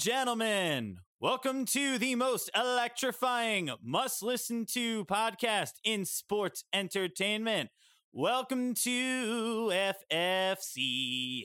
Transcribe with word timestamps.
gentlemen, 0.00 0.98
welcome 1.20 1.66
to 1.66 1.98
the 1.98 2.14
most 2.14 2.48
electrifying, 2.54 3.68
must 3.84 4.22
listen 4.22 4.64
to 4.64 5.04
podcast 5.04 5.72
in 5.84 6.06
sports 6.06 6.64
entertainment. 6.72 7.68
Welcome 8.10 8.72
to 8.76 9.70
FFC. 10.10 11.42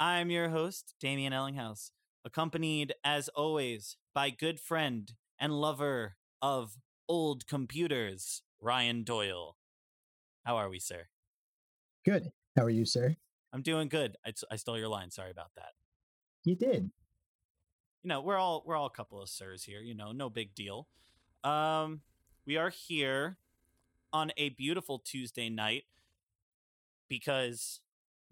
I'm 0.00 0.30
your 0.30 0.48
host, 0.48 0.94
Damian 0.98 1.34
Ellinghaus, 1.34 1.90
accompanied 2.24 2.94
as 3.04 3.28
always 3.28 3.98
by 4.14 4.30
good 4.30 4.58
friend 4.58 5.12
and 5.38 5.52
lover 5.52 6.16
of 6.40 6.78
old 7.06 7.46
computers, 7.46 8.40
Ryan 8.62 9.04
Doyle. 9.04 9.58
How 10.46 10.56
are 10.56 10.70
we, 10.70 10.78
sir? 10.78 11.08
Good. 12.06 12.30
How 12.56 12.64
are 12.64 12.70
you, 12.70 12.86
sir? 12.86 13.16
I'm 13.52 13.60
doing 13.60 13.88
good. 13.88 14.16
I, 14.24 14.32
I 14.50 14.56
stole 14.56 14.78
your 14.78 14.88
line. 14.88 15.10
Sorry 15.10 15.30
about 15.30 15.50
that. 15.56 15.72
You 16.48 16.56
did. 16.56 16.90
You 18.02 18.08
know, 18.08 18.22
we're 18.22 18.38
all 18.38 18.62
we're 18.64 18.74
all 18.74 18.86
a 18.86 18.90
couple 18.90 19.20
of 19.20 19.28
sirs 19.28 19.64
here. 19.64 19.80
You 19.80 19.94
know, 19.94 20.12
no 20.12 20.30
big 20.30 20.54
deal. 20.54 20.88
Um, 21.44 22.00
we 22.46 22.56
are 22.56 22.70
here 22.70 23.36
on 24.14 24.32
a 24.38 24.48
beautiful 24.48 24.98
Tuesday 24.98 25.50
night 25.50 25.84
because 27.06 27.82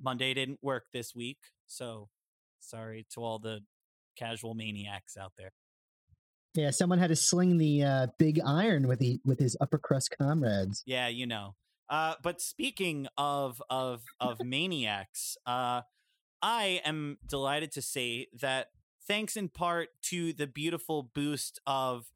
Monday 0.03 0.33
didn't 0.33 0.61
work 0.63 0.85
this 0.95 1.15
week. 1.15 1.37
So 1.67 2.09
sorry 2.59 3.07
to 3.13 3.21
all 3.21 3.39
the 3.39 3.61
casual 4.17 4.55
maniacs 4.55 5.19
out 5.19 5.33
there. 5.37 5.53
Yeah, 6.55 6.71
someone 6.71 6.99
had 6.99 7.09
to 7.09 7.17
sling 7.17 7.59
the 7.59 7.83
uh, 7.83 8.07
big 8.19 8.41
iron 8.47 8.89
with 8.89 8.99
the 8.99 9.21
with 9.27 9.41
his 9.41 9.59
upper 9.61 9.77
crust 9.77 10.15
comrades. 10.19 10.83
Yeah, 10.87 11.09
you 11.09 11.27
know. 11.27 11.55
Uh, 11.91 12.15
but 12.23 12.41
speaking 12.41 13.09
of 13.19 13.61
of 13.69 14.05
of 14.19 14.39
maniacs, 14.43 15.37
uh, 15.45 15.83
I 16.43 16.81
am 16.85 17.19
delighted 17.27 17.73
to 17.73 17.83
say 17.83 18.29
that 18.41 18.69
thanks 19.07 19.37
in 19.37 19.49
part 19.49 19.89
to 20.03 20.33
the 20.33 20.47
beautiful 20.47 21.11
boost 21.15 21.61
of 21.67 22.07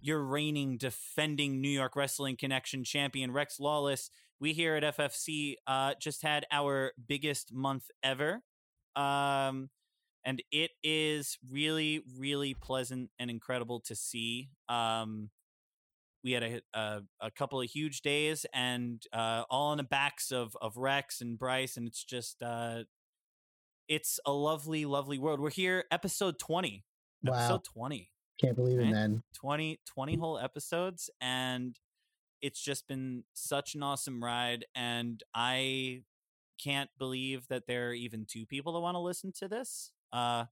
your 0.00 0.22
reigning, 0.22 0.76
defending 0.78 1.60
New 1.60 1.68
York 1.68 1.96
Wrestling 1.96 2.36
Connection 2.36 2.84
champion 2.84 3.32
Rex 3.32 3.60
Lawless, 3.60 4.10
we 4.40 4.54
here 4.54 4.74
at 4.74 4.96
FFC 4.96 5.56
uh, 5.66 5.94
just 6.00 6.22
had 6.22 6.46
our 6.50 6.92
biggest 7.06 7.52
month 7.52 7.90
ever. 8.02 8.42
Um, 8.96 9.68
and 10.24 10.42
it 10.50 10.70
is 10.82 11.38
really, 11.50 12.02
really 12.16 12.54
pleasant 12.54 13.10
and 13.18 13.30
incredible 13.30 13.80
to 13.80 13.94
see. 13.94 14.48
Um, 14.68 15.28
we 16.24 16.32
had 16.32 16.42
a, 16.42 16.60
a, 16.74 17.00
a 17.20 17.30
couple 17.30 17.60
of 17.60 17.70
huge 17.70 18.02
days, 18.02 18.44
and 18.52 19.02
uh, 19.12 19.44
all 19.48 19.68
on 19.70 19.78
the 19.78 19.82
backs 19.82 20.30
of 20.30 20.54
of 20.60 20.76
Rex 20.76 21.22
and 21.22 21.38
Bryce, 21.38 21.78
and 21.78 21.86
it's 21.88 22.04
just 22.04 22.42
uh, 22.42 22.84
it's 23.90 24.20
a 24.24 24.32
lovely, 24.32 24.86
lovely 24.86 25.18
world. 25.18 25.40
We're 25.40 25.50
here, 25.50 25.84
episode 25.90 26.38
twenty. 26.38 26.84
Wow. 27.22 27.34
Episode 27.34 27.64
twenty. 27.64 28.10
Can't 28.40 28.56
believe 28.56 28.78
it, 28.78 28.84
Right? 28.84 28.92
man. 28.92 29.22
20, 29.34 29.80
20 29.84 30.16
whole 30.16 30.38
episodes 30.38 31.10
and 31.20 31.78
it's 32.40 32.62
just 32.62 32.88
been 32.88 33.24
such 33.34 33.74
an 33.74 33.82
awesome 33.82 34.24
ride 34.24 34.64
and 34.74 35.22
i 35.34 36.00
can't 36.58 36.88
believe 36.98 37.46
that 37.48 37.66
there 37.66 37.90
are 37.90 37.92
even 37.92 38.24
two 38.26 38.46
people 38.46 38.72
that 38.72 38.80
want 38.80 38.94
to 38.94 38.98
listen 38.98 39.30
to 39.30 39.46
this 39.46 39.92
uh 40.14 40.46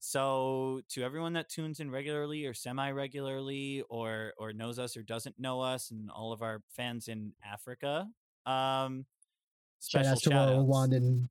so 0.00 0.80
to 0.88 1.02
everyone 1.02 1.34
that 1.34 1.50
tunes 1.50 1.78
in 1.78 1.90
regularly 1.90 2.46
or 2.46 2.54
semi 2.54 2.90
regularly 2.90 3.82
or 3.90 4.32
or 4.38 4.54
knows 4.54 4.78
us 4.78 4.96
or 4.96 5.02
doesn't 5.02 5.38
know 5.38 5.60
us 5.60 5.90
and 5.90 6.10
all 6.10 6.32
of 6.32 6.40
our 6.40 6.62
fans 6.74 7.08
in 7.08 7.32
africa 7.44 8.08
um 8.46 9.04
Shout 9.86 10.06
special 10.06 10.30
to 10.32 10.36
our. 10.38 10.48
Rwandan 10.64 11.28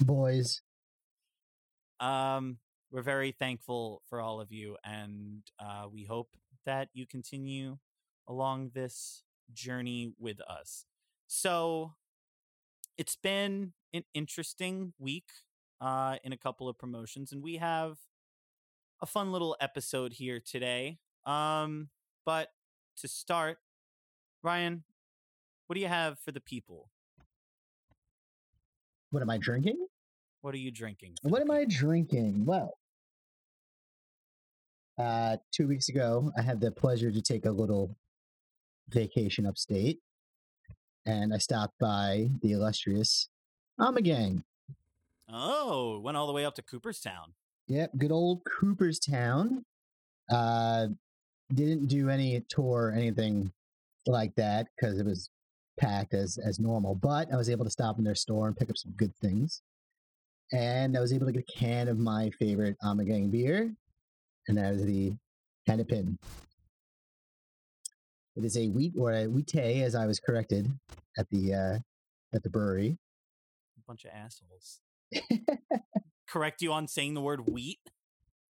boys. 0.00 0.62
Um, 2.00 2.58
we're 2.90 3.02
very 3.02 3.32
thankful 3.32 4.02
for 4.08 4.20
all 4.20 4.40
of 4.40 4.50
you, 4.50 4.76
and 4.84 5.42
uh, 5.58 5.86
we 5.92 6.04
hope 6.04 6.30
that 6.66 6.88
you 6.92 7.06
continue 7.06 7.78
along 8.28 8.70
this 8.74 9.22
journey 9.52 10.12
with 10.18 10.40
us. 10.40 10.84
So, 11.26 11.94
it's 12.98 13.16
been 13.16 13.72
an 13.92 14.04
interesting 14.14 14.92
week 14.98 15.28
uh, 15.80 16.16
in 16.24 16.32
a 16.32 16.36
couple 16.36 16.68
of 16.68 16.78
promotions, 16.78 17.32
and 17.32 17.42
we 17.42 17.56
have 17.56 17.98
a 19.00 19.06
fun 19.06 19.32
little 19.32 19.56
episode 19.60 20.14
here 20.14 20.40
today. 20.40 20.98
Um, 21.24 21.88
but 22.26 22.48
to 22.98 23.08
start, 23.08 23.58
Ryan, 24.42 24.84
what 25.66 25.74
do 25.74 25.80
you 25.80 25.88
have 25.88 26.18
for 26.18 26.32
the 26.32 26.40
people? 26.40 26.90
What 29.10 29.22
am 29.22 29.30
I 29.30 29.38
drinking? 29.38 29.86
What 30.42 30.54
are 30.54 30.58
you 30.58 30.70
drinking? 30.70 31.16
What 31.22 31.42
am 31.42 31.50
I 31.50 31.66
drinking? 31.68 32.46
Well, 32.46 32.78
uh, 34.98 35.36
two 35.52 35.68
weeks 35.68 35.88
ago, 35.88 36.32
I 36.36 36.42
had 36.42 36.60
the 36.60 36.70
pleasure 36.70 37.10
to 37.10 37.20
take 37.22 37.44
a 37.44 37.50
little 37.50 37.96
vacation 38.88 39.46
upstate, 39.46 39.98
and 41.04 41.34
I 41.34 41.38
stopped 41.38 41.78
by 41.78 42.30
the 42.42 42.52
illustrious 42.52 43.28
Ommegang. 43.78 44.42
Oh, 45.32 46.00
went 46.00 46.16
all 46.16 46.26
the 46.26 46.32
way 46.32 46.44
up 46.44 46.54
to 46.56 46.62
Cooperstown. 46.62 47.34
Yep, 47.68 47.92
good 47.98 48.12
old 48.12 48.42
Cooperstown. 48.44 49.64
Uh, 50.30 50.88
didn't 51.54 51.86
do 51.86 52.08
any 52.08 52.40
tour 52.48 52.88
or 52.88 52.92
anything 52.92 53.52
like 54.06 54.34
that 54.36 54.68
because 54.76 54.98
it 54.98 55.06
was 55.06 55.30
packed 55.78 56.14
as 56.14 56.38
as 56.38 56.58
normal. 56.58 56.94
But 56.94 57.32
I 57.32 57.36
was 57.36 57.50
able 57.50 57.64
to 57.64 57.70
stop 57.70 57.98
in 57.98 58.04
their 58.04 58.14
store 58.14 58.46
and 58.46 58.56
pick 58.56 58.70
up 58.70 58.76
some 58.76 58.92
good 58.92 59.14
things, 59.16 59.62
and 60.52 60.96
I 60.96 61.00
was 61.00 61.12
able 61.12 61.26
to 61.26 61.32
get 61.32 61.44
a 61.48 61.52
can 61.58 61.88
of 61.88 61.98
my 61.98 62.30
favorite 62.38 62.76
Ommegang 62.82 63.30
beer, 63.30 63.74
and 64.48 64.58
that 64.58 64.74
is 64.74 64.84
the 64.84 65.12
Hennepin. 65.66 66.18
It 68.36 68.44
is 68.44 68.56
a 68.56 68.68
wheat 68.68 68.94
or 68.96 69.12
a 69.12 69.26
wheat 69.26 69.54
as 69.56 69.94
I 69.94 70.06
was 70.06 70.20
corrected 70.20 70.70
at 71.18 71.28
the 71.30 71.54
uh, 71.54 71.78
at 72.34 72.42
the 72.42 72.50
brewery. 72.50 72.96
A 73.78 73.80
bunch 73.86 74.04
of 74.04 74.10
assholes. 74.14 74.80
Correct 76.28 76.62
you 76.62 76.72
on 76.72 76.86
saying 76.86 77.14
the 77.14 77.20
word 77.20 77.48
wheat. 77.50 77.80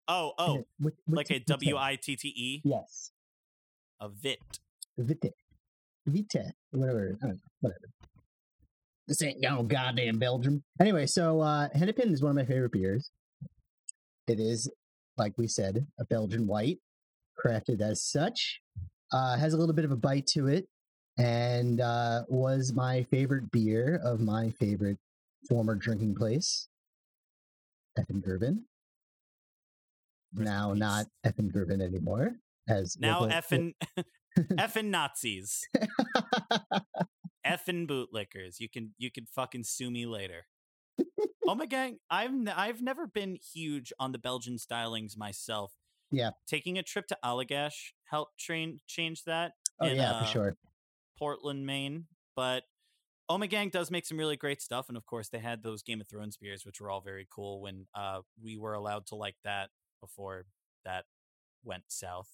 Oh, 0.08 0.34
oh, 0.38 0.66
Wit- 0.80 0.96
like 1.08 1.30
a 1.32 1.40
W 1.40 1.78
I 1.78 1.96
T 1.96 2.16
T 2.16 2.28
E, 2.30 2.62
Yes. 2.66 3.12
a 4.02 4.10
vit. 4.10 4.40
Vite. 4.98 5.34
Vite. 6.06 6.36
Whatever. 6.72 7.18
I 7.24 7.28
don't 7.28 7.36
know. 7.36 7.40
Whatever. 7.62 7.90
This 9.10 9.24
ain't 9.24 9.42
no 9.42 9.64
goddamn 9.64 10.20
Belgium. 10.20 10.64
Anyway, 10.80 11.08
so 11.08 11.42
uh 11.42 11.68
Hennepin 11.74 12.14
is 12.14 12.22
one 12.22 12.30
of 12.30 12.36
my 12.36 12.46
favorite 12.46 12.72
beers. 12.72 13.10
It 14.28 14.40
is, 14.40 14.72
like 15.18 15.34
we 15.36 15.48
said, 15.48 15.88
a 16.00 16.06
Belgian 16.06 16.46
white, 16.46 16.78
crafted 17.44 17.82
as 17.82 18.04
such. 18.04 18.62
Uh 19.12 19.36
has 19.36 19.56
a 19.56 19.58
little 19.58 19.74
bit 19.74 19.84
of 19.84 19.92
a 19.92 19.96
bite 19.96 20.28
to 20.28 20.46
it, 20.48 20.68
and 21.18 21.82
uh 21.82 22.22
was 22.28 22.72
my 22.72 23.02
favorite 23.10 23.50
beer 23.50 24.00
of 24.04 24.20
my 24.20 24.52
favorite 24.52 25.00
former 25.50 25.74
drinking 25.74 26.14
place, 26.14 26.68
Effen 27.98 28.22
Gerben. 28.22 28.60
Now 30.34 30.74
not 30.74 31.08
Effen 31.26 31.52
Gerben 31.52 31.82
anymore. 31.82 32.36
As 32.68 32.96
Now 33.00 33.22
effing, 33.22 33.74
effing 34.38 34.86
Nazis, 34.92 35.68
effing 37.50 37.88
bootlickers. 37.88 38.60
You 38.60 38.70
can 38.70 38.94
you 38.98 39.12
can 39.12 39.26
fucking 39.26 39.64
sue 39.64 39.90
me 39.90 40.06
later. 40.06 40.46
oh 41.48 41.56
my 41.56 41.66
gang, 41.68 42.00
I've 42.10 42.32
n- 42.32 42.54
I've 42.56 42.82
never 42.82 43.08
been 43.08 43.38
huge 43.54 43.92
on 44.00 44.12
the 44.12 44.20
Belgian 44.20 44.58
stylings 44.58 45.18
myself. 45.18 45.74
Yeah. 46.12 46.32
taking 46.48 46.80
a 46.80 46.84
trip 46.84 47.06
to 47.10 47.18
Allagash 47.24 47.92
helped 48.06 48.40
train 48.40 48.80
change 48.88 49.26
that. 49.26 49.54
Oh 49.80 49.86
in, 49.88 49.98
yeah, 49.98 50.12
uh, 50.12 50.24
for 50.24 50.32
sure. 50.32 50.58
Portland, 51.18 51.66
Maine. 51.66 52.06
But 52.36 52.64
Ommegang 53.30 53.72
does 53.72 53.92
make 53.92 54.08
some 54.08 54.18
really 54.18 54.36
great 54.38 54.62
stuff, 54.62 54.88
and 54.88 54.98
of 54.98 55.06
course 55.06 55.30
they 55.30 55.38
had 55.38 55.62
those 55.62 55.84
Game 55.84 56.02
of 56.02 56.08
Thrones 56.08 56.36
beers, 56.36 56.66
which 56.66 56.82
were 56.82 56.90
all 56.90 57.02
very 57.02 57.28
cool 57.30 57.62
when 57.62 57.86
uh, 57.94 58.22
we 58.42 58.58
were 58.58 58.74
allowed 58.74 59.06
to 59.08 59.16
like 59.16 59.36
that 59.44 59.70
before 60.02 60.46
that 60.84 61.06
went 61.64 61.84
south. 61.90 62.30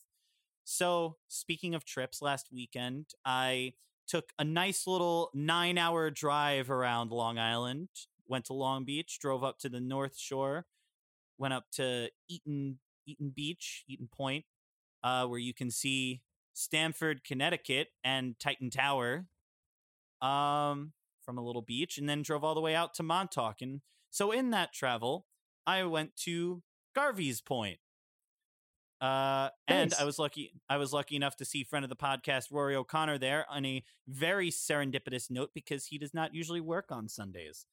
So 0.63 1.17
speaking 1.27 1.75
of 1.75 1.83
trips, 1.85 2.21
last 2.21 2.47
weekend 2.51 3.07
I 3.25 3.73
took 4.07 4.31
a 4.37 4.43
nice 4.43 4.87
little 4.87 5.31
nine-hour 5.33 6.11
drive 6.11 6.69
around 6.69 7.11
Long 7.11 7.37
Island. 7.37 7.89
Went 8.27 8.45
to 8.45 8.53
Long 8.53 8.85
Beach, 8.85 9.19
drove 9.19 9.43
up 9.43 9.59
to 9.59 9.69
the 9.69 9.79
North 9.79 10.17
Shore, 10.17 10.65
went 11.37 11.53
up 11.53 11.65
to 11.73 12.09
Eaton 12.27 12.79
Eaton 13.05 13.31
Beach, 13.35 13.83
Eaton 13.87 14.09
Point, 14.11 14.45
uh, 15.03 15.27
where 15.27 15.39
you 15.39 15.53
can 15.53 15.69
see 15.69 16.21
Stamford, 16.53 17.23
Connecticut, 17.23 17.89
and 18.03 18.39
Titan 18.39 18.71
Tower 18.71 19.27
um, 20.21 20.93
from 21.23 21.37
a 21.37 21.43
little 21.43 21.61
beach, 21.61 21.99
and 21.99 22.09
then 22.09 22.23
drove 22.23 22.43
all 22.43 22.55
the 22.55 22.61
way 22.61 22.73
out 22.73 22.95
to 22.95 23.03
Montauk. 23.03 23.61
And 23.61 23.81
so 24.09 24.31
in 24.31 24.49
that 24.51 24.73
travel, 24.73 25.27
I 25.67 25.83
went 25.83 26.15
to 26.23 26.63
Garvey's 26.95 27.41
Point. 27.41 27.77
Uh, 29.01 29.49
and 29.67 29.93
I 29.99 30.05
was 30.05 30.17
lucky. 30.17 30.53
I 30.69 30.77
was 30.77 30.93
lucky 30.93 31.15
enough 31.15 31.35
to 31.37 31.45
see 31.45 31.63
friend 31.63 31.83
of 31.83 31.89
the 31.89 31.95
podcast 31.95 32.45
Rory 32.51 32.75
O'Connor 32.75 33.17
there 33.17 33.45
on 33.49 33.65
a 33.65 33.83
very 34.07 34.49
serendipitous 34.49 35.29
note 35.29 35.51
because 35.53 35.87
he 35.87 35.97
does 35.97 36.13
not 36.13 36.33
usually 36.33 36.61
work 36.61 36.91
on 36.91 37.09
Sundays. 37.09 37.65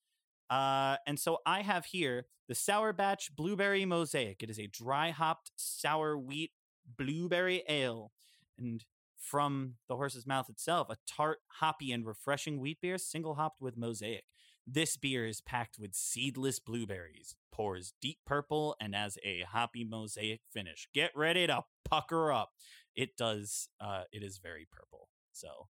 Uh, 0.50 0.96
and 1.06 1.19
so 1.19 1.38
I 1.46 1.62
have 1.62 1.86
here 1.86 2.26
the 2.48 2.54
Sour 2.54 2.92
Batch 2.92 3.34
Blueberry 3.34 3.84
Mosaic. 3.84 4.42
It 4.42 4.50
is 4.50 4.58
a 4.58 4.66
dry 4.66 5.10
hopped 5.10 5.52
sour 5.56 6.19
wheat 6.19 6.50
blueberry 6.98 7.62
ale. 7.69 8.12
And 8.58 8.84
from 9.16 9.74
the 9.88 9.96
horse's 9.96 10.26
mouth 10.26 10.50
itself, 10.50 10.90
a 10.90 10.96
tart, 11.06 11.38
hoppy, 11.60 11.92
and 11.92 12.04
refreshing 12.04 12.60
wheat 12.60 12.80
beer, 12.82 12.98
single 12.98 13.36
hopped 13.36 13.62
with 13.62 13.76
Mosaic. 13.76 14.24
This 14.67 14.97
beer 14.97 15.26
is 15.26 15.41
packed 15.41 15.79
with 15.79 15.94
seedless 15.94 16.61
blueberries, 16.61 17.35
pours 17.50 17.94
deep 18.00 18.19
purple, 18.25 18.76
and 18.81 18.94
has 18.94 19.19
a 19.25 19.41
hoppy 19.41 19.85
mosaic 19.85 20.41
finish. 20.53 20.88
Get 20.94 21.11
ready 21.17 21.47
to 21.49 21.64
pucker 21.85 22.32
up. 22.32 22.53
It 22.94 23.17
does. 23.17 23.69
Uh, 23.81 24.05
it 24.12 24.23
is 24.23 24.38
very 24.38 24.67
purple, 24.70 25.09
so 25.32 25.69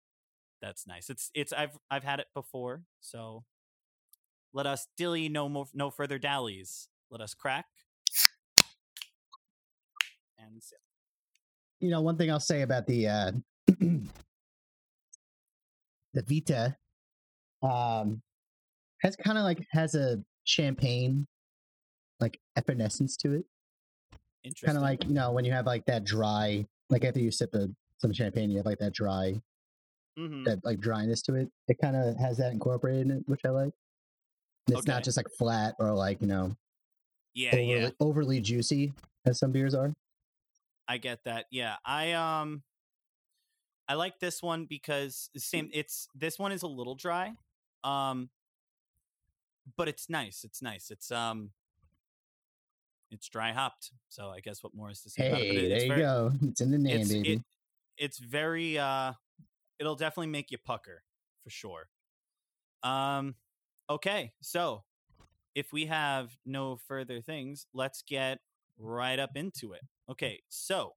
that's 0.62 0.86
nice. 0.86 1.10
It's 1.10 1.32
it's. 1.34 1.54
I've 1.54 1.78
I've 1.90 2.04
had 2.04 2.20
it 2.20 2.28
before, 2.34 2.84
so 3.00 3.46
let 4.54 4.66
us 4.66 4.88
dilly 4.98 5.30
no 5.30 5.48
more 5.48 5.68
no 5.74 5.90
further 5.90 6.20
dallies. 6.20 6.90
Let 7.10 7.22
us 7.22 7.34
crack 7.34 7.66
and 10.38 10.62
sip. 10.62 10.80
You 11.80 11.92
know, 11.92 12.02
one 12.02 12.18
thing 12.18 12.30
I'll 12.30 12.40
say 12.40 12.62
about 12.62 12.88
the 12.88 13.08
uh 13.08 13.32
the 13.68 14.10
Vita 16.14 16.76
um 17.64 18.22
has 19.02 19.16
kind 19.16 19.38
of 19.38 19.44
like 19.44 19.66
has 19.72 19.96
a 19.96 20.24
champagne 20.46 21.28
like 22.20 22.40
effervescence 22.56 23.18
to 23.18 23.34
it. 23.34 23.46
Interesting. 24.44 24.68
Kind 24.68 24.78
of 24.78 24.84
like, 24.84 25.04
you 25.06 25.14
know, 25.14 25.32
when 25.32 25.44
you 25.46 25.52
have 25.52 25.66
like 25.66 25.86
that 25.86 26.04
dry 26.04 26.66
like 26.90 27.04
after 27.06 27.20
you 27.20 27.32
sip 27.32 27.54
a, 27.56 27.70
some 28.00 28.14
champagne, 28.14 28.50
you 28.52 28.58
have 28.58 28.66
like 28.66 28.80
that 28.80 28.94
dry 28.94 29.42
Mhm. 30.18 30.46
that 30.46 30.64
like 30.64 30.80
dryness 30.80 31.22
to 31.24 31.36
it. 31.36 31.50
It 31.68 31.78
kind 31.82 31.96
of 31.96 32.18
has 32.18 32.38
that 32.38 32.52
incorporated 32.52 33.02
in 33.08 33.12
it, 33.18 33.24
which 33.28 33.42
I 33.46 33.50
like. 33.50 33.74
And 34.68 34.78
It's 34.78 34.88
Okay. 34.88 34.88
not 34.88 35.04
just 35.04 35.18
like 35.18 35.30
flat 35.38 35.76
or 35.80 35.94
like, 35.94 36.22
you 36.22 36.28
know, 36.28 36.56
Yeah, 37.34 37.56
overly, 37.56 37.60
yeah. 37.60 37.92
overly 38.00 38.42
juicy 38.42 38.94
as 39.26 39.40
some 39.40 39.52
beers 39.52 39.74
are. 39.74 39.94
I 40.88 40.98
get 40.98 41.24
that. 41.24 41.48
Yeah. 41.52 41.78
I 41.86 42.12
um 42.14 42.64
I 43.88 43.96
like 43.96 44.20
this 44.20 44.42
one 44.42 44.66
because 44.66 45.30
same 45.38 45.70
it's 45.74 46.08
this 46.16 46.40
one 46.40 46.52
is 46.52 46.62
a 46.64 46.68
little 46.68 46.96
dry. 46.96 47.36
Um 47.84 48.30
but 49.78 49.88
it's 49.88 50.10
nice. 50.10 50.44
It's 50.44 50.62
nice. 50.62 50.92
It's 50.92 51.12
um 51.12 51.52
it's 53.12 53.28
dry 53.28 53.52
hopped. 53.52 53.92
So 54.10 54.30
I 54.30 54.40
guess 54.40 54.64
what 54.64 54.74
more 54.74 54.90
is 54.90 55.02
to 55.02 55.10
say? 55.10 55.30
Hey, 55.30 55.42
it- 55.50 55.70
there 55.70 55.82
you 55.82 55.88
very, 55.88 56.02
go. 56.02 56.32
It's 56.44 56.62
in 56.62 56.72
the 56.72 56.78
name, 56.78 57.02
it's, 57.02 57.10
baby. 57.10 57.34
it, 57.34 57.42
it's 57.98 58.18
very 58.20 58.78
uh 58.78 59.14
it'll 59.80 59.96
definitely 59.96 60.28
make 60.28 60.52
you 60.52 60.58
pucker 60.58 61.04
for 61.44 61.50
sure. 61.50 61.90
Um 62.84 63.36
okay, 63.90 64.34
so 64.42 64.84
if 65.54 65.74
we 65.74 65.88
have 65.88 66.32
no 66.46 66.78
further 66.88 67.22
things, 67.22 67.68
let's 67.74 68.04
get 68.08 68.40
right 68.80 69.20
up 69.20 69.32
into 69.36 69.74
it. 69.74 69.82
Okay, 70.10 70.42
so 70.50 70.94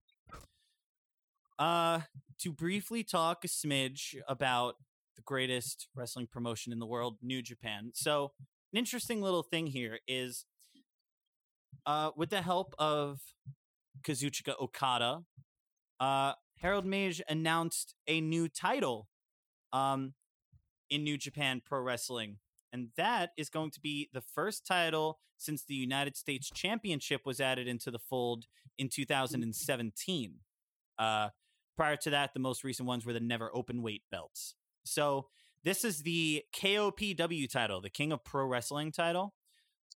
uh 1.59 2.01
to 2.39 2.53
briefly 2.53 3.03
talk 3.05 3.45
a 3.45 3.49
smidge 3.49 4.17
about 4.29 4.77
the 5.17 5.23
greatest 5.23 5.89
wrestling 5.95 6.27
promotion 6.27 6.73
in 6.73 6.79
the 6.79 6.87
world, 6.87 7.17
New 7.23 7.43
Japan. 7.43 7.91
So, 7.95 8.33
an 8.75 8.79
interesting 8.79 9.23
little 9.23 9.45
thing 9.45 9.69
here 9.69 10.01
is 10.09 10.47
uh 11.87 12.11
with 12.17 12.31
the 12.31 12.43
help 12.43 12.75
of 12.77 13.21
Kazuchika 14.03 14.61
Okada, 14.61 15.23
uh 16.01 16.33
Harold 16.57 16.85
Meij 16.85 17.21
announced 17.29 17.95
a 18.09 18.21
new 18.21 18.49
title 18.49 19.09
um 19.73 20.15
in 20.91 21.05
New 21.05 21.17
Japan 21.17 21.63
Pro 21.65 21.81
Wrestling 21.81 22.39
and 22.73 22.89
that 22.97 23.31
is 23.37 23.49
going 23.49 23.71
to 23.71 23.81
be 23.81 24.09
the 24.13 24.21
first 24.21 24.67
title 24.67 25.21
since 25.39 25.65
the 25.65 25.75
United 25.75 26.17
States 26.17 26.51
Championship 26.51 27.21
was 27.25 27.41
added 27.41 27.69
into 27.69 27.93
the 27.93 28.01
fold 28.01 28.47
in 28.77 28.89
2017. 28.89 30.35
Uh, 30.99 31.29
prior 31.77 31.97
to 31.97 32.11
that, 32.11 32.35
the 32.35 32.41
most 32.41 32.65
recent 32.65 32.89
ones 32.89 33.07
were 33.07 33.13
the 33.13 33.21
never 33.21 33.49
open 33.55 33.81
weight 33.83 34.03
belts. 34.11 34.57
So 34.85 35.29
this 35.65 35.85
is 35.85 36.03
the 36.03 36.45
KOPW 36.55 37.51
title, 37.51 37.81
the 37.81 37.91
King 37.91 38.13
of 38.13 38.25
Pro 38.25 38.47
Wrestling 38.47 38.93
title. 38.93 39.35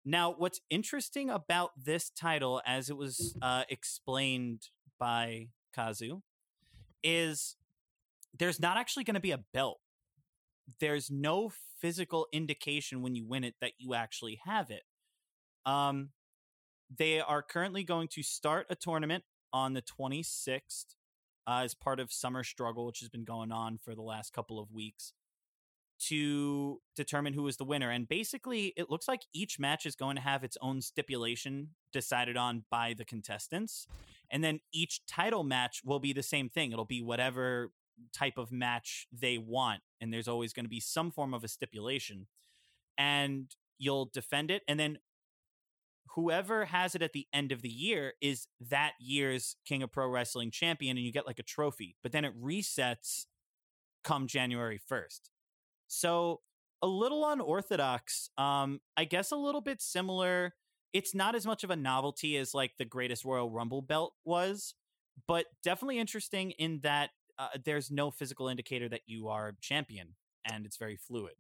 Now, 0.04 0.34
what's 0.36 0.60
interesting 0.70 1.28
about 1.28 1.70
this 1.82 2.10
title, 2.10 2.62
as 2.66 2.88
it 2.88 2.96
was 2.96 3.36
uh, 3.42 3.64
explained 3.68 4.68
by 4.98 5.48
Kazu, 5.74 6.22
is 7.04 7.56
there's 8.38 8.60
not 8.60 8.76
actually 8.76 9.04
going 9.04 9.14
to 9.14 9.20
be 9.20 9.32
a 9.32 9.44
belt 9.52 9.80
there's 10.80 11.10
no 11.10 11.50
physical 11.80 12.26
indication 12.32 13.02
when 13.02 13.14
you 13.14 13.24
win 13.24 13.44
it 13.44 13.54
that 13.60 13.72
you 13.78 13.94
actually 13.94 14.40
have 14.44 14.70
it. 14.70 14.82
Um, 15.64 16.10
they 16.94 17.20
are 17.20 17.42
currently 17.42 17.84
going 17.84 18.08
to 18.08 18.22
start 18.22 18.66
a 18.70 18.74
tournament 18.74 19.24
on 19.52 19.74
the 19.74 19.82
26th 19.82 20.96
uh, 21.46 21.60
as 21.64 21.74
part 21.74 22.00
of 22.00 22.12
Summer 22.12 22.44
Struggle, 22.44 22.86
which 22.86 23.00
has 23.00 23.08
been 23.08 23.24
going 23.24 23.52
on 23.52 23.78
for 23.82 23.94
the 23.94 24.02
last 24.02 24.32
couple 24.32 24.58
of 24.58 24.70
weeks 24.72 25.12
to 26.06 26.80
determine 26.94 27.32
who 27.32 27.46
is 27.48 27.56
the 27.56 27.64
winner. 27.64 27.90
And 27.90 28.08
basically, 28.08 28.72
it 28.76 28.90
looks 28.90 29.08
like 29.08 29.22
each 29.32 29.58
match 29.58 29.86
is 29.86 29.96
going 29.96 30.16
to 30.16 30.22
have 30.22 30.44
its 30.44 30.56
own 30.60 30.80
stipulation 30.80 31.70
decided 31.92 32.36
on 32.36 32.64
by 32.70 32.94
the 32.96 33.04
contestants. 33.04 33.86
And 34.30 34.44
then 34.44 34.60
each 34.72 35.06
title 35.06 35.44
match 35.44 35.82
will 35.84 36.00
be 36.00 36.12
the 36.12 36.22
same 36.22 36.48
thing. 36.48 36.72
It'll 36.72 36.84
be 36.84 37.02
whatever 37.02 37.72
type 38.12 38.38
of 38.38 38.52
match 38.52 39.06
they 39.12 39.38
want 39.38 39.80
and 40.00 40.12
there's 40.12 40.28
always 40.28 40.52
going 40.52 40.64
to 40.64 40.70
be 40.70 40.80
some 40.80 41.10
form 41.10 41.34
of 41.34 41.44
a 41.44 41.48
stipulation 41.48 42.26
and 42.96 43.54
you'll 43.78 44.10
defend 44.12 44.50
it 44.50 44.62
and 44.68 44.78
then 44.78 44.98
whoever 46.14 46.66
has 46.66 46.94
it 46.94 47.02
at 47.02 47.12
the 47.12 47.26
end 47.32 47.52
of 47.52 47.62
the 47.62 47.68
year 47.68 48.14
is 48.20 48.46
that 48.60 48.92
year's 49.00 49.56
king 49.66 49.82
of 49.82 49.92
pro 49.92 50.08
wrestling 50.08 50.50
champion 50.50 50.96
and 50.96 51.04
you 51.04 51.12
get 51.12 51.26
like 51.26 51.38
a 51.38 51.44
trophy 51.44 51.96
but 52.02 52.12
then 52.12 52.24
it 52.24 52.40
resets 52.40 53.26
come 54.04 54.26
january 54.26 54.80
1st 54.90 55.20
so 55.88 56.40
a 56.82 56.86
little 56.86 57.28
unorthodox 57.28 58.30
um 58.38 58.80
i 58.96 59.04
guess 59.04 59.32
a 59.32 59.36
little 59.36 59.60
bit 59.60 59.82
similar 59.82 60.54
it's 60.92 61.14
not 61.14 61.34
as 61.34 61.44
much 61.44 61.64
of 61.64 61.70
a 61.70 61.76
novelty 61.76 62.36
as 62.36 62.54
like 62.54 62.72
the 62.78 62.84
greatest 62.84 63.24
royal 63.24 63.50
rumble 63.50 63.82
belt 63.82 64.14
was 64.24 64.74
but 65.26 65.46
definitely 65.64 65.98
interesting 65.98 66.52
in 66.52 66.78
that 66.82 67.10
uh, 67.40 67.48
there's 67.64 67.90
no 67.90 68.10
physical 68.10 68.48
indicator 68.48 68.88
that 68.88 69.00
you 69.06 69.28
are 69.28 69.56
champion 69.60 70.14
and 70.44 70.64
it's 70.64 70.76
very 70.76 70.96
fluid 70.96 71.34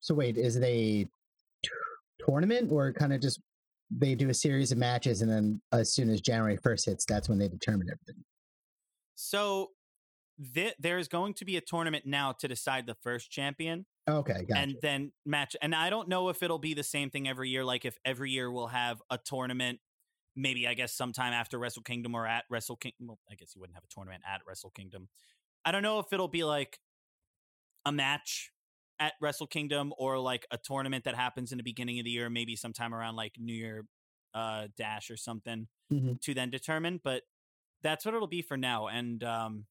So 0.00 0.14
wait, 0.14 0.36
is 0.38 0.56
it 0.56 0.64
a 0.64 1.06
tournament 2.24 2.70
or 2.72 2.92
kind 2.92 3.12
of 3.12 3.20
just 3.20 3.40
they 3.90 4.14
do 4.14 4.28
a 4.30 4.34
series 4.34 4.70
of 4.72 4.78
matches 4.78 5.20
and 5.20 5.30
then 5.30 5.60
as 5.72 5.92
soon 5.92 6.08
as 6.10 6.20
January 6.20 6.56
first 6.56 6.86
hits, 6.86 7.04
that's 7.04 7.28
when 7.28 7.38
they 7.38 7.48
determine 7.48 7.88
everything? 7.90 8.22
so 9.16 9.68
th- 10.54 10.74
there's 10.78 11.08
going 11.08 11.34
to 11.34 11.44
be 11.44 11.56
a 11.56 11.60
tournament 11.60 12.04
now 12.06 12.32
to 12.32 12.48
decide 12.48 12.86
the 12.86 12.94
first 12.94 13.30
champion 13.30 13.86
Okay, 14.08 14.44
gotcha. 14.48 14.60
and 14.60 14.76
then 14.82 15.12
match 15.24 15.54
and 15.62 15.74
i 15.74 15.90
don't 15.90 16.08
know 16.08 16.28
if 16.30 16.42
it'll 16.42 16.58
be 16.58 16.74
the 16.74 16.82
same 16.82 17.10
thing 17.10 17.28
every 17.28 17.48
year 17.50 17.64
like 17.64 17.84
if 17.84 17.96
every 18.04 18.30
year 18.30 18.50
we'll 18.50 18.66
have 18.68 19.00
a 19.10 19.18
tournament 19.18 19.78
maybe 20.34 20.66
i 20.66 20.74
guess 20.74 20.92
sometime 20.92 21.32
after 21.32 21.58
wrestle 21.58 21.82
kingdom 21.82 22.14
or 22.14 22.26
at 22.26 22.44
wrestle 22.50 22.76
kingdom 22.76 23.06
well 23.08 23.18
i 23.30 23.34
guess 23.34 23.52
you 23.54 23.60
wouldn't 23.60 23.74
have 23.76 23.84
a 23.84 23.88
tournament 23.94 24.22
at 24.26 24.40
wrestle 24.46 24.70
kingdom 24.70 25.08
i 25.64 25.70
don't 25.72 25.82
know 25.82 25.98
if 25.98 26.12
it'll 26.12 26.28
be 26.28 26.44
like 26.44 26.78
a 27.84 27.92
match 27.92 28.52
at 28.98 29.14
wrestle 29.20 29.46
kingdom 29.46 29.92
or 29.96 30.18
like 30.18 30.46
a 30.50 30.58
tournament 30.58 31.04
that 31.04 31.14
happens 31.14 31.52
in 31.52 31.58
the 31.58 31.64
beginning 31.64 31.98
of 31.98 32.04
the 32.04 32.10
year 32.10 32.28
maybe 32.28 32.54
sometime 32.56 32.94
around 32.94 33.16
like 33.16 33.34
new 33.38 33.54
year 33.54 33.86
uh 34.34 34.68
dash 34.76 35.10
or 35.10 35.16
something 35.16 35.68
Mhm. 35.92 36.20
to 36.20 36.34
then 36.34 36.50
determine 36.50 37.00
but 37.02 37.22
that's 37.82 38.04
what 38.04 38.14
it'll 38.14 38.28
be 38.28 38.42
for 38.42 38.56
now 38.56 38.86
and 38.88 39.24
um 39.24 39.66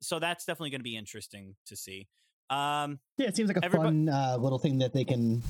so 0.00 0.18
that's 0.18 0.44
definitely 0.44 0.70
going 0.70 0.80
to 0.80 0.84
be 0.84 0.96
interesting 0.96 1.54
to 1.66 1.76
see 1.76 2.08
um 2.50 2.98
yeah, 3.18 3.26
it 3.26 3.36
seems 3.36 3.48
like 3.48 3.56
a 3.56 3.60
everybo- 3.68 3.82
fun 3.84 4.08
uh, 4.08 4.36
little 4.38 4.58
thing 4.58 4.78
that 4.78 4.92
they 4.92 5.04
can 5.04 5.42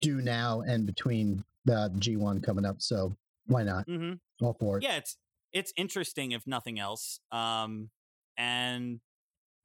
do 0.00 0.20
now 0.20 0.60
and 0.62 0.86
between 0.86 1.44
the 1.64 1.90
G1 1.98 2.42
coming 2.42 2.64
up. 2.64 2.80
So 2.80 3.14
why 3.46 3.62
not? 3.64 3.86
Mm-hmm. 3.86 4.14
All 4.44 4.54
for 4.58 4.78
it. 4.78 4.84
yeah 4.84 4.96
it's 4.96 5.16
it's 5.52 5.72
interesting 5.76 6.32
if 6.32 6.46
nothing 6.46 6.78
else 6.78 7.20
um 7.32 7.90
and 8.38 9.00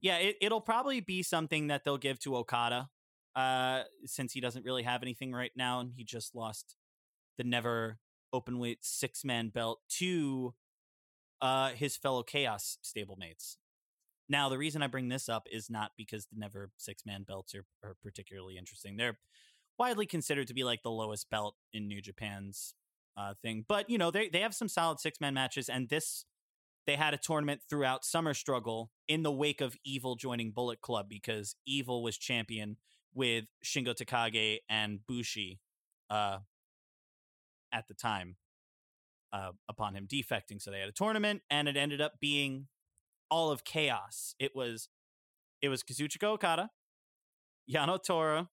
yeah 0.02 0.18
it, 0.18 0.36
it'll 0.42 0.60
probably 0.62 1.00
be 1.00 1.24
something 1.24 1.68
that 1.68 1.84
they'll 1.86 1.98
give 1.98 2.20
to 2.20 2.36
okada 2.36 2.90
uh 3.36 3.84
since 4.06 4.34
he 4.34 4.42
doesn't 4.42 4.66
really 4.66 4.84
have 4.84 5.02
anything 5.04 5.32
right 5.32 5.52
now 5.56 5.80
and 5.80 5.92
he 5.96 6.04
just 6.04 6.36
lost 6.36 6.76
the 7.38 7.44
never 7.44 8.00
open 8.34 8.60
weight 8.60 8.80
six 8.82 9.24
man 9.24 9.50
belt 9.50 9.80
to 9.88 10.54
uh 11.42 11.70
his 11.70 11.98
fellow 11.98 12.24
chaos 12.24 12.78
stablemates 12.84 13.58
now 14.30 14.50
the 14.50 14.58
reason 14.58 14.82
i 14.82 14.88
bring 14.88 15.10
this 15.10 15.30
up 15.30 15.48
is 15.52 15.70
not 15.70 15.92
because 15.98 16.26
the 16.28 16.38
never 16.38 16.72
six 16.78 17.06
man 17.06 17.24
belts 17.24 17.54
are, 17.54 17.66
are 17.84 17.96
particularly 18.04 18.58
interesting 18.58 18.98
they're 18.98 19.18
widely 19.78 20.06
considered 20.06 20.48
to 20.48 20.54
be 20.54 20.64
like 20.64 20.84
the 20.84 20.92
lowest 20.92 21.30
belt 21.30 21.56
in 21.74 21.88
new 21.88 22.02
japan's 22.02 22.74
uh, 23.18 23.34
thing. 23.42 23.66
But 23.68 23.90
you 23.90 23.98
know, 23.98 24.12
they 24.12 24.30
they 24.30 24.42
have 24.42 24.54
some 24.54 24.68
solid 24.68 25.00
six 25.00 25.20
man 25.22 25.34
matches, 25.34 25.70
and 25.70 25.90
this 25.90 26.26
they 26.86 26.96
had 26.96 27.14
a 27.14 27.18
tournament 27.18 27.62
throughout 27.70 28.06
Summer 28.06 28.34
Struggle 28.34 28.92
in 29.08 29.24
the 29.24 29.32
wake 29.32 29.62
of 29.62 29.76
Evil 29.84 30.16
joining 30.16 30.52
Bullet 30.52 30.82
Club 30.82 31.08
because 31.10 31.56
Evil 31.66 32.04
was 32.04 32.18
champion 32.18 32.78
with 33.14 33.46
Shingo 33.64 33.96
Takagi 33.96 34.60
and 34.70 35.00
Bushi 35.08 35.60
uh, 36.10 36.40
at 37.72 37.88
the 37.88 37.94
time 37.94 38.36
uh, 39.34 39.52
upon 39.70 39.96
him 39.96 40.08
defecting. 40.08 40.62
So 40.62 40.72
they 40.72 40.80
had 40.80 40.90
a 40.90 40.94
tournament, 40.94 41.42
and 41.50 41.68
it 41.68 41.78
ended 41.78 42.02
up 42.02 42.14
being 42.20 42.68
all 43.30 43.52
of 43.52 43.64
chaos. 43.64 44.36
It 44.40 44.56
was 44.56 44.90
it 45.62 45.70
was 45.70 45.84
Kazuchika 45.84 46.24
Okada, 46.24 46.70
Yano 47.70 48.02
Tora, 48.02 48.50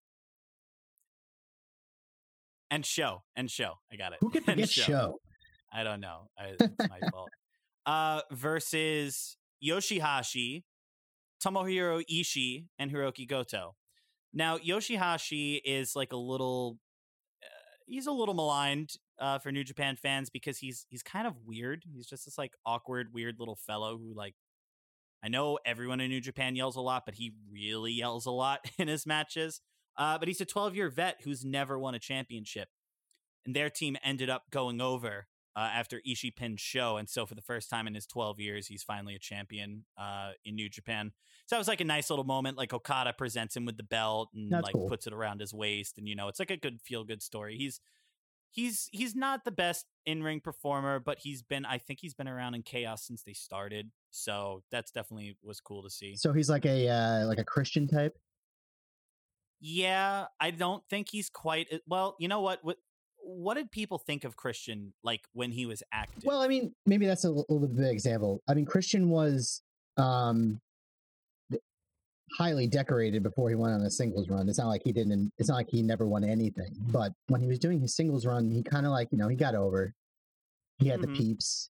and 2.70 2.86
Show 2.86 3.22
and 3.36 3.50
Show. 3.50 3.74
I 3.92 3.96
got 3.96 4.12
it. 4.12 4.18
Who 4.20 4.30
could 4.30 4.44
forget 4.44 4.68
show? 4.68 5.18
I 5.72 5.84
don't 5.84 6.00
know. 6.00 6.28
I, 6.38 6.54
it's 6.60 6.88
my 6.88 7.00
fault. 7.10 7.30
Uh, 7.84 8.22
versus 8.30 9.36
Yoshihashi, 9.64 10.64
Tomohiro 11.44 12.02
Ishii, 12.10 12.66
and 12.78 12.90
Hiroki 12.90 13.28
Goto. 13.28 13.74
Now 14.32 14.58
Yoshihashi 14.58 15.60
is 15.64 15.94
like 15.94 16.12
a 16.12 16.16
little. 16.16 16.78
Uh, 17.42 17.46
he's 17.86 18.06
a 18.06 18.12
little 18.12 18.34
maligned 18.34 18.92
uh, 19.22 19.38
for 19.38 19.52
New 19.52 19.64
Japan 19.64 19.96
fans 19.96 20.28
because 20.28 20.58
he's 20.58 20.84
he's 20.90 21.02
kind 21.02 21.26
of 21.26 21.34
weird. 21.46 21.84
He's 21.90 22.06
just 22.06 22.24
this 22.24 22.36
like 22.36 22.54
awkward, 22.66 23.14
weird 23.14 23.36
little 23.38 23.56
fellow 23.56 23.96
who 23.96 24.12
like. 24.14 24.34
I 25.24 25.28
know 25.28 25.60
everyone 25.64 26.00
in 26.00 26.10
New 26.10 26.20
Japan 26.20 26.56
yells 26.56 26.74
a 26.74 26.80
lot, 26.80 27.04
but 27.06 27.14
he 27.14 27.32
really 27.48 27.92
yells 27.92 28.26
a 28.26 28.32
lot 28.32 28.58
in 28.78 28.88
his 28.88 29.06
matches. 29.06 29.60
Uh, 29.96 30.18
but 30.18 30.26
he's 30.26 30.40
a 30.40 30.44
12 30.44 30.74
year 30.74 30.88
vet 30.90 31.20
who's 31.22 31.44
never 31.44 31.78
won 31.78 31.94
a 31.94 32.00
championship. 32.00 32.68
And 33.46 33.54
their 33.54 33.70
team 33.70 33.96
ended 34.02 34.28
up 34.28 34.50
going 34.50 34.80
over 34.80 35.28
uh, 35.54 35.60
after 35.60 36.00
Ishii 36.08 36.34
pinned 36.34 36.58
Show. 36.58 36.96
And 36.96 37.08
so 37.08 37.24
for 37.24 37.36
the 37.36 37.42
first 37.42 37.70
time 37.70 37.86
in 37.86 37.94
his 37.94 38.06
12 38.06 38.40
years, 38.40 38.66
he's 38.66 38.82
finally 38.82 39.14
a 39.14 39.20
champion 39.20 39.84
uh, 39.96 40.32
in 40.44 40.56
New 40.56 40.68
Japan. 40.68 41.12
So 41.46 41.54
that 41.54 41.60
was 41.60 41.68
like 41.68 41.80
a 41.80 41.84
nice 41.84 42.10
little 42.10 42.24
moment. 42.24 42.58
Like 42.58 42.72
Okada 42.72 43.12
presents 43.12 43.56
him 43.56 43.64
with 43.64 43.76
the 43.76 43.82
belt 43.84 44.30
and 44.34 44.50
That's 44.50 44.64
like 44.64 44.74
cool. 44.74 44.88
puts 44.88 45.06
it 45.06 45.12
around 45.12 45.40
his 45.40 45.54
waist. 45.54 45.98
And, 45.98 46.08
you 46.08 46.16
know, 46.16 46.26
it's 46.26 46.40
like 46.40 46.50
a 46.50 46.56
good 46.56 46.80
feel 46.82 47.04
good 47.04 47.22
story. 47.22 47.56
He's. 47.58 47.80
He's 48.52 48.88
he's 48.92 49.14
not 49.14 49.44
the 49.44 49.50
best 49.50 49.86
in 50.06 50.22
ring 50.22 50.40
performer, 50.40 51.00
but 51.00 51.18
he's 51.20 51.42
been 51.42 51.64
I 51.64 51.78
think 51.78 52.00
he's 52.00 52.14
been 52.14 52.28
around 52.28 52.54
in 52.54 52.62
chaos 52.62 53.06
since 53.06 53.22
they 53.22 53.32
started. 53.32 53.90
So 54.10 54.62
that's 54.70 54.90
definitely 54.90 55.36
was 55.42 55.60
cool 55.60 55.82
to 55.82 55.90
see. 55.90 56.16
So 56.16 56.32
he's 56.32 56.50
like 56.50 56.66
a 56.66 56.88
uh, 56.88 57.26
like 57.26 57.38
a 57.38 57.44
Christian 57.44 57.88
type. 57.88 58.16
Yeah, 59.60 60.26
I 60.40 60.50
don't 60.50 60.82
think 60.90 61.08
he's 61.10 61.30
quite 61.30 61.68
well. 61.86 62.16
You 62.18 62.28
know 62.28 62.40
what? 62.40 62.58
What 62.62 62.76
what 63.24 63.54
did 63.54 63.70
people 63.70 63.98
think 63.98 64.24
of 64.24 64.36
Christian 64.36 64.92
like 65.02 65.22
when 65.32 65.52
he 65.52 65.66
was 65.66 65.82
active? 65.92 66.24
Well, 66.24 66.40
I 66.40 66.48
mean, 66.48 66.74
maybe 66.84 67.06
that's 67.06 67.24
a 67.24 67.30
little 67.30 67.60
bit 67.60 67.70
of 67.70 67.78
an 67.78 67.84
example. 67.84 68.42
I 68.48 68.54
mean, 68.54 68.66
Christian 68.66 69.08
was 69.08 69.62
um 69.96 70.60
highly 72.38 72.66
decorated 72.66 73.22
before 73.22 73.48
he 73.48 73.54
went 73.54 73.74
on 73.74 73.82
a 73.82 73.90
singles 73.90 74.28
run. 74.28 74.48
It's 74.48 74.58
not 74.58 74.68
like 74.68 74.82
he 74.84 74.92
didn't. 74.92 75.32
It's 75.38 75.48
not 75.48 75.56
like 75.56 75.68
he 75.70 75.82
never 75.82 76.06
won 76.06 76.24
anything. 76.24 76.74
But 76.90 77.12
when 77.28 77.40
he 77.40 77.46
was 77.46 77.58
doing 77.58 77.80
his 77.80 77.94
singles 77.94 78.24
run, 78.26 78.50
he 78.50 78.62
kind 78.62 78.86
of 78.86 78.92
like 78.92 79.08
you 79.12 79.18
know 79.18 79.28
he 79.28 79.36
got 79.36 79.54
over. 79.54 79.94
He 80.78 80.88
had 80.88 81.00
Mhm. 81.00 81.02
the 81.02 81.08
peeps, 81.08 81.70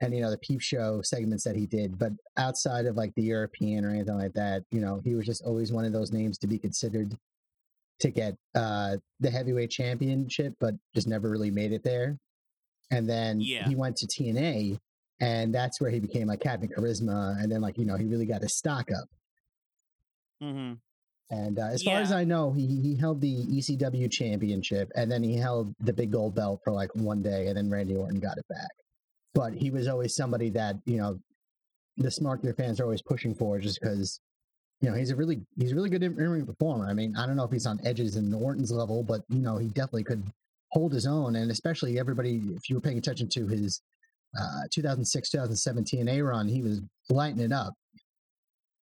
and 0.00 0.14
you 0.14 0.20
know 0.20 0.30
the 0.30 0.38
peep 0.38 0.60
show 0.60 1.02
segments 1.02 1.44
that 1.44 1.56
he 1.56 1.66
did. 1.66 1.98
But 1.98 2.12
outside 2.36 2.86
of 2.86 2.96
like 2.96 3.14
the 3.14 3.22
European 3.22 3.84
or 3.84 3.90
anything 3.90 4.16
like 4.16 4.34
that, 4.34 4.64
you 4.70 4.80
know, 4.80 5.00
he 5.04 5.14
was 5.14 5.26
just 5.26 5.42
always 5.44 5.72
one 5.72 5.84
of 5.84 5.92
those 5.92 6.12
names 6.12 6.38
to 6.38 6.46
be 6.46 6.58
considered 6.58 7.16
to 8.00 8.10
get 8.10 8.36
uh 8.54 8.96
the 9.20 9.30
heavyweight 9.30 9.70
championship, 9.70 10.54
but 10.60 10.74
just 10.94 11.08
never 11.08 11.28
really 11.30 11.50
made 11.50 11.72
it 11.72 11.82
there. 11.82 12.16
And 12.90 13.08
then 13.08 13.40
Yeah. 13.40 13.68
he 13.68 13.74
went 13.74 13.96
to 13.96 14.06
TNA, 14.06 14.78
and 15.20 15.52
that's 15.54 15.80
where 15.80 15.90
he 15.90 15.98
became 16.00 16.28
like 16.28 16.40
Captain 16.40 16.68
Charisma, 16.68 17.42
and 17.42 17.50
then 17.50 17.60
like 17.60 17.76
you 17.78 17.84
know 17.86 17.96
he 17.96 18.04
really 18.04 18.26
got 18.26 18.42
his 18.42 18.56
stock 18.56 18.90
up. 18.92 19.08
Hmm 20.40 20.74
And 21.30 21.58
uh, 21.58 21.66
as 21.66 21.82
far 21.82 22.00
as 22.00 22.12
I 22.12 22.24
know, 22.24 22.52
he 22.52 22.66
he 22.80 22.96
held 22.96 23.20
the 23.20 23.44
ECW 23.46 24.10
championship, 24.10 24.90
and 24.94 25.10
then 25.10 25.22
he 25.22 25.36
held 25.36 25.74
the 25.80 25.92
big 25.92 26.10
gold 26.12 26.34
belt 26.34 26.60
for 26.64 26.72
like 26.72 26.94
one 26.94 27.22
day, 27.22 27.48
and 27.48 27.56
then 27.56 27.70
Randy 27.70 27.96
Orton 27.96 28.20
got 28.20 28.38
it 28.38 28.48
back. 28.48 28.70
But 29.34 29.52
he 29.54 29.70
was 29.70 29.88
always 29.88 30.14
somebody 30.16 30.50
that 30.50 30.76
you 30.86 30.96
know 30.96 31.18
the 31.96 32.08
SmartGear 32.08 32.56
fans 32.56 32.80
are 32.80 32.84
always 32.84 33.02
pushing 33.02 33.34
for, 33.34 33.58
just 33.58 33.80
because 33.80 34.20
you 34.80 34.88
know 34.88 34.96
he's 34.96 35.10
a 35.10 35.16
really 35.16 35.40
he's 35.58 35.72
a 35.72 35.74
really 35.74 35.90
good 35.90 36.02
in 36.02 36.16
ring 36.16 36.46
performer. 36.46 36.86
I 36.86 36.94
mean, 36.94 37.14
I 37.16 37.26
don't 37.26 37.36
know 37.36 37.44
if 37.44 37.52
he's 37.52 37.66
on 37.66 37.80
edges 37.84 38.16
in 38.16 38.32
Orton's 38.32 38.72
level, 38.72 39.02
but 39.02 39.22
you 39.28 39.40
know 39.40 39.58
he 39.58 39.68
definitely 39.68 40.04
could 40.04 40.22
hold 40.70 40.92
his 40.92 41.06
own, 41.06 41.36
and 41.36 41.50
especially 41.50 41.98
everybody 41.98 42.40
if 42.54 42.68
you 42.68 42.76
were 42.76 42.80
paying 42.80 42.98
attention 42.98 43.28
to 43.30 43.46
his 43.46 43.82
uh, 44.38 44.62
2006 44.70 45.30
2007 45.30 45.84
TNA 45.84 46.26
run, 46.26 46.48
he 46.48 46.62
was 46.62 46.80
lighting 47.10 47.40
it 47.40 47.52
up. 47.52 47.74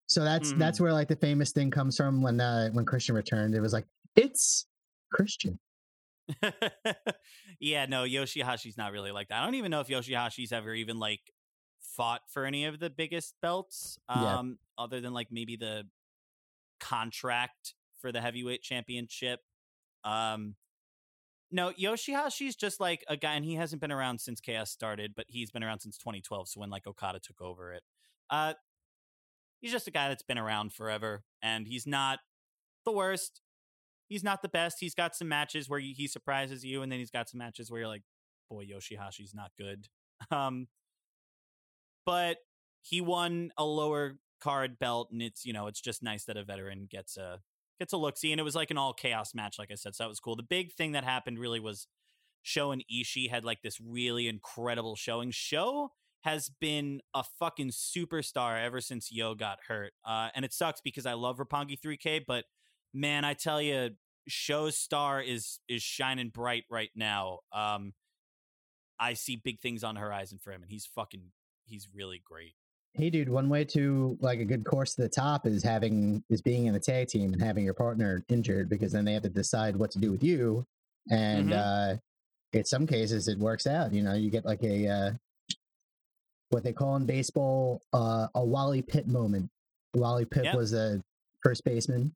So 0.08 0.22
that's 0.24 0.52
Mhm. 0.52 0.58
that's 0.58 0.80
where 0.80 0.92
like 0.92 1.08
the 1.08 1.16
famous 1.16 1.52
thing 1.52 1.70
comes 1.70 1.96
from 1.96 2.22
when 2.22 2.40
uh, 2.40 2.70
when 2.70 2.84
Christian 2.84 3.14
returned. 3.14 3.54
It 3.54 3.60
was 3.60 3.72
like 3.72 3.86
it's 4.14 4.66
Christian. 5.12 5.58
yeah, 7.60 7.86
no, 7.86 8.04
Yoshihashi's 8.04 8.76
not 8.76 8.92
really 8.92 9.12
like 9.12 9.28
that. 9.28 9.40
I 9.40 9.44
don't 9.44 9.54
even 9.56 9.70
know 9.70 9.80
if 9.80 9.88
Yoshihashi's 9.88 10.52
ever 10.52 10.74
even 10.74 10.98
like 10.98 11.20
fought 11.80 12.22
for 12.28 12.44
any 12.44 12.64
of 12.66 12.78
the 12.78 12.90
biggest 12.90 13.34
belts, 13.40 13.98
Yeah. 14.08 14.38
um, 14.38 14.58
other 14.78 15.00
than 15.00 15.12
like 15.12 15.28
maybe 15.30 15.56
the 15.56 15.88
contract 16.80 17.74
for 17.98 18.12
the 18.12 18.20
heavyweight 18.20 18.62
championship. 18.62 19.40
Um, 20.04 20.56
no, 21.50 21.72
Yoshihashi's 21.72 22.56
just 22.56 22.80
like 22.80 23.04
a 23.08 23.16
guy, 23.16 23.34
and 23.34 23.44
he 23.44 23.54
hasn't 23.54 23.80
been 23.80 23.92
around 23.92 24.20
since 24.20 24.40
Chaos 24.40 24.70
started, 24.70 25.14
but 25.14 25.26
he's 25.28 25.50
been 25.50 25.62
around 25.62 25.80
since 25.80 25.96
2012. 25.96 26.48
So 26.48 26.60
when 26.60 26.70
like 26.70 26.86
Okada 26.86 27.20
took 27.20 27.40
over 27.40 27.72
it, 27.72 27.82
uh, 28.30 28.54
he's 29.60 29.72
just 29.72 29.88
a 29.88 29.90
guy 29.90 30.08
that's 30.08 30.22
been 30.22 30.38
around 30.38 30.72
forever, 30.72 31.24
and 31.42 31.66
he's 31.66 31.86
not 31.86 32.20
the 32.84 32.92
worst. 32.92 33.40
He's 34.08 34.24
not 34.24 34.42
the 34.42 34.48
best. 34.48 34.78
He's 34.80 34.94
got 34.94 35.16
some 35.16 35.28
matches 35.28 35.68
where 35.68 35.80
he 35.80 36.06
surprises 36.06 36.64
you, 36.64 36.82
and 36.82 36.90
then 36.90 36.98
he's 36.98 37.10
got 37.10 37.28
some 37.28 37.38
matches 37.38 37.70
where 37.70 37.80
you're 37.80 37.88
like, 37.88 38.04
"Boy, 38.50 38.66
Yoshihashi's 38.66 39.34
not 39.34 39.52
good." 39.58 39.88
Um, 40.30 40.68
but 42.06 42.38
he 42.80 43.02
won 43.02 43.50
a 43.58 43.64
lower 43.66 44.18
card 44.40 44.78
belt, 44.78 45.10
and 45.12 45.20
it's 45.20 45.44
you 45.44 45.52
know 45.52 45.66
it's 45.66 45.80
just 45.80 46.02
nice 46.02 46.24
that 46.24 46.38
a 46.38 46.44
veteran 46.44 46.86
gets 46.90 47.18
a 47.18 47.40
gets 47.78 47.92
a 47.92 47.96
look 47.98 48.16
see, 48.16 48.32
and 48.32 48.40
it 48.40 48.44
was 48.44 48.54
like 48.54 48.70
an 48.70 48.78
all 48.78 48.94
chaos 48.94 49.34
match, 49.34 49.58
like 49.58 49.70
I 49.70 49.74
said, 49.74 49.94
so 49.94 50.04
that 50.04 50.08
was 50.08 50.20
cool. 50.20 50.36
The 50.36 50.42
big 50.42 50.72
thing 50.72 50.92
that 50.92 51.04
happened 51.04 51.38
really 51.38 51.60
was 51.60 51.86
Show 52.42 52.70
and 52.70 52.84
Ishii 52.90 53.28
had 53.28 53.44
like 53.44 53.62
this 53.62 53.80
really 53.80 54.28
incredible 54.28 54.94
showing. 54.94 55.32
Show 55.32 55.90
has 56.26 56.50
been 56.60 57.00
a 57.14 57.22
fucking 57.38 57.70
superstar 57.70 58.60
ever 58.60 58.80
since 58.80 59.12
Yo 59.12 59.36
got 59.36 59.58
hurt, 59.68 59.92
uh, 60.04 60.28
and 60.34 60.44
it 60.44 60.52
sucks 60.52 60.80
because 60.80 61.06
I 61.06 61.12
love 61.14 61.38
Roppongi 61.38 61.78
3K, 61.80 62.24
but 62.26 62.44
man, 62.92 63.24
I 63.24 63.34
tell 63.34 63.62
you, 63.62 63.90
Show's 64.26 64.76
star 64.76 65.22
is 65.22 65.60
is 65.68 65.82
shining 65.82 66.30
bright 66.30 66.64
right 66.68 66.90
now. 66.96 67.38
Um, 67.52 67.92
I 68.98 69.14
see 69.14 69.36
big 69.36 69.60
things 69.60 69.84
on 69.84 69.94
the 69.94 70.00
horizon 70.00 70.38
for 70.42 70.50
him, 70.52 70.62
and 70.62 70.70
he's 70.70 70.84
fucking 70.84 71.30
he's 71.64 71.86
really 71.94 72.20
great. 72.24 72.54
Hey, 72.94 73.08
dude, 73.10 73.28
one 73.28 73.48
way 73.48 73.64
to 73.66 74.18
like 74.20 74.40
a 74.40 74.44
good 74.44 74.64
course 74.64 74.94
to 74.96 75.02
the 75.02 75.08
top 75.08 75.46
is 75.46 75.62
having 75.62 76.24
is 76.28 76.42
being 76.42 76.66
in 76.66 76.74
a 76.74 76.80
tag 76.80 77.06
team 77.06 77.32
and 77.34 77.40
having 77.40 77.64
your 77.64 77.74
partner 77.74 78.24
injured 78.28 78.68
because 78.68 78.90
then 78.90 79.04
they 79.04 79.12
have 79.12 79.22
to 79.22 79.28
decide 79.28 79.76
what 79.76 79.92
to 79.92 80.00
do 80.00 80.10
with 80.10 80.24
you. 80.24 80.66
And 81.08 81.50
Mhm. 81.50 81.52
uh 81.52 81.96
in 82.52 82.64
some 82.64 82.86
cases 82.86 83.28
it 83.28 83.38
works 83.38 83.66
out. 83.68 83.92
You 83.92 84.02
know, 84.02 84.14
you 84.14 84.28
get 84.30 84.44
like 84.44 84.62
a 84.64 84.88
uh 84.88 85.12
what 86.50 86.62
they 86.62 86.72
call 86.72 86.96
in 86.96 87.06
baseball 87.06 87.82
uh 87.92 88.28
a 88.34 88.44
Wally 88.44 88.82
Pipp 88.82 89.06
moment. 89.06 89.50
Wally 89.94 90.24
Pipp 90.24 90.44
Yep. 90.44 90.54
was 90.54 90.72
a 90.72 91.02
first 91.42 91.64
baseman 91.64 92.14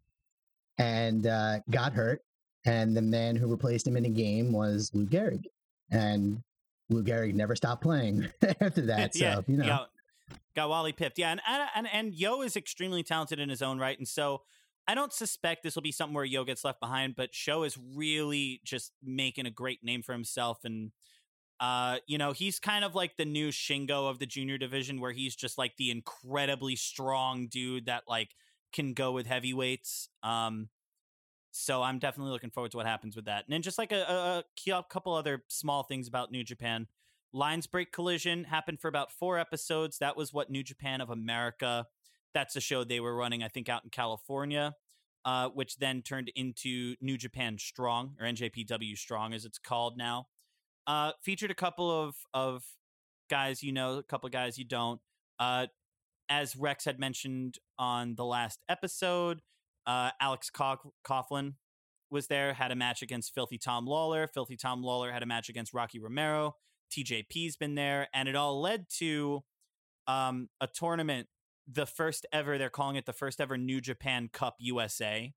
and 0.78 1.26
uh 1.26 1.60
got 1.70 1.92
hurt. 1.92 2.22
And 2.66 2.94
the 2.94 3.02
man 3.02 3.36
who 3.36 3.46
replaced 3.50 3.86
him 3.86 3.96
in 3.96 4.02
the 4.02 4.10
game 4.10 4.52
was 4.52 4.90
Lou 4.92 5.06
Gehrig. 5.06 5.44
And 5.90 6.42
Lou 6.90 7.02
Gehrig 7.02 7.32
never 7.34 7.56
stopped 7.56 7.82
playing 7.82 8.28
after 8.60 8.82
that. 8.82 9.14
So, 9.16 9.42
you 9.46 9.56
know. 9.56 9.66
got, 9.66 9.90
got 10.54 10.68
Wally 10.68 10.92
pipped. 10.92 11.18
Yeah, 11.18 11.30
and, 11.30 11.40
and 11.48 11.68
and 11.74 11.88
and 11.92 12.14
Yo 12.14 12.42
is 12.42 12.56
extremely 12.56 13.02
talented 13.02 13.38
in 13.38 13.48
his 13.48 13.62
own 13.62 13.78
right, 13.78 13.96
and 13.98 14.06
so 14.06 14.42
I 14.86 14.94
don't 14.94 15.12
suspect 15.12 15.62
this 15.62 15.74
will 15.74 15.82
be 15.82 15.92
something 15.92 16.14
where 16.14 16.24
Yo 16.24 16.44
gets 16.44 16.64
left 16.64 16.80
behind. 16.80 17.16
But 17.16 17.34
Show 17.34 17.62
is 17.62 17.78
really 17.78 18.60
just 18.64 18.92
making 19.02 19.46
a 19.46 19.50
great 19.50 19.82
name 19.82 20.02
for 20.02 20.12
himself, 20.12 20.64
and 20.64 20.92
uh, 21.60 21.98
you 22.06 22.18
know 22.18 22.32
he's 22.32 22.58
kind 22.58 22.84
of 22.84 22.94
like 22.94 23.16
the 23.16 23.24
new 23.24 23.48
Shingo 23.50 24.08
of 24.08 24.18
the 24.18 24.26
junior 24.26 24.58
division, 24.58 25.00
where 25.00 25.12
he's 25.12 25.36
just 25.36 25.58
like 25.58 25.76
the 25.76 25.90
incredibly 25.90 26.74
strong 26.74 27.48
dude 27.48 27.86
that 27.86 28.04
like 28.08 28.30
can 28.72 28.94
go 28.94 29.12
with 29.12 29.26
heavyweights. 29.26 30.08
Um, 30.22 30.70
so 31.52 31.82
I'm 31.82 31.98
definitely 31.98 32.32
looking 32.32 32.50
forward 32.50 32.70
to 32.72 32.76
what 32.76 32.86
happens 32.86 33.16
with 33.16 33.24
that. 33.26 33.44
And 33.44 33.52
then 33.52 33.62
just 33.62 33.78
like 33.78 33.92
a, 33.92 34.44
a, 34.66 34.70
a 34.70 34.84
couple 34.88 35.14
other 35.14 35.42
small 35.48 35.82
things 35.82 36.08
about 36.08 36.30
New 36.30 36.44
Japan. 36.44 36.86
Lion's 37.32 37.66
Break 37.66 37.92
Collision 37.92 38.44
happened 38.44 38.80
for 38.80 38.88
about 38.88 39.12
four 39.12 39.38
episodes. 39.38 39.98
That 39.98 40.16
was 40.16 40.32
what 40.32 40.50
New 40.50 40.62
Japan 40.62 41.00
of 41.00 41.10
America. 41.10 41.86
That's 42.34 42.56
a 42.56 42.60
show 42.60 42.84
they 42.84 43.00
were 43.00 43.14
running, 43.14 43.42
I 43.42 43.48
think, 43.48 43.68
out 43.68 43.84
in 43.84 43.90
California, 43.90 44.74
uh, 45.24 45.48
which 45.48 45.78
then 45.78 46.02
turned 46.02 46.30
into 46.34 46.96
New 47.00 47.16
Japan 47.16 47.58
Strong 47.58 48.16
or 48.20 48.26
NJPW 48.26 48.96
Strong, 48.96 49.34
as 49.34 49.44
it's 49.44 49.58
called 49.58 49.96
now. 49.96 50.26
Uh, 50.86 51.12
featured 51.22 51.50
a 51.50 51.54
couple 51.54 51.90
of 51.90 52.16
of 52.34 52.64
guys 53.28 53.62
you 53.62 53.72
know, 53.72 53.98
a 53.98 54.02
couple 54.02 54.26
of 54.26 54.32
guys 54.32 54.58
you 54.58 54.64
don't. 54.64 55.00
Uh, 55.38 55.66
as 56.28 56.56
Rex 56.56 56.84
had 56.84 56.98
mentioned 56.98 57.58
on 57.78 58.14
the 58.16 58.24
last 58.24 58.60
episode, 58.68 59.40
Uh, 59.86 60.10
Alex 60.20 60.50
Coughlin 60.50 61.54
was 62.10 62.26
there, 62.26 62.54
had 62.54 62.70
a 62.70 62.76
match 62.76 63.02
against 63.02 63.34
Filthy 63.34 63.58
Tom 63.58 63.86
Lawler. 63.86 64.26
Filthy 64.26 64.56
Tom 64.56 64.82
Lawler 64.82 65.10
had 65.12 65.22
a 65.22 65.26
match 65.26 65.48
against 65.48 65.72
Rocky 65.72 65.98
Romero. 65.98 66.56
TJP's 66.90 67.56
been 67.56 67.74
there, 67.76 68.08
and 68.12 68.28
it 68.28 68.36
all 68.36 68.60
led 68.60 68.86
to 68.98 69.42
um, 70.06 70.48
a 70.60 70.66
tournament, 70.66 71.28
the 71.66 71.86
first 71.86 72.26
ever. 72.32 72.58
They're 72.58 72.68
calling 72.70 72.96
it 72.96 73.06
the 73.06 73.12
first 73.12 73.40
ever 73.40 73.56
New 73.56 73.80
Japan 73.80 74.28
Cup 74.32 74.56
USA, 74.58 75.32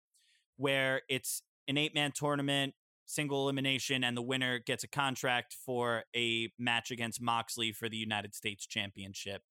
where 0.57 1.01
it's 1.09 1.43
an 1.67 1.77
eight 1.77 1.93
man 1.95 2.11
tournament, 2.11 2.73
single 3.05 3.43
elimination, 3.43 4.03
and 4.03 4.15
the 4.15 4.21
winner 4.21 4.59
gets 4.59 4.83
a 4.83 4.87
contract 4.87 5.55
for 5.65 6.03
a 6.15 6.49
match 6.57 6.91
against 6.91 7.21
Moxley 7.21 7.71
for 7.71 7.89
the 7.89 7.97
United 7.97 8.35
States 8.35 8.65
Championship. 8.65 9.41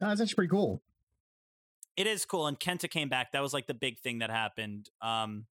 Oh, 0.00 0.08
that's 0.08 0.20
actually 0.20 0.34
pretty 0.34 0.50
cool. 0.50 0.82
It 1.96 2.06
is 2.06 2.24
cool, 2.24 2.46
and 2.46 2.58
Kenta 2.58 2.88
came 2.88 3.08
back. 3.08 3.32
That 3.32 3.42
was 3.42 3.52
like 3.52 3.66
the 3.66 3.74
big 3.74 3.98
thing 3.98 4.20
that 4.20 4.30
happened. 4.30 4.88
Um, 5.02 5.46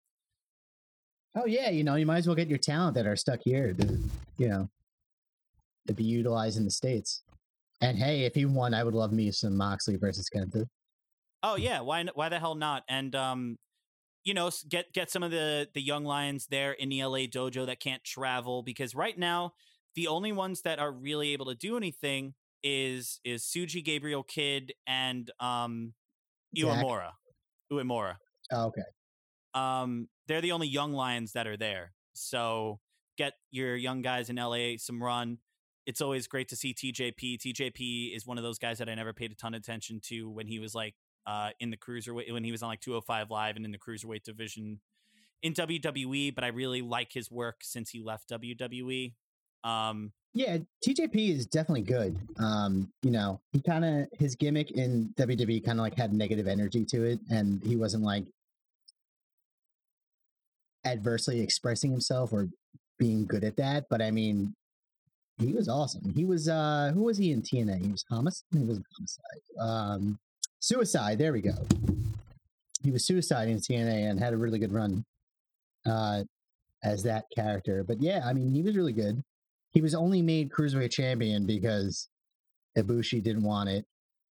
oh 1.35 1.45
yeah, 1.45 1.69
you 1.69 1.83
know, 1.83 1.95
you 1.95 2.05
might 2.05 2.17
as 2.17 2.27
well 2.27 2.35
get 2.35 2.47
your 2.47 2.57
talent 2.57 2.95
that 2.95 3.05
are 3.05 3.15
stuck 3.15 3.41
here 3.43 3.73
to, 3.73 3.99
you 4.37 4.49
know, 4.49 4.69
to 5.87 5.93
be 5.93 6.03
utilized 6.03 6.57
in 6.57 6.65
the 6.65 6.71
states. 6.71 7.21
And 7.81 7.97
hey, 7.97 8.25
if 8.25 8.33
he 8.33 8.45
won, 8.45 8.73
I 8.73 8.83
would 8.83 8.95
love 8.95 9.13
me 9.13 9.31
some 9.31 9.55
Moxley 9.55 9.95
versus 9.97 10.29
Kenta. 10.33 10.65
Oh 11.43 11.55
yeah, 11.55 11.81
why 11.81 12.03
why 12.15 12.29
the 12.29 12.39
hell 12.39 12.55
not? 12.55 12.83
And 12.89 13.15
um, 13.15 13.57
you 14.29 14.35
know, 14.35 14.51
get 14.69 14.93
get 14.93 15.09
some 15.09 15.23
of 15.23 15.31
the 15.31 15.67
the 15.73 15.81
young 15.81 16.05
lions 16.05 16.45
there 16.51 16.71
in 16.73 16.89
the 16.89 17.03
LA 17.03 17.25
dojo 17.25 17.65
that 17.65 17.79
can't 17.79 18.03
travel 18.03 18.61
because 18.61 18.93
right 18.93 19.17
now 19.17 19.53
the 19.95 20.05
only 20.05 20.31
ones 20.31 20.61
that 20.61 20.77
are 20.77 20.91
really 20.91 21.33
able 21.33 21.47
to 21.47 21.55
do 21.55 21.75
anything 21.75 22.35
is 22.61 23.19
is 23.25 23.41
Suji 23.41 23.83
Gabriel 23.83 24.21
Kidd 24.21 24.73
and 24.85 25.31
um 25.39 25.95
Uemura. 26.55 27.13
Uemura. 27.73 28.17
Oh, 28.51 28.67
okay. 28.67 28.83
Um 29.55 30.09
they're 30.27 30.41
the 30.41 30.51
only 30.51 30.67
young 30.67 30.93
lions 30.93 31.31
that 31.31 31.47
are 31.47 31.57
there. 31.57 31.93
So 32.13 32.79
get 33.17 33.33
your 33.49 33.75
young 33.75 34.03
guys 34.03 34.29
in 34.29 34.35
LA 34.35 34.77
some 34.77 35.01
run. 35.01 35.39
It's 35.87 36.01
always 36.01 36.27
great 36.27 36.49
to 36.49 36.55
see 36.55 36.75
TJP. 36.75 37.39
TJP 37.39 38.15
is 38.15 38.27
one 38.27 38.37
of 38.37 38.43
those 38.43 38.59
guys 38.59 38.77
that 38.77 38.89
I 38.89 38.93
never 38.93 39.11
paid 39.11 39.31
a 39.31 39.35
ton 39.35 39.55
of 39.55 39.61
attention 39.61 39.99
to 40.03 40.29
when 40.29 40.45
he 40.45 40.59
was 40.59 40.75
like 40.75 40.93
uh, 41.29 41.51
in 41.59 41.69
the 41.69 41.77
cruiserweight 41.77 42.31
when 42.33 42.43
he 42.43 42.51
was 42.51 42.63
on 42.63 42.69
like 42.69 42.81
205 42.81 43.29
live 43.29 43.55
and 43.55 43.63
in 43.63 43.71
the 43.71 43.77
cruiserweight 43.77 44.23
division 44.23 44.79
in 45.43 45.53
WWE, 45.53 46.33
but 46.33 46.43
I 46.43 46.47
really 46.47 46.81
like 46.81 47.13
his 47.13 47.29
work 47.29 47.57
since 47.61 47.91
he 47.91 48.01
left 48.01 48.29
WWE. 48.29 49.13
Um, 49.63 50.11
yeah, 50.33 50.57
TJP 50.85 51.29
is 51.29 51.45
definitely 51.45 51.83
good. 51.83 52.17
Um, 52.39 52.91
you 53.03 53.11
know, 53.11 53.39
he 53.51 53.61
kind 53.61 53.85
of 53.85 54.07
his 54.19 54.35
gimmick 54.35 54.71
in 54.71 55.13
WWE 55.17 55.63
kind 55.63 55.79
of 55.79 55.83
like 55.83 55.95
had 55.95 56.13
negative 56.13 56.47
energy 56.47 56.83
to 56.85 57.03
it, 57.03 57.19
and 57.29 57.63
he 57.63 57.75
wasn't 57.75 58.03
like 58.03 58.25
adversely 60.83 61.41
expressing 61.41 61.91
himself 61.91 62.33
or 62.33 62.49
being 62.97 63.25
good 63.25 63.43
at 63.43 63.57
that. 63.57 63.85
But 63.89 64.01
I 64.01 64.09
mean, 64.09 64.55
he 65.37 65.53
was 65.53 65.69
awesome. 65.69 66.11
He 66.15 66.25
was 66.25 66.49
uh 66.49 66.91
who 66.93 67.03
was 67.03 67.17
he 67.17 67.31
in 67.31 67.43
TNA? 67.43 67.85
He 67.85 67.91
was 67.91 68.05
homicide. 68.09 68.45
He 68.51 68.63
was 68.63 68.79
homicide. 68.97 69.41
Um, 69.59 70.19
Suicide. 70.59 71.17
There 71.17 71.33
we 71.33 71.41
go. 71.41 71.55
He 72.83 72.91
was 72.91 73.05
Suicide 73.05 73.49
in 73.49 73.57
TNA 73.57 74.09
and 74.09 74.19
had 74.19 74.33
a 74.33 74.37
really 74.37 74.59
good 74.59 74.71
run 74.71 75.03
uh, 75.85 76.23
as 76.83 77.03
that 77.03 77.25
character. 77.35 77.83
But 77.83 78.01
yeah, 78.01 78.21
I 78.25 78.33
mean, 78.33 78.53
he 78.53 78.61
was 78.61 78.75
really 78.75 78.93
good. 78.93 79.21
He 79.71 79.81
was 79.81 79.93
only 79.93 80.21
made 80.21 80.49
cruiserweight 80.49 80.91
champion 80.91 81.45
because 81.45 82.07
Ibushi 82.77 83.21
didn't 83.21 83.43
want 83.43 83.69
it, 83.69 83.85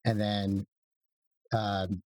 and 0.05 0.21
then 0.21 0.67
um, 1.53 2.03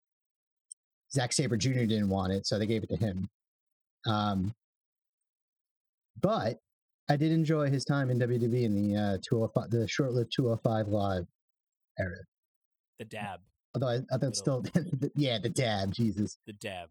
Zack 1.12 1.32
Sabre 1.32 1.56
Jr. 1.56 1.84
didn't 1.84 2.08
want 2.08 2.32
it, 2.32 2.46
so 2.46 2.58
they 2.58 2.66
gave 2.66 2.82
it 2.82 2.90
to 2.90 2.96
him. 2.96 3.28
Um, 4.06 4.54
but 6.20 6.58
I 7.08 7.16
did 7.16 7.32
enjoy 7.32 7.70
his 7.70 7.84
time 7.84 8.10
in 8.10 8.18
WWE 8.18 8.62
in 8.64 8.74
the 8.74 8.96
uh, 8.96 9.18
205, 9.28 9.70
the 9.70 9.88
short-lived 9.88 10.32
205 10.34 10.88
Live 10.88 11.26
era. 11.98 12.16
The 12.98 13.04
dab. 13.04 13.40
Although 13.80 14.02
I, 14.10 14.14
I 14.14 14.18
think 14.18 14.34
still, 14.34 14.64
yeah, 15.14 15.38
the 15.38 15.48
dab, 15.48 15.92
Jesus. 15.92 16.38
The 16.46 16.52
dab. 16.52 16.88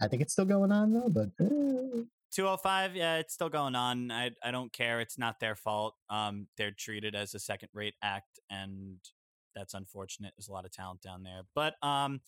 I 0.00 0.08
think 0.08 0.20
it's 0.20 0.32
still 0.32 0.44
going 0.44 0.72
on 0.72 0.92
though, 0.92 1.08
but. 1.08 1.30
Uh... 1.40 2.02
205, 2.32 2.96
yeah, 2.96 3.16
it's 3.16 3.32
still 3.32 3.48
going 3.48 3.74
on. 3.74 4.10
I 4.10 4.32
I 4.42 4.50
don't 4.50 4.72
care. 4.72 5.00
It's 5.00 5.16
not 5.16 5.40
their 5.40 5.54
fault. 5.54 5.94
Um, 6.10 6.48
they're 6.58 6.72
treated 6.72 7.14
as 7.14 7.34
a 7.34 7.38
second 7.38 7.70
rate 7.72 7.94
act, 8.02 8.38
and 8.50 8.98
that's 9.54 9.72
unfortunate. 9.72 10.34
There's 10.36 10.48
a 10.48 10.52
lot 10.52 10.66
of 10.66 10.72
talent 10.72 11.00
down 11.00 11.22
there, 11.22 11.42
but 11.54 11.74
um, 11.82 12.20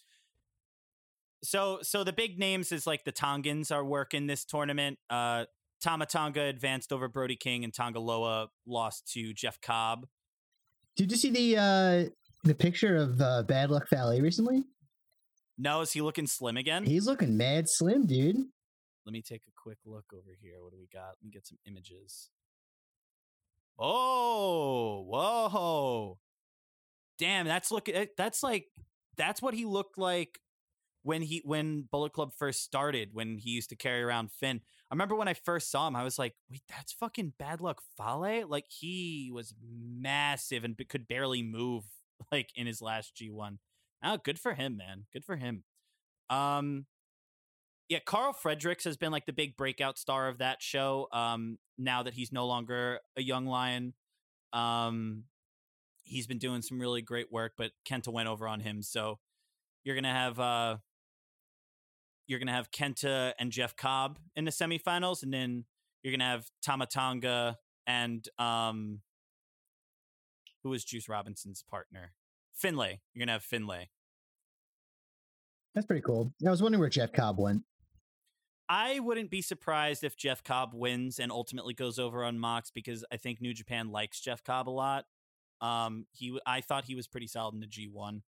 so 1.43 1.81
so 1.83 2.05
the 2.05 2.13
big 2.13 2.39
names 2.39 2.73
is 2.73 2.87
like 2.87 3.05
the 3.05 3.13
Tongans 3.13 3.71
are 3.71 3.85
working 3.85 4.29
this 4.29 4.47
tournament. 4.47 4.99
Uh, 5.11 5.45
Tama 5.83 6.07
Tonga 6.07 6.43
advanced 6.43 6.91
over 6.91 7.09
Brody 7.09 7.37
King, 7.37 7.65
and 7.65 7.75
Tanga 7.75 8.01
Loa 8.01 8.49
lost 8.67 9.13
to 9.13 9.35
Jeff 9.35 9.61
Cobb. 9.61 10.07
Did 10.97 11.11
you 11.11 11.19
see 11.19 11.31
the 11.31 11.57
uh 11.59 12.11
the 12.45 12.55
picture 12.55 12.97
of 12.97 13.21
uh, 13.21 13.43
Bad 13.43 13.71
Luck 13.71 13.89
Fale 13.89 14.21
recently? 14.21 14.65
No, 15.57 15.81
is 15.81 15.93
he 15.93 16.01
looking 16.01 16.27
slim 16.27 16.57
again? 16.57 16.85
He's 16.85 17.07
looking 17.07 17.37
mad 17.37 17.69
slim, 17.69 18.07
dude. 18.07 18.37
Let 19.05 19.13
me 19.13 19.23
take 19.23 19.43
a 19.49 19.61
quick 19.61 19.79
look 19.85 20.05
over 20.13 20.37
here. 20.41 20.63
What 20.63 20.73
do 20.73 20.79
we 20.79 20.89
got? 20.93 21.17
Let 21.21 21.25
me 21.25 21.31
get 21.31 21.47
some 21.47 21.59
images. 21.67 22.31
Oh, 23.79 25.05
whoa. 25.09 26.19
Damn, 27.19 27.47
that's 27.47 27.73
look 27.73 27.89
eh, 27.89 28.07
that's 28.17 28.43
like 28.43 28.67
that's 29.17 29.43
what 29.43 29.55
he 29.55 29.65
looked 29.65 29.99
like 29.99 30.39
when 31.03 31.23
he 31.23 31.43
when 31.45 31.89
Bullet 31.91 32.13
Club 32.13 32.33
first 32.37 32.63
started, 32.63 33.11
when 33.13 33.39
he 33.39 33.51
used 33.51 33.71
to 33.71 33.77
carry 33.77 34.03
around 34.03 34.31
Finn. 34.31 34.61
I 34.91 34.95
remember 34.95 35.17
when 35.17 35.29
I 35.29 35.35
first 35.35 35.71
saw 35.71 35.89
him, 35.89 35.97
I 35.97 36.05
was 36.05 36.19
like, 36.19 36.35
wait, 36.51 36.63
that's 36.69 36.93
fucking 36.93 37.35
bad 37.39 37.61
luck 37.61 37.83
Fale? 37.97 38.47
Like 38.47 38.67
he 38.69 39.31
was 39.33 39.55
massive 39.61 40.65
and 40.65 40.77
could 40.89 41.09
barely 41.09 41.43
move 41.43 41.85
like 42.33 42.51
in 42.55 42.67
his 42.67 42.83
last 42.83 43.15
G1. 43.17 43.59
Oh, 44.05 44.19
good 44.23 44.39
for 44.39 44.55
him, 44.55 44.77
man. 44.77 45.07
Good 45.13 45.25
for 45.25 45.37
him. 45.37 45.65
Um 46.31 46.87
yeah, 47.89 48.01
Karl 48.05 48.35
Fredericks 48.35 48.85
has 48.85 48.99
been 48.99 49.13
like 49.13 49.25
the 49.25 49.33
big 49.33 49.57
breakout 49.57 49.99
star 49.99 50.29
of 50.29 50.39
that 50.39 50.63
show. 50.63 51.09
Um 51.13 51.59
now 51.79 52.03
that 52.03 52.15
he's 52.15 52.33
no 52.33 52.47
longer 52.47 53.01
a 53.17 53.23
young 53.23 53.47
lion. 53.47 53.95
Um 54.53 55.25
he's 56.05 56.27
been 56.27 56.39
doing 56.39 56.63
some 56.63 56.81
really 56.81 57.03
great 57.03 57.33
work, 57.33 57.53
but 57.57 57.73
Kenta 57.89 58.13
went 58.13 58.29
over 58.29 58.49
on 58.49 58.61
him. 58.61 58.83
So 58.83 59.19
you're 59.85 59.95
gonna 59.95 60.13
have 60.13 60.39
uh 60.39 60.77
you're 62.27 62.39
gonna 62.39 62.53
have 62.53 62.71
Kenta 62.71 63.33
and 63.39 63.51
Jeff 63.51 63.75
Cobb 63.75 64.19
in 64.37 64.45
the 64.45 64.51
semifinals, 64.51 65.23
and 65.23 65.33
then 65.33 65.65
you're 66.03 66.13
gonna 66.13 66.31
have 66.31 66.47
Tama 66.63 66.87
Tonga 66.87 67.57
and 67.87 68.27
um 68.39 69.01
who 70.69 70.75
is 70.75 70.85
Juice 70.85 71.09
Robinson's 71.09 71.63
partner? 71.63 72.13
Finlay. 72.53 73.01
You're 73.15 73.25
gonna 73.25 73.33
have 73.33 73.43
Finlay. 73.43 73.89
That's 75.75 75.87
pretty 75.87 76.03
cool. 76.03 76.33
I 76.47 76.51
was 76.51 76.63
wondering 76.63 76.81
where 76.81 76.91
Jeff 76.91 77.13
Cobb 77.13 77.39
went. 77.39 77.63
I 78.69 79.01
wouldn't 79.01 79.31
be 79.31 79.41
surprised 79.41 80.05
if 80.05 80.17
Jeff 80.17 80.45
Cobb 80.45 80.75
wins 80.75 81.19
and 81.19 81.33
ultimately 81.33 81.73
goes 81.73 81.99
over 81.99 82.23
on 82.23 82.39
Mox 82.39 82.71
because 82.71 83.03
I 83.11 83.17
think 83.17 83.41
New 83.41 83.55
Japan 83.55 83.91
likes 83.91 84.21
Jeff 84.21 84.45
Cobb 84.45 84.69
a 84.69 84.71
lot. 84.71 85.07
Um, 85.63 86.07
he, 86.13 86.39
I 86.45 86.61
thought 86.61 86.85
he 86.85 86.95
was 86.95 87.07
pretty 87.07 87.29
solid 87.29 87.55
in 87.55 87.61
the 87.61 87.67
G1, 87.67 88.21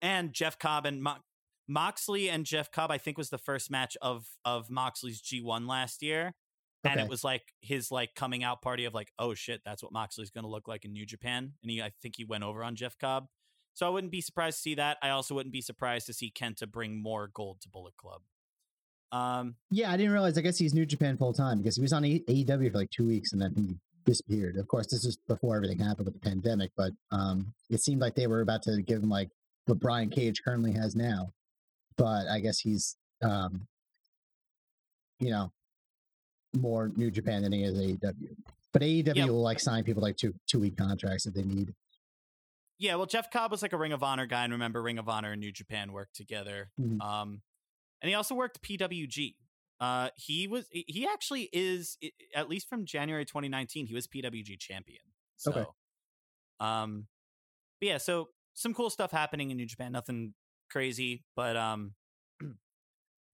and 0.00 0.32
Jeff 0.32 0.58
Cobb 0.58 0.86
and 0.86 1.02
Mo- 1.02 1.24
Moxley 1.66 2.30
and 2.30 2.46
Jeff 2.46 2.70
Cobb, 2.70 2.92
I 2.92 2.98
think 2.98 3.18
was 3.18 3.30
the 3.30 3.38
first 3.38 3.72
match 3.72 3.96
of 4.00 4.28
of 4.44 4.70
Moxley's 4.70 5.20
G1 5.20 5.68
last 5.68 6.00
year 6.00 6.34
and 6.86 7.00
it 7.00 7.08
was 7.08 7.24
like 7.24 7.42
his 7.60 7.90
like 7.90 8.14
coming 8.14 8.44
out 8.44 8.62
party 8.62 8.84
of 8.84 8.94
like, 8.94 9.12
oh 9.18 9.34
shit, 9.34 9.62
that's 9.64 9.82
what 9.82 9.92
Moxley's 9.92 10.30
going 10.30 10.44
to 10.44 10.50
look 10.50 10.68
like 10.68 10.84
in 10.84 10.92
New 10.92 11.06
Japan, 11.06 11.52
and 11.62 11.70
he 11.70 11.82
I 11.82 11.92
think 12.02 12.14
he 12.16 12.24
went 12.24 12.44
over 12.44 12.62
on 12.62 12.76
Jeff 12.76 12.98
Cobb. 12.98 13.26
So 13.74 13.86
I 13.86 13.90
wouldn't 13.90 14.10
be 14.10 14.22
surprised 14.22 14.56
to 14.56 14.62
see 14.62 14.74
that. 14.76 14.96
I 15.02 15.10
also 15.10 15.34
wouldn't 15.34 15.52
be 15.52 15.60
surprised 15.60 16.06
to 16.06 16.14
see 16.14 16.32
Kenta 16.34 16.70
bring 16.70 17.02
more 17.02 17.28
gold 17.32 17.60
to 17.60 17.68
Bullet 17.68 17.94
Club. 17.98 18.22
Um, 19.12 19.56
yeah, 19.70 19.90
I 19.90 19.96
didn't 19.98 20.12
realize. 20.12 20.38
I 20.38 20.40
guess 20.40 20.58
he's 20.58 20.72
New 20.72 20.86
Japan 20.86 21.18
full 21.18 21.34
time 21.34 21.58
because 21.58 21.76
he 21.76 21.82
was 21.82 21.92
on 21.92 22.02
AEW 22.02 22.72
for 22.72 22.78
like 22.78 22.90
two 22.90 23.06
weeks 23.06 23.32
and 23.32 23.40
then 23.40 23.52
he 23.54 23.76
disappeared. 24.06 24.56
Of 24.56 24.66
course, 24.68 24.86
this 24.86 25.04
is 25.04 25.18
before 25.28 25.56
everything 25.56 25.78
happened 25.78 26.06
with 26.06 26.14
the 26.14 26.28
pandemic, 26.28 26.70
but 26.76 26.92
um, 27.12 27.52
it 27.68 27.82
seemed 27.82 28.00
like 28.00 28.14
they 28.14 28.26
were 28.26 28.40
about 28.40 28.62
to 28.62 28.80
give 28.82 29.02
him 29.02 29.10
like 29.10 29.28
what 29.66 29.78
Brian 29.78 30.08
Cage 30.08 30.42
currently 30.42 30.72
has 30.72 30.96
now. 30.96 31.32
But 31.98 32.28
I 32.28 32.40
guess 32.40 32.58
he's, 32.58 32.96
um, 33.22 33.66
you 35.18 35.30
know, 35.30 35.52
more 36.60 36.90
New 36.96 37.10
Japan 37.10 37.42
than 37.42 37.52
he 37.52 37.64
is 37.64 37.78
AEW. 37.78 38.36
But 38.72 38.82
AEW 38.82 39.16
yep. 39.16 39.28
will 39.28 39.42
like 39.42 39.60
sign 39.60 39.84
people 39.84 40.02
like 40.02 40.16
two 40.16 40.34
two 40.46 40.60
week 40.60 40.76
contracts 40.76 41.26
if 41.26 41.34
they 41.34 41.42
need. 41.42 41.72
Yeah, 42.78 42.96
well, 42.96 43.06
Jeff 43.06 43.30
Cobb 43.30 43.50
was 43.50 43.62
like 43.62 43.72
a 43.72 43.78
Ring 43.78 43.92
of 43.92 44.02
Honor 44.02 44.26
guy, 44.26 44.44
and 44.44 44.52
remember, 44.52 44.82
Ring 44.82 44.98
of 44.98 45.08
Honor 45.08 45.32
and 45.32 45.40
New 45.40 45.52
Japan 45.52 45.92
worked 45.92 46.14
together. 46.14 46.70
Mm-hmm. 46.78 47.00
Um, 47.00 47.40
and 48.02 48.08
he 48.10 48.14
also 48.14 48.34
worked 48.34 48.60
PWG. 48.62 49.34
Uh, 49.80 50.08
he 50.14 50.46
was 50.46 50.66
he 50.70 51.06
actually 51.06 51.48
is 51.52 51.98
at 52.34 52.48
least 52.48 52.68
from 52.68 52.84
January 52.84 53.24
2019. 53.24 53.86
He 53.86 53.94
was 53.94 54.06
PWG 54.06 54.58
champion. 54.58 55.02
So, 55.36 55.50
okay. 55.50 55.64
um, 56.60 57.06
but 57.80 57.88
yeah, 57.88 57.98
so 57.98 58.28
some 58.54 58.72
cool 58.74 58.90
stuff 58.90 59.10
happening 59.10 59.50
in 59.50 59.56
New 59.56 59.66
Japan. 59.66 59.92
Nothing 59.92 60.34
crazy, 60.70 61.24
but 61.34 61.56
um, 61.56 61.92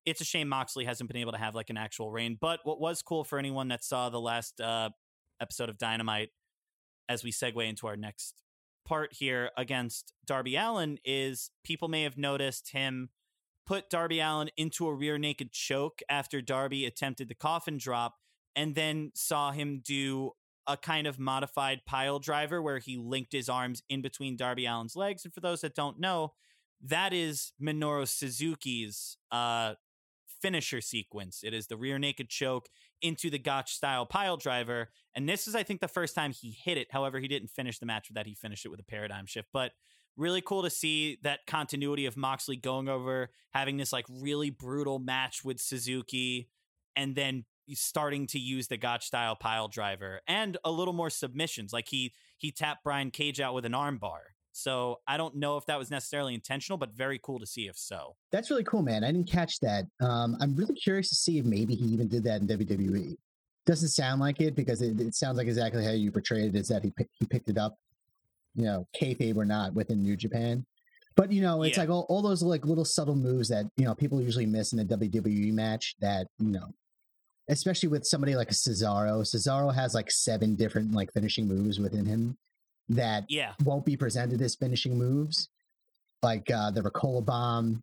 it's 0.05 0.21
a 0.21 0.25
shame 0.25 0.49
Moxley 0.49 0.85
hasn't 0.85 1.09
been 1.09 1.21
able 1.21 1.33
to 1.33 1.38
have 1.38 1.55
like 1.55 1.71
an 1.71 1.77
actual 1.77 2.11
reign. 2.11 2.37
But 2.41 2.61
what 2.65 2.81
was 2.81 3.03
cool 3.03 3.25
for 3.25 3.38
anyone 3.38 3.69
that 3.69 3.85
saw 3.85 4.11
the 4.11 4.21
last 4.21 4.61
uh, 4.61 4.91
episode 5.41 5.69
of 5.69 5.79
Dynamite, 5.79 6.31
as 7.09 7.23
we 7.23 7.31
segue 7.31 7.69
into 7.69 7.87
our 7.87 7.97
next 7.97 8.43
part 8.87 9.12
here 9.12 9.51
against 9.57 10.12
Darby 10.27 10.57
Allin, 10.57 10.99
is 11.05 11.51
people 11.65 11.88
may 11.88 12.03
have 12.03 12.17
noticed 12.19 12.73
him 12.73 13.11
put 13.67 13.88
Darby 13.88 14.21
Allin 14.21 14.51
into 14.57 14.88
a 14.88 14.95
rear 14.95 15.19
naked 15.19 15.53
choke 15.53 16.01
after 16.09 16.41
Darby 16.41 16.85
attempted 16.85 17.29
the 17.29 17.35
coffin 17.35 17.79
drop, 17.79 18.17
and 18.57 18.75
then 18.75 19.12
saw 19.15 19.53
him 19.53 19.83
do 19.85 20.33
a 20.67 20.77
kind 20.77 21.07
of 21.07 21.19
modified 21.19 21.81
pile 21.87 22.19
driver 22.19 22.62
where 22.62 22.79
he 22.79 22.97
linked 22.97 23.33
his 23.33 23.49
arms 23.49 23.83
in 23.88 24.03
between 24.03 24.37
Darby 24.37 24.67
Allin's 24.67 24.97
legs. 24.97 25.25
And 25.25 25.35
for 25.35 25.41
those 25.41 25.61
that 25.62 25.75
don't 25.75 25.99
know, 25.99 26.33
that 26.85 27.12
is 27.12 27.53
Minoru 27.61 28.07
Suzuki's 28.07 29.17
uh, 29.31 29.75
finisher 30.42 30.81
sequence. 30.81 31.40
It 31.42 31.55
is 31.55 31.68
the 31.68 31.76
rear 31.76 31.98
naked 31.98 32.28
choke 32.28 32.68
into 33.00 33.31
the 33.31 33.38
Gotch 33.38 33.72
style 33.72 34.05
pile 34.05 34.37
driver. 34.37 34.90
And 35.14 35.28
this 35.28 35.46
is, 35.46 35.55
I 35.55 35.62
think, 35.62 35.81
the 35.81 35.88
first 35.88 36.14
time 36.14 36.33
he 36.33 36.50
hit 36.50 36.76
it. 36.76 36.88
However, 36.90 37.20
he 37.20 37.28
didn't 37.28 37.50
finish 37.50 37.78
the 37.78 37.87
match 37.87 38.09
with 38.09 38.16
that. 38.16 38.26
He 38.26 38.35
finished 38.35 38.66
it 38.66 38.70
with 38.70 38.81
a 38.81 38.85
paradigm 38.85 39.26
shift. 39.26 39.48
But 39.52 39.72
really 40.16 40.42
cool 40.42 40.62
to 40.62 40.70
see 40.70 41.18
that 41.22 41.46
continuity 41.46 42.07
of 42.07 42.16
Moxley 42.16 42.57
going 42.57 42.88
over, 42.88 43.31
having 43.52 43.76
this 43.76 43.92
like 43.92 44.07
really 44.11 44.50
brutal 44.50 44.98
match 44.98 45.44
with 45.44 45.61
Suzuki, 45.61 46.50
and 46.96 47.14
then 47.14 47.44
starting 47.74 48.26
to 48.26 48.38
use 48.38 48.68
the 48.68 48.76
Gotch 48.76 49.07
style 49.07 49.37
pile 49.37 49.68
driver 49.68 50.20
and 50.26 50.59
a 50.64 50.70
little 50.70 50.92
more 50.92 51.11
submissions. 51.11 51.72
Like 51.72 51.88
he 51.88 52.12
he 52.37 52.50
tapped 52.50 52.85
Brian 52.85 53.11
Cage 53.11 53.40
out 53.40 53.55
with 53.55 53.64
an 53.64 53.72
armbar. 53.72 54.32
So 54.53 55.01
I 55.07 55.17
don't 55.17 55.37
know 55.37 55.57
if 55.57 55.65
that 55.67 55.79
was 55.79 55.91
necessarily 55.91 56.35
intentional, 56.35 56.77
but 56.79 56.93
very 56.93 57.19
cool 57.23 57.41
to 57.41 57.47
see 57.47 57.69
if 57.69 57.77
so. 57.77 58.17
That's 58.31 58.51
really 58.51 58.65
cool, 58.65 58.83
man. 58.83 59.03
I 59.03 59.11
didn't 59.11 59.31
catch 59.31 59.59
that. 59.61 59.87
Um, 60.01 60.37
I'm 60.41 60.55
really 60.55 60.75
curious 60.75 61.09
to 61.09 61.15
see 61.15 61.38
if 61.38 61.45
maybe 61.45 61.75
he 61.75 61.87
even 61.87 62.07
did 62.09 62.23
that 62.25 62.43
in 62.43 62.47
WWE. 62.47 63.17
Doesn't 63.65 63.88
sound 63.88 64.21
like 64.21 64.41
it 64.41 64.55
because 64.55 64.83
it, 64.83 65.01
it 65.01 65.15
sounds 65.15 65.38
like 65.38 65.47
exactly 65.47 65.85
how 65.85 65.93
you 65.93 66.11
portrayed 66.12 66.55
it 66.55 66.59
is 66.59 66.69
that 66.69 66.83
he 66.85 66.93
he 67.19 67.27
picked 67.27 67.49
it 67.49 67.57
up, 67.59 67.77
you 68.55 68.65
know, 68.65 68.87
kayfabe 69.01 69.37
or 69.37 69.45
not 69.45 69.73
within 69.73 70.03
New 70.03 70.17
Japan. 70.17 70.67
But 71.17 71.31
you 71.33 71.43
know, 71.43 71.62
it's 71.62 71.77
Yeah. 71.77 71.85
like 71.85 71.91
all, 71.91 72.07
all 72.09 72.23
those 72.23 72.43
like 72.43 72.65
little 72.67 72.85
subtle 72.85 73.15
moves 73.15 73.49
that 73.49 73.67
you 73.77 73.85
know 73.85 73.95
people 73.95 74.21
usually 74.21 74.47
miss 74.47 74.73
in 74.73 74.81
a 74.81 74.85
WWE 74.85 75.53
match. 75.53 75.95
That 76.01 76.27
you 76.38 76.51
know, 76.51 76.75
especially 77.49 77.88
with 77.88 78.05
somebody 78.05 78.35
like 78.35 78.51
Cesaro. 78.51 79.21
Cesaro 79.23 79.73
has 79.75 79.95
like 79.95 80.11
seven 80.11 80.57
different 80.57 80.93
like 80.93 81.12
finishing 81.12 81.47
moves 81.47 81.79
within 81.79 82.05
him 82.05 82.37
that 82.88 83.25
Yeah. 83.29 83.55
won't 83.64 83.85
be 83.85 83.97
presented 83.97 84.40
as 84.42 84.55
finishing 84.55 84.97
moves, 84.99 85.49
like 86.23 86.51
uh, 86.51 86.71
the 86.71 86.83
Ricola 86.83 87.25
bomb, 87.25 87.83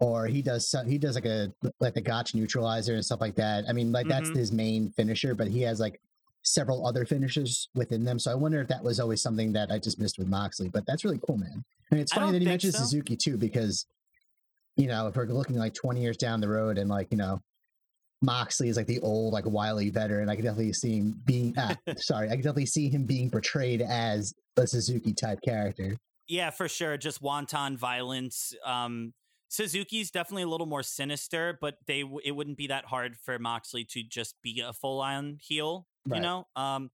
or 0.00 0.26
he 0.26 0.42
does 0.42 0.68
some, 0.68 0.86
he 0.86 0.98
does 0.98 1.14
like 1.14 1.26
a 1.26 1.52
like 1.78 1.94
the 1.94 2.00
Gotch 2.00 2.34
neutralizer 2.34 2.94
and 2.94 3.04
stuff 3.04 3.20
like 3.20 3.34
that. 3.36 3.64
I 3.68 3.72
mean, 3.72 3.92
like 3.92 4.08
that's 4.08 4.30
Mhm. 4.30 4.36
his 4.36 4.52
main 4.52 4.90
finisher, 4.92 5.34
but 5.34 5.48
he 5.48 5.60
has 5.62 5.78
like 5.80 6.00
several 6.42 6.86
other 6.86 7.04
finishers 7.04 7.68
within 7.74 8.02
them. 8.04 8.18
So 8.18 8.30
I 8.30 8.34
wonder 8.34 8.60
if 8.62 8.68
that 8.68 8.82
was 8.82 8.98
always 8.98 9.20
something 9.22 9.52
that 9.52 9.70
I 9.70 9.78
just 9.78 9.98
missed 9.98 10.18
with 10.18 10.26
Moxley. 10.26 10.68
But 10.70 10.86
that's 10.86 11.04
really 11.04 11.20
cool, 11.26 11.36
man. 11.36 11.62
I 11.90 11.94
mean, 11.94 12.02
it's 12.02 12.12
funny 12.12 12.32
that 12.32 12.40
he 12.40 12.46
mentions 12.48 12.76
so. 12.76 12.82
Suzuki 12.82 13.16
too, 13.16 13.36
because 13.36 13.84
you 14.76 14.86
know 14.86 15.06
if 15.08 15.16
we're 15.16 15.26
looking 15.26 15.56
like 15.56 15.74
twenty 15.74 16.00
years 16.00 16.16
down 16.16 16.40
the 16.40 16.48
road 16.48 16.78
and 16.78 16.88
like 16.88 17.08
you 17.10 17.18
know. 17.18 17.40
Moxley 18.22 18.68
is 18.68 18.76
like 18.76 18.86
the 18.86 19.00
old, 19.00 19.32
like 19.32 19.44
wily 19.46 19.90
veteran. 19.90 20.28
I 20.28 20.36
can 20.36 20.44
definitely 20.44 20.72
see 20.72 20.98
him 20.98 21.20
being. 21.24 21.54
Ah, 21.56 21.76
sorry, 21.96 22.28
I 22.28 22.32
can 22.32 22.40
definitely 22.42 22.66
see 22.66 22.88
him 22.90 23.06
being 23.06 23.30
portrayed 23.30 23.82
as 23.82 24.34
a 24.56 24.66
Suzuki 24.66 25.14
type 25.14 25.40
character. 25.42 25.96
Yeah, 26.28 26.50
for 26.50 26.68
sure. 26.68 26.96
Just 26.96 27.20
wanton 27.20 27.76
violence. 27.76 28.54
Um, 28.64 29.14
Suzuki's 29.48 30.10
definitely 30.12 30.44
a 30.44 30.48
little 30.48 30.66
more 30.66 30.82
sinister, 30.82 31.58
but 31.60 31.78
they 31.86 32.04
it 32.22 32.32
wouldn't 32.32 32.56
be 32.56 32.68
that 32.68 32.84
hard 32.86 33.16
for 33.16 33.38
Moxley 33.38 33.84
to 33.86 34.02
just 34.02 34.40
be 34.42 34.60
a 34.60 34.72
full 34.72 35.00
on 35.00 35.38
heel. 35.40 35.88
You 36.12 36.20
Right. 36.20 36.20
know, 36.20 36.46
um, 36.56 36.90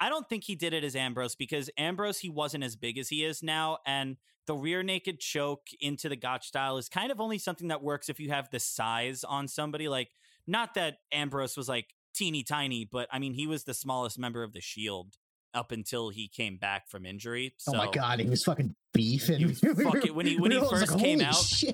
I 0.00 0.08
don't 0.08 0.28
think 0.28 0.44
he 0.44 0.54
did 0.54 0.72
it 0.72 0.84
as 0.84 0.94
Ambrose 0.94 1.34
because 1.36 1.70
Ambrose 1.76 2.20
he 2.20 2.28
wasn't 2.28 2.64
as 2.64 2.76
big 2.76 2.98
as 2.98 3.08
he 3.08 3.24
is 3.24 3.42
now, 3.42 3.78
and 3.86 4.18
the 4.46 4.54
rear 4.56 4.82
naked 4.84 5.18
choke 5.20 5.68
into 5.80 6.08
the 6.08 6.16
Gotch 6.16 6.46
style 6.46 6.76
is 6.78 6.88
kind 6.88 7.10
of 7.10 7.20
only 7.20 7.38
something 7.38 7.68
that 7.68 7.82
works 7.82 8.08
if 8.08 8.20
you 8.20 8.30
have 8.30 8.50
the 8.50 8.60
size 8.60 9.24
on 9.24 9.48
somebody. 9.48 9.88
Like, 9.88 10.10
not 10.46 10.74
that 10.74 10.98
Ambrose 11.12 11.56
was 11.56 11.68
like 11.68 11.86
teeny 12.14 12.42
tiny, 12.42 12.84
but 12.90 13.08
I 13.12 13.18
mean 13.18 13.34
he 13.34 13.46
was 13.46 13.64
the 13.64 13.74
smallest 13.74 14.18
member 14.18 14.42
of 14.42 14.52
the 14.52 14.60
Shield 14.60 15.14
up 15.54 15.72
until 15.72 16.10
he 16.10 16.28
came 16.28 16.58
back 16.58 16.88
from 16.88 17.06
injury. 17.06 17.54
So. 17.58 17.72
oh 17.74 17.78
my 17.78 17.90
god, 17.90 18.20
he 18.20 18.28
was 18.28 18.44
fucking 18.44 18.74
beefing. 18.92 19.38
He 19.38 19.46
was 19.46 19.60
fucking- 19.60 20.14
when 20.14 20.26
he- 20.26 20.38
when 20.38 20.50
he 20.50 20.58
was 20.60 20.70
like, 20.70 20.80
first 20.80 20.98
came 20.98 21.20
"Holy 21.20 21.64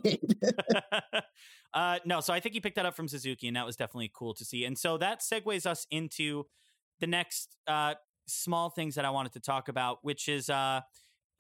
out." 1.13 1.25
uh, 1.75 1.99
no, 2.05 2.21
so 2.21 2.33
I 2.33 2.41
think 2.41 2.55
he 2.55 2.61
picked 2.61 2.77
that 2.77 2.87
up 2.87 2.95
from 2.95 3.09
Suzuki, 3.09 3.49
and 3.49 3.57
that 3.57 3.67
was 3.67 3.77
definitely 3.77 4.11
cool 4.15 4.35
to 4.35 4.45
see. 4.45 4.65
And 4.65 4.79
so 4.79 4.99
that 4.99 5.21
segues 5.21 5.67
us 5.67 5.87
into 5.91 6.45
the 7.01 7.07
next 7.07 7.57
uh, 7.67 7.95
small 8.27 8.71
things 8.71 8.95
that 8.95 9.05
I 9.05 9.11
wanted 9.11 9.33
to 9.33 9.41
talk 9.41 9.69
about, 9.69 9.99
which 10.03 10.29
is 10.29 10.49
uh, 10.49 10.83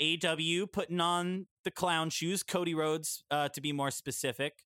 AW 0.02 0.66
putting 0.72 1.00
on 1.00 1.46
the 1.64 1.70
clown 1.70 2.10
shoes, 2.10 2.42
Cody 2.42 2.74
Rhodes, 2.74 3.22
uh, 3.30 3.48
to 3.50 3.60
be 3.60 3.72
more 3.72 3.90
specific. 3.92 4.64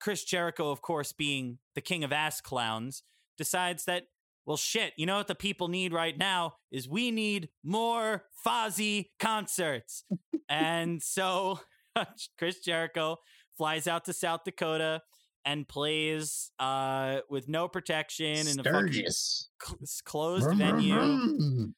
Chris 0.00 0.24
Jericho, 0.24 0.70
of 0.70 0.82
course, 0.82 1.12
being 1.12 1.58
the 1.74 1.80
king 1.80 2.04
of 2.04 2.12
ass 2.12 2.40
clowns, 2.40 3.02
decides 3.38 3.84
that, 3.86 4.04
well, 4.44 4.56
shit, 4.56 4.92
you 4.96 5.06
know 5.06 5.16
what 5.16 5.28
the 5.28 5.34
people 5.34 5.68
need 5.68 5.92
right 5.92 6.16
now 6.16 6.54
is 6.70 6.88
we 6.88 7.10
need 7.10 7.48
more 7.64 8.24
Fozzy 8.46 9.10
concerts. 9.18 10.04
and 10.48 11.02
so 11.02 11.60
Chris 12.38 12.60
Jericho 12.60 13.16
flies 13.56 13.86
out 13.86 14.04
to 14.04 14.12
South 14.12 14.44
Dakota 14.44 15.02
and 15.44 15.66
plays 15.66 16.50
uh, 16.58 17.20
with 17.30 17.48
no 17.48 17.68
protection 17.68 18.46
in 18.46 18.60
a 18.60 18.64
fucking 18.64 19.06
cl- 19.08 19.78
closed 20.04 20.52
venue 20.54 21.72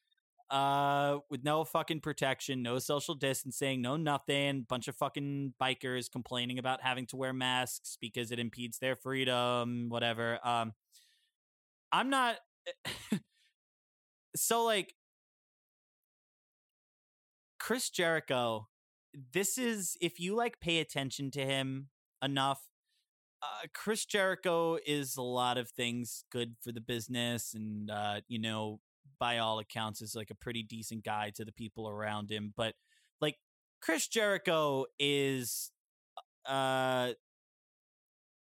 uh 0.51 1.17
with 1.29 1.43
no 1.43 1.63
fucking 1.63 1.99
protection 1.99 2.63
no 2.63 2.79
social 2.79 3.13
distancing 3.13 3.81
no 3.81 3.97
nothing 3.97 4.65
bunch 4.67 4.87
of 4.87 4.95
fucking 4.95 5.53
bikers 5.61 6.11
complaining 6.11 6.57
about 6.57 6.81
having 6.81 7.05
to 7.05 7.15
wear 7.15 7.33
masks 7.33 7.97
because 8.01 8.31
it 8.31 8.39
impedes 8.39 8.79
their 8.79 8.95
freedom 8.95 9.87
whatever 9.89 10.39
um 10.45 10.73
i'm 11.91 12.09
not 12.09 12.37
so 14.35 14.63
like 14.63 14.95
chris 17.59 17.89
jericho 17.89 18.67
this 19.33 19.57
is 19.57 19.97
if 20.01 20.19
you 20.19 20.35
like 20.35 20.59
pay 20.59 20.79
attention 20.79 21.29
to 21.31 21.45
him 21.45 21.89
enough 22.23 22.69
uh, 23.41 23.67
Chris 23.73 24.05
Jericho 24.05 24.77
is 24.85 25.15
a 25.15 25.21
lot 25.21 25.57
of 25.57 25.69
things 25.69 26.25
good 26.31 26.55
for 26.61 26.71
the 26.71 26.81
business, 26.81 27.53
and 27.53 27.89
uh, 27.89 28.21
you 28.27 28.39
know, 28.39 28.79
by 29.19 29.39
all 29.39 29.59
accounts, 29.59 30.01
is 30.01 30.15
like 30.15 30.31
a 30.31 30.35
pretty 30.35 30.63
decent 30.63 31.03
guy 31.03 31.31
to 31.35 31.45
the 31.45 31.51
people 31.51 31.89
around 31.89 32.31
him. 32.31 32.53
But 32.55 32.75
like 33.21 33.35
Chris 33.81 34.07
Jericho 34.07 34.85
is 34.97 35.71
uh, 36.47 37.11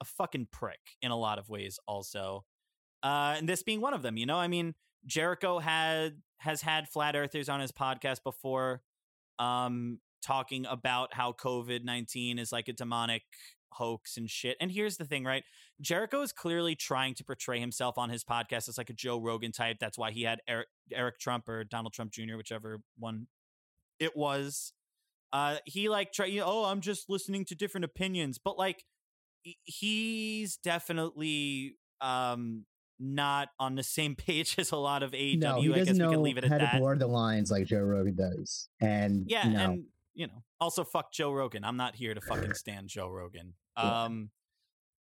a 0.00 0.04
fucking 0.04 0.48
prick 0.50 0.80
in 1.02 1.10
a 1.10 1.16
lot 1.16 1.38
of 1.38 1.48
ways, 1.48 1.78
also, 1.86 2.44
uh, 3.02 3.34
and 3.36 3.48
this 3.48 3.62
being 3.62 3.80
one 3.80 3.94
of 3.94 4.02
them. 4.02 4.16
You 4.16 4.26
know, 4.26 4.38
I 4.38 4.48
mean, 4.48 4.74
Jericho 5.06 5.58
had 5.58 6.22
has 6.38 6.62
had 6.62 6.88
flat 6.88 7.16
earthers 7.16 7.48
on 7.48 7.60
his 7.60 7.72
podcast 7.72 8.22
before, 8.22 8.82
um, 9.38 9.98
talking 10.22 10.66
about 10.66 11.12
how 11.12 11.32
COVID 11.32 11.84
nineteen 11.84 12.38
is 12.38 12.52
like 12.52 12.68
a 12.68 12.72
demonic 12.72 13.22
hoax 13.72 14.16
and 14.16 14.28
shit. 14.28 14.56
And 14.60 14.70
here's 14.70 14.96
the 14.96 15.04
thing, 15.04 15.24
right? 15.24 15.44
Jericho 15.80 16.22
is 16.22 16.32
clearly 16.32 16.74
trying 16.74 17.14
to 17.14 17.24
portray 17.24 17.60
himself 17.60 17.98
on 17.98 18.10
his 18.10 18.24
podcast 18.24 18.68
as 18.68 18.78
like 18.78 18.90
a 18.90 18.94
Joe 18.94 19.18
Rogan 19.18 19.52
type. 19.52 19.78
That's 19.80 19.98
why 19.98 20.10
he 20.10 20.22
had 20.22 20.40
Eric, 20.48 20.68
Eric 20.92 21.18
Trump 21.18 21.48
or 21.48 21.64
Donald 21.64 21.92
Trump 21.92 22.12
Jr., 22.12 22.36
whichever 22.36 22.80
one 22.98 23.26
it 23.98 24.16
was. 24.16 24.72
Uh, 25.32 25.56
he 25.64 25.88
like 25.88 26.12
try, 26.12 26.26
you 26.26 26.40
know, 26.40 26.46
oh, 26.48 26.64
I'm 26.64 26.80
just 26.80 27.08
listening 27.08 27.44
to 27.46 27.54
different 27.54 27.84
opinions, 27.84 28.38
but 28.42 28.58
like 28.58 28.84
he's 29.64 30.56
definitely 30.56 31.76
um 32.00 32.64
not 32.98 33.48
on 33.58 33.74
the 33.74 33.82
same 33.82 34.14
page 34.16 34.56
as 34.58 34.72
a 34.72 34.76
lot 34.76 35.02
of 35.02 35.12
AEW. 35.12 35.38
no, 35.38 35.60
he 35.60 35.72
I 35.72 35.84
guess 35.84 35.94
we 35.94 36.00
can 36.00 36.22
leave 36.22 36.38
it 36.38 36.44
at 36.44 36.50
to 36.50 36.58
that. 36.58 36.78
blur 36.80 36.96
the 36.96 37.06
lines 37.06 37.50
like 37.50 37.66
Joe 37.66 37.80
Rogan 37.80 38.16
does. 38.16 38.68
And 38.80 39.24
Yeah, 39.28 39.48
know, 39.48 39.58
and 39.58 39.84
you 40.14 40.26
know, 40.26 40.42
also 40.60 40.84
fuck 40.84 41.12
Joe 41.12 41.32
Rogan. 41.32 41.64
I'm 41.64 41.76
not 41.76 41.94
here 41.94 42.14
to 42.14 42.20
fucking 42.20 42.54
stand 42.54 42.88
Joe 42.88 43.08
Rogan. 43.08 43.54
Yeah. 43.76 44.04
Um, 44.04 44.30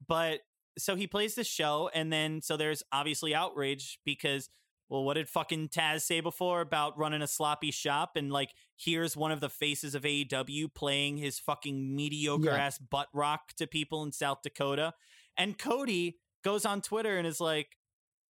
but 0.07 0.39
so 0.77 0.95
he 0.95 1.07
plays 1.07 1.35
the 1.35 1.43
show, 1.43 1.89
and 1.93 2.11
then 2.11 2.41
so 2.41 2.55
there's 2.57 2.83
obviously 2.91 3.35
outrage 3.35 3.99
because, 4.05 4.49
well, 4.87 5.03
what 5.03 5.15
did 5.15 5.27
fucking 5.27 5.69
Taz 5.69 6.01
say 6.01 6.21
before 6.21 6.61
about 6.61 6.97
running 6.97 7.21
a 7.21 7.27
sloppy 7.27 7.71
shop? 7.71 8.11
And 8.15 8.31
like, 8.31 8.51
here's 8.77 9.17
one 9.17 9.31
of 9.31 9.41
the 9.41 9.49
faces 9.49 9.93
of 9.95 10.03
AEW 10.03 10.73
playing 10.73 11.17
his 11.17 11.37
fucking 11.39 11.95
mediocre 11.95 12.45
Yeah. 12.45 12.57
ass 12.57 12.77
butt 12.77 13.09
rock 13.13 13.53
to 13.57 13.67
people 13.67 14.03
in 14.03 14.11
South 14.11 14.41
Dakota, 14.41 14.93
and 15.37 15.57
Cody 15.57 16.17
goes 16.43 16.65
on 16.65 16.81
Twitter 16.81 17.17
and 17.17 17.27
is 17.27 17.39
like. 17.41 17.75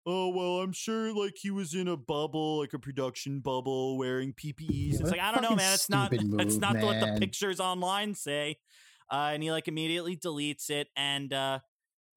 Oh 0.07 0.29
well, 0.29 0.61
I'm 0.61 0.73
sure 0.75 1.14
like 1.14 1.33
he 1.40 1.51
was 1.51 1.73
in 1.73 1.88
a 1.88 1.97
bubble, 1.97 2.59
like 2.59 2.75
a 2.75 2.79
production 2.79 3.40
bubble, 3.40 3.97
wearing 3.97 4.35
PPEs. 4.35 4.92
Yeah, 4.92 5.01
it's 5.01 5.11
like 5.11 5.18
I 5.18 5.33
don't 5.33 5.40
know, 5.40 5.57
man. 5.57 5.73
It's 5.73 5.88
not. 5.88 6.12
stupid 6.12 6.27
It's 6.42 6.55
move, 6.57 6.61
not 6.61 6.77
what 6.83 7.01
the 7.01 7.16
pictures 7.18 7.59
online 7.59 8.14
say. 8.14 8.59
Uh, 9.11 9.31
and 9.33 9.43
he 9.43 9.51
like 9.51 9.69
immediately 9.69 10.17
deletes 10.17 10.71
it. 10.71 10.88
And 10.97 11.33
uh, 11.33 11.61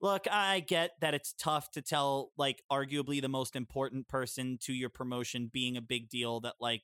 look, 0.00 0.26
I 0.30 0.60
get 0.60 0.92
that 1.00 1.14
it's 1.14 1.32
tough 1.32 1.70
to 1.72 1.82
tell 1.82 2.30
like 2.36 2.62
arguably 2.70 3.20
the 3.20 3.28
most 3.28 3.56
important 3.56 4.08
person 4.08 4.58
to 4.62 4.72
your 4.72 4.88
promotion 4.88 5.50
being 5.52 5.76
a 5.76 5.82
big 5.82 6.08
deal 6.08 6.40
that 6.40 6.54
like 6.60 6.82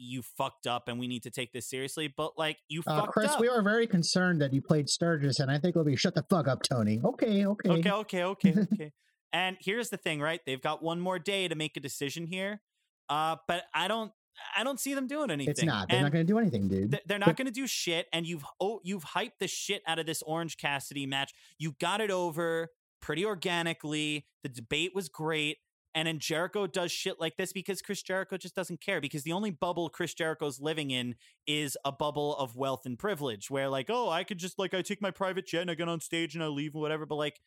you 0.00 0.22
fucked 0.22 0.66
up 0.66 0.86
and 0.86 0.98
we 1.00 1.08
need 1.08 1.24
to 1.24 1.30
take 1.30 1.52
this 1.52 1.68
seriously. 1.68 2.12
But 2.14 2.38
like 2.38 2.58
you 2.68 2.82
Uh, 2.86 3.00
fucked 3.00 3.12
Chris, 3.12 3.32
up. 3.32 3.40
we 3.40 3.48
were 3.48 3.62
very 3.62 3.86
concerned 3.86 4.40
that 4.40 4.52
you 4.52 4.62
played 4.62 4.88
Sturgis, 4.88 5.40
and 5.40 5.50
I 5.50 5.58
think 5.58 5.74
we'll 5.74 5.84
be 5.84 5.96
shut 5.96 6.14
the 6.14 6.24
fuck 6.30 6.46
up, 6.46 6.62
Tony. 6.62 7.00
Okay, 7.04 7.44
okay. 7.46 7.70
Okay, 7.70 7.90
okay, 7.90 8.24
okay, 8.24 8.54
okay. 8.72 8.92
and 9.32 9.56
here's 9.60 9.90
the 9.90 9.96
thing, 9.96 10.20
right? 10.20 10.40
They've 10.46 10.62
got 10.62 10.82
one 10.82 11.00
more 11.00 11.18
day 11.18 11.48
to 11.48 11.54
make 11.56 11.76
a 11.76 11.80
decision 11.80 12.26
here. 12.26 12.60
Uh, 13.08 13.36
but 13.48 13.64
I 13.74 13.88
don't 13.88 14.12
I 14.56 14.64
don't 14.64 14.80
see 14.80 14.94
them 14.94 15.06
doing 15.06 15.30
anything. 15.30 15.50
It's 15.50 15.62
not. 15.62 15.88
They're 15.88 15.98
And 15.98 16.04
not 16.06 16.12
going 16.12 16.26
to 16.26 16.32
do 16.32 16.38
anything, 16.38 16.68
dude. 16.68 16.92
th- 16.92 17.02
they're 17.06 17.18
not 17.18 17.36
going 17.36 17.46
to 17.46 17.52
do 17.52 17.66
shit 17.66 18.06
and 18.12 18.26
you've 18.26 18.44
oh 18.60 18.80
you've 18.82 19.04
hyped 19.04 19.38
the 19.40 19.48
shit 19.48 19.82
out 19.86 19.98
of 19.98 20.06
this 20.06 20.22
Orange 20.22 20.56
Cassidy 20.56 21.06
match. 21.06 21.32
You 21.58 21.74
got 21.80 22.00
it 22.00 22.10
over 22.10 22.68
pretty 23.00 23.24
organically. 23.24 24.26
The 24.42 24.48
debate 24.48 24.92
was 24.94 25.08
great. 25.08 25.58
And 25.94 26.06
then 26.06 26.18
Jericho 26.20 26.66
does 26.66 26.92
shit 26.92 27.18
like 27.18 27.36
this 27.36 27.52
because 27.52 27.82
Chris 27.82 28.02
Jericho 28.02 28.36
just 28.36 28.54
doesn't 28.54 28.80
care. 28.80 29.00
Because 29.00 29.22
the 29.24 29.32
only 29.32 29.50
bubble 29.50 29.88
Chris 29.88 30.14
Jericho's 30.14 30.60
living 30.60 30.90
in 30.90 31.16
is 31.46 31.76
a 31.84 31.90
bubble 31.90 32.36
of 32.36 32.54
wealth 32.54 32.82
and 32.84 32.98
privilege, 32.98 33.50
where 33.50 33.68
like, 33.68 33.86
oh, 33.88 34.08
I 34.08 34.22
could 34.22 34.38
just 34.38 34.58
like 34.58 34.74
I 34.74 34.82
take 34.82 35.02
my 35.02 35.10
private 35.10 35.46
jet 35.46 35.62
and 35.62 35.70
I 35.70 35.74
get 35.74 35.88
on 35.88 36.00
stage 36.00 36.34
and 36.34 36.44
I 36.44 36.48
leave 36.48 36.74
and 36.74 36.82
whatever. 36.82 37.06
But 37.06 37.16
like, 37.16 37.40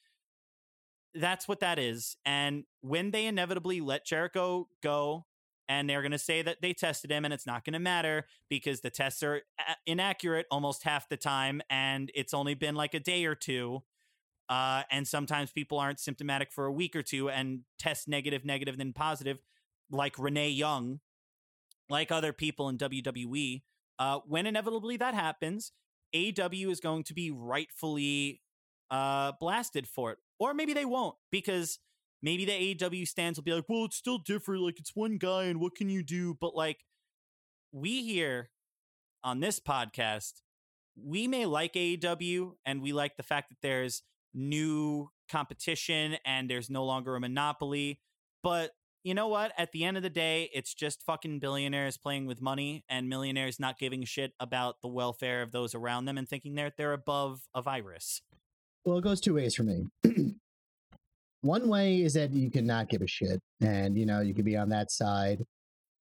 that's 1.13 1.47
what 1.47 1.59
that 1.59 1.77
is. 1.79 2.15
And 2.25 2.63
when 2.81 3.11
they 3.11 3.25
inevitably 3.25 3.79
let 3.79 4.05
Jericho 4.05 4.67
go, 4.81 5.25
and 5.71 5.89
they're 5.89 6.01
going 6.01 6.11
to 6.11 6.17
say 6.19 6.41
that 6.41 6.61
they 6.61 6.73
tested 6.73 7.09
him, 7.09 7.23
and 7.23 7.33
it's 7.33 7.47
not 7.47 7.63
going 7.63 7.71
to 7.71 7.79
matter 7.79 8.25
because 8.49 8.81
the 8.81 8.89
tests 8.89 9.23
are 9.23 9.43
inaccurate 9.85 10.45
almost 10.51 10.83
half 10.83 11.07
the 11.07 11.15
time, 11.15 11.61
and 11.69 12.11
it's 12.13 12.33
only 12.33 12.55
been 12.55 12.75
like 12.75 12.93
a 12.93 12.99
day 12.99 13.23
or 13.23 13.35
two. 13.35 13.81
Uh, 14.49 14.83
and 14.91 15.07
sometimes 15.07 15.49
people 15.49 15.79
aren't 15.79 15.97
symptomatic 15.97 16.51
for 16.51 16.65
a 16.65 16.71
week 16.73 16.93
or 16.93 17.01
two 17.01 17.29
and 17.29 17.61
test 17.79 18.09
negative, 18.09 18.43
negative, 18.43 18.77
then 18.77 18.91
positive, 18.91 19.37
like 19.89 20.19
Renee 20.19 20.49
Young, 20.49 20.99
like 21.89 22.11
other 22.11 22.33
people 22.33 22.67
in 22.67 22.77
WWE. 22.77 23.61
Uh, 23.97 24.19
when 24.27 24.45
inevitably 24.45 24.97
that 24.97 25.13
happens, 25.13 25.71
aw 26.13 26.49
is 26.51 26.81
going 26.81 27.05
to 27.05 27.13
be 27.13 27.31
rightfully 27.31 28.41
uh, 28.89 29.31
blasted 29.39 29.87
for 29.87 30.11
it. 30.11 30.17
Or 30.37 30.53
maybe 30.53 30.73
they 30.73 30.83
won't 30.83 31.15
because 31.31 31.79
maybe 32.21 32.45
the 32.45 32.75
AEW 32.75 33.07
stands 33.07 33.37
will 33.37 33.43
be 33.43 33.53
like, 33.53 33.65
well, 33.67 33.85
it's 33.85 33.97
still 33.97 34.17
different. 34.17 34.63
Like, 34.63 34.79
it's 34.79 34.95
one 34.95 35.17
guy, 35.17 35.43
and 35.43 35.59
what 35.59 35.75
can 35.75 35.89
you 35.89 36.03
do? 36.03 36.37
But, 36.39 36.55
like, 36.55 36.79
we 37.71 38.03
here 38.03 38.49
on 39.23 39.39
this 39.39 39.59
podcast, 39.59 40.41
we 40.95 41.27
may 41.27 41.45
like 41.45 41.73
AEW 41.73 42.53
and 42.65 42.81
we 42.81 42.93
like 42.93 43.17
the 43.17 43.23
fact 43.23 43.49
that 43.49 43.57
there's 43.61 44.03
new 44.33 45.09
competition 45.29 46.17
and 46.25 46.49
there's 46.49 46.69
no 46.69 46.83
longer 46.85 47.15
a 47.15 47.19
monopoly. 47.19 47.99
But 48.43 48.71
you 49.03 49.13
know 49.13 49.27
what? 49.27 49.51
At 49.57 49.71
the 49.71 49.83
end 49.83 49.97
of 49.97 50.03
the 50.03 50.09
day, 50.09 50.49
it's 50.53 50.73
just 50.73 51.03
fucking 51.03 51.39
billionaires 51.39 51.97
playing 51.97 52.27
with 52.27 52.41
money 52.41 52.83
and 52.89 53.09
millionaires 53.09 53.59
not 53.59 53.79
giving 53.79 54.03
shit 54.03 54.33
about 54.39 54.81
the 54.81 54.87
welfare 54.87 55.41
of 55.41 55.51
those 55.51 55.73
around 55.73 56.05
them 56.05 56.17
and 56.17 56.27
thinking 56.27 56.55
they're 56.55 56.73
they're 56.77 56.93
above 56.93 57.41
a 57.55 57.61
virus. 57.61 58.21
Well, 58.85 58.97
it 58.97 59.03
goes 59.03 59.21
two 59.21 59.35
ways 59.35 59.55
for 59.55 59.63
me. 59.63 59.87
One 61.41 61.67
way 61.67 62.01
is 62.01 62.13
that 62.13 62.31
you 62.31 62.51
can 62.51 62.65
not 62.67 62.89
give 62.89 63.01
a 63.01 63.07
shit, 63.07 63.41
and 63.61 63.97
you 63.97 64.05
know 64.05 64.21
you 64.21 64.33
could 64.33 64.45
be 64.45 64.57
on 64.57 64.69
that 64.69 64.91
side, 64.91 65.43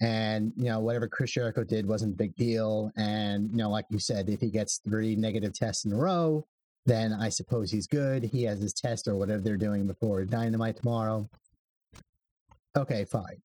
and 0.01 0.53
you 0.55 0.65
know 0.65 0.79
whatever 0.79 1.07
Chris 1.07 1.31
Jericho 1.31 1.63
did 1.63 1.85
wasn't 1.85 2.13
a 2.13 2.17
big 2.17 2.35
deal, 2.35 2.91
and 2.95 3.51
you 3.51 3.57
know 3.57 3.69
like 3.69 3.85
you 3.89 3.99
said, 3.99 4.29
if 4.29 4.39
he 4.39 4.49
gets 4.49 4.79
three 4.87 5.15
negative 5.15 5.53
tests 5.53 5.83
in 5.85 5.91
a 5.91 5.97
row, 5.97 6.45
then 6.85 7.11
I 7.11 7.27
suppose 7.29 7.69
he's 7.71 7.87
good. 7.87 8.23
He 8.23 8.43
has 8.43 8.61
his 8.61 8.73
test 8.73 9.07
or 9.07 9.15
whatever 9.17 9.41
they're 9.41 9.57
doing 9.57 9.85
before 9.85 10.23
Dynamite 10.23 10.77
tomorrow. 10.77 11.29
Okay, 12.77 13.03
fine. 13.05 13.41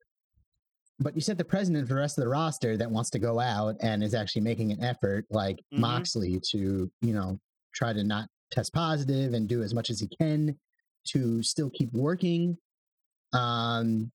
But 1.00 1.16
you 1.16 1.20
said 1.20 1.36
the 1.36 1.44
president 1.44 1.88
for 1.88 1.94
the 1.94 2.00
rest 2.00 2.16
of 2.16 2.22
the 2.22 2.28
roster 2.30 2.76
that 2.76 2.88
wants 2.90 3.10
to 3.10 3.18
go 3.18 3.40
out 3.40 3.74
and 3.80 4.04
is 4.04 4.14
actually 4.14 4.42
making 4.42 4.70
an 4.70 4.84
effort, 4.84 5.24
like 5.30 5.58
Mhm. 5.72 5.78
Moxley, 5.80 6.38
to 6.52 6.88
you 7.00 7.12
know 7.12 7.40
try 7.74 7.92
to 7.92 8.04
not 8.04 8.28
test 8.52 8.72
positive 8.72 9.34
and 9.34 9.48
do 9.48 9.62
as 9.64 9.74
much 9.74 9.90
as 9.90 9.98
he 9.98 10.06
can 10.06 10.56
to 11.08 11.42
still 11.42 11.70
keep 11.70 11.92
working. 11.92 12.56
Um, 13.32 14.10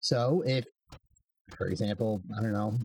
so 0.00 0.42
if, 0.46 0.64
for 1.56 1.66
example, 1.66 2.22
I 2.36 2.42
don't 2.42 2.52
know, 2.52 2.78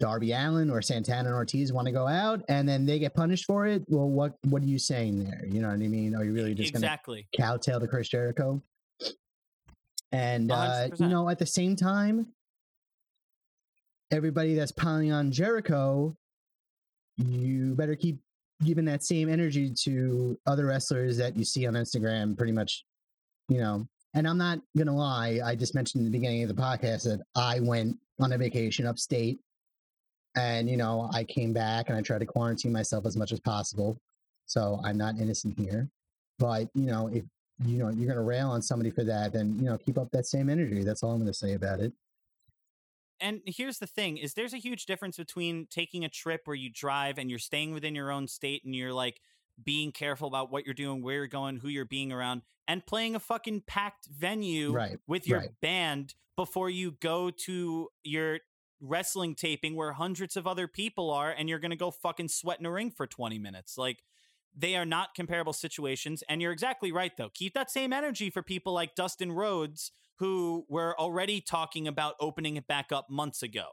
Darby 0.00 0.32
Allin 0.32 0.70
or 0.70 0.80
Santana 0.80 1.28
and 1.28 1.34
Ortiz 1.34 1.72
want 1.72 1.86
to 1.86 1.92
go 1.92 2.06
out 2.06 2.42
and 2.48 2.68
then 2.68 2.86
they 2.86 2.98
get 2.98 3.14
punished 3.14 3.46
for 3.46 3.66
it, 3.66 3.82
well, 3.88 4.08
what 4.08 4.34
what 4.44 4.62
are 4.62 4.66
you 4.66 4.78
saying 4.78 5.24
there? 5.24 5.44
You 5.46 5.60
know 5.60 5.68
what 5.68 5.74
I 5.74 5.88
mean? 5.88 6.14
Are 6.14 6.24
you 6.24 6.32
really 6.32 6.54
just 6.54 6.72
going 6.72 6.82
to 6.82 6.86
exactly. 6.86 7.26
cowtail 7.36 7.80
to 7.80 7.88
Chris 7.88 8.08
Jericho? 8.08 8.62
And 10.12 10.50
uh, 10.52 10.88
you 10.96 11.08
know, 11.08 11.28
at 11.28 11.38
the 11.38 11.46
same 11.46 11.76
time, 11.76 12.28
everybody 14.10 14.54
that's 14.54 14.72
piling 14.72 15.12
on 15.12 15.32
Jericho, 15.32 16.16
you 17.16 17.74
better 17.74 17.96
keep 17.96 18.20
giving 18.64 18.84
that 18.86 19.04
same 19.04 19.28
energy 19.28 19.72
to 19.84 20.38
other 20.46 20.66
wrestlers 20.66 21.16
that 21.18 21.36
you 21.36 21.44
see 21.44 21.66
on 21.66 21.74
Instagram, 21.74 22.36
pretty 22.36 22.52
much, 22.52 22.84
you 23.48 23.58
know. 23.58 23.86
And 24.14 24.26
I'm 24.26 24.38
not 24.38 24.60
gonna 24.76 24.96
lie, 24.96 25.40
I 25.44 25.54
just 25.54 25.74
mentioned 25.74 26.00
in 26.00 26.10
the 26.10 26.18
beginning 26.18 26.42
of 26.42 26.48
the 26.48 26.60
podcast 26.60 27.04
that 27.04 27.20
I 27.36 27.60
went 27.60 27.96
on 28.20 28.32
a 28.32 28.38
vacation 28.38 28.86
upstate, 28.86 29.38
and 30.34 30.68
you 30.68 30.76
know, 30.76 31.10
I 31.12 31.24
came 31.24 31.52
back 31.52 31.88
and 31.88 31.96
I 31.96 32.02
tried 32.02 32.20
to 32.20 32.26
quarantine 32.26 32.72
myself 32.72 33.06
as 33.06 33.16
much 33.16 33.32
as 33.32 33.40
possible, 33.40 33.98
so 34.46 34.80
I'm 34.84 34.96
not 34.96 35.18
innocent 35.18 35.58
here. 35.58 35.88
But 36.38 36.68
you 36.74 36.86
know, 36.86 37.08
if 37.08 37.24
you 37.64 37.78
know 37.78 37.90
you're 37.90 38.08
gonna 38.08 38.22
rail 38.22 38.50
on 38.50 38.62
somebody 38.62 38.90
for 38.90 39.04
that, 39.04 39.32
then 39.32 39.56
you 39.58 39.66
know, 39.66 39.78
keep 39.78 39.98
up 39.98 40.10
that 40.12 40.26
same 40.26 40.48
energy. 40.48 40.82
That's 40.82 41.02
all 41.02 41.12
I'm 41.12 41.18
gonna 41.18 41.34
say 41.34 41.52
about 41.52 41.80
it. 41.80 41.92
And 43.20 43.40
here's 43.46 43.78
the 43.78 43.86
thing 43.86 44.16
is 44.16 44.34
there's 44.34 44.54
a 44.54 44.58
huge 44.58 44.86
difference 44.86 45.16
between 45.16 45.66
taking 45.70 46.04
a 46.04 46.08
trip 46.08 46.42
where 46.44 46.56
you 46.56 46.70
drive 46.72 47.18
and 47.18 47.30
you're 47.30 47.38
staying 47.38 47.72
within 47.72 47.94
your 47.94 48.10
own 48.10 48.28
state 48.28 48.62
and 48.64 48.74
you're 48.74 48.92
like 48.92 49.20
being 49.62 49.90
careful 49.92 50.28
about 50.28 50.50
what 50.52 50.64
you're 50.64 50.74
doing 50.74 51.02
where 51.02 51.16
you're 51.16 51.26
going 51.26 51.56
who 51.56 51.68
you're 51.68 51.84
being 51.84 52.12
around 52.12 52.42
and 52.68 52.86
playing 52.86 53.14
a 53.14 53.20
fucking 53.20 53.62
packed 53.66 54.06
venue 54.06 54.72
Right, 54.72 54.98
with 55.06 55.26
your 55.26 55.40
right. 55.40 55.50
band 55.60 56.14
before 56.36 56.70
you 56.70 56.92
go 57.00 57.30
to 57.30 57.88
your 58.04 58.38
wrestling 58.80 59.34
taping 59.34 59.74
where 59.74 59.92
hundreds 59.92 60.36
of 60.36 60.46
other 60.46 60.68
people 60.68 61.10
are 61.10 61.30
and 61.30 61.48
you're 61.48 61.58
going 61.58 61.72
to 61.72 61.76
go 61.76 61.90
fucking 61.90 62.28
sweat 62.28 62.60
in 62.60 62.66
a 62.66 62.70
ring 62.70 62.90
for 62.92 63.06
20 63.08 63.38
minutes 63.38 63.76
like 63.76 64.04
they 64.56 64.76
are 64.76 64.86
not 64.86 65.14
comparable 65.14 65.52
situations 65.52 66.22
and 66.28 66.40
you're 66.42 66.52
exactly 66.52 66.90
right 66.92 67.12
though 67.16 67.30
keep 67.34 67.54
that 67.54 67.70
same 67.70 67.92
energy 67.92 68.30
for 68.30 68.42
people 68.42 68.72
like 68.72 68.94
dustin 68.94 69.32
rhodes 69.32 69.92
who 70.18 70.64
were 70.68 70.98
already 71.00 71.40
talking 71.40 71.86
about 71.86 72.14
opening 72.20 72.56
it 72.56 72.66
back 72.66 72.90
up 72.92 73.06
months 73.08 73.42
ago 73.42 73.66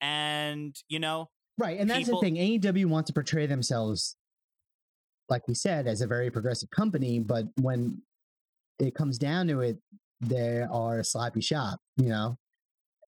and 0.00 0.76
you 0.88 0.98
know 0.98 1.28
Right, 1.58 1.78
and 1.78 1.90
that's 1.90 2.06
people- 2.06 2.22
the 2.22 2.26
thing. 2.26 2.36
AEW 2.36 2.86
wants 2.86 3.08
to 3.08 3.12
portray 3.12 3.44
themselves, 3.44 4.16
like 5.28 5.46
we 5.46 5.52
said, 5.54 5.86
as 5.86 6.00
a 6.00 6.06
very 6.06 6.30
progressive 6.30 6.70
company, 6.70 7.18
but 7.18 7.44
when 7.60 8.00
it 8.78 8.94
comes 8.94 9.18
down 9.18 9.46
to 9.48 9.60
it, 9.60 9.76
they 10.22 10.62
are 10.62 11.00
a 11.00 11.04
sloppy 11.04 11.42
shop. 11.42 11.78
You 11.98 12.08
know, 12.08 12.38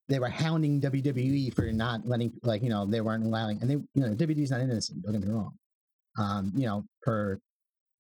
they 0.09 0.19
were 0.19 0.29
hounding 0.29 0.83
WWE 0.83 1.55
for 1.55 1.73
not 1.73 2.07
letting, 2.07 2.33
like, 2.43 2.63
you 2.63 2.69
know, 2.69 2.85
they 2.85 3.01
weren't 3.01 3.25
allowing, 3.25 3.59
and 3.63 3.71
they, 3.71 3.75
you 3.75 3.87
know, 3.95 4.15
WWE's 4.15 4.51
not 4.51 4.61
innocent. 4.61 5.03
Don't 5.03 5.13
get 5.13 5.23
me 5.27 5.33
wrong. 5.33 5.55
Um, 6.19 6.53
you 6.55 6.67
know, 6.67 6.85
for 7.03 7.41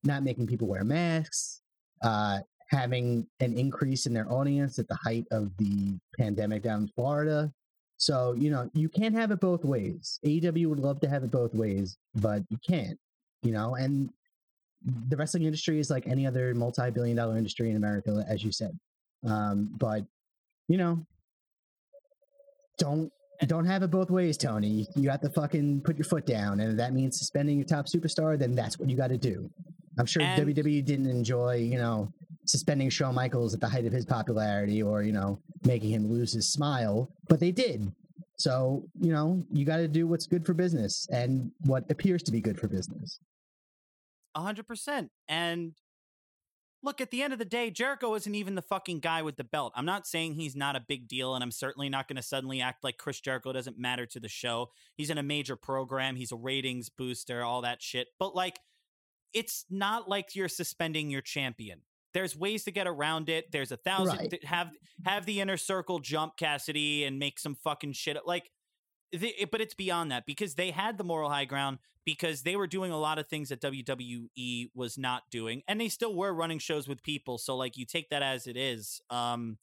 not 0.04 0.22
making 0.22 0.46
people 0.46 0.68
wear 0.68 0.84
masks, 0.84 1.62
uh, 2.02 2.40
having 2.68 3.26
an 3.40 3.56
increase 3.56 4.06
in 4.06 4.12
their 4.12 4.30
audience 4.32 4.78
at 4.78 4.88
the 4.88 4.96
height 4.96 5.26
of 5.30 5.56
the 5.58 5.98
pandemic 6.18 6.62
down 6.62 6.82
in 6.82 6.88
Florida. 6.88 7.52
So, 7.98 8.32
you 8.32 8.50
know, 8.50 8.68
you 8.74 8.88
can't 8.88 9.14
have 9.14 9.30
it 9.30 9.40
both 9.40 9.64
ways. 9.64 10.18
AEW 10.24 10.66
would 10.66 10.80
love 10.80 10.98
to 11.00 11.08
have 11.08 11.22
it 11.22 11.30
both 11.30 11.54
ways, 11.54 11.96
but 12.16 12.42
you 12.50 12.58
can't, 12.66 12.98
you 13.42 13.52
know, 13.52 13.76
and 13.76 14.10
the 15.08 15.16
wrestling 15.16 15.44
industry 15.44 15.78
is 15.78 15.90
like 15.90 16.06
any 16.08 16.26
other 16.26 16.54
multi 16.54 16.90
billion 16.90 17.16
dollar 17.16 17.36
industry 17.36 17.70
in 17.70 17.76
America, 17.76 18.24
as 18.26 18.42
you 18.42 18.50
said. 18.50 18.76
Um, 19.24 19.70
but, 19.78 20.04
you 20.66 20.78
know, 20.78 21.06
don't. 22.78 23.12
Don't 23.46 23.64
have 23.64 23.82
it 23.82 23.90
both 23.90 24.10
ways, 24.10 24.36
Tony. 24.36 24.86
You 24.94 25.10
have 25.10 25.20
to 25.22 25.30
fucking 25.30 25.82
put 25.82 25.96
your 25.96 26.04
foot 26.04 26.26
down, 26.26 26.60
and 26.60 26.70
if 26.72 26.76
that 26.76 26.92
means 26.92 27.18
suspending 27.18 27.56
your 27.58 27.66
top 27.66 27.86
superstar, 27.86 28.38
then 28.38 28.54
that's 28.54 28.78
what 28.78 28.88
you 28.88 28.96
got 28.96 29.08
to 29.08 29.18
do. 29.18 29.50
I'm 29.98 30.06
sure 30.06 30.22
And- 30.22 30.40
WWE 30.40 30.84
didn't 30.84 31.06
enjoy, 31.06 31.56
you 31.56 31.76
know, 31.78 32.12
suspending 32.46 32.88
Shawn 32.90 33.14
Michaels 33.14 33.52
at 33.54 33.60
the 33.60 33.68
height 33.68 33.84
of 33.84 33.92
his 33.92 34.04
popularity, 34.06 34.82
or 34.82 35.02
you 35.02 35.12
know, 35.12 35.40
making 35.64 35.90
him 35.90 36.10
lose 36.10 36.32
his 36.32 36.52
smile, 36.52 37.10
but 37.28 37.40
they 37.40 37.52
did. 37.52 37.92
So, 38.38 38.84
you 39.00 39.12
know, 39.12 39.44
you 39.52 39.64
got 39.64 39.76
to 39.76 39.86
do 39.88 40.06
what's 40.08 40.26
good 40.26 40.44
for 40.44 40.54
business 40.54 41.06
and 41.12 41.52
what 41.66 41.88
appears 41.90 42.22
to 42.24 42.32
be 42.32 42.40
good 42.40 42.58
for 42.58 42.66
business. 42.66 43.20
A 44.34 44.40
hundred 44.40 44.66
percent. 44.66 45.10
And 45.28 45.72
look, 46.82 47.00
at 47.00 47.10
the 47.10 47.22
end 47.22 47.32
of 47.32 47.38
the 47.38 47.44
day, 47.44 47.70
Jericho 47.70 48.14
isn't 48.14 48.34
even 48.34 48.54
the 48.54 48.62
fucking 48.62 49.00
guy 49.00 49.22
with 49.22 49.36
the 49.36 49.44
belt. 49.44 49.72
I'm 49.76 49.84
not 49.86 50.06
saying 50.06 50.34
he's 50.34 50.56
not 50.56 50.76
a 50.76 50.80
big 50.80 51.08
deal, 51.08 51.34
and 51.34 51.42
I'm 51.42 51.50
certainly 51.50 51.88
not 51.88 52.08
going 52.08 52.16
to 52.16 52.22
suddenly 52.22 52.60
act 52.60 52.82
like 52.84 52.98
Chris 52.98 53.20
Jericho 53.20 53.52
doesn't 53.52 53.78
matter 53.78 54.06
to 54.06 54.20
the 54.20 54.28
show. 54.28 54.70
He's 54.96 55.10
in 55.10 55.18
a 55.18 55.22
major 55.22 55.56
program, 55.56 56.16
he's 56.16 56.32
a 56.32 56.36
ratings 56.36 56.88
booster, 56.88 57.42
all 57.42 57.62
that 57.62 57.82
shit. 57.82 58.08
But 58.18 58.34
like, 58.34 58.58
it's 59.32 59.64
not 59.70 60.08
like 60.08 60.34
you're 60.34 60.48
suspending 60.48 61.08
your 61.08 61.22
champion. 61.22 61.80
There's 62.12 62.36
ways 62.36 62.64
to 62.64 62.70
get 62.70 62.86
around 62.86 63.30
it. 63.30 63.50
There's 63.50 63.72
a 63.72 63.78
thousand 63.78 64.18
Right. 64.18 64.44
have 64.44 64.70
have 65.06 65.24
the 65.24 65.40
inner 65.40 65.56
circle 65.56 65.98
jump 65.98 66.36
Cassidy 66.36 67.04
and 67.04 67.18
make 67.18 67.38
some 67.38 67.54
fucking 67.54 67.92
shit 67.92 68.18
like 68.26 68.50
the, 69.12 69.28
it- 69.38 69.50
but 69.50 69.60
it's 69.60 69.74
beyond 69.74 70.10
that 70.10 70.26
because 70.26 70.54
they 70.54 70.70
had 70.70 70.98
the 70.98 71.04
moral 71.04 71.30
high 71.30 71.44
ground 71.44 71.78
because 72.04 72.42
they 72.42 72.56
were 72.56 72.66
doing 72.66 72.90
a 72.90 72.98
lot 72.98 73.18
of 73.18 73.28
things 73.28 73.50
that 73.50 73.60
WWE 73.60 74.70
was 74.74 74.98
not 74.98 75.22
doing 75.30 75.62
and 75.68 75.80
they 75.80 75.88
still 75.88 76.14
were 76.14 76.32
running 76.34 76.58
shows 76.58 76.88
with 76.88 77.02
people 77.02 77.38
so 77.38 77.56
like 77.56 77.76
you 77.76 77.86
take 77.86 78.10
that 78.10 78.22
as 78.22 78.46
it 78.46 78.56
is 78.56 79.00
um 79.10 79.58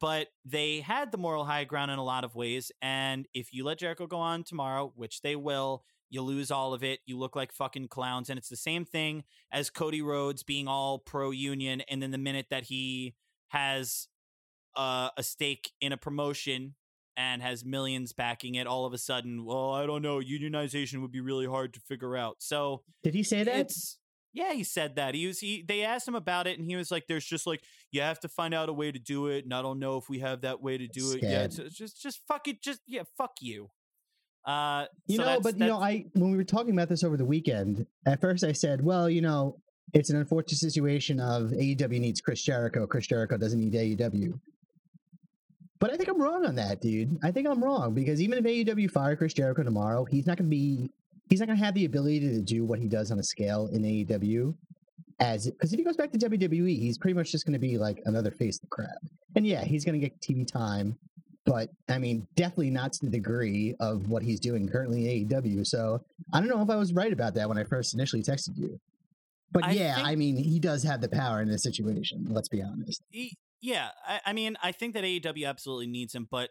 but 0.00 0.28
they 0.44 0.80
had 0.80 1.12
the 1.12 1.18
moral 1.18 1.44
high 1.44 1.64
ground 1.64 1.90
in 1.90 1.98
a 1.98 2.04
lot 2.04 2.24
of 2.24 2.34
ways 2.34 2.72
and 2.80 3.26
if 3.34 3.52
you 3.52 3.64
let 3.64 3.78
Jericho 3.78 4.06
go 4.06 4.16
on 4.18 4.42
tomorrow 4.42 4.92
which 4.96 5.22
they 5.22 5.36
will 5.36 5.84
you 6.10 6.22
lose 6.22 6.50
all 6.50 6.74
of 6.74 6.82
it 6.82 7.00
you 7.06 7.18
look 7.18 7.36
like 7.36 7.52
fucking 7.52 7.88
clowns 7.88 8.28
and 8.30 8.38
it's 8.38 8.48
the 8.48 8.56
same 8.56 8.84
thing 8.84 9.22
as 9.52 9.70
Cody 9.70 10.02
Rhodes 10.02 10.42
being 10.42 10.66
all 10.66 10.98
pro 10.98 11.30
union 11.30 11.82
and 11.82 12.02
then 12.02 12.10
the 12.10 12.18
minute 12.18 12.46
that 12.50 12.64
he 12.64 13.14
has 13.48 14.08
uh, 14.76 15.10
a 15.16 15.22
stake 15.22 15.72
in 15.80 15.92
a 15.92 15.96
promotion 15.96 16.74
and 17.16 17.42
has 17.42 17.64
millions 17.64 18.12
backing 18.12 18.54
it 18.54 18.66
all 18.66 18.84
of 18.86 18.92
a 18.92 18.98
sudden 18.98 19.44
well 19.44 19.72
i 19.72 19.84
don't 19.86 20.02
know 20.02 20.18
unionization 20.18 21.00
would 21.02 21.12
be 21.12 21.20
really 21.20 21.46
hard 21.46 21.74
to 21.74 21.80
figure 21.80 22.16
out 22.16 22.36
so 22.38 22.82
Did 23.02 23.14
he 23.14 23.22
say 23.22 23.44
that? 23.44 23.72
yeah 24.32 24.52
he 24.54 24.64
said 24.64 24.96
that 24.96 25.14
he 25.14 25.26
was 25.26 25.38
he 25.40 25.62
they 25.66 25.82
asked 25.84 26.08
him 26.08 26.14
about 26.14 26.46
it 26.46 26.58
and 26.58 26.66
he 26.66 26.74
was 26.76 26.90
like 26.90 27.04
there's 27.06 27.24
just 27.26 27.46
like 27.46 27.62
you 27.90 28.00
have 28.00 28.18
to 28.20 28.28
find 28.28 28.54
out 28.54 28.68
a 28.70 28.72
way 28.72 28.90
to 28.90 28.98
do 28.98 29.26
it 29.26 29.44
and 29.44 29.52
i 29.52 29.60
don't 29.60 29.78
know 29.78 29.98
if 29.98 30.08
we 30.08 30.20
have 30.20 30.40
that 30.40 30.62
way 30.62 30.78
to 30.78 30.86
do 30.88 31.12
it 31.12 31.22
yet 31.22 31.52
so 31.52 31.64
just 31.68 32.00
just 32.00 32.20
fuck 32.26 32.48
it 32.48 32.62
just 32.62 32.80
yeah 32.86 33.02
fuck 33.18 33.32
you 33.40 33.68
uh 34.46 34.86
You 35.06 35.16
so 35.16 35.22
know, 35.22 35.26
that's- 35.26 35.42
but 35.42 35.58
you 35.60 35.66
know, 35.66 35.78
I 35.78 36.06
when 36.14 36.30
we 36.32 36.36
were 36.36 36.44
talking 36.44 36.72
about 36.72 36.88
this 36.88 37.04
over 37.04 37.16
the 37.16 37.24
weekend, 37.24 37.86
at 38.06 38.20
first 38.20 38.42
I 38.42 38.50
said, 38.52 38.82
well, 38.84 39.08
you 39.08 39.20
know, 39.20 39.60
it's 39.94 40.10
an 40.10 40.16
unfortunate 40.16 40.58
situation 40.58 41.20
of 41.20 41.50
AEW 41.50 42.00
needs 42.00 42.20
Chris 42.20 42.42
Jericho. 42.42 42.84
Chris 42.86 43.06
Jericho 43.06 43.36
doesn't 43.36 43.60
need 43.60 43.72
AEW. 43.74 44.40
But 45.82 45.92
I 45.92 45.96
think 45.96 46.08
I'm 46.08 46.22
wrong 46.22 46.46
on 46.46 46.54
that, 46.54 46.80
dude. 46.80 47.18
I 47.24 47.32
think 47.32 47.48
I'm 47.48 47.62
wrong 47.62 47.92
because 47.92 48.22
even 48.22 48.38
if 48.38 48.44
AEW 48.44 48.88
fire 48.88 49.16
Chris 49.16 49.34
Jericho 49.34 49.64
tomorrow, 49.64 50.04
he's 50.04 50.28
not 50.28 50.36
going 50.36 50.48
to 50.48 50.56
be 50.56 50.88
he's 51.28 51.40
not 51.40 51.46
going 51.46 51.58
to 51.58 51.64
have 51.64 51.74
the 51.74 51.86
ability 51.86 52.20
to 52.20 52.40
do 52.40 52.64
what 52.64 52.78
he 52.78 52.86
does 52.86 53.10
on 53.10 53.18
a 53.18 53.22
scale 53.24 53.68
in 53.72 53.82
AEW 53.82 54.54
as 55.18 55.50
because 55.50 55.72
if 55.72 55.78
he 55.80 55.84
goes 55.84 55.96
back 55.96 56.12
to 56.12 56.18
WWE, 56.18 56.78
he's 56.78 56.98
pretty 56.98 57.14
much 57.14 57.32
just 57.32 57.44
going 57.46 57.54
to 57.54 57.58
be 57.58 57.78
like 57.78 58.00
another 58.04 58.30
face 58.30 58.58
of 58.58 58.60
the 58.60 58.66
crowd. 58.68 58.90
And 59.34 59.44
yeah, 59.44 59.64
he's 59.64 59.84
going 59.84 60.00
to 60.00 60.08
get 60.08 60.20
TV 60.20 60.46
time, 60.46 60.96
but 61.46 61.70
I 61.88 61.98
mean, 61.98 62.28
definitely 62.36 62.70
not 62.70 62.92
to 62.92 63.06
the 63.06 63.10
degree 63.10 63.74
of 63.80 64.08
what 64.08 64.22
he's 64.22 64.38
doing 64.38 64.68
currently 64.68 65.20
in 65.20 65.28
AEW. 65.28 65.66
So 65.66 66.00
I 66.32 66.38
don't 66.38 66.48
know 66.48 66.62
if 66.62 66.70
I 66.70 66.76
was 66.76 66.92
right 66.92 67.12
about 67.12 67.34
that 67.34 67.48
when 67.48 67.58
I 67.58 67.64
first 67.64 67.92
initially 67.92 68.22
texted 68.22 68.56
you. 68.56 68.78
But 69.50 69.64
I 69.64 69.72
yeah, 69.72 69.96
I 69.98 70.14
mean, 70.14 70.36
he 70.36 70.60
does 70.60 70.84
have 70.84 71.00
the 71.00 71.08
power 71.08 71.42
in 71.42 71.48
this 71.48 71.64
situation. 71.64 72.28
Let's 72.30 72.48
be 72.48 72.62
honest. 72.62 73.02
E- 73.10 73.32
yeah, 73.62 73.88
I, 74.06 74.20
I 74.26 74.32
mean, 74.34 74.56
I 74.62 74.72
think 74.72 74.94
that 74.94 75.04
AEW 75.04 75.48
absolutely 75.48 75.86
needs 75.86 76.14
him, 76.14 76.28
but 76.30 76.50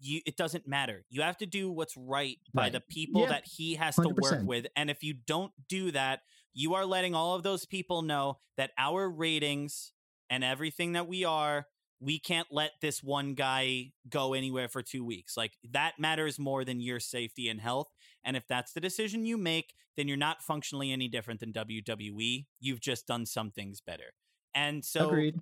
you 0.00 0.20
it 0.26 0.36
doesn't 0.36 0.66
matter. 0.68 1.04
You 1.08 1.22
have 1.22 1.38
to 1.38 1.46
do 1.46 1.70
what's 1.70 1.96
right, 1.96 2.38
by 2.52 2.64
Right. 2.64 2.72
the 2.72 2.80
people 2.80 3.22
Yeah, 3.22 3.28
that 3.28 3.44
he 3.46 3.74
has 3.76 3.96
to 3.96 4.08
work 4.08 4.42
with, 4.44 4.66
and 4.76 4.90
if 4.90 5.02
you 5.02 5.14
don't 5.14 5.52
do 5.68 5.90
that, 5.92 6.20
you 6.52 6.74
are 6.74 6.84
letting 6.84 7.14
all 7.14 7.34
of 7.34 7.42
those 7.42 7.64
people 7.64 8.02
know 8.02 8.38
that 8.56 8.72
our 8.76 9.08
ratings 9.08 9.92
and 10.30 10.44
everything 10.44 10.92
that 10.92 11.08
we 11.08 11.24
are, 11.24 11.66
we 12.00 12.18
can't 12.18 12.48
let 12.50 12.72
this 12.80 13.02
one 13.02 13.34
guy 13.34 13.92
go 14.08 14.34
anywhere 14.34 14.68
for 14.68 14.82
two 14.82 15.04
weeks. 15.04 15.36
Like 15.36 15.52
that 15.72 15.94
matters 15.98 16.38
more 16.38 16.64
than 16.64 16.80
your 16.80 17.00
safety 17.00 17.48
and 17.48 17.60
health. 17.60 17.88
And 18.24 18.36
if 18.36 18.46
that's 18.48 18.72
the 18.72 18.80
decision 18.80 19.24
you 19.24 19.36
make, 19.36 19.74
then 19.96 20.06
you're 20.06 20.16
not 20.16 20.42
functionally 20.42 20.92
any 20.92 21.08
different 21.08 21.40
than 21.40 21.52
WWE. 21.52 22.46
You've 22.60 22.80
just 22.80 23.06
done 23.06 23.26
some 23.26 23.50
things 23.50 23.80
better. 23.80 24.12
And 24.54 24.84
so 24.84 25.08
Agreed. 25.08 25.36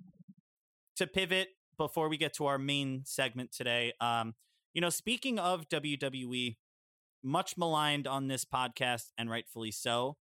To 0.97 1.07
pivot 1.07 1.49
before 1.77 2.09
we 2.09 2.17
get 2.17 2.33
to 2.35 2.45
our 2.45 2.57
main 2.57 3.03
segment 3.05 3.51
today, 3.51 3.93
um, 4.01 4.33
you 4.73 4.81
know, 4.81 4.89
speaking 4.89 5.39
of 5.39 5.69
WWE, 5.69 6.57
much 7.23 7.57
maligned 7.57 8.07
on 8.07 8.27
this 8.27 8.45
podcast 8.45 9.11
and 9.17 9.29
rightfully 9.29 9.71
so. 9.71 10.17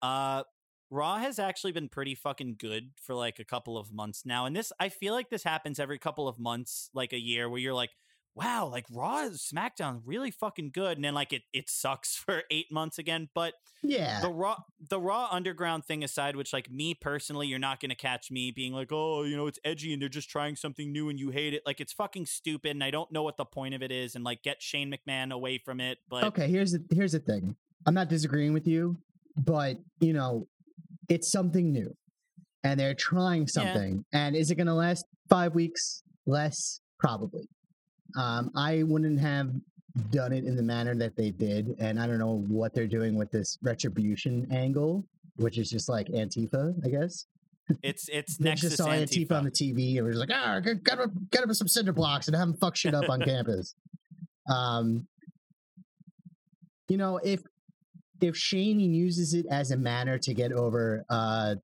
Uh, 0.00 0.42
Raw 0.90 1.18
has 1.18 1.38
actually 1.38 1.72
been 1.72 1.88
pretty 1.88 2.14
fucking 2.14 2.56
good 2.58 2.92
for 3.02 3.14
like 3.14 3.38
a 3.38 3.44
couple 3.44 3.76
of 3.76 3.92
months 3.92 4.22
now, 4.24 4.46
and 4.46 4.56
this 4.56 4.72
I 4.80 4.88
feel 4.88 5.12
like 5.12 5.28
this 5.28 5.44
happens 5.44 5.78
every 5.78 5.98
couple 5.98 6.26
of 6.26 6.38
months, 6.38 6.88
like 6.94 7.12
a 7.12 7.20
year, 7.20 7.48
where 7.48 7.60
you're 7.60 7.74
like, 7.74 7.90
wow, 8.34 8.66
like 8.66 8.86
Raw 8.90 9.28
SmackDown 9.30 10.02
really 10.04 10.30
fucking 10.30 10.70
good, 10.72 10.96
and 10.96 11.04
then 11.04 11.14
like 11.14 11.32
it 11.32 11.42
it 11.52 11.68
sucks 11.68 12.14
for 12.26 12.42
eight 12.50 12.70
months 12.70 12.98
again, 12.98 13.28
but 13.34 13.54
Yeah. 13.82 14.20
the 14.20 14.28
raw 14.30 14.56
the 14.90 15.00
raw 15.00 15.28
underground 15.30 15.84
thing 15.84 16.02
aside 16.02 16.34
which 16.36 16.52
like 16.52 16.68
me 16.70 16.94
personally 16.94 17.46
you're 17.46 17.58
not 17.60 17.78
going 17.80 17.90
to 17.90 17.94
catch 17.96 18.28
me 18.30 18.50
being 18.50 18.72
like 18.72 18.88
oh 18.90 19.22
you 19.22 19.36
know 19.36 19.46
it's 19.46 19.58
edgy 19.64 19.92
and 19.92 20.02
they're 20.02 20.08
just 20.08 20.28
trying 20.28 20.56
something 20.56 20.90
new 20.90 21.08
and 21.08 21.20
you 21.20 21.30
hate 21.30 21.54
it 21.54 21.62
like 21.64 21.80
it's 21.80 21.92
fucking 21.92 22.26
stupid 22.26 22.72
and 22.72 22.82
i 22.82 22.90
don't 22.90 23.12
know 23.12 23.22
what 23.22 23.36
the 23.36 23.44
point 23.44 23.74
of 23.74 23.82
it 23.82 23.92
is 23.92 24.16
and 24.16 24.24
like 24.24 24.42
get 24.42 24.60
shane 24.60 24.92
mcmahon 24.92 25.30
away 25.30 25.58
from 25.58 25.80
it 25.80 25.98
but 26.08 26.24
okay, 26.24 26.48
here's 26.48 26.72
the 26.72 26.82
here's 26.92 27.12
the 27.12 27.20
thing. 27.20 27.54
I'm 27.86 27.94
not 27.94 28.08
disagreeing 28.08 28.52
with 28.52 28.66
you, 28.66 28.96
but 29.36 29.78
you 30.00 30.12
know, 30.12 30.48
it's 31.08 31.30
something 31.30 31.70
new. 31.72 31.94
And 32.64 32.78
they're 32.80 32.94
trying 32.94 33.46
something. 33.46 34.04
And 34.12 34.34
is 34.34 34.50
it 34.50 34.56
gonna 34.56 34.74
last 34.74 35.04
five 35.30 35.54
weeks? 35.54 36.02
Less? 36.26 36.80
Probably. 36.98 37.48
Um, 38.16 38.50
I 38.54 38.82
wouldn't 38.84 39.20
have 39.20 39.52
done 40.10 40.32
it 40.32 40.44
in 40.44 40.56
the 40.56 40.62
manner 40.62 40.94
that 40.94 41.16
they 41.16 41.30
did, 41.30 41.76
and 41.78 42.00
I 42.00 42.06
don't 42.06 42.18
know 42.18 42.44
what 42.48 42.74
they're 42.74 42.86
doing 42.86 43.16
with 43.16 43.30
this 43.30 43.58
retribution 43.62 44.46
angle, 44.50 45.04
which 45.36 45.58
is 45.58 45.70
just 45.70 45.88
like 45.88 46.08
Antifa, 46.08 46.74
I 46.84 46.88
guess. 46.88 47.26
it's 47.82 48.08
it's 48.08 48.40
next 48.40 48.62
just 48.62 48.76
to 48.76 48.82
saw 48.82 48.88
Antifa. 48.88 49.32
on 49.32 49.44
the 49.44 49.50
TV 49.50 49.96
and 49.96 50.06
we're 50.06 50.12
just 50.12 50.26
like, 50.26 50.30
ah, 50.32 50.60
get, 50.60 50.82
get, 50.82 50.98
him, 50.98 51.28
get 51.30 51.42
him 51.42 51.52
some 51.52 51.68
cinder 51.68 51.92
blocks 51.92 52.26
and 52.26 52.36
have 52.36 52.48
them 52.48 52.56
fuck 52.56 52.76
shit 52.76 52.94
up 52.94 53.08
on 53.10 53.20
campus. 53.20 53.74
Um, 54.48 55.06
you 56.88 56.96
know, 56.96 57.18
if 57.18 57.42
if 58.20 58.36
Shane 58.36 58.80
uses 58.80 59.34
it 59.34 59.46
as 59.50 59.70
a 59.70 59.76
manner 59.76 60.18
to 60.18 60.34
get 60.34 60.52
over 60.52 61.04
uh, 61.08 61.56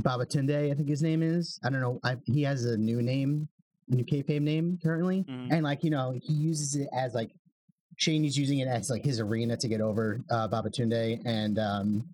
Babatunde, 0.00 0.70
I 0.70 0.74
think 0.74 0.88
his 0.88 1.02
name 1.02 1.22
is. 1.22 1.58
I 1.64 1.70
don't 1.70 1.80
know. 1.80 2.00
I, 2.02 2.16
he 2.24 2.42
has 2.42 2.64
a 2.64 2.76
new 2.76 3.02
name, 3.02 3.48
new 3.88 4.04
kayfabe 4.04 4.40
name 4.42 4.78
currently, 4.82 5.24
Mhm. 5.28 5.48
and 5.52 5.62
like 5.64 5.84
you 5.84 5.90
know, 5.90 6.12
he 6.22 6.32
uses 6.32 6.74
it 6.76 6.88
as 6.96 7.14
like 7.14 7.30
Shane 7.96 8.24
is 8.24 8.36
using 8.36 8.58
it 8.58 8.66
as 8.68 8.90
like 8.90 9.04
his 9.04 9.20
arena 9.20 9.56
to 9.56 9.68
get 9.68 9.80
over 9.80 10.20
uh, 10.30 10.48
Babatunde, 10.48 11.20
and 11.24 11.58
um, 11.58 12.08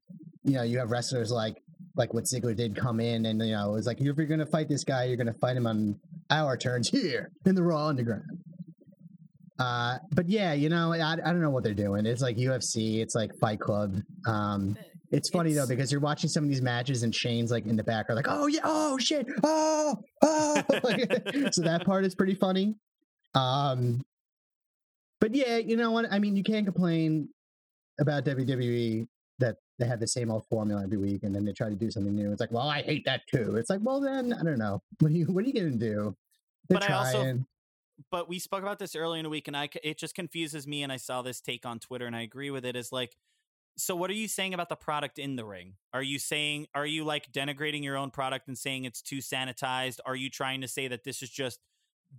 you 0.44 0.52
know, 0.54 0.62
you 0.62 0.78
have 0.78 0.90
wrestlers 0.90 1.30
like 1.30 1.56
like 1.96 2.14
what 2.14 2.24
Ziggler 2.24 2.54
did 2.56 2.76
come 2.76 3.00
in 3.00 3.26
and 3.26 3.40
you 3.42 3.52
know 3.52 3.70
it 3.70 3.72
was 3.72 3.86
like 3.86 4.00
if 4.00 4.16
you're 4.16 4.26
gonna 4.26 4.46
fight 4.46 4.68
this 4.68 4.84
guy, 4.84 5.04
you're 5.04 5.16
gonna 5.16 5.34
fight 5.34 5.56
him 5.56 5.66
on 5.66 5.98
our 6.30 6.56
terms 6.56 6.88
here 6.92 7.30
in 7.46 7.54
the 7.54 7.62
Raw 7.62 7.86
Underground. 7.88 8.24
Uh, 9.58 9.98
but 10.12 10.26
yeah, 10.28 10.54
you 10.54 10.70
know, 10.70 10.92
I, 10.94 11.12
I 11.12 11.16
don't 11.16 11.42
know 11.42 11.50
what 11.50 11.62
they're 11.64 11.74
doing. 11.74 12.06
It's 12.06 12.22
like 12.22 12.36
UFC, 12.38 13.00
it's 13.00 13.14
like 13.14 13.30
Fight 13.40 13.60
Club. 13.60 13.94
Um, 14.26 14.76
it's 15.10 15.28
funny 15.28 15.52
though 15.52 15.66
because 15.66 15.90
you're 15.90 16.00
watching 16.00 16.30
some 16.30 16.44
of 16.44 16.50
these 16.50 16.62
matches 16.62 17.02
and 17.02 17.14
Shane's 17.14 17.50
like 17.50 17.66
in 17.66 17.76
the 17.76 17.82
background, 17.82 18.16
like, 18.16 18.26
oh 18.28 18.46
yeah, 18.46 18.60
oh 18.64 18.96
shit, 18.98 19.26
oh, 19.42 19.96
oh. 20.22 20.54
so 21.52 21.62
that 21.62 21.82
part 21.84 22.04
is 22.04 22.14
pretty 22.14 22.34
funny. 22.34 22.76
Um, 23.34 24.02
but 25.20 25.34
yeah, 25.34 25.58
you 25.58 25.76
know 25.76 25.90
what? 25.90 26.06
I 26.10 26.18
mean, 26.18 26.36
you 26.36 26.42
can't 26.42 26.64
complain 26.64 27.28
about 28.00 28.24
WWE 28.24 29.06
that 29.38 29.56
they 29.78 29.86
have 29.86 30.00
the 30.00 30.06
same 30.06 30.30
old 30.30 30.46
formula 30.48 30.82
every 30.82 30.98
week, 30.98 31.24
and 31.24 31.34
then 31.34 31.44
they 31.44 31.52
try 31.52 31.68
to 31.68 31.74
do 31.74 31.90
something 31.90 32.14
new. 32.14 32.32
It's 32.32 32.40
like, 32.40 32.52
well, 32.52 32.68
I 32.68 32.82
hate 32.82 33.04
that 33.06 33.22
too. 33.32 33.56
It's 33.56 33.70
like, 33.70 33.80
well, 33.82 34.00
then 34.00 34.32
I 34.32 34.42
don't 34.42 34.58
know. 34.58 34.80
What 35.00 35.10
are 35.10 35.14
you 35.14 35.26
What 35.26 35.44
are 35.44 35.46
you 35.48 35.54
gonna 35.54 35.70
do? 35.72 36.14
They're 36.68 36.78
But 36.78 36.90
I 36.90 36.94
also- 36.94 37.40
but 38.10 38.28
we 38.28 38.38
spoke 38.38 38.62
about 38.62 38.78
this 38.78 38.96
earlier 38.96 39.18
in 39.18 39.24
the 39.24 39.30
week 39.30 39.46
and 39.46 39.54
I 39.54 39.68
it 39.82 39.98
just 39.98 40.14
confuses 40.14 40.66
me 40.66 40.82
and 40.82 40.90
i 40.90 40.96
saw 40.96 41.20
this 41.20 41.38
take 41.38 41.66
on 41.66 41.78
twitter 41.78 42.06
and 42.06 42.16
i 42.16 42.22
agree 42.22 42.50
with 42.50 42.64
it 42.64 42.74
is 42.74 42.92
like 42.92 43.14
so 43.76 43.96
what 43.96 44.10
are 44.10 44.14
you 44.14 44.28
saying 44.28 44.52
about 44.54 44.68
the 44.68 44.76
product 44.76 45.18
in 45.18 45.36
the 45.36 45.44
ring? 45.44 45.74
Are 45.94 46.02
you 46.02 46.18
saying 46.18 46.66
are 46.74 46.86
you 46.86 47.04
like 47.04 47.32
denigrating 47.32 47.82
your 47.82 47.96
own 47.96 48.10
product 48.10 48.48
and 48.48 48.56
saying 48.58 48.84
it's 48.84 49.00
too 49.02 49.18
sanitized? 49.18 49.98
Are 50.04 50.16
you 50.16 50.28
trying 50.30 50.60
to 50.60 50.68
say 50.68 50.88
that 50.88 51.04
this 51.04 51.22
is 51.22 51.30
just 51.30 51.60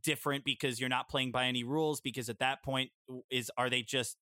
different 0.04 0.43
because 0.45 0.80
you're 0.80 0.89
not 0.89 1.10
playing 1.10 1.32
by 1.32 1.45
any 1.45 1.64
rules? 1.64 2.02
Because 2.02 2.30
at 2.30 2.39
that 2.39 2.64
point 2.64 2.91
is 3.30 3.52
are 3.58 3.70
they 3.70 3.82
just 3.84 4.18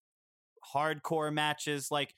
hardcore 0.73 1.33
matches? 1.33 1.89
Like 1.91 2.15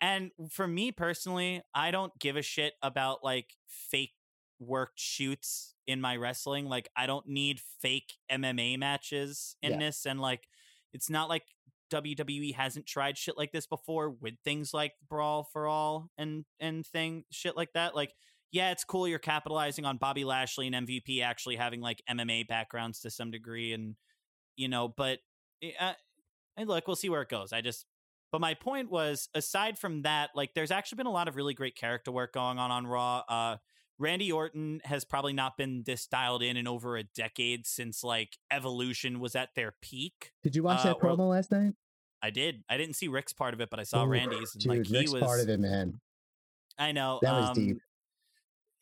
and 0.00 0.30
for 0.50 0.66
me 0.66 0.90
personally 0.90 1.62
i 1.76 1.92
don't 1.92 2.18
give 2.18 2.36
a 2.36 2.42
shit 2.42 2.72
about 2.82 3.22
like 3.22 3.54
fake 3.68 4.14
worked 4.58 4.98
shoots 4.98 5.74
in 5.86 6.00
my 6.00 6.16
wrestling. 6.16 6.66
Like 6.66 6.88
i 6.96 7.06
don't 7.06 7.26
need 7.28 7.60
fake 7.80 8.14
mma 8.30 8.78
matches 8.78 9.56
in 9.62 9.72
Yeah. 9.72 9.78
this 9.78 10.06
and 10.06 10.20
like 10.20 10.48
it's 10.92 11.08
not 11.10 11.28
like 11.28 11.44
WWE 11.92 12.54
hasn't 12.54 12.86
tried 12.86 13.16
shit 13.18 13.36
like 13.36 13.52
this 13.52 13.66
before 13.66 14.10
with 14.10 14.34
things 14.44 14.72
like 14.74 14.92
Brawl 15.08 15.44
for 15.52 15.66
All 15.66 16.10
and 16.18 16.44
and 16.58 16.86
thing 16.86 17.24
shit 17.30 17.56
like 17.56 17.72
that. 17.74 17.94
Like, 17.94 18.12
yeah, 18.50 18.70
it's 18.72 18.84
cool 18.84 19.06
you're 19.06 19.18
capitalizing 19.18 19.84
on 19.84 19.96
Bobby 19.98 20.24
Lashley 20.24 20.66
and 20.66 20.86
MVP 20.88 21.22
actually 21.22 21.56
having 21.56 21.80
like 21.80 22.02
MMA 22.10 22.48
backgrounds 22.48 23.00
to 23.00 23.10
some 23.10 23.30
degree, 23.30 23.72
and 23.72 23.96
you 24.56 24.68
know, 24.68 24.88
but 24.88 25.18
uh, 25.80 25.92
and 26.56 26.68
look, 26.68 26.86
we'll 26.86 26.96
see 26.96 27.08
where 27.08 27.22
it 27.22 27.28
goes. 27.28 27.52
I 27.52 27.60
just, 27.60 27.86
but 28.30 28.40
my 28.40 28.54
point 28.54 28.90
was, 28.90 29.28
aside 29.34 29.78
from 29.78 30.02
that, 30.02 30.30
like, 30.34 30.54
there's 30.54 30.70
actually 30.70 30.96
been 30.96 31.06
a 31.06 31.10
lot 31.12 31.28
of 31.28 31.36
really 31.36 31.54
great 31.54 31.76
character 31.76 32.10
work 32.12 32.32
going 32.34 32.58
on 32.58 32.70
on 32.70 32.86
Raw. 32.86 33.22
Uh, 33.28 33.56
Randy 33.98 34.32
Orton 34.32 34.80
has 34.84 35.04
probably 35.04 35.32
not 35.32 35.56
been 35.56 35.84
this 35.86 36.06
dialed 36.08 36.42
in 36.42 36.56
in 36.56 36.66
over 36.66 36.96
a 36.96 37.04
decade 37.04 37.66
since 37.66 38.02
like 38.02 38.36
Evolution 38.50 39.20
was 39.20 39.36
at 39.36 39.50
their 39.54 39.74
peak. 39.80 40.32
Did 40.42 40.56
you 40.56 40.62
watch 40.64 40.80
Uh, 40.80 40.88
that 40.94 40.98
promo 40.98 41.20
or- 41.20 41.26
last 41.34 41.52
night? 41.52 41.74
I 42.22 42.30
did. 42.30 42.62
I 42.68 42.76
didn't 42.76 42.94
see 42.96 43.08
Rick's 43.08 43.32
part 43.32 43.52
of 43.54 43.60
it, 43.60 43.68
but 43.70 43.80
I 43.80 43.82
saw 43.82 44.04
Ooh, 44.04 44.08
Randy's. 44.08 44.54
And, 44.54 44.62
Dude, 44.62 44.70
like 44.70 44.86
he 44.86 44.98
Rick's 44.98 45.12
was 45.12 45.22
part 45.22 45.40
of 45.40 45.48
it, 45.48 45.58
man. 45.58 46.00
I 46.78 46.92
know 46.92 47.18
That 47.22 47.32
was 47.32 47.48
um, 47.50 47.54
deep. 47.54 47.78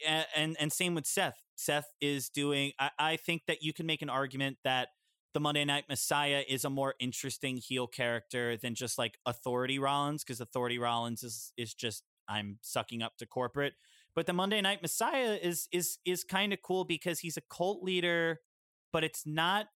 a- 0.06 0.38
and 0.38 0.56
and 0.60 0.72
same 0.72 0.94
with 0.94 1.06
Seth. 1.06 1.42
Seth 1.56 1.88
is 2.00 2.28
doing. 2.28 2.72
I, 2.78 2.90
I 2.98 3.16
think 3.16 3.42
that 3.46 3.62
you 3.62 3.72
can 3.72 3.86
make 3.86 4.02
an 4.02 4.10
argument 4.10 4.58
that 4.64 4.88
the 5.32 5.40
Monday 5.40 5.64
Night 5.64 5.84
Messiah 5.88 6.42
is 6.48 6.64
a 6.64 6.70
more 6.70 6.94
interesting 6.98 7.56
heel 7.56 7.86
character 7.86 8.56
than 8.56 8.74
just 8.74 8.98
like 8.98 9.18
Authority 9.26 9.78
Rollins, 9.78 10.24
because 10.24 10.40
Authority 10.40 10.78
Rollins 10.78 11.22
is 11.22 11.52
is 11.56 11.74
just 11.74 12.04
I'm 12.28 12.58
sucking 12.62 13.02
up 13.02 13.16
to 13.18 13.26
corporate. 13.26 13.74
But 14.14 14.26
the 14.26 14.32
Monday 14.32 14.60
Night 14.60 14.82
Messiah 14.82 15.38
is 15.40 15.68
is 15.72 15.98
is 16.04 16.24
kind 16.24 16.52
of 16.52 16.62
cool 16.62 16.84
because 16.84 17.20
he's 17.20 17.36
a 17.36 17.42
cult 17.42 17.82
leader, 17.82 18.40
but 18.92 19.04
it's 19.04 19.24
not. 19.26 19.66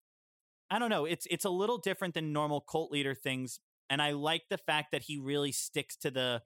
I 0.70 0.78
don't 0.78 0.90
know. 0.90 1.04
It's 1.04 1.26
it's 1.30 1.44
a 1.44 1.50
little 1.50 1.78
different 1.78 2.14
than 2.14 2.32
normal 2.32 2.60
cult 2.60 2.90
leader 2.90 3.14
things, 3.14 3.60
and 3.90 4.00
I 4.02 4.12
like 4.12 4.42
the 4.50 4.58
fact 4.58 4.92
that 4.92 5.02
he 5.02 5.18
really 5.18 5.52
sticks 5.52 5.96
to 5.98 6.10
the 6.10 6.42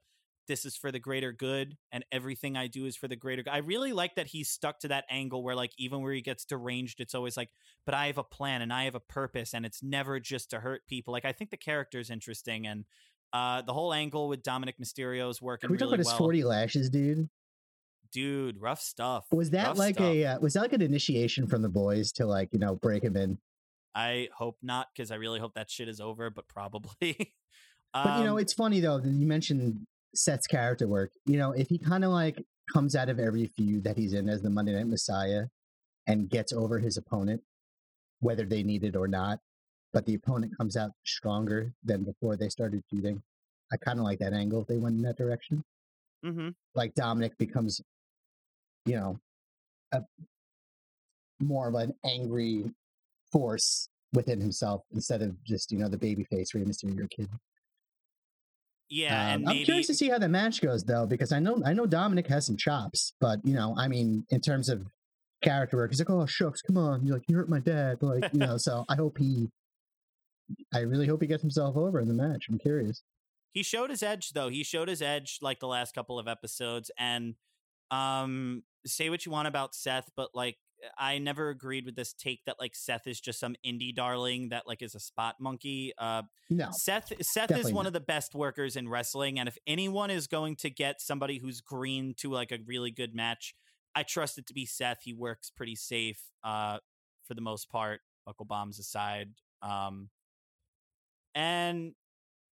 this 0.48 0.64
is 0.64 0.76
for 0.76 0.90
the 0.90 0.98
greater 0.98 1.30
good 1.30 1.76
and 1.92 2.04
everything 2.10 2.56
I 2.56 2.68
do 2.68 2.86
is 2.86 2.96
for 2.96 3.06
the 3.06 3.16
greater 3.16 3.42
good. 3.42 3.50
I 3.50 3.58
really 3.58 3.92
like 3.92 4.14
that 4.16 4.28
he's 4.28 4.48
stuck 4.48 4.80
to 4.80 4.88
that 4.88 5.04
angle 5.10 5.42
where 5.44 5.54
like 5.54 5.72
even 5.76 6.00
where 6.00 6.14
he 6.14 6.22
gets 6.22 6.46
deranged 6.46 7.00
it's 7.00 7.14
always 7.14 7.36
like 7.36 7.50
but 7.84 7.94
I 7.94 8.06
have 8.06 8.16
a 8.16 8.24
plan 8.24 8.62
and 8.62 8.72
I 8.72 8.84
have 8.84 8.94
a 8.94 9.00
purpose 9.00 9.52
and 9.52 9.66
it's 9.66 9.82
never 9.82 10.18
just 10.18 10.48
to 10.50 10.60
hurt 10.60 10.86
people. 10.88 11.12
Like 11.12 11.26
I 11.26 11.32
think 11.32 11.50
the 11.50 11.58
character 11.58 11.98
is 11.98 12.08
interesting 12.08 12.66
and 12.66 12.86
uh 13.34 13.60
the 13.60 13.74
whole 13.74 13.92
angle 13.92 14.26
with 14.26 14.42
Dominic 14.42 14.76
Mysterio 14.82 15.30
is 15.30 15.42
working 15.42 15.68
Can 15.68 15.72
we 15.72 15.76
talk 15.76 15.86
really 15.86 15.96
about 15.96 15.98
his 15.98 16.06
well. 16.08 16.16
forty 16.16 16.44
lashes, 16.44 16.88
dude? 16.88 17.28
Dude, 18.10 18.58
rough 18.58 18.80
stuff. 18.80 19.26
Was 19.30 19.50
that 19.50 19.68
Rough 19.68 19.78
like 19.78 19.94
stuff. 19.96 20.06
a 20.06 20.24
uh, 20.24 20.38
was 20.40 20.54
that 20.54 20.62
like 20.62 20.72
an 20.72 20.80
initiation 20.80 21.46
from 21.46 21.60
the 21.60 21.68
boys 21.68 22.10
to 22.12 22.24
like 22.26 22.48
you 22.52 22.58
know 22.58 22.74
break 22.76 23.04
him 23.04 23.16
in? 23.16 23.38
I 23.94 24.28
hope 24.36 24.58
not 24.62 24.88
because 24.94 25.10
I 25.10 25.16
really 25.16 25.40
hope 25.40 25.54
that 25.54 25.70
shit 25.70 25.88
is 25.88 26.00
over, 26.00 26.30
but 26.30 26.48
probably. 26.48 27.34
But 27.94 28.18
you 28.18 28.24
know, 28.24 28.34
Um, 28.34 28.38
it's 28.38 28.52
funny 28.52 28.80
though 28.80 28.98
that 29.00 29.08
you 29.08 29.26
mentioned 29.26 29.86
Seth's 30.14 30.46
character 30.46 30.86
work. 30.86 31.10
You 31.24 31.38
know, 31.38 31.52
if 31.52 31.68
he 31.70 31.78
kind 31.78 32.04
of 32.04 32.10
like 32.10 32.44
comes 32.72 32.94
out 32.94 33.08
of 33.08 33.18
every 33.18 33.46
feud 33.46 33.82
that 33.84 33.96
he's 33.96 34.12
in 34.12 34.28
as 34.28 34.42
the 34.42 34.50
Monday 34.50 34.74
Night 34.74 34.86
Messiah 34.88 35.46
and 36.06 36.28
gets 36.28 36.52
over 36.52 36.78
his 36.78 36.98
opponent, 36.98 37.42
whether 38.20 38.44
they 38.44 38.62
need 38.62 38.84
it 38.84 38.94
or 38.94 39.08
not, 39.08 39.40
but 39.94 40.04
the 40.04 40.14
opponent 40.14 40.54
comes 40.58 40.76
out 40.76 40.90
stronger 41.06 41.72
than 41.82 42.04
before 42.04 42.36
they 42.36 42.50
started 42.50 42.82
feuding. 42.90 43.22
I 43.72 43.78
kind 43.78 43.98
of 43.98 44.04
like 44.04 44.18
that 44.18 44.34
angle 44.34 44.60
if 44.60 44.66
they 44.66 44.76
went 44.76 44.96
in 44.96 45.02
that 45.02 45.16
direction. 45.16 45.64
mhm. 46.22 46.54
Like 46.74 46.94
Dominic 46.94 47.38
becomes, 47.38 47.80
you 48.84 48.96
know, 48.96 49.18
a 49.92 50.02
more 51.40 51.68
of 51.68 51.74
an 51.74 51.94
angry 52.04 52.64
force 53.32 53.88
within 54.14 54.40
himself 54.40 54.82
instead 54.92 55.20
of 55.22 55.42
just 55.44 55.70
you 55.70 55.78
know 55.78 55.88
the 55.88 55.98
baby 55.98 56.24
face 56.24 56.54
Rey 56.54 56.62
Mysterio 56.62 57.08
kid. 57.10 57.28
Yeah, 58.90 59.34
Um, 59.34 59.40
and 59.42 59.48
I'm 59.50 59.64
curious 59.64 59.86
to 59.88 59.94
see 59.94 60.08
how 60.08 60.18
the 60.18 60.28
match 60.30 60.62
goes 60.62 60.82
though, 60.82 61.04
because 61.06 61.30
I 61.30 61.38
know 61.40 61.60
I 61.64 61.74
know 61.74 61.84
Dominic 61.86 62.26
has 62.28 62.46
some 62.46 62.56
chops, 62.56 63.12
but 63.20 63.38
you 63.44 63.52
know, 63.54 63.74
I 63.76 63.86
mean, 63.86 64.24
in 64.30 64.40
terms 64.40 64.70
of 64.70 64.86
character 65.42 65.76
work, 65.76 65.90
he's 65.90 65.98
like, 66.00 66.08
"Oh 66.10 66.24
shucks, 66.24 66.62
come 66.62 66.78
on," 66.78 67.04
you're 67.04 67.16
like, 67.16 67.28
"You 67.28 67.36
hurt 67.36 67.50
my 67.50 67.60
dad," 67.60 67.98
like 68.02 68.32
you 68.32 68.38
know. 68.38 68.56
so 68.56 68.86
I 68.88 68.94
hope 68.94 69.18
he, 69.18 69.50
I 70.72 70.80
really 70.80 71.06
hope 71.06 71.20
he 71.20 71.28
gets 71.28 71.42
himself 71.42 71.76
over 71.76 72.00
in 72.00 72.08
the 72.08 72.14
match. 72.14 72.46
I'm 72.48 72.58
curious. 72.58 73.02
he 73.52 73.62
showed 73.62 73.90
his 73.90 74.02
edge 74.02 74.30
though 74.30 74.48
he 74.48 74.62
showed 74.64 74.88
his 74.88 75.02
edge 75.02 75.38
like 75.42 75.58
the 75.60 75.66
last 75.68 75.94
couple 75.94 76.18
of 76.18 76.26
episodes 76.28 76.90
and 76.98 77.34
um 77.90 78.62
say 78.86 79.10
what 79.10 79.24
you 79.26 79.32
want 79.32 79.48
about 79.48 79.74
seth 79.74 80.10
but 80.16 80.28
like 80.34 80.56
i 80.96 81.18
never 81.18 81.48
agreed 81.50 81.84
with 81.84 81.96
this 81.96 82.12
take 82.12 82.40
that 82.46 82.56
like 82.60 82.74
seth 82.74 83.06
is 83.06 83.20
just 83.20 83.40
some 83.40 83.54
indie 83.66 83.94
darling 83.94 84.48
that 84.50 84.66
like 84.66 84.82
is 84.82 84.94
a 84.94 85.00
spot 85.00 85.34
monkey 85.40 85.92
uh 85.98 86.22
No, 86.50 86.68
seth 86.72 87.12
seth 87.22 87.50
is 87.56 87.66
one 87.72 87.84
not. 87.84 87.86
of 87.88 87.92
the 87.92 88.00
best 88.00 88.34
workers 88.34 88.76
in 88.76 88.88
wrestling 88.88 89.38
and 89.38 89.48
if 89.48 89.58
anyone 89.66 90.10
is 90.10 90.26
going 90.26 90.56
to 90.56 90.70
get 90.70 91.00
somebody 91.00 91.38
who's 91.38 91.60
green 91.60 92.14
to 92.18 92.30
like 92.30 92.52
a 92.52 92.58
really 92.66 92.90
good 92.90 93.14
match 93.14 93.54
i 93.94 94.02
trust 94.02 94.38
it 94.38 94.46
to 94.46 94.54
be 94.54 94.66
seth 94.66 94.98
he 95.02 95.12
works 95.12 95.50
pretty 95.50 95.74
safe 95.76 96.22
uh 96.44 96.78
for 97.26 97.34
the 97.34 97.40
most 97.40 97.68
part 97.70 98.00
buckle 98.24 98.44
bombs 98.46 98.78
aside 98.78 99.30
um 99.62 100.08
and 101.34 101.94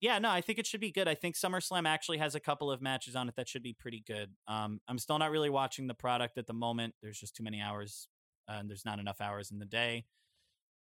yeah, 0.02 0.20
no, 0.20 0.30
I 0.30 0.42
think 0.42 0.60
it 0.60 0.68
should 0.68 0.82
be 0.82 0.92
good. 0.92 1.08
I 1.08 1.16
think 1.16 1.36
SummerSlam 1.36 1.88
actually 1.88 2.18
has 2.20 2.36
a 2.36 2.40
couple 2.40 2.70
of 2.70 2.82
matches 2.82 3.16
on 3.16 3.28
it 3.30 3.36
that 3.38 3.48
should 3.48 3.64
be 3.64 3.74
pretty 3.74 4.04
good. 4.06 4.30
Um, 4.48 4.80
I'm 4.88 5.00
still 5.00 5.18
not 5.18 5.32
really 5.32 5.50
watching 5.50 5.88
the 5.88 5.94
product 5.94 6.38
at 6.38 6.46
the 6.48 6.54
moment. 6.54 6.94
There's 7.02 7.20
just 7.20 7.36
too 7.36 7.44
many 7.44 7.62
hours, 7.62 8.08
and 8.48 8.70
there's 8.70 8.86
not 8.86 9.00
enough 9.00 9.22
hours 9.22 9.52
in 9.52 9.60
the 9.60 9.66
day. 9.66 10.06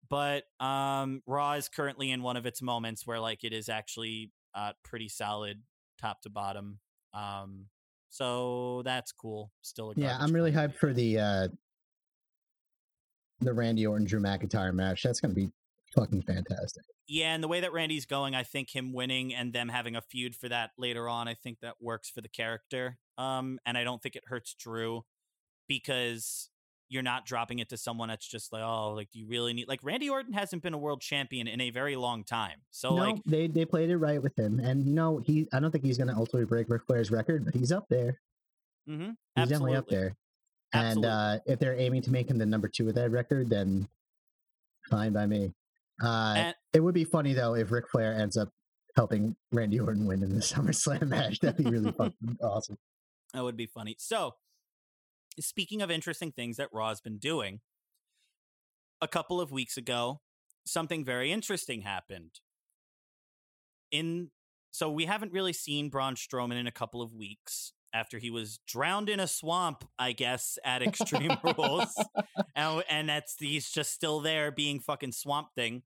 But 0.09 0.45
um, 0.61 1.23
Raw 1.27 1.53
is 1.53 1.69
currently 1.69 2.11
in 2.11 2.23
one 2.23 2.37
of 2.37 2.47
its 2.47 2.61
moments 2.61 3.07
where 3.07 3.21
like 3.21 3.45
it 3.45 3.53
is 3.53 3.69
actually 3.69 4.31
uh, 4.55 4.73
pretty 4.85 5.09
solid, 5.09 5.63
top 6.01 6.23
to 6.23 6.31
bottom. 6.31 6.81
Um, 7.15 7.67
so 8.09 8.83
that's 8.85 9.13
cool. 9.13 9.53
Still, 9.63 9.91
a 9.91 9.95
yeah, 9.97 10.19
I'm 10.21 10.33
really 10.33 10.53
hyped 10.53 10.75
for 10.75 10.93
the 10.93 11.19
uh 11.19 11.49
the 13.41 13.53
Randy 13.53 13.87
Orton 13.87 14.07
Drew 14.07 14.21
McIntyre 14.21 14.75
match. 14.75 15.03
That's 15.03 15.21
gonna 15.21 15.35
be 15.35 15.51
fucking 15.95 16.23
fantastic. 16.23 16.85
Yeah, 17.09 17.35
and 17.35 17.43
the 17.43 17.49
way 17.49 17.61
that 17.61 17.73
Randy's 17.73 18.07
going, 18.07 18.35
I 18.35 18.43
think 18.43 18.75
him 18.75 18.93
winning 18.93 19.35
and 19.35 19.53
them 19.53 19.69
having 19.69 19.97
a 19.97 20.01
feud 20.01 20.35
for 20.35 20.49
that 20.49 20.71
later 20.79 21.09
on, 21.09 21.29
I 21.29 21.35
think 21.35 21.61
that 21.61 21.75
works 21.81 22.09
for 22.11 22.21
the 22.21 22.29
character. 22.29 22.99
Um, 23.19 23.59
and 23.67 23.77
I 23.77 23.85
don't 23.85 24.03
think 24.03 24.17
it 24.17 24.25
hurts 24.27 24.55
Drew 24.55 25.05
because 25.69 26.49
you're 26.93 27.03
not 27.03 27.25
dropping 27.27 27.59
it 27.59 27.69
to 27.71 27.77
someone 27.77 28.09
that's 28.09 28.27
just 28.27 28.53
like, 28.53 28.63
oh, 28.63 28.93
like 28.93 29.11
do 29.11 29.19
you 29.19 29.27
really 29.27 29.53
need 29.53 29.67
like 29.69 29.81
Randy 29.83 30.09
Orton 30.11 30.33
hasn't 30.33 30.63
been 30.63 30.75
a 30.75 30.79
world 30.79 31.01
champion 31.01 31.49
in 31.49 31.61
a 31.61 31.71
very 31.71 31.97
long 31.97 32.23
time. 32.25 32.59
So 32.71 32.91
no, 32.91 33.03
like 33.03 33.17
they 33.25 33.47
they 33.47 33.65
played 33.65 33.91
it 33.91 33.97
right 33.97 34.23
with 34.23 34.39
him, 34.39 34.61
and 34.61 34.87
know 34.95 35.19
he. 35.25 35.49
I 35.53 35.61
don't 35.61 35.71
think 35.71 35.85
he's 35.85 35.99
gonna 35.99 36.15
ultimately 36.17 36.45
break 36.47 36.69
Ric 36.69 36.83
Flair's 36.87 37.11
record, 37.11 37.45
but 37.45 37.55
he's 37.55 37.73
up 37.73 37.87
there. 37.89 38.21
mhm, 38.89 39.17
He's 39.37 39.49
definitely 39.49 39.75
up 39.77 39.85
absolutely. 39.85 39.97
there. 39.97 40.17
And 40.75 41.05
uh, 41.05 41.39
if 41.47 41.59
they're 41.59 41.79
aiming 41.79 42.03
to 42.03 42.11
make 42.11 42.29
him 42.31 42.39
the 42.39 42.47
number 42.47 42.69
two 42.69 42.89
of 42.89 42.95
that 42.95 43.11
record, 43.11 43.51
then 43.51 43.87
fine 44.91 45.13
by 45.13 45.27
me. 45.27 45.53
Uh, 46.03 46.35
And- 46.37 46.55
it 46.73 46.81
would 46.81 46.95
be 46.95 47.05
funny 47.05 47.33
though 47.35 47.55
if 47.55 47.71
Ric 47.71 47.89
Flair 47.91 48.15
ends 48.15 48.37
up 48.37 48.49
helping 48.97 49.37
Randy 49.53 49.81
Orton 49.81 50.07
win 50.07 50.23
in 50.23 50.35
the 50.35 50.41
SummerSlam 50.41 51.09
match. 51.09 51.39
That'd 51.41 51.63
be 51.65 51.71
really 51.71 51.93
fucking 51.99 52.39
awesome. 52.43 52.77
That 53.35 53.43
would 53.45 53.57
be 53.57 53.67
funny. 53.67 53.97
So, 53.99 54.35
speaking 55.41 55.83
of 55.83 55.91
interesting 55.91 56.33
things 56.33 56.57
that 56.57 56.69
Raw's 56.73 57.01
been 57.01 57.19
doing, 57.19 57.61
a 59.01 59.09
couple 59.09 59.41
of 59.41 59.51
weeks 59.51 59.77
ago, 59.77 60.21
something 60.65 61.05
very 61.05 61.33
interesting 61.33 61.83
happened. 61.83 62.41
In 63.91 64.31
so 64.71 64.91
we 64.91 65.05
haven't 65.05 65.33
really 65.33 65.53
seen 65.53 65.91
Braun 65.91 66.15
Strowman 66.15 66.59
in 66.59 66.67
a 66.67 66.73
couple 66.73 67.03
of 67.03 67.15
weeks 67.15 67.73
after 67.93 68.19
he 68.19 68.31
was 68.31 68.59
drowned 68.67 69.11
in 69.11 69.21
a 69.21 69.27
swamp, 69.27 69.85
I 69.99 70.13
guess, 70.13 70.59
at 70.65 70.83
Extreme 70.83 71.37
Rules, 71.59 71.95
and, 72.57 72.83
and 72.89 73.09
that's 73.11 73.37
he's 73.39 73.71
just 73.71 73.93
still 73.93 74.21
there 74.21 74.51
being 74.51 74.81
fucking 74.81 75.13
Swamp 75.13 75.49
Thing. 75.55 75.83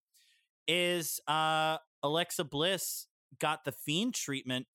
Is 0.68 1.20
uh 1.26 1.78
Alexa 2.03 2.44
Bliss 2.44 3.07
got 3.40 3.64
the 3.64 3.72
Fiend 3.72 4.14
treatment 4.14 4.66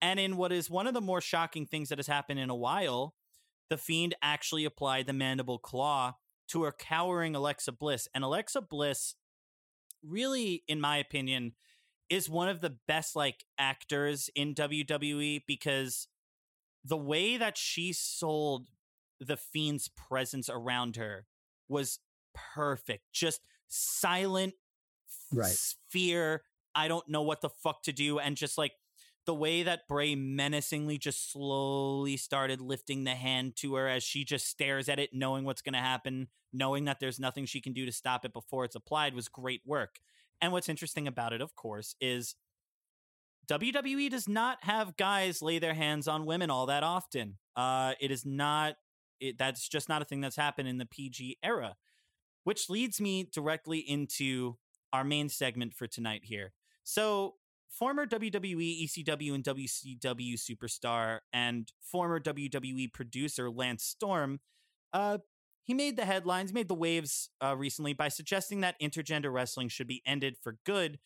and 0.00 0.20
in 0.20 0.36
what 0.36 0.52
is 0.52 0.70
one 0.70 0.86
of 0.86 0.94
the 0.94 1.00
more 1.00 1.20
shocking 1.20 1.66
things 1.66 1.88
that 1.88 1.98
has 1.98 2.06
happened 2.06 2.38
in 2.38 2.50
a 2.50 2.54
while, 2.54 3.14
the 3.70 3.76
Fiend 3.78 4.14
actually 4.22 4.64
applied 4.64 5.06
the 5.06 5.12
mandible 5.12 5.58
claw 5.58 6.14
to 6.48 6.62
her 6.62 6.72
cowering 6.72 7.34
Alexa 7.34 7.72
Bliss. 7.72 8.08
And 8.14 8.22
Alexa 8.22 8.60
Bliss, 8.62 9.14
really, 10.02 10.62
in 10.68 10.80
my 10.80 10.96
opinion, 10.98 11.52
is 12.08 12.30
one 12.30 12.48
of 12.48 12.60
the 12.60 12.76
best 12.86 13.16
like 13.16 13.44
actors 13.58 14.30
in 14.34 14.54
WWE 14.54 15.42
because 15.46 16.06
the 16.84 16.96
way 16.96 17.36
that 17.36 17.58
she 17.58 17.92
sold 17.92 18.68
the 19.18 19.36
Fiend's 19.36 19.88
presence 19.88 20.48
around 20.48 20.96
her 20.96 21.26
was 21.68 21.98
perfect. 22.54 23.04
Just 23.12 23.40
silent 23.68 24.54
Right. 25.32 25.56
fear. 25.88 26.44
I 26.74 26.86
don't 26.86 27.08
know 27.08 27.22
what 27.22 27.40
the 27.40 27.48
fuck 27.50 27.82
to 27.84 27.92
do. 27.92 28.18
And 28.20 28.36
just 28.36 28.56
like 28.56 28.72
the 29.26 29.34
way 29.34 29.62
that 29.62 29.88
Bray 29.88 30.14
menacingly 30.14 30.98
just 30.98 31.32
slowly 31.32 32.16
started 32.16 32.60
lifting 32.60 33.04
the 33.04 33.14
hand 33.14 33.56
to 33.56 33.74
her 33.74 33.88
as 33.88 34.02
she 34.02 34.24
just 34.24 34.46
stares 34.46 34.88
at 34.88 34.98
it, 34.98 35.10
knowing 35.12 35.44
what's 35.44 35.62
going 35.62 35.74
to 35.74 35.78
happen, 35.78 36.28
knowing 36.52 36.84
that 36.86 37.00
there's 37.00 37.20
nothing 37.20 37.44
she 37.44 37.60
can 37.60 37.72
do 37.72 37.84
to 37.84 37.92
stop 37.92 38.24
it 38.24 38.32
before 38.32 38.64
it's 38.64 38.76
applied 38.76 39.14
was 39.14 39.28
great 39.28 39.62
work. 39.66 39.96
And 40.40 40.52
what's 40.52 40.68
interesting 40.68 41.06
about 41.06 41.32
it, 41.32 41.40
of 41.40 41.54
course, 41.54 41.94
is 42.00 42.34
WWE 43.48 44.10
does 44.10 44.28
not 44.28 44.58
have 44.62 44.96
guys 44.96 45.42
lay 45.42 45.58
their 45.58 45.74
hands 45.74 46.08
on 46.08 46.26
women 46.26 46.50
all 46.50 46.66
that 46.66 46.82
often. 46.82 47.38
Uh, 47.54 47.94
it 48.00 48.10
is 48.10 48.24
not 48.26 48.76
it, 49.20 49.38
that's 49.38 49.68
just 49.68 49.88
not 49.88 50.02
a 50.02 50.04
thing 50.04 50.20
that's 50.20 50.36
happened 50.36 50.68
in 50.68 50.78
the 50.78 50.86
PG 50.86 51.38
era. 51.42 51.76
Which 52.44 52.70
leads 52.70 53.00
me 53.00 53.28
directly 53.32 53.78
into 53.78 54.56
our 54.92 55.04
main 55.04 55.28
segment 55.28 55.74
for 55.74 55.86
tonight 55.86 56.22
here. 56.24 56.52
So, 56.84 57.34
former 57.68 58.06
WWE, 58.06 58.84
ECW, 58.84 59.34
and 59.34 59.44
WCW 59.44 60.34
superstar 60.34 61.20
and 61.32 61.72
former 61.80 62.20
WWE 62.20 62.92
producer 62.92 63.50
Lance 63.50 63.84
Storm, 63.84 64.40
uh, 64.92 65.18
he 65.62 65.74
made 65.74 65.96
the 65.96 66.04
headlines, 66.04 66.52
made 66.52 66.68
the 66.68 66.74
waves 66.74 67.30
uh, 67.42 67.56
recently 67.56 67.92
by 67.92 68.08
suggesting 68.08 68.60
that 68.60 68.80
intergender 68.80 69.32
wrestling 69.32 69.68
should 69.68 69.88
be 69.88 70.02
ended 70.06 70.36
for 70.40 70.58
good, 70.64 70.98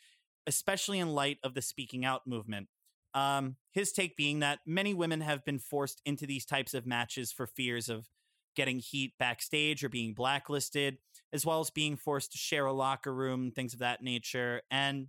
especially 0.47 0.99
in 0.99 1.15
light 1.15 1.39
of 1.43 1.55
the 1.55 1.63
speaking 1.63 2.05
out 2.05 2.27
movement. 2.27 2.69
Um, 3.15 3.57
his 3.73 3.91
take 3.91 4.17
being 4.17 4.41
that 4.41 4.61
many 4.67 4.95
women 4.95 5.23
have 5.23 5.45
been 5.45 5.59
forced 5.59 6.01
into 6.05 6.27
these 6.27 6.45
types 6.45 6.75
of 6.75 6.87
matches 6.87 7.33
for 7.33 7.47
fears 7.47 7.89
of 7.89 8.09
getting 8.55 8.79
heat 8.79 9.15
backstage 9.19 9.83
or 9.83 9.89
being 9.89 10.13
blacklisted, 10.13 10.99
as 11.33 11.47
well 11.47 11.61
as 11.61 11.71
being 11.71 11.97
forced 11.97 12.33
to 12.33 12.39
share 12.39 12.67
a 12.67 12.73
locker 12.73 13.15
room, 13.15 13.51
things 13.51 13.73
of 13.73 13.81
that 13.81 14.03
nature. 14.03 14.61
And 14.71 15.09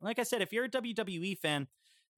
like 0.00 0.18
I 0.18 0.22
said, 0.22 0.42
if 0.42 0.52
you're 0.52 0.64
a 0.64 0.70
WWE 0.70 1.38
fan, 1.38 1.68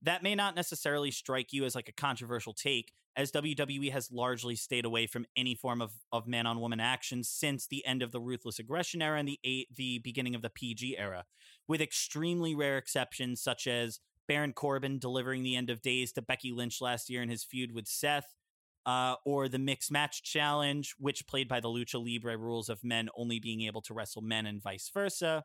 that 0.03 0.23
may 0.23 0.35
not 0.35 0.57
necessarily 0.57 1.11
strike 1.11 1.53
you 1.53 1.65
as 1.65 1.75
like 1.75 1.89
a 1.89 1.93
controversial 1.93 2.55
take, 2.55 2.93
as 3.17 3.33
WWE 3.33 3.93
has 3.93 4.11
largely 4.11 4.57
stayed 4.57 4.85
away 4.85 5.07
from 5.07 5.27
any 5.37 5.55
form 5.55 5.83
of, 5.83 5.93
of 6.13 6.27
man 6.27 6.47
on 6.47 6.61
woman 6.61 6.81
action 6.81 7.23
since 7.23 7.67
the 7.67 7.85
end 7.85 8.03
of 8.03 8.13
the 8.13 8.21
ruthless 8.21 8.59
aggression 8.59 9.03
era 9.03 9.19
and 9.19 9.29
the 9.29 9.67
the 9.75 9.99
beginning 9.99 10.35
of 10.35 10.43
the 10.43 10.51
PG 10.51 10.97
era, 10.99 11.25
with 11.69 11.81
extremely 11.81 12.55
rare 12.55 12.79
exceptions 12.79 13.43
such 13.43 13.67
as 13.67 14.01
Baron 14.27 14.53
Corbin 14.53 14.99
delivering 14.99 15.43
the 15.43 15.57
end 15.57 15.71
of 15.71 15.83
days 15.83 16.13
to 16.13 16.23
Becky 16.23 16.53
Lynch 16.53 16.81
last 16.81 17.11
year 17.11 17.23
in 17.23 17.29
his 17.29 17.45
feud 17.45 17.73
with 17.73 17.89
Seth, 17.89 18.37
uh, 18.87 19.17
or 19.27 19.49
the 19.49 19.59
mixed 19.59 19.91
match 19.91 20.23
challenge, 20.23 20.95
which 20.99 21.27
played 21.27 21.49
by 21.49 21.61
the 21.61 21.69
lucha 21.69 22.03
libre 22.03 22.37
rules 22.37 22.69
of 22.69 22.85
men 22.85 23.09
only 23.17 23.39
being 23.39 23.63
able 23.63 23.83
to 23.83 23.93
wrestle 23.93 24.23
men 24.23 24.47
and 24.47 24.63
vice 24.63 24.91
versa, 24.93 25.45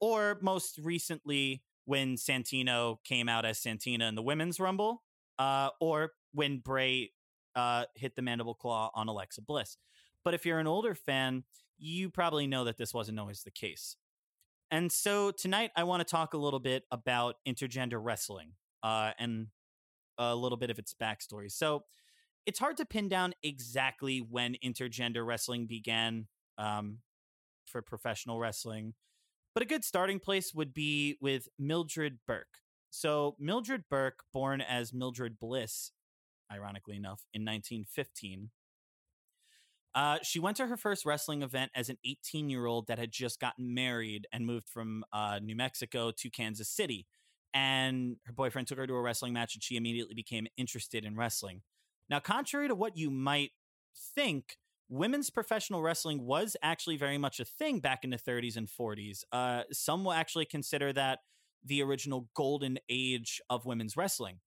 or 0.00 0.38
most 0.40 0.78
recently 0.78 1.62
when 1.84 2.16
Santino 2.16 2.96
came 3.04 3.28
out 3.28 3.44
as 3.44 3.58
Santina 3.58 4.06
in 4.08 4.14
the 4.14 4.22
women's 4.22 4.58
rumble, 4.58 5.02
uh, 5.38 5.70
or 5.80 6.12
when 6.32 6.58
Bray 6.58 7.12
uh, 7.54 7.84
hit 7.94 8.16
the 8.16 8.22
mandible 8.22 8.54
claw 8.54 8.90
on 8.94 9.08
Alexa 9.08 9.42
Bliss. 9.42 9.76
But 10.24 10.34
if 10.34 10.44
you're 10.44 10.58
an 10.58 10.66
older 10.66 10.94
fan, 10.94 11.44
you 11.78 12.10
probably 12.10 12.46
know 12.46 12.64
that 12.64 12.76
this 12.76 12.92
wasn't 12.92 13.20
always 13.20 13.42
the 13.42 13.50
case. 13.50 13.96
And 14.70 14.90
so 14.90 15.30
tonight, 15.30 15.70
I 15.76 15.84
want 15.84 16.00
to 16.00 16.04
talk 16.04 16.34
a 16.34 16.38
little 16.38 16.58
bit 16.58 16.82
about 16.90 17.36
intergender 17.46 17.98
wrestling 18.02 18.52
uh, 18.82 19.12
and 19.18 19.46
a 20.18 20.34
little 20.34 20.58
bit 20.58 20.70
of 20.70 20.78
its 20.78 20.94
backstory. 20.94 21.50
So 21.52 21.84
it's 22.46 22.58
hard 22.58 22.76
to 22.78 22.84
pin 22.84 23.08
down 23.08 23.34
exactly 23.42 24.18
when 24.18 24.56
intergender 24.64 25.24
wrestling 25.24 25.66
began 25.66 26.26
um, 26.58 26.98
for 27.64 27.82
professional 27.82 28.38
wrestling. 28.38 28.94
But 29.56 29.62
a 29.62 29.66
good 29.66 29.86
starting 29.86 30.20
place 30.20 30.52
would 30.52 30.74
be 30.74 31.16
with 31.18 31.48
Mildred 31.58 32.18
Burke. 32.26 32.58
So, 32.90 33.36
Mildred 33.38 33.84
Burke, 33.88 34.22
born 34.30 34.60
as 34.60 34.92
Mildred 34.92 35.38
Bliss, 35.38 35.92
ironically 36.52 36.94
enough, 36.94 37.24
in 37.32 37.40
1915, 37.40 38.50
uh, 39.94 40.18
she 40.22 40.38
went 40.38 40.58
to 40.58 40.66
her 40.66 40.76
first 40.76 41.06
wrestling 41.06 41.40
event 41.40 41.70
as 41.74 41.88
an 41.88 41.96
18 42.04 42.50
year 42.50 42.66
old 42.66 42.86
that 42.88 42.98
had 42.98 43.10
just 43.10 43.40
gotten 43.40 43.72
married 43.72 44.26
and 44.30 44.44
moved 44.44 44.68
from 44.68 45.06
uh, 45.10 45.38
New 45.42 45.56
Mexico 45.56 46.12
to 46.14 46.28
Kansas 46.28 46.68
City. 46.68 47.06
And 47.54 48.16
her 48.26 48.34
boyfriend 48.34 48.68
took 48.68 48.76
her 48.76 48.86
to 48.86 48.92
a 48.92 49.00
wrestling 49.00 49.32
match, 49.32 49.54
and 49.54 49.62
she 49.62 49.78
immediately 49.78 50.14
became 50.14 50.46
interested 50.58 51.02
in 51.02 51.16
wrestling. 51.16 51.62
Now, 52.10 52.20
contrary 52.20 52.68
to 52.68 52.74
what 52.74 52.98
you 52.98 53.10
might 53.10 53.52
think, 54.14 54.58
women's 54.88 55.30
professional 55.30 55.82
wrestling 55.82 56.24
was 56.24 56.56
actually 56.62 56.96
very 56.96 57.18
much 57.18 57.40
a 57.40 57.44
thing 57.44 57.80
back 57.80 58.04
in 58.04 58.10
the 58.10 58.18
30s 58.18 58.56
and 58.56 58.68
40s. 58.68 59.24
Uh, 59.32 59.62
some 59.72 60.04
will 60.04 60.12
actually 60.12 60.44
consider 60.44 60.92
that 60.92 61.20
the 61.64 61.82
original 61.82 62.28
golden 62.34 62.78
age 62.88 63.40
of 63.50 63.66
women's 63.66 63.96
wrestling. 63.96 64.38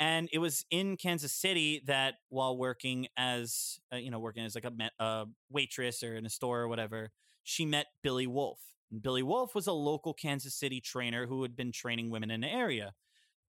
And 0.00 0.28
it 0.32 0.38
was 0.38 0.64
in 0.70 0.96
Kansas 0.96 1.32
City 1.32 1.82
that 1.86 2.14
while 2.28 2.56
working 2.56 3.06
as, 3.16 3.78
uh, 3.92 3.96
you 3.96 4.10
know, 4.10 4.18
working 4.18 4.44
as 4.44 4.54
like 4.54 4.64
a, 4.64 4.72
a 5.02 5.26
waitress 5.50 6.02
or 6.02 6.16
in 6.16 6.26
a 6.26 6.30
store 6.30 6.62
or 6.62 6.68
whatever, 6.68 7.12
she 7.44 7.64
met 7.64 7.86
Billy 8.02 8.26
Wolfe. 8.26 8.74
And 8.90 9.02
Billy 9.02 9.22
Wolfe 9.22 9.54
was 9.54 9.66
a 9.66 9.72
local 9.72 10.12
Kansas 10.12 10.54
City 10.54 10.80
trainer 10.80 11.26
who 11.26 11.42
had 11.42 11.54
been 11.54 11.70
training 11.70 12.10
women 12.10 12.30
in 12.30 12.40
the 12.40 12.52
area. 12.52 12.94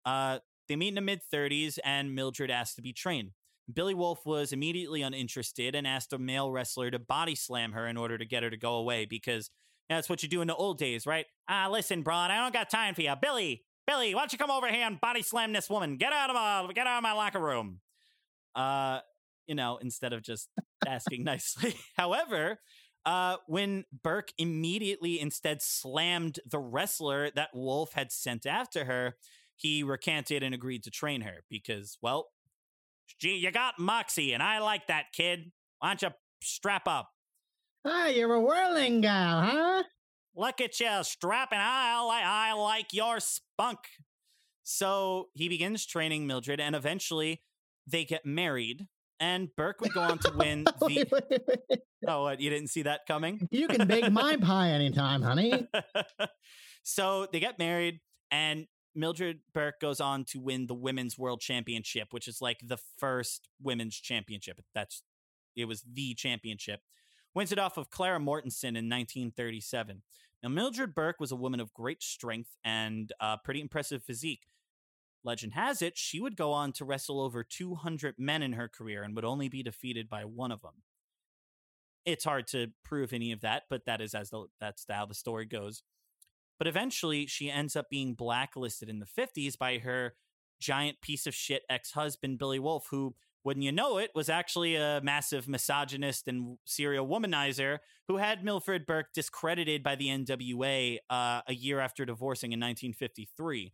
Uh, 0.06 0.40
they 0.68 0.76
meet 0.76 0.90
in 0.90 0.96
the 0.96 1.02
mid 1.02 1.22
30s, 1.34 1.78
and 1.84 2.14
Mildred 2.14 2.52
asked 2.52 2.76
to 2.76 2.82
be 2.82 2.94
trained. 2.94 3.32
Billy 3.72 3.94
Wolfe 3.94 4.26
was 4.26 4.52
immediately 4.52 5.02
uninterested 5.02 5.76
and 5.76 5.88
asked 5.88 6.14
a 6.14 6.20
male 6.20 6.52
wrestler 6.52 6.92
to 6.92 7.00
body 7.00 7.36
slam 7.36 7.72
her 7.72 7.88
in 7.88 7.98
order 7.98 8.18
to 8.18 8.26
get 8.26 8.44
her 8.44 8.50
to 8.50 8.58
go 8.58 8.76
away 8.76 9.06
because 9.06 9.50
that's 9.90 10.10
what 10.10 10.24
you 10.24 10.30
do 10.30 10.42
in 10.42 10.48
the 10.48 10.56
old 10.56 10.78
days, 10.78 11.06
right? 11.06 11.26
Ah, 11.48 11.68
listen, 11.70 12.02
broad, 12.02 12.32
I 12.32 12.38
don't 12.38 12.54
got 12.54 12.70
time 12.70 12.96
for 12.96 13.02
you. 13.02 13.14
Billy, 13.22 13.64
Billy, 13.88 14.16
why 14.16 14.22
don't 14.22 14.32
you 14.32 14.40
come 14.40 14.52
over 14.52 14.68
here 14.68 14.86
and 14.86 15.00
body 15.00 15.22
slam 15.22 15.54
this 15.54 15.70
woman? 15.70 15.98
Get 15.98 16.14
out 16.14 16.30
of 16.30 16.36
my 16.36 16.74
get 16.74 16.88
out 16.88 16.98
of 16.98 17.04
my 17.04 17.14
locker 17.14 17.40
room. 17.40 17.82
Uh, 18.56 19.00
you 19.48 19.56
know, 19.56 19.78
instead 19.78 20.14
of 20.14 20.24
just 20.24 20.50
asking 20.88 21.24
nicely. 21.26 21.76
However, 21.96 22.60
uh, 23.06 23.38
when 23.48 23.86
Burke 24.04 24.32
immediately 24.38 25.20
instead 25.20 25.62
slammed 25.62 26.40
the 26.50 26.60
wrestler 26.60 27.30
that 27.36 27.50
Wolfe 27.54 27.94
had 27.94 28.12
sent 28.12 28.46
after 28.46 28.86
her, 28.86 29.16
he 29.56 29.84
recanted 29.84 30.42
and 30.42 30.56
agreed 30.56 30.84
to 30.84 30.92
train 30.92 31.22
her 31.22 31.44
because, 31.50 31.98
well, 32.02 32.30
Gee, 33.20 33.36
you 33.38 33.52
got 33.52 33.80
moxie, 33.80 34.34
and 34.34 34.44
I 34.44 34.60
like 34.60 34.88
that, 34.88 35.06
kid. 35.14 35.52
Why 35.80 35.90
don't 35.90 36.02
you 36.02 36.10
strap 36.42 36.88
up? 36.88 37.10
Ah, 37.86 38.08
you're 38.08 38.34
a 38.34 38.42
whirling 38.42 39.02
gal, 39.02 39.42
huh? 39.42 39.84
Look 40.36 40.60
at 40.60 40.80
you 40.80 40.90
strapping. 41.04 41.60
I, 41.62 42.02
like, 42.02 42.26
I 42.26 42.54
like 42.54 42.94
your 42.94 43.20
spunk. 43.20 43.80
So 44.64 45.30
he 45.34 45.48
begins 45.48 45.86
training 45.86 46.28
Mildred, 46.28 46.60
and 46.60 46.76
eventually 46.76 47.42
they 47.88 48.04
get 48.04 48.26
married. 48.26 48.88
And 49.20 49.48
Burke 49.56 49.80
would 49.80 49.94
go 49.94 50.02
on 50.02 50.18
to 50.20 50.34
win 50.36 50.64
the. 50.66 50.74
wait, 50.82 51.12
wait, 51.12 51.42
wait. 51.70 51.80
Oh, 52.06 52.24
what? 52.24 52.42
You 52.42 52.50
didn't 52.50 52.68
see 52.70 52.82
that 52.82 53.02
coming? 53.08 53.48
You 53.50 53.68
can 53.68 53.88
bake 53.88 54.12
my 54.12 54.36
pie 54.36 54.72
anytime, 54.72 55.22
honey. 55.22 55.68
so 56.84 57.28
they 57.32 57.40
get 57.40 57.58
married, 57.58 58.02
and 58.32 58.66
Mildred 58.96 59.40
Burke 59.54 59.80
goes 59.80 60.00
on 60.00 60.24
to 60.26 60.40
win 60.40 60.68
the 60.68 60.74
women's 60.74 61.18
world 61.18 61.42
championship, 61.42 62.10
which 62.12 62.28
is 62.28 62.42
like 62.42 62.60
the 62.64 62.78
first 62.98 63.50
women's 63.62 63.96
championship. 63.96 64.62
That's 64.74 65.04
it 65.56 65.66
was 65.66 65.84
the 65.92 66.14
championship. 66.14 66.82
Wins 67.34 67.52
it 67.52 67.60
off 67.60 67.78
of 67.78 67.90
Clara 67.90 68.20
Mortensen 68.20 68.78
in 68.78 68.90
1937. 68.90 70.04
Now, 70.42 70.50
Mildred 70.50 70.94
Burke 70.94 71.20
was 71.20 71.32
a 71.32 71.36
woman 71.36 71.60
of 71.60 71.74
great 71.74 72.04
strength 72.04 72.52
and 72.64 73.12
uh, 73.20 73.38
pretty 73.38 73.62
impressive 73.62 74.04
physique. 74.04 74.44
Legend 75.24 75.54
has 75.54 75.82
it 75.82 75.98
she 75.98 76.20
would 76.20 76.38
go 76.38 76.52
on 76.52 76.72
to 76.74 76.86
wrestle 76.86 77.20
over 77.20 77.44
200 77.44 78.16
men 78.18 78.44
in 78.44 78.54
her 78.54 78.70
career 78.70 79.02
and 79.02 79.16
would 79.16 79.26
only 79.26 79.50
be 79.50 79.64
defeated 79.64 80.08
by 80.08 80.24
one 80.24 80.52
of 80.52 80.62
them. 80.62 80.84
It's 82.06 82.24
hard 82.24 82.46
to 82.48 82.68
prove 82.84 83.12
any 83.12 83.32
of 83.32 83.42
that, 83.42 83.64
but 83.70 83.86
that 83.88 84.02
is 84.02 84.14
as 84.14 84.30
the, 84.30 84.46
that's 84.60 84.86
how 84.88 85.08
the 85.08 85.16
story 85.16 85.46
goes. 85.46 85.82
But 86.58 86.68
eventually, 86.68 87.26
she 87.26 87.50
ends 87.50 87.76
up 87.76 87.90
being 87.90 88.14
blacklisted 88.14 88.90
in 88.90 89.00
the 89.00 89.06
50s 89.06 89.58
by 89.58 89.80
her 89.80 90.16
giant 90.60 91.02
piece 91.02 91.28
of 91.28 91.34
shit 91.34 91.64
ex 91.70 91.92
husband, 91.92 92.40
Billy 92.40 92.60
Wolfe, 92.60 92.88
who, 92.90 93.16
wouldn't 93.44 93.64
you 93.64 93.72
know 93.72 94.00
it, 94.00 94.10
was 94.16 94.28
actually 94.28 94.76
a 94.76 95.00
massive 95.04 95.48
misogynist 95.48 96.28
and 96.28 96.58
serial 96.66 97.08
womanizer 97.08 97.78
who 98.08 98.18
had 98.18 98.44
Mildred 98.44 98.88
Burke 98.88 99.14
discredited 99.14 99.84
by 99.84 99.96
the 99.96 100.08
NWA 100.08 100.98
uh, 101.10 101.42
a 101.48 101.54
year 101.54 101.80
after 101.80 102.06
divorcing 102.06 102.52
in 102.52 102.60
1953. 102.60 103.72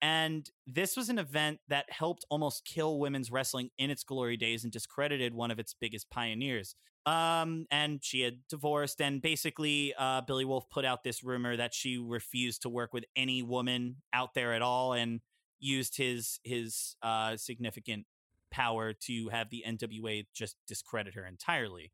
And 0.00 0.48
this 0.66 0.96
was 0.96 1.08
an 1.08 1.18
event 1.18 1.58
that 1.68 1.90
helped 1.90 2.24
almost 2.30 2.64
kill 2.64 3.00
women's 3.00 3.30
wrestling 3.30 3.70
in 3.76 3.90
its 3.90 4.04
glory 4.04 4.36
days 4.36 4.62
and 4.62 4.72
discredited 4.72 5.34
one 5.34 5.50
of 5.50 5.58
its 5.58 5.74
biggest 5.74 6.08
pioneers. 6.10 6.76
Um, 7.06 7.66
and 7.70 8.00
she 8.02 8.22
had 8.22 8.40
divorced, 8.48 9.00
and 9.00 9.22
basically, 9.22 9.94
uh, 9.96 10.22
Billy 10.22 10.44
Wolfe 10.44 10.68
put 10.68 10.84
out 10.84 11.04
this 11.04 11.22
rumor 11.22 11.56
that 11.56 11.72
she 11.72 11.98
refused 11.98 12.62
to 12.62 12.68
work 12.68 12.92
with 12.92 13.04
any 13.14 13.42
woman 13.42 13.96
out 14.12 14.34
there 14.34 14.54
at 14.54 14.60
all, 14.60 14.92
and 14.92 15.20
used 15.60 15.96
his 15.96 16.40
his 16.42 16.96
uh, 17.02 17.36
significant 17.36 18.06
power 18.50 18.92
to 18.92 19.28
have 19.28 19.50
the 19.50 19.64
NWA 19.66 20.26
just 20.34 20.56
discredit 20.66 21.14
her 21.14 21.26
entirely. 21.26 21.92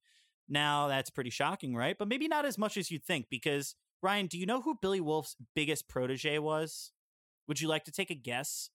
Now 0.49 0.89
that's 0.89 1.11
pretty 1.11 1.31
shocking, 1.31 1.75
right? 1.75 1.97
But 1.99 2.09
maybe 2.09 2.29
not 2.29 2.45
as 2.45 2.59
much 2.59 2.77
as 2.77 2.91
you'd 2.91 3.05
think, 3.05 3.27
because 3.31 3.75
Ryan, 4.03 4.27
do 4.27 4.39
you 4.39 4.47
know 4.47 4.63
who 4.63 4.79
Billy 4.81 5.01
Wolfe's 5.01 5.37
biggest 5.55 5.89
protege 5.89 6.39
was? 6.39 6.93
Would 7.49 7.61
you 7.61 7.69
like 7.69 7.85
to 7.85 7.93
take 7.93 8.11
a 8.11 8.15
guess? 8.15 8.71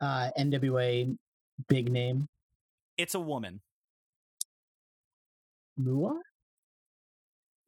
Uh, 0.00 0.30
NWA 0.38 1.16
big 1.68 1.90
name. 1.90 2.28
It's 2.98 3.14
a 3.14 3.20
woman. 3.20 3.60
Moolah? 5.76 6.20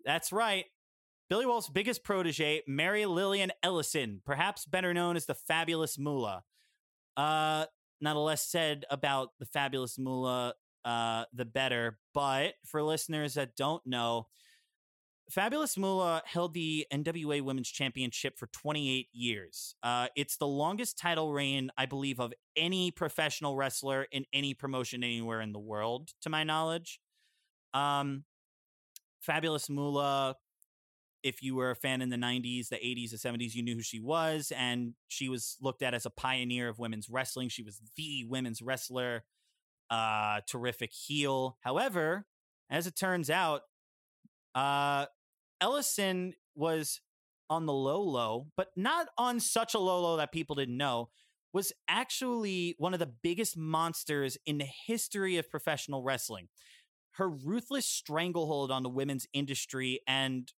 That's 0.05 0.33
right. 0.33 0.65
Billy 1.29 1.45
Wolfe's 1.45 1.69
biggest 1.69 2.05
protege, 2.05 2.63
Mary 2.67 3.05
Lillian 3.05 3.53
Ellison, 3.63 4.23
perhaps 4.25 4.65
better 4.65 4.95
known 4.95 5.17
as 5.17 5.27
the 5.27 5.35
Fabulous 5.35 5.99
Moolah. 5.99 6.43
Uh, 7.17 7.67
not 8.01 8.17
a 8.17 8.21
less 8.21 8.43
said 8.49 8.85
about 8.91 9.31
the 9.39 9.47
fabulous 9.47 9.99
Moolah, 9.99 10.55
uh, 10.85 11.25
the 11.33 11.45
better. 11.45 11.99
But 12.15 12.55
for 12.65 12.83
listeners 12.83 13.35
that 13.35 13.57
don't 13.57 13.85
know, 13.87 14.29
Fabulous 15.31 15.77
Moolah 15.77 16.23
held 16.25 16.55
the 16.55 16.87
NWA 16.93 17.43
Women's 17.43 17.69
Championship 17.69 18.39
for 18.39 18.47
28 18.47 19.09
years. 19.13 19.75
Uh, 19.83 20.07
it's 20.17 20.39
the 20.39 20.47
longest 20.47 20.97
title 20.97 21.33
reign, 21.33 21.71
I 21.77 21.85
believe, 21.85 22.19
of 22.19 22.33
any 22.57 22.91
professional 22.91 23.55
wrestler 23.55 24.07
in 24.11 24.25
any 24.33 24.55
promotion 24.55 25.05
anywhere 25.05 25.43
in 25.43 25.53
the 25.53 25.59
world, 25.59 26.13
to 26.23 26.31
my 26.31 26.45
knowledge. 26.45 26.99
Um, 27.75 28.25
Fabulous 29.21 29.69
Moolah, 29.69 30.37
if 31.23 31.43
you 31.43 31.55
were 31.55 31.71
a 31.71 31.77
fan 31.77 32.01
in 32.01 32.11
the 32.11 32.17
90s, 32.17 32.69
the 32.69 32.77
80s, 32.77 33.11
the 33.11 33.17
70s, 33.17 33.55
you 33.55 33.63
knew 33.63 33.75
who 33.75 33.83
she 33.83 34.01
was. 34.01 34.53
And 34.57 34.95
she 35.09 35.29
was 35.29 35.57
looked 35.61 35.83
at 35.83 35.95
as 35.95 36.07
a 36.07 36.11
pioneer 36.11 36.69
of 36.69 36.79
women's 36.79 37.09
wrestling. 37.11 37.49
She 37.49 37.63
was 37.63 37.81
the 37.97 38.25
women's 38.29 38.63
wrestler, 38.63 39.25
uh, 39.91 40.41
terrific 40.49 40.93
heel. 40.93 41.59
However, 41.61 42.27
as 42.71 42.87
it 42.87 42.97
turns 42.97 43.31
out, 43.31 43.63
uh, 44.55 45.07
Ellison 45.61 46.35
was 46.55 47.01
on 47.51 47.67
the 47.67 47.73
low 47.73 48.03
low, 48.03 48.47
but 48.57 48.69
not 48.77 49.09
on 49.17 49.41
such 49.41 49.75
a 49.75 49.79
low 49.79 50.01
low 50.03 50.17
that 50.19 50.33
people 50.33 50.55
didn't 50.55 50.77
know, 50.77 51.09
was 51.53 51.73
actually 51.89 52.75
one 52.79 52.93
of 52.93 53.01
the 53.01 53.11
biggest 53.23 53.57
monsters 53.57 54.37
in 54.45 54.59
the 54.59 54.69
history 54.87 55.37
of 55.39 55.51
professional 55.51 56.03
wrestling. 56.03 56.49
Her 57.19 57.29
ruthless 57.29 57.85
stranglehold 57.85 58.71
on 58.71 58.83
the 58.83 58.89
women's 58.89 59.27
industry 59.33 60.01
and 60.07 60.51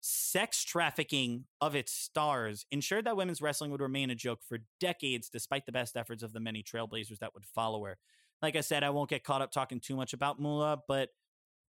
sex 0.00 0.64
trafficking 0.64 1.44
of 1.60 1.74
its 1.74 1.92
stars 1.92 2.66
ensured 2.70 3.04
that 3.04 3.16
women's 3.16 3.40
wrestling 3.40 3.70
would 3.70 3.80
remain 3.80 4.10
a 4.10 4.14
joke 4.14 4.40
for 4.48 4.58
decades, 4.80 5.28
despite 5.28 5.66
the 5.66 5.72
best 5.72 5.96
efforts 5.96 6.22
of 6.22 6.32
the 6.32 6.40
many 6.40 6.62
trailblazers 6.62 7.18
that 7.20 7.32
would 7.34 7.44
follow 7.44 7.84
her. 7.84 7.98
Like 8.42 8.56
I 8.56 8.60
said, 8.60 8.82
I 8.82 8.90
won't 8.90 9.10
get 9.10 9.22
caught 9.22 9.42
up 9.42 9.52
talking 9.52 9.78
too 9.78 9.94
much 9.94 10.12
about 10.12 10.40
Moolah, 10.40 10.78
but 10.88 11.10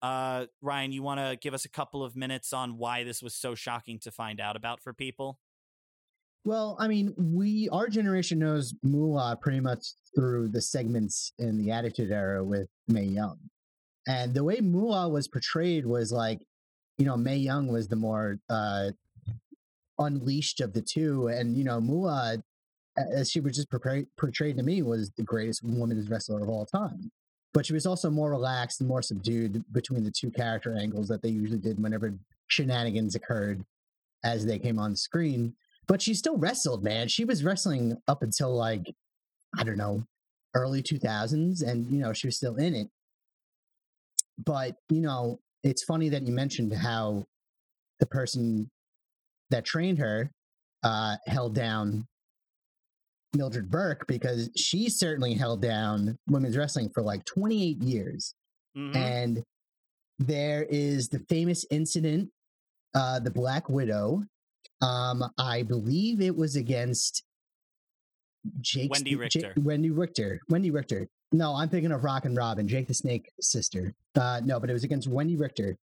uh, 0.03 0.47
Ryan, 0.61 0.93
you 0.93 1.03
want 1.03 1.21
to 1.21 1.39
give 1.41 1.55
us 1.55 1.65
a 1.65 1.71
couple 1.71 2.05
of 2.05 2.15
minutes 2.15 2.53
on 2.53 2.77
why 2.77 3.05
this 3.05 3.23
was 3.23 3.35
so 3.35 3.55
shocking 3.55 3.99
to 4.01 4.11
find 4.11 4.41
out 4.41 4.57
about 4.57 4.83
for 4.83 4.93
people? 4.93 5.39
Well, 6.45 6.77
I 6.79 6.89
mean, 6.89 7.15
we 7.17 7.69
our 7.73 7.89
generation 7.89 8.39
knows 8.39 8.75
Moolah 8.83 9.39
pretty 9.41 9.61
much 9.61 9.87
through 10.15 10.49
the 10.49 10.61
segments 10.61 11.33
in 11.39 11.57
the 11.57 11.71
Attitude 11.73 12.13
Era 12.13 12.45
with 12.45 12.69
Mae 12.87 13.05
Young, 13.05 13.39
and 14.07 14.35
the 14.35 14.45
way 14.45 14.61
Moolah 14.61 15.09
was 15.09 15.29
portrayed 15.29 15.87
was 15.87 16.13
like, 16.13 16.41
you 16.99 17.05
know, 17.05 17.17
Mae 17.17 17.37
Young 17.37 17.69
was 17.69 17.89
the 17.89 17.97
more 17.97 18.39
uh, 18.49 18.91
unleashed 19.99 20.61
of 20.61 20.73
the 20.73 20.83
two, 20.83 21.29
and 21.29 21.57
you 21.57 21.65
know, 21.65 21.81
Moolah, 21.81 22.43
as 22.97 23.31
she 23.31 23.41
was 23.41 23.57
just 23.57 23.71
portrayed, 23.71 24.07
portrayed 24.17 24.57
to 24.57 24.63
me, 24.63 24.83
was 24.83 25.11
the 25.17 25.23
greatest 25.23 25.63
women's 25.65 26.09
wrestler 26.09 26.43
of 26.43 26.49
all 26.49 26.67
time 26.67 27.11
but 27.57 27.65
she 27.65 27.73
was 27.73 27.87
also 27.87 28.11
more 28.11 28.29
relaxed 28.29 28.83
and 28.83 28.89
more 28.89 29.01
subdued 29.01 29.65
between 29.73 30.05
the 30.05 30.11
two 30.11 30.31
character 30.31 30.77
angles 30.79 31.09
that 31.09 31.23
they 31.23 31.31
usually 31.31 31.59
did 31.59 31.83
whenever 31.83 32.13
shenanigans 32.49 33.15
occurred 33.15 33.65
as 34.23 34.45
they 34.45 34.59
came 34.59 34.79
on 34.79 34.95
screen. 34.95 35.55
But 35.87 36.03
she 36.03 36.13
still 36.13 36.37
wrestled, 36.37 36.85
man. 36.85 37.09
She 37.09 37.25
was 37.25 37.43
wrestling 37.43 37.97
up 38.09 38.23
until 38.23 38.55
like, 38.55 38.95
I 39.59 39.65
don't 39.65 39.79
know, 39.79 40.05
early 40.55 40.83
2000s, 40.83 41.67
and, 41.67 41.91
you 41.91 42.01
know, 42.01 42.13
she 42.13 42.27
was 42.27 42.37
still 42.37 42.57
in 42.57 42.75
it. 42.75 42.91
But, 44.45 44.77
you 44.91 45.01
know, 45.01 45.41
it's 45.63 45.85
funny 45.85 46.09
that 46.11 46.23
you 46.23 46.33
mentioned 46.33 46.73
how 46.73 47.25
the 48.01 48.07
person 48.07 48.69
that 49.51 49.65
trained 49.65 49.99
her 49.99 50.31
uh, 50.83 51.17
held 51.27 51.55
down 51.55 52.07
Mildred 53.35 53.71
Burke 53.71 54.07
because 54.07 54.51
she 54.57 54.89
certainly 54.89 55.35
held 55.35 55.63
down 55.63 56.17
women's 56.29 56.57
wrestling 56.57 56.91
for 56.95 57.03
like 57.03 57.25
28 57.25 57.83
years. 57.83 58.35
Mm-hmm. 58.77 58.97
And 58.97 59.43
there 60.19 60.67
is 60.69 61.09
the 61.09 61.21
famous 61.29 61.65
incident, 61.71 62.31
uh, 62.95 63.21
the 63.21 63.31
Black 63.31 63.69
Widow. 63.69 64.23
Um, 64.83 65.25
I 65.39 65.63
believe 65.63 66.21
it 66.21 66.37
was 66.37 66.57
against 66.57 67.23
Jake 68.61 68.93
Wendi 68.93 69.19
Richter. 69.19 69.55
J- 69.55 69.61
Wendi 69.61 69.97
Richter. 69.97 70.41
Wendi 70.51 70.73
Richter. 70.73 71.07
No, 71.33 71.55
I'm 71.55 71.69
thinking 71.69 71.93
of 71.93 72.05
Rockin' 72.05 72.35
Robin, 72.35 72.69
Jake 72.69 72.87
the 72.87 72.95
Snake 72.95 73.31
sister. 73.41 73.93
Uh, 74.15 74.41
no, 74.45 74.61
but 74.61 74.71
it 74.71 74.73
was 74.73 74.85
against 74.85 75.11
Wendi 75.11 75.39
Richter, 75.39 75.77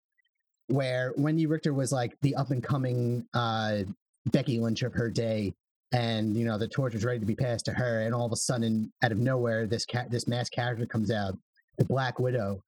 where 0.68 1.12
Wendi 1.18 1.48
Richter 1.48 1.74
was 1.74 1.92
like 1.92 2.16
the 2.22 2.36
up 2.36 2.50
and 2.50 2.62
coming 2.62 3.26
uh, 3.34 3.78
Becky 4.26 4.60
Lynch 4.60 4.82
of 4.82 4.94
her 4.94 5.10
day 5.10 5.54
and 5.92 6.36
you 6.36 6.44
know 6.44 6.58
the 6.58 6.68
torch 6.68 6.94
was 6.94 7.04
ready 7.04 7.20
to 7.20 7.26
be 7.26 7.34
passed 7.34 7.66
to 7.66 7.72
her 7.72 8.02
and 8.02 8.14
all 8.14 8.26
of 8.26 8.32
a 8.32 8.36
sudden 8.36 8.92
out 9.02 9.12
of 9.12 9.18
nowhere 9.18 9.66
this 9.66 9.86
this 10.08 10.26
mass 10.26 10.48
character 10.48 10.86
comes 10.86 11.10
out 11.10 11.36
the 11.78 11.84
black 11.84 12.18
widow 12.18 12.62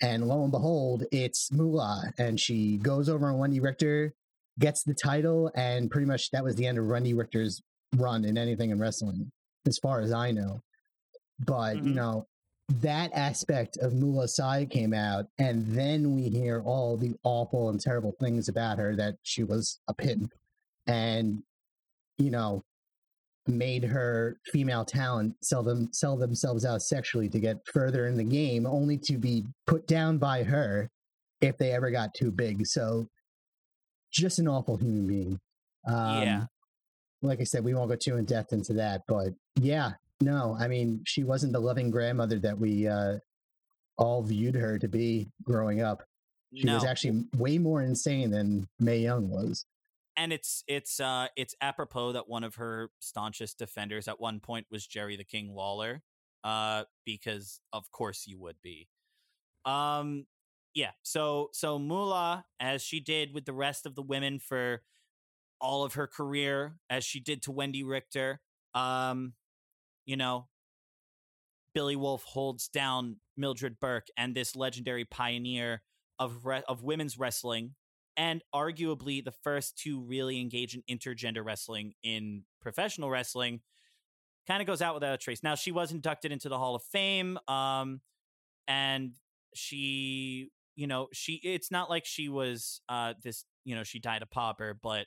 and 0.00 0.26
lo 0.26 0.42
and 0.42 0.52
behold 0.52 1.04
it's 1.10 1.50
moolah 1.52 2.12
and 2.18 2.38
she 2.38 2.78
goes 2.78 3.08
over 3.08 3.28
on 3.28 3.36
Wendi 3.36 3.62
richter 3.62 4.14
gets 4.58 4.82
the 4.84 4.94
title 4.94 5.50
and 5.54 5.90
pretty 5.90 6.06
much 6.06 6.30
that 6.30 6.44
was 6.44 6.56
the 6.56 6.66
end 6.66 6.78
of 6.78 6.84
Wendi 6.84 7.16
richter's 7.16 7.60
run 7.96 8.24
in 8.24 8.38
anything 8.38 8.70
in 8.70 8.78
wrestling 8.78 9.30
as 9.66 9.78
far 9.78 10.00
as 10.00 10.12
i 10.12 10.30
know 10.30 10.60
but 11.40 11.76
mm-hmm. 11.76 11.88
you 11.88 11.94
know 11.94 12.26
that 12.80 13.10
aspect 13.14 13.78
of 13.78 13.94
Moolah's 13.94 14.36
side 14.36 14.70
came 14.70 14.92
out, 14.92 15.26
and 15.38 15.66
then 15.68 16.14
we 16.14 16.28
hear 16.28 16.62
all 16.64 16.96
the 16.96 17.14
awful 17.24 17.70
and 17.70 17.80
terrible 17.80 18.14
things 18.20 18.48
about 18.48 18.78
her 18.78 18.94
that 18.96 19.16
she 19.22 19.42
was 19.42 19.80
a 19.88 19.94
pimp, 19.94 20.32
and 20.86 21.42
you 22.18 22.30
know 22.30 22.62
made 23.46 23.82
her 23.82 24.38
female 24.52 24.84
talent 24.84 25.34
sell 25.42 25.62
them 25.62 25.88
sell 25.92 26.16
themselves 26.16 26.66
out 26.66 26.82
sexually 26.82 27.28
to 27.30 27.40
get 27.40 27.56
further 27.72 28.06
in 28.06 28.16
the 28.16 28.24
game, 28.24 28.66
only 28.66 28.98
to 28.98 29.16
be 29.16 29.44
put 29.66 29.86
down 29.86 30.18
by 30.18 30.42
her 30.42 30.90
if 31.40 31.56
they 31.56 31.72
ever 31.72 31.90
got 31.90 32.14
too 32.14 32.30
big. 32.30 32.66
So, 32.66 33.08
just 34.12 34.38
an 34.38 34.48
awful 34.48 34.76
human 34.76 35.06
being. 35.06 35.40
Um, 35.86 36.22
yeah. 36.22 36.44
Like 37.22 37.40
I 37.40 37.44
said, 37.44 37.64
we 37.64 37.74
won't 37.74 37.90
go 37.90 37.96
too 37.96 38.16
in 38.16 38.26
depth 38.26 38.52
into 38.52 38.74
that, 38.74 39.02
but 39.08 39.28
yeah, 39.56 39.92
no, 40.20 40.56
I 40.58 40.68
mean, 40.68 41.02
she 41.06 41.24
wasn't 41.24 41.52
the 41.52 41.60
loving 41.60 41.90
grandmother 41.90 42.38
that 42.40 42.58
we 42.58 42.88
uh, 42.88 43.18
all 43.96 44.22
viewed 44.22 44.54
her 44.54 44.78
to 44.78 44.88
be 44.88 45.28
growing 45.42 45.80
up. 45.80 46.02
She 46.54 46.64
no. 46.64 46.74
was 46.74 46.84
actually 46.84 47.24
way 47.36 47.58
more 47.58 47.82
insane 47.82 48.30
than 48.30 48.66
Mae 48.80 48.98
Young 48.98 49.28
was 49.28 49.66
and 50.18 50.32
it's 50.32 50.64
it's 50.66 50.98
uh 50.98 51.28
it's 51.36 51.54
apropos 51.62 52.12
that 52.12 52.28
one 52.28 52.42
of 52.42 52.56
her 52.56 52.90
staunchest 52.98 53.56
defenders 53.56 54.08
at 54.08 54.20
one 54.20 54.40
point 54.40 54.66
was 54.70 54.86
Jerry 54.86 55.16
the 55.16 55.24
King 55.24 55.54
Lawler, 55.54 56.02
uh, 56.42 56.84
because 57.06 57.60
of 57.72 57.90
course 57.92 58.26
you 58.26 58.38
would 58.40 58.56
be. 58.60 58.88
Um, 59.64 60.26
yeah. 60.74 60.90
So 61.02 61.50
so 61.52 61.78
Moolah, 61.78 62.44
as 62.58 62.82
she 62.82 62.98
did 62.98 63.32
with 63.32 63.44
the 63.44 63.52
rest 63.52 63.86
of 63.86 63.94
the 63.94 64.02
women 64.02 64.40
for 64.40 64.82
all 65.60 65.84
of 65.84 65.94
her 65.94 66.08
career, 66.08 66.78
as 66.90 67.04
she 67.04 67.20
did 67.20 67.40
to 67.42 67.52
Wendi 67.52 67.86
Richter, 67.86 68.40
um, 68.74 69.34
you 70.08 70.16
know, 70.16 70.48
Billy 71.74 71.94
Wolfe 71.94 72.24
holds 72.24 72.66
down 72.68 73.16
Mildred 73.36 73.78
Burke 73.78 74.08
and 74.16 74.34
this 74.34 74.56
legendary 74.56 75.04
pioneer 75.04 75.82
of 76.18 76.46
re- 76.46 76.62
of 76.66 76.82
women's 76.82 77.18
wrestling 77.18 77.74
and 78.16 78.42
arguably 78.54 79.22
the 79.22 79.34
first 79.44 79.76
to 79.80 80.00
really 80.00 80.40
engage 80.40 80.74
in 80.74 80.82
intergender 80.90 81.44
wrestling 81.44 81.92
in 82.02 82.44
professional 82.62 83.10
wrestling 83.10 83.60
kind 84.46 84.62
of 84.62 84.66
goes 84.66 84.80
out 84.80 84.94
without 84.94 85.12
a 85.12 85.18
trace. 85.18 85.42
Now 85.42 85.54
she 85.54 85.72
was 85.72 85.92
inducted 85.92 86.32
into 86.32 86.48
the 86.48 86.56
hall 86.56 86.74
of 86.74 86.82
fame 86.84 87.38
um 87.46 88.00
and 88.66 89.12
she 89.54 90.48
you 90.74 90.86
know 90.86 91.08
she 91.12 91.34
it's 91.44 91.70
not 91.70 91.90
like 91.90 92.06
she 92.06 92.30
was 92.30 92.80
uh 92.88 93.12
this 93.22 93.44
you 93.64 93.76
know 93.76 93.84
she 93.84 93.98
died 93.98 94.22
a 94.22 94.26
pauper 94.26 94.76
but 94.82 95.06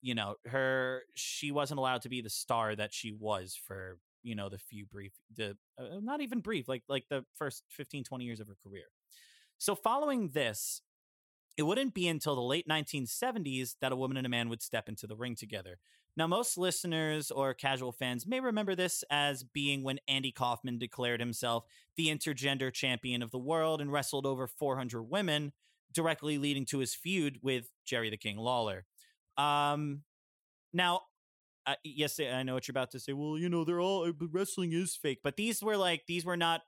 you 0.00 0.14
know 0.14 0.36
her 0.46 1.02
she 1.14 1.52
wasn't 1.52 1.78
allowed 1.78 2.02
to 2.02 2.08
be 2.08 2.22
the 2.22 2.30
star 2.30 2.74
that 2.74 2.94
she 2.94 3.12
was 3.12 3.58
for 3.66 3.98
you 4.26 4.34
know 4.34 4.48
the 4.48 4.58
few 4.58 4.84
brief 4.86 5.12
the 5.36 5.56
uh, 5.78 6.00
not 6.02 6.20
even 6.20 6.40
brief 6.40 6.68
like 6.68 6.82
like 6.88 7.04
the 7.08 7.24
first 7.34 7.62
15 7.70 8.04
20 8.04 8.24
years 8.24 8.40
of 8.40 8.48
her 8.48 8.56
career 8.62 8.84
so 9.58 9.74
following 9.74 10.28
this 10.28 10.82
it 11.56 11.62
wouldn't 11.62 11.94
be 11.94 12.06
until 12.08 12.34
the 12.34 12.42
late 12.42 12.68
1970s 12.68 13.76
that 13.80 13.92
a 13.92 13.96
woman 13.96 14.16
and 14.16 14.26
a 14.26 14.30
man 14.30 14.48
would 14.48 14.62
step 14.62 14.88
into 14.88 15.06
the 15.06 15.16
ring 15.16 15.34
together. 15.34 15.78
Now, 16.16 16.26
most 16.26 16.56
listeners 16.56 17.30
or 17.30 17.54
casual 17.54 17.92
fans 17.92 18.26
may 18.26 18.40
remember 18.40 18.74
this 18.74 19.04
as 19.10 19.42
being 19.42 19.82
when 19.82 19.98
Andy 20.08 20.32
Kaufman 20.32 20.78
declared 20.78 21.20
himself 21.20 21.64
the 21.96 22.08
intergender 22.08 22.72
champion 22.72 23.22
of 23.22 23.30
the 23.30 23.38
world 23.38 23.80
and 23.80 23.92
wrestled 23.92 24.26
over 24.26 24.46
400 24.46 25.02
women, 25.02 25.52
directly 25.92 26.38
leading 26.38 26.64
to 26.66 26.78
his 26.78 26.94
feud 26.94 27.38
with 27.42 27.70
Jerry 27.84 28.10
the 28.10 28.16
King 28.16 28.36
Lawler. 28.38 28.84
Um, 29.36 30.02
now, 30.72 31.02
uh, 31.66 31.74
yes, 31.82 32.20
I 32.20 32.42
know 32.42 32.54
what 32.54 32.68
you're 32.68 32.72
about 32.72 32.92
to 32.92 33.00
say. 33.00 33.12
Well, 33.12 33.36
you 33.38 33.48
know, 33.48 33.64
they're 33.64 33.80
all 33.80 34.10
wrestling 34.30 34.72
is 34.72 34.94
fake, 34.94 35.18
but 35.24 35.36
these 35.36 35.62
were 35.62 35.76
like 35.76 36.02
these 36.06 36.24
were 36.24 36.36
not 36.36 36.62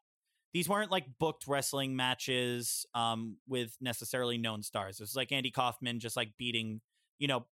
these 0.52 0.68
weren't 0.68 0.90
like 0.90 1.06
booked 1.18 1.46
wrestling 1.46 1.94
matches 1.94 2.86
um, 2.94 3.36
with 3.46 3.76
necessarily 3.80 4.38
known 4.38 4.62
stars. 4.62 4.98
It 4.98 5.02
was 5.02 5.14
like 5.14 5.30
Andy 5.30 5.50
Kaufman 5.50 6.00
just 6.00 6.16
like 6.16 6.32
beating 6.38 6.80
you 7.18 7.26
know, 7.26 7.46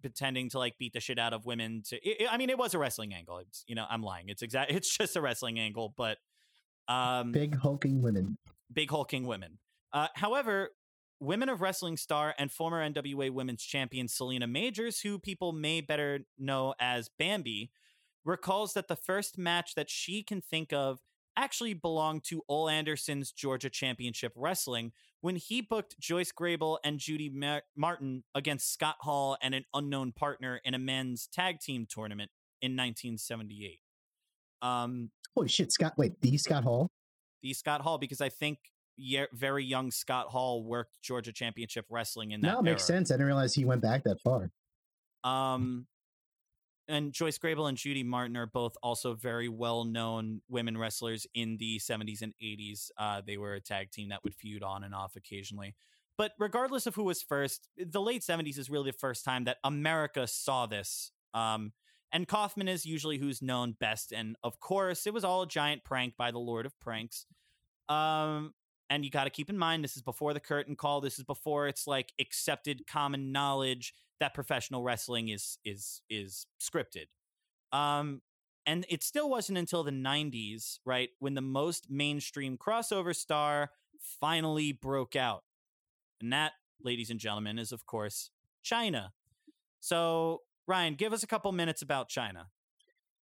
pretending 0.00 0.48
to 0.50 0.58
like 0.58 0.78
beat 0.78 0.92
the 0.92 1.00
shit 1.00 1.18
out 1.18 1.32
of 1.32 1.44
women. 1.44 1.82
To 1.88 1.96
it, 1.96 2.28
I 2.30 2.36
mean, 2.36 2.48
it 2.48 2.56
was 2.56 2.74
a 2.74 2.78
wrestling 2.78 3.12
angle. 3.12 3.38
It's 3.38 3.64
you 3.66 3.74
know, 3.74 3.84
I'm 3.88 4.02
lying. 4.02 4.28
It's 4.28 4.42
exact. 4.42 4.70
It's 4.74 4.96
just 4.96 5.16
a 5.16 5.20
wrestling 5.20 5.58
angle, 5.58 5.94
but 5.96 6.18
um, 6.88 7.32
big 7.32 7.56
hulking 7.56 8.02
women. 8.02 8.36
Big 8.72 8.90
hulking 8.90 9.26
women. 9.26 9.58
Uh, 9.92 10.08
however, 10.14 10.70
Women 11.24 11.48
of 11.48 11.60
Wrestling 11.60 11.96
star 11.96 12.34
and 12.38 12.52
former 12.52 12.86
NWA 12.86 13.30
Women's 13.30 13.62
Champion 13.62 14.08
Selena 14.08 14.46
Majors, 14.46 15.00
who 15.00 15.18
people 15.18 15.52
may 15.52 15.80
better 15.80 16.20
know 16.38 16.74
as 16.78 17.08
Bambi, 17.18 17.70
recalls 18.24 18.74
that 18.74 18.88
the 18.88 18.96
first 18.96 19.38
match 19.38 19.74
that 19.74 19.88
she 19.88 20.22
can 20.22 20.40
think 20.40 20.72
of 20.72 21.00
actually 21.36 21.74
belonged 21.74 22.24
to 22.24 22.42
Ole 22.48 22.68
Anderson's 22.68 23.32
Georgia 23.32 23.70
Championship 23.70 24.32
Wrestling 24.36 24.92
when 25.20 25.36
he 25.36 25.60
booked 25.60 25.98
Joyce 25.98 26.30
Grable 26.30 26.78
and 26.84 26.98
Judy 26.98 27.30
Ma- 27.30 27.60
Martin 27.74 28.24
against 28.34 28.72
Scott 28.72 28.96
Hall 29.00 29.36
and 29.42 29.54
an 29.54 29.64
unknown 29.72 30.12
partner 30.12 30.60
in 30.64 30.74
a 30.74 30.78
men's 30.78 31.26
tag 31.26 31.60
team 31.60 31.86
tournament 31.88 32.30
in 32.60 32.72
1978. 32.72 33.80
Um, 34.62 35.10
Holy 35.34 35.48
shit, 35.48 35.72
Scott! 35.72 35.94
Wait, 35.96 36.20
the 36.20 36.36
Scott 36.36 36.64
Hall? 36.64 36.90
The 37.42 37.52
Scott 37.54 37.80
Hall, 37.80 37.98
because 37.98 38.20
I 38.20 38.28
think 38.28 38.58
ye- 38.96 39.26
very 39.32 39.64
young 39.64 39.90
Scott 39.90 40.28
Hall 40.28 40.64
worked 40.64 41.00
Georgia 41.02 41.32
Championship 41.32 41.86
Wrestling 41.90 42.32
in 42.32 42.40
that. 42.42 42.52
No, 42.52 42.58
it 42.60 42.64
makes 42.64 42.84
sense. 42.84 43.10
I 43.10 43.14
didn't 43.14 43.26
realize 43.26 43.54
he 43.54 43.64
went 43.64 43.82
back 43.82 44.04
that 44.04 44.20
far. 44.20 44.50
Um, 45.22 45.86
and 46.86 47.12
Joyce 47.12 47.38
Grable 47.38 47.68
and 47.68 47.78
Judy 47.78 48.02
Martin 48.02 48.36
are 48.36 48.46
both 48.46 48.76
also 48.82 49.14
very 49.14 49.48
well 49.48 49.84
known 49.84 50.42
women 50.48 50.76
wrestlers 50.76 51.26
in 51.34 51.56
the 51.56 51.78
70s 51.78 52.20
and 52.20 52.34
80s. 52.42 52.90
Uh, 52.98 53.22
they 53.26 53.38
were 53.38 53.54
a 53.54 53.60
tag 53.60 53.90
team 53.90 54.10
that 54.10 54.22
would 54.22 54.34
feud 54.34 54.62
on 54.62 54.84
and 54.84 54.94
off 54.94 55.16
occasionally. 55.16 55.74
But 56.16 56.32
regardless 56.38 56.86
of 56.86 56.94
who 56.94 57.04
was 57.04 57.22
first, 57.22 57.68
the 57.76 58.00
late 58.00 58.22
70s 58.22 58.58
is 58.58 58.70
really 58.70 58.90
the 58.90 58.98
first 58.98 59.24
time 59.24 59.44
that 59.44 59.56
America 59.64 60.26
saw 60.26 60.66
this. 60.66 61.10
Um, 61.32 61.72
and 62.12 62.28
Kaufman 62.28 62.68
is 62.68 62.86
usually 62.86 63.18
who's 63.18 63.42
known 63.42 63.74
best. 63.80 64.12
And 64.12 64.36
of 64.44 64.60
course, 64.60 65.06
it 65.06 65.12
was 65.12 65.24
all 65.24 65.42
a 65.42 65.48
giant 65.48 65.82
prank 65.82 66.16
by 66.16 66.30
the 66.30 66.38
Lord 66.38 66.66
of 66.66 66.78
Pranks. 66.78 67.26
Um, 67.88 68.54
and 68.94 69.04
you 69.04 69.10
got 69.10 69.24
to 69.24 69.30
keep 69.30 69.50
in 69.50 69.58
mind, 69.58 69.82
this 69.82 69.96
is 69.96 70.02
before 70.02 70.32
the 70.32 70.40
curtain 70.40 70.76
call. 70.76 71.00
This 71.00 71.18
is 71.18 71.24
before 71.24 71.66
it's 71.66 71.88
like 71.88 72.12
accepted 72.20 72.86
common 72.86 73.32
knowledge 73.32 73.92
that 74.20 74.34
professional 74.34 74.84
wrestling 74.84 75.30
is 75.30 75.58
is 75.64 76.00
is 76.08 76.46
scripted. 76.60 77.06
Um, 77.72 78.22
and 78.64 78.86
it 78.88 79.02
still 79.02 79.28
wasn't 79.28 79.58
until 79.58 79.82
the 79.82 79.90
90s, 79.90 80.78
right, 80.86 81.10
when 81.18 81.34
the 81.34 81.40
most 81.40 81.90
mainstream 81.90 82.56
crossover 82.56 83.14
star 83.14 83.70
finally 84.20 84.70
broke 84.70 85.16
out. 85.16 85.42
And 86.20 86.32
that, 86.32 86.52
ladies 86.80 87.10
and 87.10 87.18
gentlemen, 87.18 87.58
is 87.58 87.72
of 87.72 87.86
course 87.86 88.30
Chyna. 88.64 89.08
So, 89.80 90.42
Ryan, 90.68 90.94
give 90.94 91.12
us 91.12 91.24
a 91.24 91.26
couple 91.26 91.50
minutes 91.50 91.82
about 91.82 92.08
Chyna. 92.08 92.44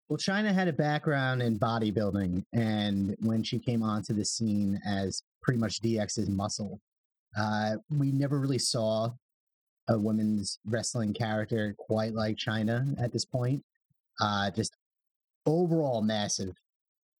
Well, 0.09 0.17
Chyna 0.17 0.53
had 0.53 0.67
a 0.67 0.73
background 0.73 1.41
in 1.41 1.57
bodybuilding, 1.57 2.43
and 2.51 3.15
when 3.21 3.41
she 3.41 3.57
came 3.57 3.81
onto 3.81 4.13
the 4.13 4.25
scene 4.25 4.77
as 4.85 5.23
pretty 5.41 5.59
much 5.59 5.81
DX's 5.81 6.29
muscle, 6.29 6.79
uh, 7.37 7.75
we 7.89 8.11
never 8.11 8.39
really 8.39 8.59
saw 8.59 9.09
a 9.87 9.97
women's 9.97 10.59
wrestling 10.65 11.13
character 11.13 11.75
quite 11.77 12.13
like 12.13 12.37
Chyna 12.37 13.01
at 13.01 13.11
this 13.11 13.25
point. 13.25 13.63
Uh, 14.19 14.51
just 14.51 14.75
overall 15.45 16.01
massive, 16.01 16.55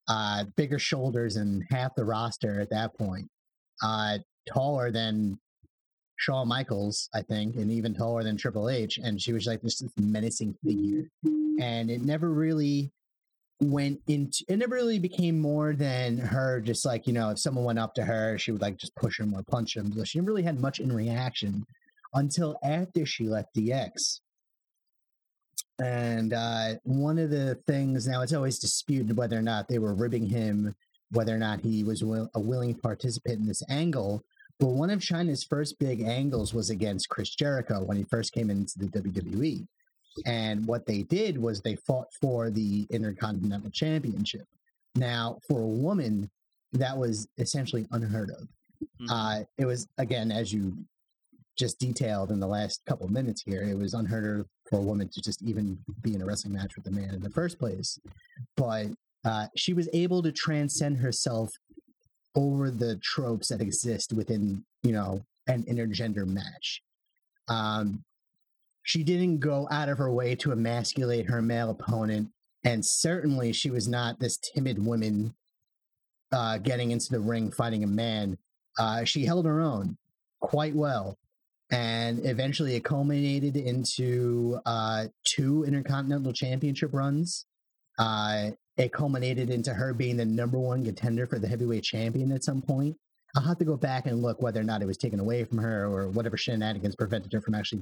uh, 0.07 0.43
bigger 0.55 0.79
shoulders 0.79 1.35
than 1.35 1.65
half 1.69 1.95
the 1.95 2.05
roster 2.05 2.59
at 2.59 2.69
that 2.69 2.95
point. 2.97 3.27
Uh, 3.83 4.19
taller 4.47 4.91
than 4.91 5.39
Shawn 6.17 6.47
Michaels, 6.47 7.09
I 7.15 7.23
think, 7.23 7.55
and 7.55 7.71
even 7.71 7.95
taller 7.95 8.23
than 8.23 8.37
Triple 8.37 8.69
H. 8.69 8.99
And 9.03 9.19
she 9.19 9.33
was 9.33 9.47
like 9.47 9.61
this, 9.61 9.79
this 9.79 9.91
menacing 9.97 10.55
figure. 10.63 11.09
And 11.59 11.89
it 11.89 12.03
never 12.03 12.31
really 12.31 12.91
went 13.61 14.01
into 14.07 14.43
it 14.47 14.57
never 14.57 14.75
really 14.75 14.97
became 14.97 15.39
more 15.39 15.73
than 15.73 16.17
her 16.17 16.59
just 16.59 16.83
like 16.83 17.05
you 17.05 17.13
know 17.13 17.29
if 17.29 17.37
someone 17.37 17.63
went 17.63 17.77
up 17.77 17.93
to 17.93 18.03
her 18.03 18.37
she 18.37 18.51
would 18.51 18.61
like 18.61 18.75
just 18.75 18.95
push 18.95 19.19
him 19.19 19.35
or 19.35 19.43
punch 19.43 19.77
him 19.77 19.93
so 19.93 20.03
she 20.03 20.19
really 20.19 20.41
had 20.41 20.59
much 20.59 20.79
in 20.79 20.91
reaction 20.91 21.63
until 22.15 22.57
after 22.63 23.05
she 23.05 23.25
left 23.25 23.53
dx 23.55 24.19
and 25.79 26.33
uh, 26.33 26.73
one 26.83 27.17
of 27.19 27.29
the 27.29 27.55
things 27.67 28.07
now 28.07 28.21
it's 28.21 28.33
always 28.33 28.57
disputed 28.57 29.15
whether 29.15 29.37
or 29.37 29.43
not 29.43 29.67
they 29.67 29.79
were 29.79 29.93
ribbing 29.93 30.25
him 30.25 30.73
whether 31.11 31.35
or 31.35 31.39
not 31.39 31.59
he 31.59 31.83
was 31.83 32.03
will, 32.03 32.29
a 32.33 32.39
willing 32.39 32.73
participant 32.73 33.39
in 33.41 33.45
this 33.45 33.63
angle 33.69 34.23
but 34.59 34.67
one 34.69 34.89
of 34.89 34.99
chyna's 35.01 35.43
first 35.43 35.77
big 35.77 36.01
angles 36.01 36.51
was 36.51 36.71
against 36.71 37.09
chris 37.09 37.35
jericho 37.35 37.83
when 37.83 37.97
he 37.97 38.03
first 38.05 38.33
came 38.33 38.49
into 38.49 38.73
the 38.79 38.87
wwe 38.87 39.67
and 40.25 40.65
what 40.65 40.85
they 40.85 41.03
did 41.03 41.37
was 41.37 41.61
they 41.61 41.75
fought 41.75 42.07
for 42.19 42.49
the 42.49 42.85
intercontinental 42.89 43.69
championship. 43.71 44.45
Now 44.95 45.39
for 45.47 45.61
a 45.61 45.67
woman 45.67 46.29
that 46.73 46.97
was 46.97 47.27
essentially 47.37 47.87
unheard 47.91 48.31
of. 48.31 48.47
Mhm. 48.99 49.07
uh, 49.09 49.43
it 49.59 49.65
was 49.65 49.87
again 49.99 50.31
as 50.31 50.51
you 50.51 50.75
just 51.55 51.77
detailed 51.79 52.31
in 52.31 52.39
the 52.39 52.47
last 52.47 52.81
couple 52.87 53.05
of 53.05 53.11
minutes 53.11 53.43
here 53.45 53.61
it 53.61 53.77
was 53.77 53.93
unheard 53.93 54.39
of 54.39 54.47
for 54.69 54.79
a 54.79 54.81
woman 54.81 55.07
to 55.09 55.21
just 55.21 55.41
even 55.43 55.77
be 56.01 56.15
in 56.15 56.21
a 56.21 56.25
wrestling 56.25 56.53
match 56.53 56.75
with 56.75 56.87
a 56.87 56.91
man 56.91 57.13
in 57.13 57.21
the 57.21 57.29
first 57.29 57.59
place. 57.59 57.99
But 58.55 58.87
uh, 59.23 59.47
she 59.55 59.73
was 59.73 59.87
able 59.93 60.23
to 60.23 60.31
transcend 60.31 60.97
herself 60.97 61.51
over 62.35 62.71
the 62.71 62.95
tropes 63.03 63.49
that 63.49 63.61
exist 63.61 64.13
within 64.13 64.63
you 64.83 64.93
know 64.93 65.21
an 65.47 65.63
intergender 65.63 66.25
match. 66.25 66.81
Um, 67.49 68.03
she 68.83 69.03
didn't 69.03 69.39
go 69.39 69.67
out 69.71 69.89
of 69.89 69.97
her 69.97 70.11
way 70.11 70.35
to 70.35 70.51
emasculate 70.51 71.27
her 71.27 71.41
male 71.41 71.69
opponent 71.69 72.29
and 72.63 72.83
certainly 72.85 73.51
she 73.51 73.69
was 73.69 73.87
not 73.87 74.19
this 74.19 74.37
timid 74.37 74.83
woman 74.83 75.33
uh, 76.31 76.57
getting 76.59 76.91
into 76.91 77.09
the 77.11 77.19
ring 77.19 77.51
fighting 77.51 77.83
a 77.83 77.87
man. 77.87 78.37
Uh, 78.79 79.03
she 79.03 79.25
held 79.25 79.45
her 79.45 79.61
own 79.61 79.97
quite 80.39 80.75
well 80.75 81.17
and 81.71 82.25
eventually 82.25 82.75
it 82.75 82.83
culminated 82.83 83.55
into 83.55 84.59
uh, 84.65 85.05
two 85.25 85.63
intercontinental 85.63 86.33
championship 86.33 86.93
runs. 86.93 87.45
Uh, 87.97 88.51
it 88.77 88.91
culminated 88.93 89.49
into 89.49 89.73
her 89.73 89.93
being 89.93 90.17
the 90.17 90.25
number 90.25 90.57
one 90.57 90.83
contender 90.83 91.27
for 91.27 91.39
the 91.39 91.47
heavyweight 91.47 91.83
champion 91.83 92.31
at 92.31 92.43
some 92.43 92.61
point 92.61 92.95
i'll 93.35 93.43
have 93.43 93.57
to 93.57 93.65
go 93.65 93.77
back 93.77 94.05
and 94.05 94.21
look 94.21 94.41
whether 94.41 94.59
or 94.59 94.63
not 94.63 94.81
it 94.81 94.85
was 94.85 94.97
taken 94.97 95.19
away 95.19 95.43
from 95.43 95.57
her 95.57 95.85
or 95.85 96.07
whatever 96.09 96.37
shenanigans 96.37 96.95
prevented 96.95 97.31
her 97.31 97.41
from 97.41 97.55
actually 97.55 97.81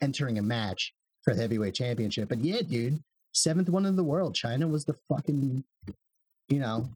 entering 0.00 0.38
a 0.38 0.42
match 0.42 0.92
for 1.22 1.34
the 1.34 1.42
heavyweight 1.42 1.74
championship. 1.74 2.28
But 2.28 2.40
yeah 2.40 2.62
dude 2.62 3.02
seventh 3.32 3.68
one 3.68 3.86
in 3.86 3.96
the 3.96 4.04
world. 4.04 4.34
Chyna 4.34 4.68
was 4.70 4.84
the 4.84 4.96
fucking 5.08 5.64
you 6.48 6.58
know 6.58 6.88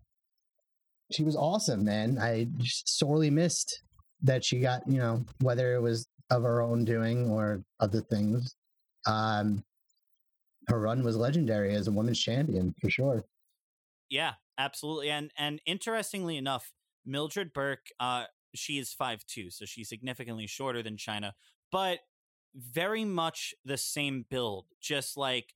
she 1.13 1.23
was 1.23 1.37
awesome 1.37 1.85
man. 1.85 2.19
I 2.19 2.49
sorely 2.63 3.31
missed 3.31 3.83
that 4.23 4.45
she 4.45 4.61
got 4.61 4.89
you 4.89 4.99
know 4.99 5.25
whether 5.41 5.75
it 5.75 5.81
was 5.81 6.07
of 6.31 6.43
her 6.43 6.63
own 6.63 6.85
doing 6.85 7.31
or 7.31 7.63
other 7.81 8.01
things. 8.01 8.55
Um 9.07 9.63
her 10.69 10.81
run 10.81 11.03
was 11.03 11.17
legendary 11.17 11.75
as 11.75 11.89
a 11.89 11.93
women's 11.93 12.21
champion 12.21 12.75
for 12.81 12.89
sure. 12.89 13.25
Yeah, 14.09 14.35
absolutely. 14.57 15.11
And 15.11 15.31
and 15.37 15.61
interestingly 15.67 16.37
enough, 16.37 16.73
Mildred 17.05 17.53
Burke, 17.53 17.87
uh, 18.01 18.25
she 18.55 18.79
is 18.79 18.93
five 18.93 19.25
two, 19.27 19.51
so 19.51 19.65
she's 19.65 19.89
significantly 19.89 20.47
shorter 20.47 20.83
than 20.83 20.97
Chyna, 20.97 21.33
but 21.71 22.01
very 22.55 23.05
much 23.05 23.55
the 23.65 23.79
same 23.79 24.27
build, 24.29 24.67
just 24.81 25.17
like 25.17 25.55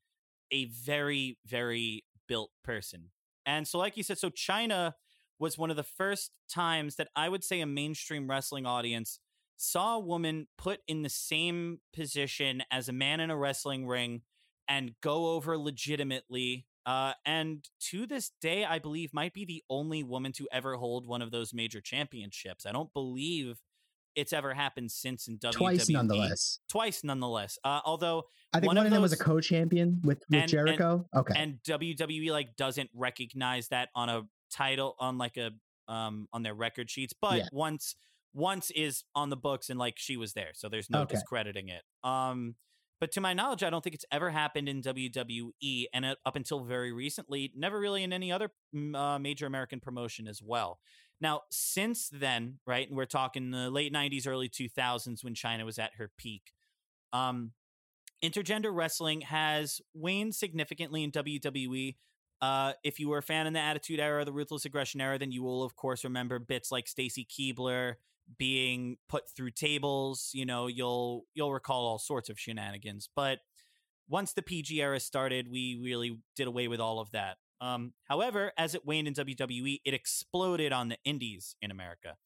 a 0.51 0.67
very, 0.67 1.39
very 1.47 2.05
built 2.27 2.51
person. 2.65 3.11
And 3.45 3.69
so, 3.69 3.79
like 3.79 3.97
you 3.97 4.03
said, 4.03 4.19
so 4.19 4.31
Chyna 4.31 4.95
was 5.39 5.59
one 5.59 5.71
of 5.71 5.77
the 5.77 5.83
first 5.83 6.33
times 6.51 6.97
that 6.97 7.09
I 7.15 7.29
would 7.29 7.45
say 7.45 7.61
a 7.61 7.67
mainstream 7.67 8.29
wrestling 8.29 8.67
audience 8.67 9.19
saw 9.57 9.97
a 9.97 10.01
woman 10.01 10.47
put 10.59 10.81
in 10.87 11.03
the 11.03 11.09
same 11.09 11.81
position 11.93 12.63
as 12.71 12.89
a 12.89 12.93
man 12.93 13.21
in 13.21 13.31
a 13.31 13.37
wrestling 13.37 13.87
ring 13.87 14.23
and 14.69 14.93
go 15.03 15.29
over 15.29 15.57
legitimately. 15.57 16.67
Uh, 16.87 17.13
and 17.27 17.69
to 17.91 18.07
this 18.07 18.31
day, 18.41 18.65
I 18.65 18.79
believe 18.79 19.13
might 19.13 19.35
be 19.35 19.45
the 19.45 19.63
only 19.69 20.03
woman 20.05 20.31
to 20.33 20.47
ever 20.53 20.77
hold 20.77 21.07
one 21.07 21.21
of 21.21 21.31
those 21.33 21.53
major 21.53 21.81
championships. 21.81 22.65
I 22.65 22.71
don't 22.73 22.93
believe 22.95 23.59
it's 24.15 24.33
ever 24.33 24.55
happened 24.55 24.91
since 24.93 25.27
in 25.29 25.37
WWE. 25.39 25.53
twice 25.53 25.89
nonetheless 25.91 26.61
Twice, 26.71 27.05
nonetheless. 27.05 27.59
Uh, 27.65 27.81
although 27.85 28.23
i 28.55 28.61
think 28.61 28.69
One 28.69 28.77
one, 28.77 28.87
of 28.87 28.93
them 28.93 29.03
was 29.03 29.13
a 29.13 29.17
co-champion 29.19 30.01
with, 30.05 30.19
with 30.21 30.25
And- 30.31 30.43
and- 30.43 30.51
jericho 30.51 31.07
okay 31.15 31.35
and 31.37 31.59
WWE 31.65 32.31
like 32.31 32.57
doesn't 32.57 32.89
recognize 32.95 33.69
that 33.69 33.91
on 33.95 34.09
a 34.09 34.23
title 34.51 34.95
on 35.01 35.19
like 35.19 35.37
a 35.37 35.51
um 35.93 36.29
on 36.33 36.43
their 36.45 36.55
record 36.55 36.89
sheets, 36.91 37.13
but 37.21 37.39
Yeah. 37.39 37.49
once 37.53 37.95
once 38.33 38.71
is 38.71 39.05
on 39.15 39.29
the 39.31 39.37
books 39.37 39.69
and 39.71 39.79
like 39.79 39.99
she 39.99 40.17
was 40.17 40.33
there, 40.35 40.51
so 40.55 40.69
there's 40.69 40.89
no 40.89 41.03
Okay. 41.03 41.15
discrediting 41.15 41.69
it. 41.69 41.83
Um, 42.05 42.55
but 43.01 43.13
to 43.13 43.21
my 43.21 43.35
knowledge, 43.35 43.63
I 43.63 43.71
don't 43.71 43.85
think 43.85 43.95
it's 43.95 44.05
ever 44.11 44.31
happened 44.31 44.69
in 44.69 44.83
WWE, 44.83 45.85
and 45.93 46.07
up 46.25 46.37
until 46.37 46.65
very 46.65 46.93
recently, 46.93 47.53
never 47.55 47.79
really 47.79 48.03
in 48.03 48.13
any 48.13 48.33
other 48.33 48.51
uh, 48.95 49.19
major 49.19 49.47
American 49.47 49.81
promotion 49.81 50.27
as 50.27 50.41
well. 50.43 50.79
Now, 51.21 51.43
since 51.51 52.09
then, 52.11 52.59
right, 52.67 52.87
and 52.89 52.97
we're 52.97 53.07
talking 53.07 53.51
the 53.51 53.71
late 53.71 53.93
'90s, 53.93 54.27
early 54.27 54.49
2000s 54.49 55.25
when 55.25 55.35
Chyna 55.35 55.65
was 55.65 55.79
at 55.79 55.95
her 55.99 56.11
peak. 56.17 56.53
Um, 57.13 57.53
intergender 58.25 58.75
wrestling 58.75 59.23
has 59.23 59.81
waned 59.95 60.35
significantly 60.35 61.05
in 61.05 61.13
WWE. 61.13 61.97
Uh, 62.43 62.73
if 62.85 63.01
you 63.01 63.09
were 63.09 63.19
a 63.19 63.23
fan 63.23 63.47
in 63.47 63.55
the 63.55 63.61
Attitude 63.61 64.01
Era, 64.01 64.25
the 64.25 64.33
Ruthless 64.33 64.65
Aggression 64.65 65.01
Era, 65.01 65.19
then 65.19 65.33
you 65.33 65.43
will 65.43 65.63
of 65.63 65.75
course 65.75 66.05
remember 66.05 66.39
bits 66.39 66.71
like 66.71 66.87
Stacy 66.87 67.27
Keibler 67.27 67.95
being 68.39 68.97
put 69.09 69.29
through 69.31 69.51
tables. 69.53 70.31
You 70.33 70.47
know, 70.47 70.67
you'll 70.67 71.25
you'll 71.35 71.53
recall 71.53 71.87
all 71.87 71.99
sorts 71.99 72.29
of 72.29 72.39
shenanigans. 72.39 73.09
But 73.15 73.39
once 74.09 74.33
the 74.33 74.43
PG 74.43 74.81
era 74.81 75.01
started, 75.01 75.51
we 75.51 75.79
really 75.83 76.21
did 76.37 76.47
away 76.47 76.69
with 76.69 76.81
all 76.81 77.01
of 77.01 77.11
that. 77.13 77.37
Um, 77.61 77.95
however, 78.05 78.53
as 78.59 78.75
it 78.75 78.85
waned 78.85 79.09
in 79.09 79.15
WWE, 79.15 79.81
it 79.85 79.95
exploded 79.95 80.73
on 80.73 80.89
the 80.89 80.99
indies 81.05 81.57
in 81.63 81.71
America. 81.71 82.17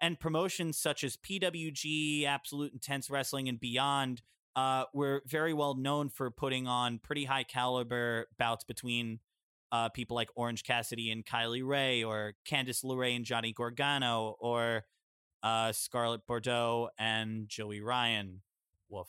And 0.00 0.18
promotions 0.18 0.78
such 0.78 1.04
as 1.04 1.18
PWG, 1.18 2.24
Absolute 2.24 2.72
Intense 2.72 3.10
Wrestling, 3.10 3.48
and 3.48 3.60
beyond 3.60 4.22
uh, 4.56 4.84
were 4.94 5.22
very 5.26 5.52
well 5.52 5.74
known 5.74 6.08
for 6.08 6.30
putting 6.30 6.66
on 6.66 6.98
pretty 6.98 7.24
high 7.24 7.44
caliber 7.44 8.26
bouts 8.38 8.64
between 8.64 9.20
uh, 9.72 9.88
people 9.90 10.16
like 10.16 10.30
Orange 10.34 10.64
Cassidy 10.64 11.10
and 11.10 11.24
Kylie 11.24 11.66
Rae, 11.66 12.02
or 12.02 12.34
Candice 12.48 12.82
LeRae 12.82 13.14
and 13.14 13.24
Johnny 13.24 13.52
Gargano, 13.52 14.36
or 14.40 14.84
uh, 15.42 15.72
Scarlett 15.72 16.26
Bordeaux 16.26 16.90
and 16.98 17.48
Joey 17.48 17.80
Ryan. 17.80 18.42
Woof. 18.88 19.08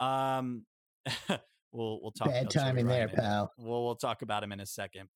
Um, 0.00 0.66
we'll 1.72 2.00
we'll 2.02 2.12
talk. 2.12 2.28
Bad 2.28 2.50
timing 2.50 2.86
there, 2.86 3.08
in- 3.08 3.14
pal. 3.14 3.52
We'll 3.58 3.84
we'll 3.84 3.96
talk 3.96 4.22
about 4.22 4.42
him 4.42 4.52
in 4.52 4.60
a 4.60 4.66
second. 4.66 5.08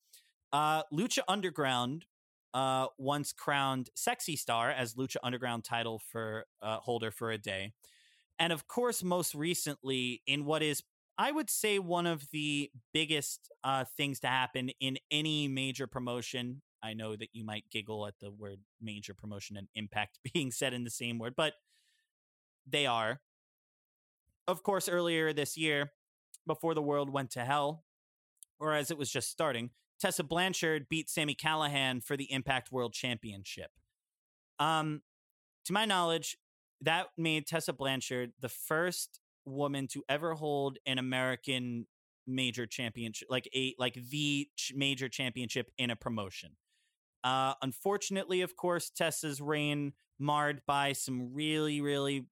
Uh, 0.53 0.83
Lucha 0.93 1.21
Underground 1.29 2.07
uh, 2.55 2.87
once 2.99 3.33
crowned 3.33 3.91
Sexy 3.95 4.37
Star 4.37 4.71
as 4.71 4.95
Lucha 4.95 5.17
Underground 5.23 5.65
title 5.65 6.01
for 6.11 6.47
uh, 6.63 6.79
holder 6.79 7.11
for 7.11 7.31
a 7.31 7.39
day, 7.39 7.73
and 8.39 8.53
of 8.53 8.67
course, 8.69 9.03
most 9.03 9.35
recently 9.35 10.23
in 10.27 10.45
what 10.45 10.63
is 10.63 10.83
I 11.19 11.33
would 11.33 11.49
say 11.49 11.79
one 11.79 12.07
of 12.07 12.25
the 12.33 12.71
biggest 12.93 13.51
uh, 13.65 13.85
things 13.97 14.21
to 14.21 14.27
happen 14.27 14.71
in 14.81 14.99
any 15.11 15.49
major 15.49 15.87
promotion. 15.87 16.63
I 16.83 16.95
know 16.95 17.17
that 17.17 17.31
you 17.33 17.45
might 17.45 17.71
giggle 17.71 18.07
at 18.07 18.19
the 18.21 18.31
word 18.31 18.61
major 18.81 19.15
promotion 19.15 19.57
and 19.57 19.69
impact 19.75 20.19
being 20.33 20.51
said 20.51 20.73
in 20.73 20.85
the 20.85 20.91
same 20.91 21.19
word, 21.19 21.35
but 21.37 21.55
they 22.67 22.87
are. 22.87 23.21
Of 24.49 24.63
course, 24.63 24.89
earlier 24.89 25.33
this 25.33 25.57
year, 25.57 25.93
before 26.47 26.75
the 26.75 26.83
world 26.83 27.11
went 27.11 27.31
to 27.33 27.45
hell, 27.45 27.85
or 28.61 28.73
as 28.73 28.91
it 28.91 28.99
was 28.99 29.11
just 29.11 29.31
starting, 29.31 29.71
Tessa 30.01 30.23
Blanchard 30.23 30.89
beat 30.89 31.09
Sami 31.09 31.35
Callihan 31.35 32.03
for 32.03 32.17
the 32.17 32.31
Impact 32.33 32.71
World 32.71 32.93
Championship. 32.93 33.71
Um, 34.59 35.03
to 35.65 35.73
my 35.73 35.85
knowledge, 35.85 36.37
that 36.83 37.09
made 37.17 37.47
Tessa 37.47 37.73
Blanchard 37.73 38.33
the 38.41 38.49
first 38.49 39.21
woman 39.45 39.87
to 39.89 40.05
ever 40.09 40.35
hold 40.35 40.79
an 40.87 40.99
American 40.99 41.87
major 42.27 42.67
championship, 42.67 43.29
like 43.31 43.49
a 43.55 43.75
like 43.79 43.95
the 43.95 44.49
ch- 44.57 44.73
major 44.75 45.09
championship 45.09 45.71
in 45.79 45.91
a 45.91 45.97
promotion. 45.97 46.51
Uh, 47.27 47.55
unfortunately, 47.61 48.43
of 48.43 48.55
course, 48.55 48.89
Tessa's 48.89 49.41
reign 49.41 49.95
marred 50.17 50.63
by 50.65 50.93
some 50.93 51.35
really, 51.35 51.81
really 51.81 52.27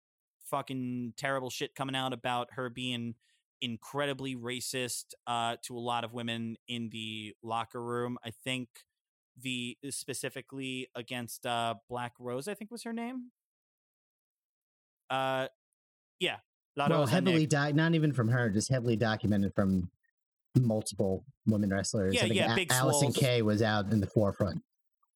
fucking 0.49 1.15
terrible 1.17 1.51
shit 1.51 1.75
coming 1.75 1.97
out 1.97 2.13
about 2.13 2.51
her 2.53 2.71
being 2.71 3.17
incredibly 3.61 4.37
racist 4.37 5.07
uh, 5.27 5.57
to 5.63 5.77
a 5.77 5.81
lot 5.81 6.05
of 6.05 6.13
women 6.13 6.57
in 6.69 6.91
the 6.91 7.35
locker 7.43 7.83
room. 7.83 8.19
I 8.25 8.31
think 8.45 8.69
the 9.43 9.77
specifically 9.91 10.87
against 10.95 11.45
uh, 11.45 11.75
Black 11.89 12.13
Rose, 12.21 12.47
I 12.47 12.55
think 12.55 12.71
was 12.71 12.85
her 12.85 12.93
name. 12.93 13.33
Uh, 15.11 15.49
yeah, 16.21 16.37
La 16.77 16.87
well, 16.89 17.01
Rosa 17.01 17.11
heavily 17.11 17.47
doc- 17.47 17.75
not 17.75 17.97
even 17.97 18.13
from 18.13 18.29
her, 18.29 18.49
just 18.49 18.71
heavily 18.71 18.95
documented 18.95 19.57
from 19.57 19.91
multiple 20.57 21.25
women 21.47 21.71
wrestlers. 21.71 22.15
Yeah, 22.15 22.21
I 22.21 22.23
think 22.25 22.35
yeah, 22.37 22.53
A- 22.53 22.55
Big 22.55 22.71
Allison. 22.71 23.13
Kay 23.13 23.43
was 23.43 23.61
out 23.61 23.91
in 23.93 23.99
the 23.99 24.07
forefront. 24.07 24.63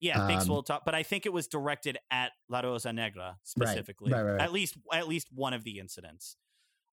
Yeah, 0.01 0.26
Big 0.26 0.38
Um, 0.38 0.44
Swole 0.44 0.62
Top, 0.62 0.84
but 0.84 0.94
I 0.94 1.03
think 1.03 1.26
it 1.26 1.32
was 1.32 1.49
directed 1.49 1.99
at 2.11 2.32
La 2.49 2.61
Rosa 2.61 2.92
Negra 2.92 3.38
specifically. 3.42 4.12
right, 4.12 4.22
right. 4.22 4.40
At 4.40 4.53
least 4.53 4.76
at 4.92 5.09
least 5.09 5.28
one 5.32 5.53
of 5.53 5.64
the 5.64 5.78
incidents. 5.78 6.36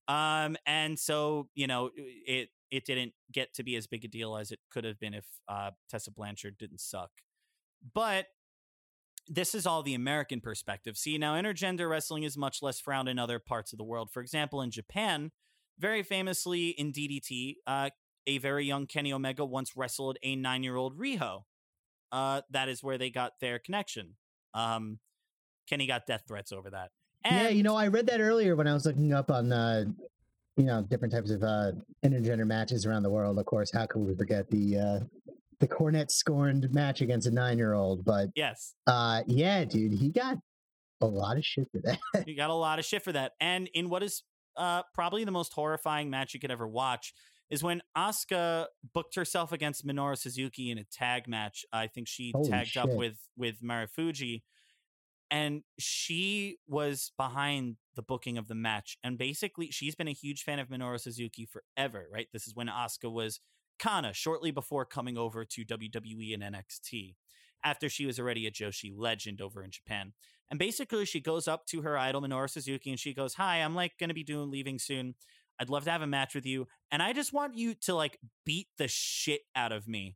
Um, 0.08 0.56
and 0.66 0.98
so 1.00 1.50
you 1.56 1.68
know 1.68 1.92
it 1.96 2.50
it 2.72 2.86
didn't 2.86 3.14
get 3.32 3.54
to 3.56 3.64
be 3.64 3.76
as 3.76 3.88
big 3.88 4.06
a 4.06 4.08
deal 4.08 4.36
as 4.38 4.52
it 4.52 4.60
could 4.72 4.84
have 4.84 5.00
been 5.00 5.14
if 5.14 5.26
uh, 5.48 5.72
Tessa 5.90 6.12
Blanchard 6.12 6.58
didn't 6.58 6.82
suck. 6.82 7.12
But 7.94 8.28
this 9.28 9.56
is 9.56 9.66
all 9.66 9.84
the 9.84 9.94
American 9.94 10.42
perspective. 10.42 10.98
See, 10.98 11.18
now 11.18 11.34
intergender 11.36 11.90
wrestling 11.90 12.24
is 12.24 12.38
much 12.38 12.62
less 12.62 12.80
frowned 12.80 13.10
in 13.10 13.18
other 13.18 13.40
parts 13.40 13.74
of 13.74 13.78
the 13.78 13.84
world. 13.84 14.12
For 14.12 14.22
example, 14.22 14.62
in 14.62 14.72
Japan, 14.72 15.32
very 15.80 16.04
famously 16.04 16.70
in 16.70 16.92
DDT, 16.92 17.56
uh, 17.66 17.90
a 18.28 18.38
very 18.40 18.66
young 18.66 18.88
Kenny 18.88 19.14
Omega 19.14 19.46
once 19.46 19.76
wrestled 19.76 20.18
a 20.24 20.36
nine 20.36 20.64
year 20.64 20.76
old 20.76 20.98
Riho. 20.98 21.44
Uh, 22.16 22.42
that 22.50 22.70
is 22.70 22.82
where 22.82 22.98
they 22.98 23.10
got 23.10 23.34
their 23.42 23.60
connection. 23.60 24.16
Um, 24.54 25.00
Kenny 25.68 25.86
got 25.86 26.06
death 26.06 26.24
threats 26.26 26.54
over 26.54 26.70
that. 26.70 26.92
yeah, 27.26 27.50
you 27.50 27.62
know, 27.62 27.76
I 27.76 27.88
read 27.88 28.08
that 28.08 28.22
earlier 28.22 28.56
when 28.56 28.68
I 28.68 28.74
was 28.74 28.86
looking 28.86 29.12
up 29.12 29.30
on, 29.30 29.52
uh, 29.52 29.84
you 30.56 30.64
know, 30.64 30.82
different 30.84 31.14
types 31.14 31.30
of 31.30 31.44
uh, 31.44 31.74
intergender 32.06 32.48
matches 32.48 32.86
around 32.86 33.04
the 33.04 33.10
world. 33.10 33.38
Of 33.38 33.46
course, 33.46 33.70
how 33.70 33.86
could 33.86 34.00
we 34.00 34.16
forget 34.16 34.50
the 34.50 34.78
uh, 34.78 35.00
the 35.60 35.68
cornet 35.68 36.10
scorned 36.10 36.74
match 36.74 37.02
against 37.02 37.28
a 37.28 37.32
nine 37.32 37.58
year 37.58 37.74
old? 37.74 38.06
But 38.06 38.30
yes, 38.34 38.76
uh, 38.88 39.24
yeah, 39.28 39.66
dude, 39.66 39.92
he 39.92 40.08
got 40.08 40.38
a 41.02 41.06
lot 41.06 41.36
of 41.36 41.44
shit 41.44 41.68
for 41.70 41.80
that. 41.80 42.28
you 42.28 42.38
got 42.38 42.50
a 42.50 42.54
lot 42.54 42.80
of 42.80 42.86
shit 42.86 43.04
for 43.04 43.12
that. 43.12 43.34
And 43.42 43.70
in 43.74 43.90
what 43.90 44.04
is 44.04 44.24
uh, 44.56 44.84
probably 44.94 45.26
the 45.26 45.32
most 45.32 45.52
horrifying 45.52 46.10
match 46.10 46.34
you 46.34 46.40
could 46.40 46.52
ever 46.52 46.66
watch 46.66 47.14
is 47.50 47.64
when 47.64 47.82
Asuka 47.96 48.66
booked 48.94 49.16
herself 49.16 49.52
against 49.52 49.86
Minoru 49.86 50.18
Suzuki 50.18 50.72
in 50.72 50.78
a 50.78 50.84
tag 50.84 51.28
match. 51.28 51.66
I 51.72 51.88
think 51.88 52.08
she 52.08 52.32
Holy 52.34 52.50
tagged 52.50 52.78
up 52.78 52.90
with 52.94 53.18
with 53.38 53.62
Marufuji, 53.62 54.42
and 55.30 55.64
she 55.80 56.58
was 56.68 57.12
behind 57.18 57.78
the 57.96 58.02
booking 58.02 58.38
of 58.38 58.48
the 58.48 58.56
match. 58.56 58.98
And 59.04 59.18
basically, 59.18 59.70
she's 59.72 59.96
been 59.96 60.08
a 60.08 60.14
huge 60.14 60.44
fan 60.44 60.60
of 60.60 60.70
Minoru 60.70 61.00
Suzuki 61.00 61.48
forever. 61.48 62.08
Right? 62.12 62.28
This 62.34 62.48
is 62.48 62.56
when 62.56 62.68
Asuka 62.68 63.12
was 63.12 63.40
Kana 63.78 64.14
shortly 64.14 64.52
before 64.52 64.86
coming 64.86 65.18
over 65.18 65.46
to 65.46 65.66
WWE 65.66 66.34
and 66.34 66.44
NXT. 66.44 67.16
After 67.64 67.90
she 67.90 68.06
was 68.06 68.20
already 68.20 68.46
a 68.46 68.52
Joshi 68.52 68.92
legend 68.96 69.42
over 69.42 69.64
in 69.64 69.72
Japan. 69.72 70.14
And 70.52 70.60
basically, 70.60 71.06
she 71.06 71.20
goes 71.20 71.48
up 71.48 71.66
to 71.68 71.82
her 71.82 71.98
idol, 71.98 72.22
Minoru 72.22 72.48
Suzuki, 72.48 72.92
and 72.92 73.00
she 73.00 73.14
goes, 73.14 73.36
Hi, 73.36 73.58
I'm 73.58 73.74
like 73.74 73.94
going 74.00 74.10
to 74.10 74.14
be 74.14 74.24
doing 74.24 74.52
leaving 74.52 74.78
soon. 74.78 75.16
I'd 75.60 75.70
love 75.70 75.86
to 75.86 75.92
have 75.92 76.02
a 76.02 76.08
match 76.08 76.36
with 76.36 76.46
you. 76.46 76.68
And 76.92 77.02
I 77.02 77.14
just 77.14 77.34
want 77.34 77.56
you 77.56 77.74
to 77.84 77.96
like 77.96 78.20
beat 78.46 78.68
the 78.78 78.88
shit 78.88 79.42
out 79.56 79.72
of 79.72 79.88
me. 79.88 80.16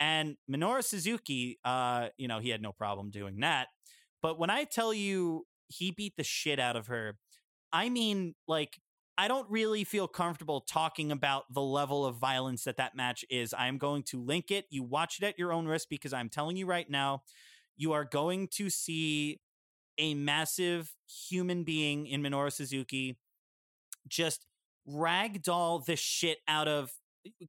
And 0.00 0.36
Minoru 0.50 0.82
Suzuki, 0.84 1.58
uh, 1.64 2.08
you 2.18 2.28
know, 2.28 2.38
he 2.38 2.50
had 2.50 2.60
no 2.60 2.72
problem 2.72 3.10
doing 3.10 3.40
that. 3.40 3.68
But 4.22 4.38
when 4.38 4.50
I 4.50 4.64
tell 4.64 4.92
you 4.92 5.46
he 5.68 5.90
beat 5.90 6.14
the 6.16 6.24
shit 6.24 6.58
out 6.58 6.76
of 6.76 6.88
her, 6.88 7.16
I 7.72 7.88
mean, 7.88 8.34
like, 8.46 8.78
I 9.16 9.28
don't 9.28 9.48
really 9.48 9.84
feel 9.84 10.08
comfortable 10.08 10.60
talking 10.60 11.12
about 11.12 11.44
the 11.52 11.62
level 11.62 12.04
of 12.04 12.16
violence 12.16 12.64
that 12.64 12.78
that 12.78 12.96
match 12.96 13.24
is. 13.30 13.54
I'm 13.56 13.78
going 13.78 14.02
to 14.04 14.20
link 14.20 14.50
it. 14.50 14.66
You 14.70 14.82
watch 14.82 15.18
it 15.20 15.24
at 15.24 15.38
your 15.38 15.52
own 15.52 15.66
risk 15.66 15.88
because 15.88 16.12
I'm 16.12 16.28
telling 16.28 16.56
you 16.56 16.66
right 16.66 16.88
now, 16.90 17.22
you 17.76 17.92
are 17.92 18.04
going 18.04 18.48
to 18.54 18.70
see 18.70 19.40
a 19.98 20.14
massive 20.14 20.92
human 21.06 21.62
being 21.62 22.06
in 22.06 22.22
Minoru 22.22 22.52
Suzuki 22.52 23.18
just 24.08 24.46
ragdoll 24.88 25.84
the 25.84 25.96
shit 25.96 26.38
out 26.48 26.68
of 26.68 26.90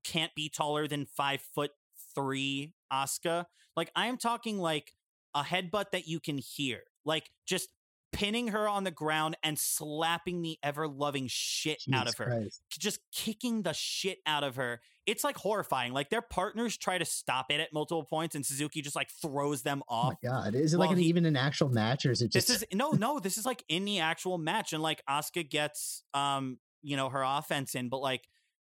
can't 0.03 0.33
be 0.35 0.49
taller 0.49 0.87
than 0.87 1.05
five 1.05 1.41
foot 1.53 1.71
three 2.13 2.73
Asuka. 2.91 3.45
Like 3.75 3.91
I 3.95 4.07
am 4.07 4.17
talking 4.17 4.57
like 4.57 4.91
a 5.33 5.43
headbutt 5.43 5.91
that 5.91 6.07
you 6.07 6.19
can 6.19 6.37
hear. 6.37 6.81
Like 7.03 7.29
just 7.45 7.69
pinning 8.13 8.47
her 8.47 8.69
on 8.69 8.85
the 8.85 8.91
ground 8.91 9.35
and 9.43 9.59
slapping 9.59 10.41
the 10.41 10.57
ever 10.63 10.87
loving 10.87 11.25
shit 11.27 11.83
out 11.93 12.07
of 12.07 12.15
her 12.17 12.25
Christ. 12.25 12.61
just 12.79 12.99
kicking 13.13 13.63
the 13.63 13.73
shit 13.73 14.19
out 14.25 14.45
of 14.45 14.55
her. 14.55 14.79
It's 15.05 15.25
like 15.25 15.35
horrifying. 15.35 15.91
Like 15.91 16.09
their 16.09 16.21
partners 16.21 16.77
try 16.77 16.97
to 16.97 17.03
stop 17.03 17.47
it 17.49 17.59
at 17.59 17.73
multiple 17.73 18.05
points, 18.05 18.33
and 18.33 18.45
Suzuki 18.45 18.81
just 18.81 18.95
like 18.95 19.09
throws 19.21 19.61
them 19.63 19.83
Oh 19.89 19.93
off. 19.95 20.13
my 20.23 20.29
god! 20.29 20.55
Is 20.55 20.73
it 20.73 20.77
like 20.77 20.91
an, 20.91 20.97
he- 20.97 21.05
even 21.07 21.25
an 21.25 21.35
actual 21.35 21.67
match, 21.69 22.05
or 22.05 22.11
is 22.11 22.21
it 22.21 22.31
just? 22.31 22.47
This 22.47 22.57
is 22.61 22.65
no, 22.73 22.91
no. 22.91 23.19
This 23.19 23.37
is 23.37 23.45
like 23.45 23.63
in 23.69 23.83
the 23.85 23.99
actual 23.99 24.37
match, 24.39 24.71
and 24.73 24.81
like 24.81 25.03
Asuka 25.07 25.47
gets, 25.47 26.01
um, 26.15 26.57
you 26.85 26.95
know, 26.95 27.09
her 27.09 27.23
offense 27.23 27.75
in, 27.75 27.89
but 27.89 27.99
like 27.99 28.27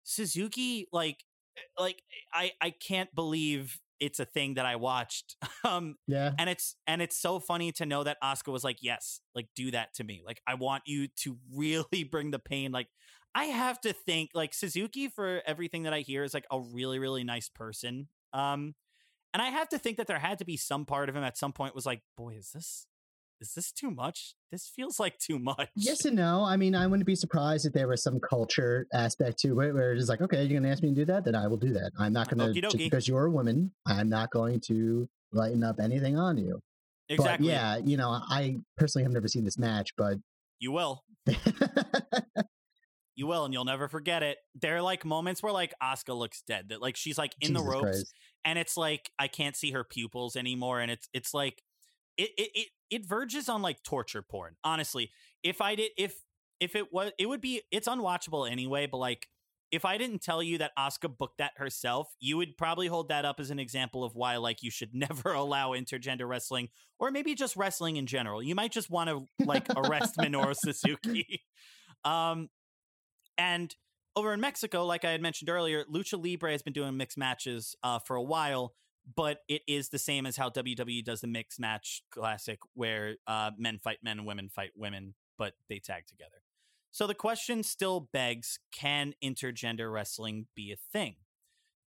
Suzuki, 0.04 0.86
like, 0.92 1.24
like 1.78 2.02
I, 2.32 2.52
I 2.60 2.70
can't 2.70 3.14
believe 3.14 3.78
it's 4.00 4.20
a 4.20 4.24
thing 4.24 4.54
that 4.54 4.66
I 4.66 4.76
watched. 4.76 5.36
Um, 5.64 5.96
yeah. 6.06 6.30
and 6.38 6.48
it's 6.48 6.76
and 6.86 7.02
it's 7.02 7.20
so 7.20 7.40
funny 7.40 7.72
to 7.72 7.84
know 7.84 8.04
that 8.04 8.16
Asuka 8.22 8.52
was 8.52 8.62
like, 8.64 8.78
"Yes, 8.80 9.20
like 9.34 9.48
do 9.54 9.72
that 9.72 9.92
to 9.94 10.04
me. 10.04 10.22
Like 10.24 10.40
I 10.46 10.54
want 10.54 10.84
you 10.86 11.08
to 11.24 11.36
really 11.54 12.04
bring 12.04 12.30
the 12.30 12.38
pain. 12.38 12.70
Like 12.70 12.86
I 13.34 13.46
have 13.46 13.78
to 13.82 13.92
think 13.92 14.30
like 14.34 14.54
Suzuki 14.54 15.08
for 15.08 15.42
everything 15.46 15.82
that 15.82 15.92
I 15.92 16.00
hear 16.00 16.22
is 16.22 16.32
like 16.32 16.46
a 16.50 16.60
really 16.60 17.00
really 17.00 17.24
nice 17.24 17.50
person. 17.50 18.08
Um, 18.32 18.76
and 19.34 19.42
I 19.42 19.48
have 19.48 19.68
to 19.70 19.78
think 19.78 19.98
that 19.98 20.06
there 20.06 20.18
had 20.18 20.38
to 20.38 20.44
be 20.44 20.56
some 20.56 20.86
part 20.86 21.08
of 21.08 21.16
him 21.16 21.24
at 21.24 21.36
some 21.36 21.52
point 21.52 21.74
was 21.74 21.84
like, 21.84 22.02
"Boy, 22.16 22.36
is 22.36 22.52
this 22.54 22.86
is 23.40 23.54
this 23.54 23.72
too 23.72 23.90
much? 23.90 24.34
This 24.50 24.68
feels 24.68 24.98
like 24.98 25.18
too 25.18 25.38
much. 25.38 25.68
Yes 25.76 26.04
and 26.04 26.16
no. 26.16 26.44
I 26.44 26.56
mean, 26.56 26.74
I 26.74 26.86
wouldn't 26.86 27.06
be 27.06 27.14
surprised 27.14 27.66
if 27.66 27.72
there 27.72 27.88
was 27.88 28.02
some 28.02 28.20
culture 28.20 28.86
aspect 28.92 29.38
to 29.40 29.60
it 29.60 29.72
where 29.72 29.92
it's 29.92 30.08
like, 30.08 30.20
okay, 30.20 30.38
you're 30.38 30.48
going 30.60 30.62
to 30.64 30.70
ask 30.70 30.82
me 30.82 30.90
to 30.90 30.94
do 30.94 31.04
that, 31.06 31.24
then 31.24 31.34
I 31.34 31.46
will 31.46 31.56
do 31.56 31.72
that. 31.74 31.92
I'm 31.98 32.12
not 32.12 32.28
going 32.28 32.52
to, 32.52 32.60
just 32.60 32.78
because 32.78 33.06
you're 33.06 33.26
a 33.26 33.30
woman, 33.30 33.72
I'm 33.86 34.08
not 34.08 34.30
going 34.30 34.60
to 34.66 35.08
lighten 35.32 35.62
up 35.62 35.80
anything 35.80 36.18
on 36.18 36.36
you. 36.36 36.60
Exactly. 37.08 37.46
But 37.46 37.52
yeah, 37.52 37.76
you 37.78 37.96
know, 37.96 38.10
I 38.10 38.58
personally 38.76 39.04
have 39.04 39.12
never 39.12 39.28
seen 39.28 39.44
this 39.44 39.58
match, 39.58 39.90
but 39.96 40.18
you 40.58 40.72
will. 40.72 41.04
you 43.14 43.26
will, 43.26 43.44
and 43.44 43.54
you'll 43.54 43.64
never 43.64 43.88
forget 43.88 44.22
it. 44.22 44.38
There 44.60 44.76
are 44.76 44.82
like 44.82 45.04
moments 45.04 45.42
where 45.42 45.52
like 45.52 45.74
Asuka 45.82 46.16
looks 46.16 46.42
dead, 46.42 46.68
that 46.68 46.82
like 46.82 46.96
she's 46.96 47.18
like 47.18 47.34
in 47.40 47.48
Jesus 47.48 47.62
the 47.62 47.68
ropes, 47.68 47.82
Christ. 47.82 48.14
and 48.44 48.58
it's 48.58 48.76
like 48.76 49.10
I 49.18 49.28
can't 49.28 49.56
see 49.56 49.72
her 49.72 49.84
pupils 49.84 50.36
anymore, 50.36 50.80
and 50.80 50.90
it's 50.90 51.08
it's 51.14 51.32
like 51.32 51.62
it 52.16 52.30
it 52.36 52.50
it, 52.54 52.68
it 52.90 53.06
verges 53.06 53.48
on 53.48 53.62
like 53.62 53.82
torture 53.82 54.22
porn. 54.22 54.56
Honestly, 54.64 55.10
if 55.42 55.60
I 55.60 55.74
did 55.74 55.90
if 55.96 56.14
if 56.60 56.74
it 56.74 56.92
was 56.92 57.12
it 57.18 57.26
would 57.26 57.40
be 57.40 57.62
it's 57.70 57.88
unwatchable 57.88 58.50
anyway, 58.50 58.86
but 58.86 58.98
like 58.98 59.28
if 59.70 59.84
I 59.84 59.98
didn't 59.98 60.22
tell 60.22 60.42
you 60.42 60.58
that 60.58 60.72
Asuka 60.78 61.14
booked 61.16 61.38
that 61.38 61.52
herself, 61.56 62.08
you 62.20 62.38
would 62.38 62.56
probably 62.56 62.86
hold 62.86 63.10
that 63.10 63.26
up 63.26 63.38
as 63.38 63.50
an 63.50 63.58
example 63.58 64.02
of 64.02 64.14
why 64.14 64.36
like 64.38 64.62
you 64.62 64.70
should 64.70 64.90
never 64.94 65.32
allow 65.32 65.70
intergender 65.70 66.28
wrestling 66.28 66.68
or 66.98 67.10
maybe 67.10 67.34
just 67.34 67.56
wrestling 67.56 67.96
in 67.96 68.06
general. 68.06 68.42
You 68.42 68.54
might 68.54 68.72
just 68.72 68.90
want 68.90 69.10
to 69.10 69.26
like 69.44 69.66
arrest 69.76 70.16
Minoru 70.18 70.54
Suzuki. 70.56 71.42
Um 72.04 72.48
and 73.36 73.74
over 74.16 74.32
in 74.32 74.40
Mexico, 74.40 74.84
like 74.84 75.04
I 75.04 75.12
had 75.12 75.22
mentioned 75.22 75.48
earlier, 75.48 75.84
Lucha 75.84 76.22
Libre 76.22 76.50
has 76.50 76.60
been 76.60 76.72
doing 76.72 76.96
mixed 76.96 77.16
matches 77.16 77.76
uh, 77.84 78.00
for 78.00 78.16
a 78.16 78.22
while, 78.22 78.74
but 79.14 79.38
it 79.48 79.62
is 79.66 79.88
the 79.88 79.98
same 79.98 80.26
as 80.26 80.36
how 80.36 80.50
WWE 80.50 81.04
does 81.04 81.20
the 81.20 81.26
mixed 81.26 81.60
match 81.60 82.02
classic, 82.10 82.58
where 82.74 83.16
uh, 83.26 83.50
men 83.56 83.78
fight 83.78 83.98
men 84.02 84.18
and 84.18 84.26
women 84.26 84.48
fight 84.48 84.70
women, 84.76 85.14
but 85.36 85.54
they 85.68 85.78
tag 85.78 86.06
together. 86.06 86.42
So 86.90 87.06
the 87.06 87.14
question 87.14 87.62
still 87.62 88.08
begs 88.12 88.58
can 88.72 89.14
intergender 89.22 89.92
wrestling 89.92 90.46
be 90.54 90.72
a 90.72 90.76
thing? 90.92 91.16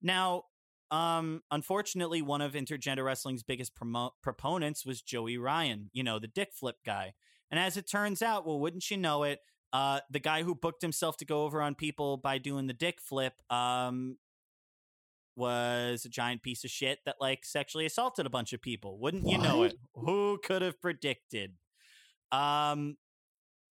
Now, 0.02 0.44
um, 0.90 1.42
unfortunately, 1.50 2.22
one 2.22 2.40
of 2.40 2.52
intergender 2.52 3.04
wrestling's 3.04 3.42
biggest 3.42 3.74
promo- 3.74 4.12
proponents 4.22 4.84
was 4.84 5.02
Joey 5.02 5.38
Ryan, 5.38 5.90
you 5.92 6.02
know, 6.02 6.18
the 6.18 6.26
dick 6.26 6.50
flip 6.52 6.76
guy. 6.84 7.14
And 7.50 7.58
as 7.58 7.76
it 7.76 7.88
turns 7.88 8.22
out, 8.22 8.46
well, 8.46 8.60
wouldn't 8.60 8.90
you 8.90 8.96
know 8.96 9.22
it, 9.24 9.40
uh, 9.72 10.00
the 10.10 10.18
guy 10.18 10.42
who 10.42 10.54
booked 10.54 10.82
himself 10.82 11.16
to 11.18 11.24
go 11.24 11.44
over 11.44 11.62
on 11.62 11.74
people 11.74 12.16
by 12.16 12.38
doing 12.38 12.66
the 12.66 12.72
dick 12.72 13.00
flip 13.00 13.34
um, 13.50 14.16
was 15.36 16.04
a 16.04 16.08
giant 16.08 16.42
piece 16.42 16.64
of 16.64 16.70
shit 16.70 16.98
that 17.06 17.16
like 17.20 17.44
sexually 17.44 17.86
assaulted 17.86 18.26
a 18.26 18.30
bunch 18.30 18.52
of 18.52 18.60
people. 18.60 18.98
Wouldn't 18.98 19.24
what? 19.24 19.32
you 19.32 19.38
know 19.38 19.62
it? 19.62 19.74
Who 19.94 20.38
could 20.42 20.62
have 20.62 20.80
predicted? 20.80 21.54
Um, 22.32 22.96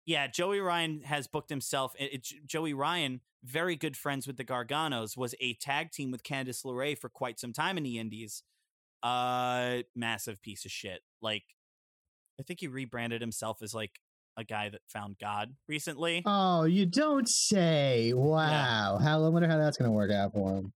yeah, 0.05 0.27
Joey 0.27 0.59
Ryan 0.59 1.01
has 1.01 1.27
booked 1.27 1.49
himself. 1.49 1.93
It, 1.99 2.13
it, 2.13 2.27
Joey 2.45 2.73
Ryan, 2.73 3.21
very 3.43 3.75
good 3.75 3.97
friends 3.97 4.25
with 4.25 4.37
the 4.37 4.45
Garganos, 4.45 5.17
was 5.17 5.35
a 5.41 5.53
tag 5.55 5.91
team 5.91 6.11
with 6.11 6.23
Candice 6.23 6.63
LeRae 6.63 6.97
for 6.97 7.09
quite 7.09 7.39
some 7.39 7.53
time 7.53 7.77
in 7.77 7.83
the 7.83 7.99
Indies. 7.99 8.43
Uh, 9.03 9.79
massive 9.95 10.41
piece 10.41 10.65
of 10.65 10.71
shit. 10.71 11.01
Like, 11.21 11.43
I 12.39 12.43
think 12.43 12.61
he 12.61 12.67
rebranded 12.67 13.21
himself 13.21 13.61
as 13.61 13.73
like 13.73 13.99
a 14.37 14.43
guy 14.43 14.69
that 14.69 14.81
found 14.87 15.17
God 15.19 15.55
recently. 15.67 16.23
Oh, 16.25 16.63
you 16.63 16.85
don't 16.85 17.27
say! 17.27 18.13
Wow, 18.15 18.97
yeah. 18.99 19.03
how 19.03 19.25
I 19.25 19.29
wonder 19.29 19.49
how 19.49 19.57
that's 19.57 19.77
going 19.77 19.89
to 19.89 19.95
work 19.95 20.11
out 20.11 20.33
for 20.33 20.55
him. 20.55 20.73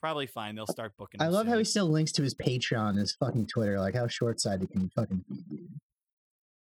Probably 0.00 0.26
fine. 0.26 0.54
They'll 0.54 0.66
start 0.66 0.92
booking. 0.98 1.20
I 1.20 1.28
love 1.28 1.44
soon. 1.44 1.52
how 1.52 1.58
he 1.58 1.64
still 1.64 1.88
links 1.88 2.12
to 2.12 2.22
his 2.22 2.34
Patreon, 2.34 2.98
his 2.98 3.12
fucking 3.12 3.46
Twitter. 3.46 3.78
Like, 3.80 3.94
how 3.94 4.06
short 4.06 4.40
sighted 4.40 4.70
can 4.70 4.82
you 4.82 4.90
fucking 4.94 5.24
be? 5.28 5.68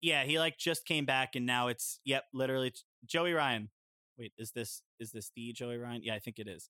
Yeah, 0.02 0.24
he 0.24 0.40
like 0.40 0.58
just 0.58 0.86
came 0.86 1.06
back, 1.06 1.36
and 1.36 1.46
now 1.46 1.68
it's 1.68 2.00
yep, 2.06 2.24
literally 2.34 2.74
Joey 3.06 3.34
Ryan. 3.34 3.70
Wait, 4.18 4.32
is 4.38 4.52
this 4.52 4.82
is 5.00 5.12
this 5.12 5.32
the 5.36 5.52
Joey 5.52 5.78
Ryan? 5.78 6.02
Yeah, 6.04 6.16
I 6.16 6.20
think 6.20 6.40
it 6.40 6.48
is. 6.48 6.70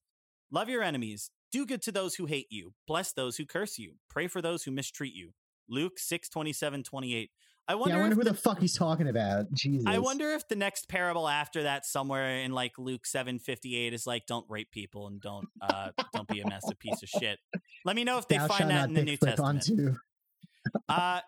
Love 0.51 0.69
your 0.69 0.81
enemies. 0.81 1.29
Do 1.51 1.65
good 1.65 1.81
to 1.83 1.91
those 1.91 2.15
who 2.15 2.25
hate 2.25 2.47
you. 2.49 2.73
Bless 2.87 3.13
those 3.13 3.37
who 3.37 3.45
curse 3.45 3.77
you. 3.77 3.93
Pray 4.09 4.27
for 4.27 4.41
those 4.41 4.63
who 4.63 4.71
mistreat 4.71 5.13
you. 5.13 5.33
Luke 5.67 5.99
6, 5.99 6.29
27, 6.29 6.83
28. 6.83 7.29
I 7.69 7.75
wonder, 7.75 7.93
yeah, 7.93 7.99
I 7.99 8.01
wonder 8.01 8.15
who 8.15 8.23
the, 8.23 8.31
the, 8.31 8.35
fuck 8.37 8.59
he's 8.59 8.73
talking 8.73 9.07
about. 9.07 9.53
Jesus. 9.53 9.85
I 9.85 9.99
wonder 9.99 10.31
if 10.31 10.47
the 10.47 10.55
next 10.55 10.89
parable 10.89 11.29
after 11.29 11.63
that, 11.63 11.85
somewhere 11.85 12.39
in 12.39 12.51
like 12.51 12.79
Luke 12.79 13.05
seven 13.05 13.37
fifty 13.37 13.75
eight, 13.75 13.93
is 13.93 14.07
like, 14.07 14.25
"Don't 14.25 14.45
rape 14.49 14.71
people 14.71 15.05
and 15.05 15.21
don't 15.21 15.47
uh, 15.61 15.89
don't 16.11 16.27
be 16.27 16.39
a 16.39 16.45
mess 16.45 16.63
massive 16.63 16.79
piece 16.79 17.03
of 17.03 17.09
shit." 17.09 17.37
Let 17.85 17.95
me 17.95 18.03
know 18.03 18.17
if 18.17 18.27
they 18.27 18.39
Thou 18.39 18.47
find 18.47 18.71
that 18.71 18.89
in 18.89 18.95
the 18.95 19.03
New 19.03 19.17
Testament. 19.17 19.69
uh, 20.89 21.21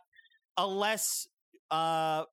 a 0.58 0.68
less 0.68 1.28
uh, 1.70 2.24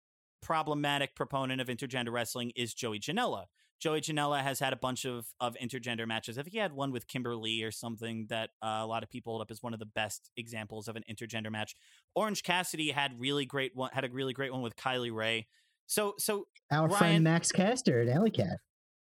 problematic 0.40 1.14
proponent 1.14 1.60
of 1.60 1.68
intergender 1.68 2.10
wrestling 2.10 2.52
is 2.56 2.72
Joey 2.72 3.00
Janela. 3.00 3.44
Joey 3.80 4.00
Janela 4.00 4.42
has 4.42 4.58
had 4.58 4.72
a 4.72 4.76
bunch 4.76 5.04
of 5.04 5.26
of 5.40 5.56
intergender 5.62 6.06
matches. 6.06 6.38
I 6.38 6.42
think 6.42 6.52
he 6.52 6.58
had 6.58 6.72
one 6.72 6.90
with 6.90 7.06
Kimber 7.06 7.36
Lee 7.36 7.62
or 7.62 7.70
something 7.70 8.26
that 8.28 8.50
uh, 8.62 8.80
a 8.80 8.86
lot 8.86 9.02
of 9.02 9.10
people 9.10 9.32
hold 9.32 9.42
up 9.42 9.50
as 9.50 9.62
one 9.62 9.72
of 9.72 9.78
the 9.78 9.86
best 9.86 10.30
examples 10.36 10.88
of 10.88 10.96
an 10.96 11.04
intergender 11.10 11.50
match. 11.50 11.74
Orange 12.14 12.42
Cassidy 12.42 12.90
had 12.90 13.18
really 13.18 13.46
great 13.46 13.72
one 13.74 13.90
had 13.92 14.04
a 14.04 14.10
really 14.10 14.32
great 14.32 14.52
one 14.52 14.62
with 14.62 14.76
Kylie 14.76 15.14
Rae. 15.14 15.46
So 15.86 16.14
so 16.18 16.46
our 16.72 16.88
Ryan, 16.88 16.98
friend 16.98 17.24
Max 17.24 17.52
Caster 17.52 18.00
at 18.00 18.08
Allie 18.08 18.30
Kat. 18.30 18.58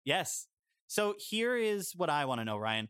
Yes. 0.05 0.47
So 0.87 1.15
here 1.19 1.57
is 1.57 1.93
what 1.95 2.11
I 2.11 2.25
want 2.25 2.41
to 2.41 2.45
know, 2.45 2.57
Ryan. 2.57 2.89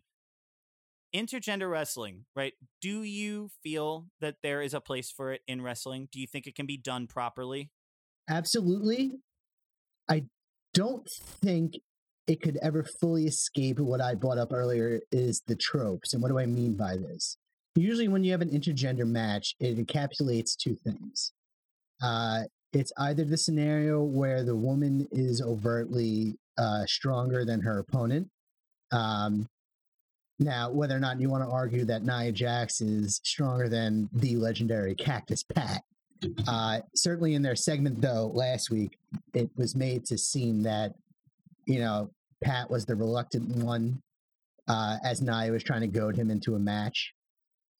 Intergender 1.15 1.69
wrestling, 1.69 2.25
right? 2.37 2.53
Do 2.81 3.03
you 3.03 3.51
feel 3.63 4.07
that 4.21 4.37
there 4.43 4.63
is 4.63 4.75
a 4.75 4.81
place 4.81 5.11
for 5.11 5.33
it 5.33 5.41
in 5.49 5.61
wrestling? 5.61 6.09
Do 6.13 6.21
you 6.21 6.27
think 6.27 6.47
it 6.47 6.55
can 6.55 6.67
be 6.67 6.77
done 6.77 7.09
properly? 7.09 7.71
Absolutely. 8.29 9.19
I 10.09 10.25
don't 10.75 11.09
think 11.43 11.75
it 12.27 12.41
could 12.41 12.59
ever 12.63 12.85
fully 12.85 13.27
escape 13.27 13.79
what 13.81 14.01
I 14.01 14.15
brought 14.15 14.39
up 14.39 14.53
earlier 14.53 15.01
is 15.11 15.43
the 15.47 15.57
tropes. 15.57 16.13
And 16.13 16.23
what 16.23 16.29
do 16.29 16.39
I 16.39 16.47
mean 16.47 16.77
by 16.77 16.97
this? 16.97 17.37
Usually, 17.75 18.09
when 18.09 18.25
you 18.25 18.33
have 18.33 18.41
an 18.41 18.51
intergender 18.51 19.07
match, 19.07 19.55
it 19.61 19.85
encapsulates 19.85 20.57
two 20.57 20.77
things. 20.85 21.33
Uh, 22.03 22.43
it's 22.73 22.93
either 22.99 23.25
the 23.25 23.37
scenario 23.37 24.03
where 24.03 24.45
the 24.45 24.55
woman 24.57 25.07
is 25.11 25.43
overtly 25.43 26.37
uh, 26.57 26.85
stronger 26.87 27.45
than 27.45 27.61
her 27.61 27.79
opponent. 27.79 28.29
Um, 28.93 29.47
now, 30.39 30.71
whether 30.71 30.97
or 30.97 31.01
not 31.01 31.21
you 31.21 31.29
want 31.29 31.45
to 31.45 31.51
argue 31.51 31.85
that 31.85 32.05
Nia 32.05 32.33
Jax 32.33 32.81
is 32.81 33.21
stronger 33.25 33.69
than 33.69 34.09
the 34.13 34.37
legendary 34.37 34.95
Cactus 34.95 35.43
Pat, 35.43 35.83
uh, 36.47 36.81
certainly 36.95 37.35
in 37.35 37.43
their 37.43 37.57
segment, 37.57 38.01
though, 38.01 38.31
last 38.35 38.71
week, 38.71 38.99
it 39.35 39.51
was 39.57 39.75
made 39.75 40.05
to 40.07 40.19
seem 40.19 40.63
that, 40.63 40.95
you 41.67 41.79
know, 41.79 42.11
Pat 42.43 42.71
was 42.71 42.85
the 42.87 42.97
reluctant 42.97 43.57
one 43.57 44.01
uh, 44.69 44.97
as 45.05 45.21
Nia 45.21 45.51
was 45.51 45.63
trying 45.63 45.81
to 45.83 45.87
goad 45.87 46.17
him 46.17 46.31
into 46.31 46.55
a 46.55 46.59
match. 46.59 47.13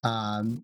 Um, 0.03 0.63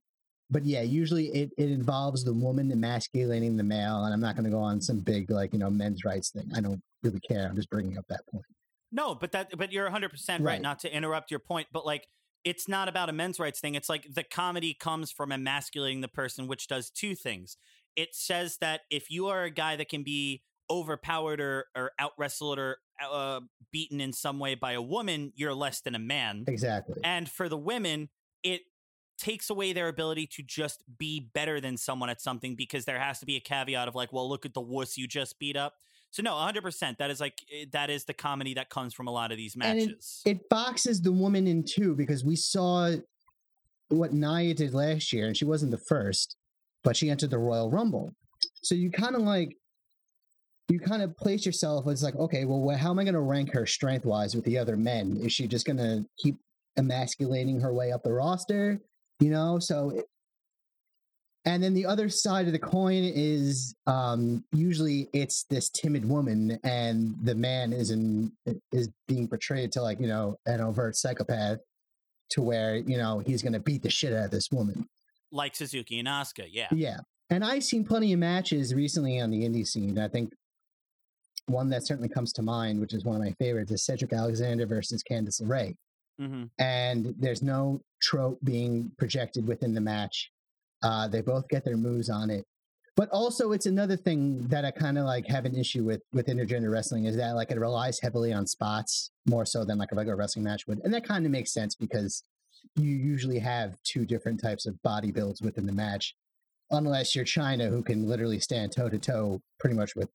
but 0.50 0.66
yeah, 0.66 0.82
usually 0.82 1.28
it, 1.28 1.52
it 1.58 1.70
involves 1.70 2.24
the 2.24 2.34
woman 2.34 2.72
emasculating 2.72 3.58
the 3.58 3.64
male. 3.64 4.06
And 4.06 4.14
I'm 4.14 4.22
not 4.22 4.36
going 4.36 4.46
to 4.46 4.52
go 4.52 4.60
on 4.60 4.80
some 4.80 5.00
big, 5.00 5.30
like, 5.30 5.54
you 5.54 5.60
know, 5.60 5.70
men's 5.70 6.06
rights 6.06 6.30
thing. 6.32 6.50
I 6.56 6.62
don't 6.62 6.82
really 7.04 7.20
care. 7.20 7.48
I'm 7.48 7.56
just 7.56 7.70
bringing 7.70 7.98
up 7.98 8.06
that 8.10 8.26
point. 8.32 8.46
No, 8.92 9.14
but 9.16 9.32
that, 9.34 9.58
but 9.58 9.72
you're 9.74 9.90
100% 9.90 10.12
right, 10.30 10.42
right 10.42 10.62
not 10.62 10.80
to 10.80 10.96
interrupt 10.96 11.32
your 11.32 11.42
point. 11.42 11.68
But 11.74 11.86
like, 11.86 12.08
it's 12.44 12.68
not 12.68 12.88
about 12.88 13.10
a 13.10 13.14
men's 13.14 13.40
rights 13.40 13.60
thing. 13.60 13.76
It's 13.76 13.90
like 13.90 14.08
the 14.14 14.24
comedy 14.24 14.74
comes 14.74 15.12
from 15.12 15.32
emasculating 15.32 16.02
the 16.02 16.08
person, 16.08 16.48
which 16.48 16.68
does 16.68 16.90
two 16.90 17.16
things. 17.16 17.58
It 17.96 18.10
says 18.14 18.58
that 18.62 18.82
if 18.90 19.10
you 19.10 19.28
are 19.28 19.44
a 19.44 19.50
guy 19.50 19.76
that 19.76 19.90
can 19.90 20.04
be 20.04 20.44
overpowered 20.70 21.40
or, 21.40 21.66
or 21.76 21.92
out 22.00 22.12
wrestled 22.18 22.60
or 22.60 22.78
uh, 23.12 23.42
beaten 23.72 24.02
in 24.02 24.14
some 24.14 24.40
way 24.40 24.56
by 24.56 24.74
a 24.74 24.82
woman, 24.82 25.32
you're 25.36 25.54
less 25.54 25.82
than 25.82 25.96
a 25.96 26.00
man. 26.00 26.44
Exactly. 26.48 26.96
And 27.04 27.30
for 27.30 27.50
the 27.50 27.58
women, 27.58 28.10
it 28.44 28.62
takes 29.18 29.50
away 29.50 29.74
their 29.74 29.88
ability 29.88 30.28
to 30.28 30.44
just 30.44 30.84
be 30.98 31.20
better 31.34 31.60
than 31.60 31.76
someone 31.78 32.10
at 32.10 32.22
something 32.22 32.56
because 32.56 32.86
there 32.86 33.00
has 33.00 33.20
to 33.20 33.26
be 33.26 33.36
a 33.36 33.40
caveat 33.40 33.88
of 33.88 33.96
like, 33.96 34.14
well, 34.14 34.30
look 34.30 34.46
at 34.46 34.54
the 34.54 34.62
wuss 34.62 34.98
you 34.98 35.08
just 35.08 35.40
beat 35.40 35.58
up. 35.58 35.74
So 36.18 36.24
no, 36.24 36.34
100%. 36.34 36.98
That 36.98 37.12
is 37.12 37.20
like 37.20 37.44
eh, 37.54 37.66
that 37.74 37.92
is 37.92 38.06
the 38.06 38.14
comedy 38.14 38.56
that 38.56 38.72
comes 38.72 38.96
from 38.96 39.08
a 39.08 39.12
lot 39.12 39.32
of 39.32 39.38
these 39.38 39.56
matches. 39.56 40.24
It, 40.26 40.32
it, 40.32 40.50
boxes 40.50 41.00
the 41.00 41.12
woman 41.12 41.46
in 41.46 41.64
two 41.64 41.94
because 41.94 42.26
we 42.26 42.36
saw 42.36 42.96
what 43.90 44.14
Nia 44.14 44.56
did 44.56 44.74
last 44.74 45.14
year 45.14 45.28
and 45.28 45.38
she 45.38 45.46
wasn't 45.46 45.70
the 45.70 45.78
first, 45.78 46.36
but 46.84 46.98
she 46.98 47.12
entered 47.12 47.30
the 47.30 47.38
Royal 47.38 47.70
Rumble. 47.70 48.16
So 48.64 48.74
you 48.74 48.90
kind 48.90 49.16
of 49.16 49.22
like 49.22 49.56
you 50.70 50.80
kind 50.80 51.04
of 51.04 51.16
place 51.18 51.46
yourself 51.46 51.88
as 51.88 52.02
like, 52.02 52.16
okay, 52.16 52.46
well, 52.46 52.76
how 52.76 52.90
am 52.90 52.98
I 52.98 53.04
going 53.04 53.14
to 53.14 53.22
rank 53.22 53.54
her 53.54 53.68
strength 53.68 54.04
wise 54.04 54.36
with 54.36 54.44
the 54.44 54.58
other 54.58 54.76
men? 54.76 55.18
Is 55.22 55.34
she 55.34 55.48
just 55.48 55.68
going 55.68 55.78
to 55.78 56.04
keep 56.18 56.38
emasculating 56.78 57.62
her 57.62 57.76
way 57.76 57.92
up 57.92 58.02
the 58.02 58.12
roster? 58.12 58.82
You 59.20 59.30
know, 59.30 59.60
so 59.60 60.02
and 61.48 61.64
then 61.64 61.74
the 61.74 61.86
other 61.86 62.10
side 62.10 62.46
of 62.46 62.52
the 62.52 62.60
coin 62.60 63.04
is 63.04 63.74
um, 63.88 64.44
usually 64.52 65.08
it's 65.14 65.46
this 65.50 65.70
timid 65.70 66.08
woman, 66.08 66.60
and 66.66 67.16
the 67.24 67.36
man 67.36 67.72
is 67.72 67.90
in 67.90 68.34
is 68.74 68.90
being 69.08 69.30
portrayed 69.30 69.72
to 69.72 69.82
like 69.82 70.00
you 70.02 70.08
know 70.08 70.36
an 70.46 70.60
overt 70.60 70.98
psychopath, 70.98 71.60
to 72.32 72.42
where 72.42 72.76
you 72.76 72.98
know 72.98 73.20
he's 73.20 73.42
going 73.42 73.54
to 73.54 73.62
beat 73.62 73.82
the 73.82 73.90
shit 73.90 74.12
out 74.12 74.26
of 74.26 74.32
this 74.32 74.50
woman, 74.52 74.86
like 75.32 75.56
Suzuki 75.56 76.00
and 76.00 76.08
Asuka. 76.08 76.48
Yeah, 76.52 76.68
yeah. 76.72 76.98
And 77.30 77.46
I've 77.46 77.64
seen 77.64 77.86
plenty 77.86 78.12
of 78.12 78.20
matches 78.20 78.76
recently 78.76 79.22
on 79.22 79.32
the 79.32 79.44
indie 79.44 79.66
scene. 79.66 79.98
I 79.98 80.10
think 80.10 80.34
one 81.46 81.70
that 81.70 81.88
certainly 81.88 82.10
comes 82.10 82.34
to 82.34 82.42
mind, 82.42 82.82
which 82.82 82.94
is 82.94 83.06
one 83.06 83.16
of 83.16 83.22
my 83.22 83.32
favorites, 83.40 83.72
is 83.72 83.86
Cedric 83.86 84.12
Alexander 84.12 84.66
versus 84.66 85.02
Candice 85.10 85.42
LeRae. 85.42 85.76
Mm-hmm. 86.20 86.44
And 86.60 87.16
there's 87.18 87.42
no 87.42 87.80
trope 88.02 88.40
being 88.44 88.92
projected 88.98 89.48
within 89.48 89.74
the 89.74 89.82
match. 89.82 90.30
Uh, 90.84 91.08
they 91.08 91.22
both 91.22 91.48
get 91.50 91.64
their 91.66 91.78
moves 91.78 92.10
on 92.10 92.30
it. 92.30 92.46
But 92.96 93.10
also, 93.10 93.52
it's 93.52 93.68
another 93.68 93.96
thing 93.96 94.48
that 94.48 94.66
I 94.66 94.72
kind 94.72 94.98
of 94.98 95.06
like 95.06 95.28
have 95.28 95.46
an 95.46 95.56
issue 95.56 95.84
with 95.84 96.02
with 96.14 96.28
intergender 96.28 96.72
wrestling 96.72 97.06
is 97.06 97.16
that 97.18 97.32
like 97.36 97.52
it 97.52 97.60
relies 97.60 98.00
heavily 98.00 98.34
on 98.34 98.48
spots 98.48 99.12
more 99.28 99.46
so 99.46 99.64
than 99.64 99.78
like 99.78 99.92
a 99.92 99.96
regular 99.96 100.16
wrestling 100.18 100.44
match 100.44 100.66
would, 100.68 100.80
and 100.84 100.94
that 100.94 101.04
kind 101.04 101.26
of 101.26 101.32
makes 101.32 101.54
sense 101.54 101.76
because 101.76 102.24
you 102.76 102.90
usually 102.90 103.38
have 103.40 103.78
two 103.84 104.04
different 104.06 104.42
types 104.42 104.66
of 104.66 104.82
body 104.82 105.12
builds 105.12 105.42
within 105.44 105.66
the 105.68 105.72
match, 105.72 106.16
unless 106.72 107.16
you're 107.16 107.24
Chyna, 107.26 107.70
who 107.70 107.84
can 107.84 108.08
literally 108.08 108.40
stand 108.40 108.72
toe 108.72 108.90
to 108.90 108.98
toe 108.98 109.42
pretty 109.60 109.76
much 109.76 109.96
with 109.96 110.10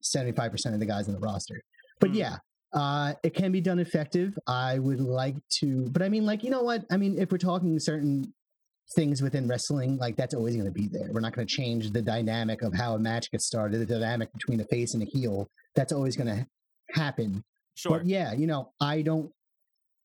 seventy 0.00 0.32
five 0.32 0.52
percent 0.52 0.74
of 0.74 0.80
the 0.80 0.86
guys 0.86 1.08
in 1.08 1.14
the 1.14 1.20
roster. 1.20 1.60
But 1.98 2.10
Mm. 2.12 2.14
yeah, 2.16 2.36
uh, 2.72 3.14
it 3.24 3.34
can 3.34 3.50
be 3.50 3.60
done 3.60 3.80
effective. 3.80 4.38
I 4.46 4.78
would 4.78 5.00
like 5.00 5.36
to, 5.60 5.88
but 5.90 6.02
I 6.02 6.08
mean, 6.08 6.24
like 6.24 6.44
you 6.44 6.50
know 6.50 6.62
what? 6.62 6.84
I 6.88 6.96
mean, 6.98 7.18
if 7.18 7.32
we're 7.32 7.38
talking 7.38 7.76
certain 7.80 8.32
things 8.94 9.22
within 9.22 9.48
wrestling, 9.48 9.96
like 9.96 10.16
that's 10.16 10.34
always 10.34 10.54
going 10.54 10.66
to 10.66 10.72
be 10.72 10.88
there. 10.88 11.08
We're 11.10 11.20
not 11.20 11.34
going 11.34 11.46
to 11.46 11.54
change 11.54 11.90
the 11.90 12.02
dynamic 12.02 12.62
of 12.62 12.74
how 12.74 12.94
a 12.94 12.98
match 12.98 13.30
gets 13.30 13.46
started, 13.46 13.78
the 13.78 13.86
dynamic 13.86 14.32
between 14.32 14.60
a 14.60 14.64
face 14.66 14.94
and 14.94 15.02
a 15.02 15.06
heel. 15.06 15.48
That's 15.74 15.92
always 15.92 16.16
going 16.16 16.28
to 16.28 16.46
happen. 16.94 17.42
Sure. 17.74 17.98
But 17.98 18.06
yeah, 18.06 18.32
you 18.32 18.46
know, 18.46 18.72
I 18.80 19.02
don't. 19.02 19.30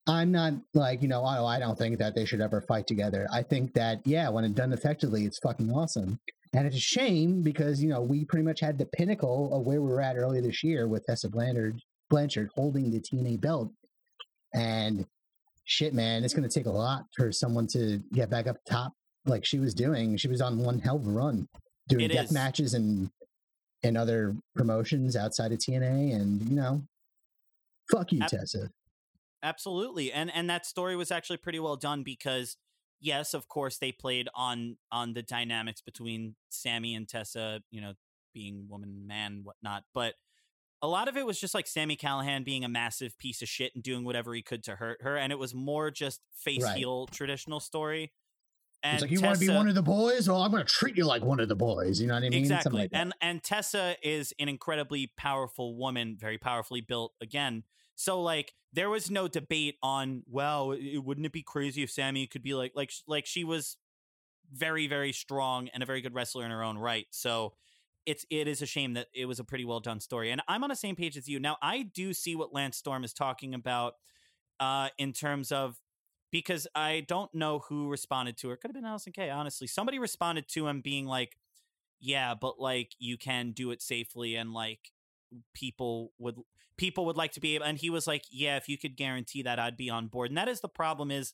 I'm 0.08 0.32
not 0.32 0.54
like 0.74 1.02
you 1.02 1.10
know. 1.10 1.22
Oh, 1.22 1.46
I 1.46 1.60
don't 1.60 1.78
think 1.78 2.00
that 2.00 2.16
they 2.16 2.24
should 2.24 2.40
ever 2.40 2.62
fight 2.62 2.88
together. 2.88 3.28
I 3.32 3.44
think 3.44 3.74
that 3.74 4.00
yeah, 4.06 4.30
when 4.30 4.46
it's 4.46 4.54
done 4.54 4.72
effectively, 4.72 5.26
it's 5.26 5.40
fucking 5.40 5.70
awesome. 5.70 6.20
And 6.54 6.66
it's 6.66 6.78
a 6.78 6.80
shame 6.80 7.42
because 7.42 7.84
you 7.84 7.90
know 7.90 8.02
we 8.02 8.24
pretty 8.24 8.46
much 8.46 8.62
had 8.62 8.78
the 8.78 8.86
pinnacle 8.86 9.54
of 9.54 9.66
where 9.66 9.82
we 9.82 9.90
were 9.90 10.02
at 10.02 10.16
earlier 10.16 10.42
this 10.42 10.64
year 10.64 10.88
with 10.88 11.04
Tessa 11.06 11.30
Blanchard, 11.30 11.82
Blanchard 12.10 12.50
holding 12.56 12.90
the 12.90 13.02
TNA 13.02 13.42
belt, 13.42 13.70
and 14.54 15.06
shit, 15.68 15.94
man, 15.94 16.24
it's 16.24 16.34
going 16.34 16.48
to 16.48 16.54
take 16.54 16.66
a 16.66 16.72
lot 16.72 17.04
for 17.16 17.32
someone 17.32 17.68
to 17.68 18.02
get 18.14 18.30
back 18.30 18.48
up 18.48 18.58
top 18.68 18.94
like 19.26 19.46
she 19.46 19.60
was 19.60 19.74
doing. 19.74 20.18
She 20.18 20.28
was 20.28 20.42
on 20.42 20.58
one 20.58 20.80
hell 20.80 20.96
of 20.96 21.06
a 21.06 21.10
run, 21.12 21.48
doing 21.90 22.06
It 22.06 22.14
death 22.14 22.26
is. 22.26 22.32
matches 22.32 22.74
and 22.74 23.10
and 23.84 23.96
other 23.96 24.36
promotions 24.56 25.16
outside 25.16 25.52
of 25.52 25.60
TNA, 25.60 26.16
and 26.16 26.42
you 26.50 26.56
know, 26.56 26.82
fuck 27.92 28.12
you, 28.12 28.22
Ab- 28.24 28.30
Tessa. 28.30 28.70
absolutely 29.44 30.12
and 30.12 30.34
and 30.34 30.50
that 30.50 30.66
story 30.66 30.96
was 30.96 31.12
actually 31.12 31.38
pretty 31.38 31.60
well 31.60 31.76
done 31.76 32.02
because 32.02 32.58
yes 33.00 33.36
of 33.36 33.48
course 33.48 33.78
they 33.78 33.92
played 33.92 34.28
on 34.34 34.78
on 34.92 35.14
the 35.14 35.22
dynamics 35.22 35.80
between 35.82 36.36
sami 36.50 36.96
and 36.96 37.08
tessa 37.08 37.62
you 37.70 37.80
know 37.80 37.94
being 38.34 38.66
woman 38.68 39.06
man 39.06 39.42
whatnot 39.44 39.84
but 39.94 40.16
a 40.82 40.88
lot 40.88 41.08
of 41.08 41.18
it 41.18 41.26
was 41.26 41.40
just 41.40 41.54
like 41.54 41.68
sami 41.68 41.96
callihan 41.96 42.46
being 42.46 42.64
a 42.64 42.70
massive 42.70 43.18
piece 43.18 43.42
of 43.42 43.48
shit 43.48 43.74
and 43.74 43.84
doing 43.84 44.04
whatever 44.04 44.34
he 44.34 44.42
could 44.42 44.64
to 44.64 44.76
hurt 44.76 45.02
her 45.02 45.18
and 45.18 45.32
it 45.32 45.40
was 45.40 45.54
more 45.54 45.90
just 45.92 46.22
face 46.36 46.64
Right. 46.64 46.78
heel 46.78 47.08
traditional 47.08 47.60
story 47.60 48.12
and 48.84 48.94
it's 48.94 49.02
like 49.02 49.12
you 49.12 49.22
want 49.22 49.40
to 49.40 49.46
be 49.46 49.52
one 49.52 49.68
of 49.68 49.74
the 49.74 49.82
boys, 49.82 50.30
well, 50.30 50.44
I'm 50.44 50.52
going 50.52 50.64
to 50.64 50.72
treat 50.72 50.96
you 50.96 51.04
like 51.04 51.24
one 51.24 51.40
of 51.40 51.50
the 51.50 51.56
boys. 51.56 52.00
You 52.00 52.06
know 52.06 52.14
what 52.14 52.24
I 52.24 52.30
mean? 52.30 52.40
Exactly 52.40 52.82
like 52.82 52.92
and 52.94 53.12
and 53.22 53.44
tessa 53.44 53.96
is 54.04 54.34
an 54.40 54.50
incredibly 54.50 55.12
powerful 55.18 55.76
woman 55.76 56.16
very 56.18 56.38
powerfully 56.38 56.82
built 56.82 57.14
again 57.20 57.64
so 57.96 58.22
like 58.22 58.54
there 58.72 58.90
was 58.90 59.10
no 59.10 59.28
debate 59.28 59.76
on 59.82 60.24
well 60.28 60.72
it, 60.72 61.00
wouldn't 61.00 61.26
it 61.26 61.32
be 61.34 61.42
crazy 61.42 61.84
if 61.84 61.90
sami 61.92 62.28
could 62.28 62.44
be 62.44 62.54
like 62.54 62.72
like 62.76 62.92
like 63.08 63.26
she 63.26 63.44
was 63.44 63.78
very 64.54 64.88
very 64.88 65.12
strong 65.12 65.68
and 65.74 65.84
a 65.84 65.86
very 65.86 66.00
good 66.00 66.14
wrestler 66.14 66.46
in 66.46 66.52
her 66.52 66.64
own 66.64 66.78
right 66.78 67.08
so 67.10 67.54
it's 68.08 68.26
it 68.32 68.48
is 68.48 68.62
a 68.64 68.66
shame 68.66 68.94
that 68.94 69.08
it 69.14 69.26
was 69.26 69.40
a 69.40 69.44
pretty 69.44 69.66
well 69.66 69.82
done 69.82 70.00
story 70.00 70.32
and 70.32 70.42
i'm 70.48 70.64
on 70.64 70.70
the 70.70 70.76
same 70.76 70.96
page 70.96 71.18
as 71.18 71.28
you. 71.28 71.40
Now 71.40 71.58
i 71.62 71.84
do 71.84 72.14
see 72.14 72.36
what 72.36 72.54
lance 72.54 72.78
storm 72.78 73.04
is 73.04 73.14
talking 73.14 73.54
about 73.54 73.94
uh 74.60 74.88
in 74.98 75.14
terms 75.14 75.52
of 75.52 75.80
because 76.32 76.66
i 76.74 77.06
don't 77.08 77.34
know 77.36 77.60
who 77.70 77.90
responded 77.90 78.38
to 78.38 78.50
her 78.50 78.56
could 78.56 78.72
have 78.72 78.76
been 78.76 78.90
Allysin 78.90 79.14
Kay, 79.14 79.30
honestly. 79.30 79.68
Somebody 79.68 80.00
responded 80.00 80.48
to 80.50 80.68
him 80.68 80.82
being 80.82 81.06
like 81.06 81.38
yeah 82.00 82.34
but 82.34 82.60
like 82.60 82.94
you 82.98 83.18
can 83.18 83.52
do 83.52 83.72
it 83.72 83.82
safely 83.82 84.36
and 84.36 84.54
like 84.54 84.92
people 85.54 86.14
would 86.18 86.36
people 86.78 87.06
would 87.06 87.18
like 87.18 87.34
to 87.34 87.42
be 87.42 87.56
able 87.56 87.66
and 87.66 87.78
he 87.78 87.90
was 87.90 88.08
like 88.08 88.24
yeah 88.32 88.56
if 88.56 88.70
you 88.70 88.78
could 88.78 88.96
guarantee 88.96 89.42
that 89.44 89.60
i'd 89.60 89.78
be 89.78 89.90
on 89.90 90.08
board. 90.08 90.32
And 90.32 90.38
that 90.38 90.48
is 90.48 90.62
the 90.62 90.70
problem 90.70 91.12
is 91.12 91.34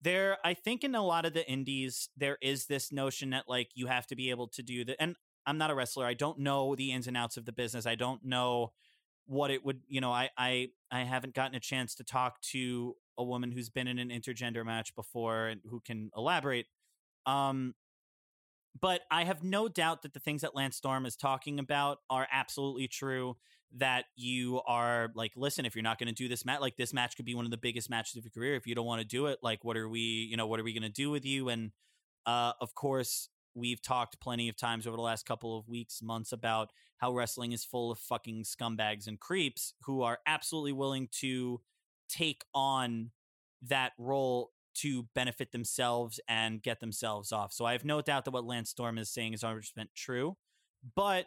there 0.00 0.38
i 0.44 0.54
think 0.54 0.84
in 0.84 0.94
a 0.94 1.04
lot 1.04 1.26
of 1.26 1.32
the 1.32 1.50
indies 1.50 2.08
there 2.16 2.38
is 2.40 2.66
this 2.66 2.92
notion 2.92 3.30
that 3.30 3.48
like 3.48 3.70
you 3.74 3.86
have 3.88 4.06
to 4.06 4.14
be 4.14 4.30
able 4.30 4.46
to 4.46 4.62
do 4.62 4.84
that 4.84 4.96
and 5.00 5.16
i'm 5.48 5.58
not 5.58 5.70
a 5.70 5.74
wrestler 5.74 6.06
i 6.06 6.14
don't 6.14 6.38
know 6.38 6.74
the 6.76 6.92
ins 6.92 7.06
and 7.06 7.16
outs 7.16 7.36
of 7.36 7.44
the 7.44 7.52
business 7.52 7.86
i 7.86 7.94
don't 7.94 8.24
know 8.24 8.72
what 9.26 9.50
it 9.50 9.64
would 9.64 9.80
you 9.88 10.00
know 10.00 10.12
i 10.12 10.30
i 10.38 10.68
i 10.90 11.00
haven't 11.00 11.34
gotten 11.34 11.54
a 11.54 11.60
chance 11.60 11.94
to 11.94 12.04
talk 12.04 12.40
to 12.40 12.94
a 13.18 13.24
woman 13.24 13.50
who's 13.50 13.68
been 13.68 13.88
in 13.88 13.98
an 13.98 14.10
intergender 14.10 14.64
match 14.64 14.94
before 14.94 15.48
and 15.48 15.60
who 15.68 15.80
can 15.80 16.10
elaborate 16.16 16.66
um 17.26 17.74
but 18.80 19.02
I 19.10 19.24
have 19.24 19.42
no 19.42 19.68
doubt 19.68 20.02
that 20.02 20.14
the 20.14 20.20
things 20.20 20.42
that 20.42 20.54
Lance 20.54 20.76
Storm 20.76 21.06
is 21.06 21.16
talking 21.16 21.58
about 21.58 21.98
are 22.10 22.26
absolutely 22.30 22.88
true. 22.88 23.36
That 23.76 24.06
you 24.16 24.62
are 24.66 25.10
like, 25.14 25.32
listen, 25.36 25.66
if 25.66 25.74
you're 25.74 25.82
not 25.82 25.98
going 25.98 26.08
to 26.08 26.14
do 26.14 26.26
this 26.26 26.44
match, 26.44 26.60
like 26.60 26.76
this 26.76 26.94
match 26.94 27.16
could 27.16 27.26
be 27.26 27.34
one 27.34 27.44
of 27.44 27.50
the 27.50 27.58
biggest 27.58 27.90
matches 27.90 28.16
of 28.16 28.24
your 28.24 28.30
career. 28.30 28.56
If 28.56 28.66
you 28.66 28.74
don't 28.74 28.86
want 28.86 29.02
to 29.02 29.06
do 29.06 29.26
it, 29.26 29.40
like, 29.42 29.62
what 29.62 29.76
are 29.76 29.88
we, 29.88 30.00
you 30.00 30.38
know, 30.38 30.46
what 30.46 30.58
are 30.58 30.62
we 30.64 30.72
going 30.72 30.82
to 30.82 30.88
do 30.88 31.10
with 31.10 31.26
you? 31.26 31.50
And 31.50 31.72
uh, 32.24 32.52
of 32.62 32.74
course, 32.74 33.28
we've 33.58 33.82
talked 33.82 34.20
plenty 34.20 34.48
of 34.48 34.56
times 34.56 34.86
over 34.86 34.96
the 34.96 35.02
last 35.02 35.26
couple 35.26 35.58
of 35.58 35.68
weeks, 35.68 36.00
months 36.02 36.32
about 36.32 36.70
how 36.98 37.12
wrestling 37.12 37.52
is 37.52 37.64
full 37.64 37.90
of 37.90 37.98
fucking 37.98 38.44
scumbags 38.44 39.06
and 39.06 39.20
creeps 39.20 39.74
who 39.82 40.02
are 40.02 40.18
absolutely 40.26 40.72
willing 40.72 41.08
to 41.20 41.60
take 42.08 42.44
on 42.54 43.10
that 43.62 43.92
role 43.98 44.52
to 44.74 45.08
benefit 45.14 45.52
themselves 45.52 46.20
and 46.28 46.62
get 46.62 46.80
themselves 46.80 47.32
off. 47.32 47.52
So 47.52 47.64
I 47.64 47.72
have 47.72 47.84
no 47.84 48.00
doubt 48.00 48.24
that 48.24 48.30
what 48.30 48.44
Lance 48.44 48.70
Storm 48.70 48.98
is 48.98 49.10
saying 49.10 49.34
is 49.34 49.42
100% 49.42 49.64
true. 49.96 50.36
But 50.94 51.26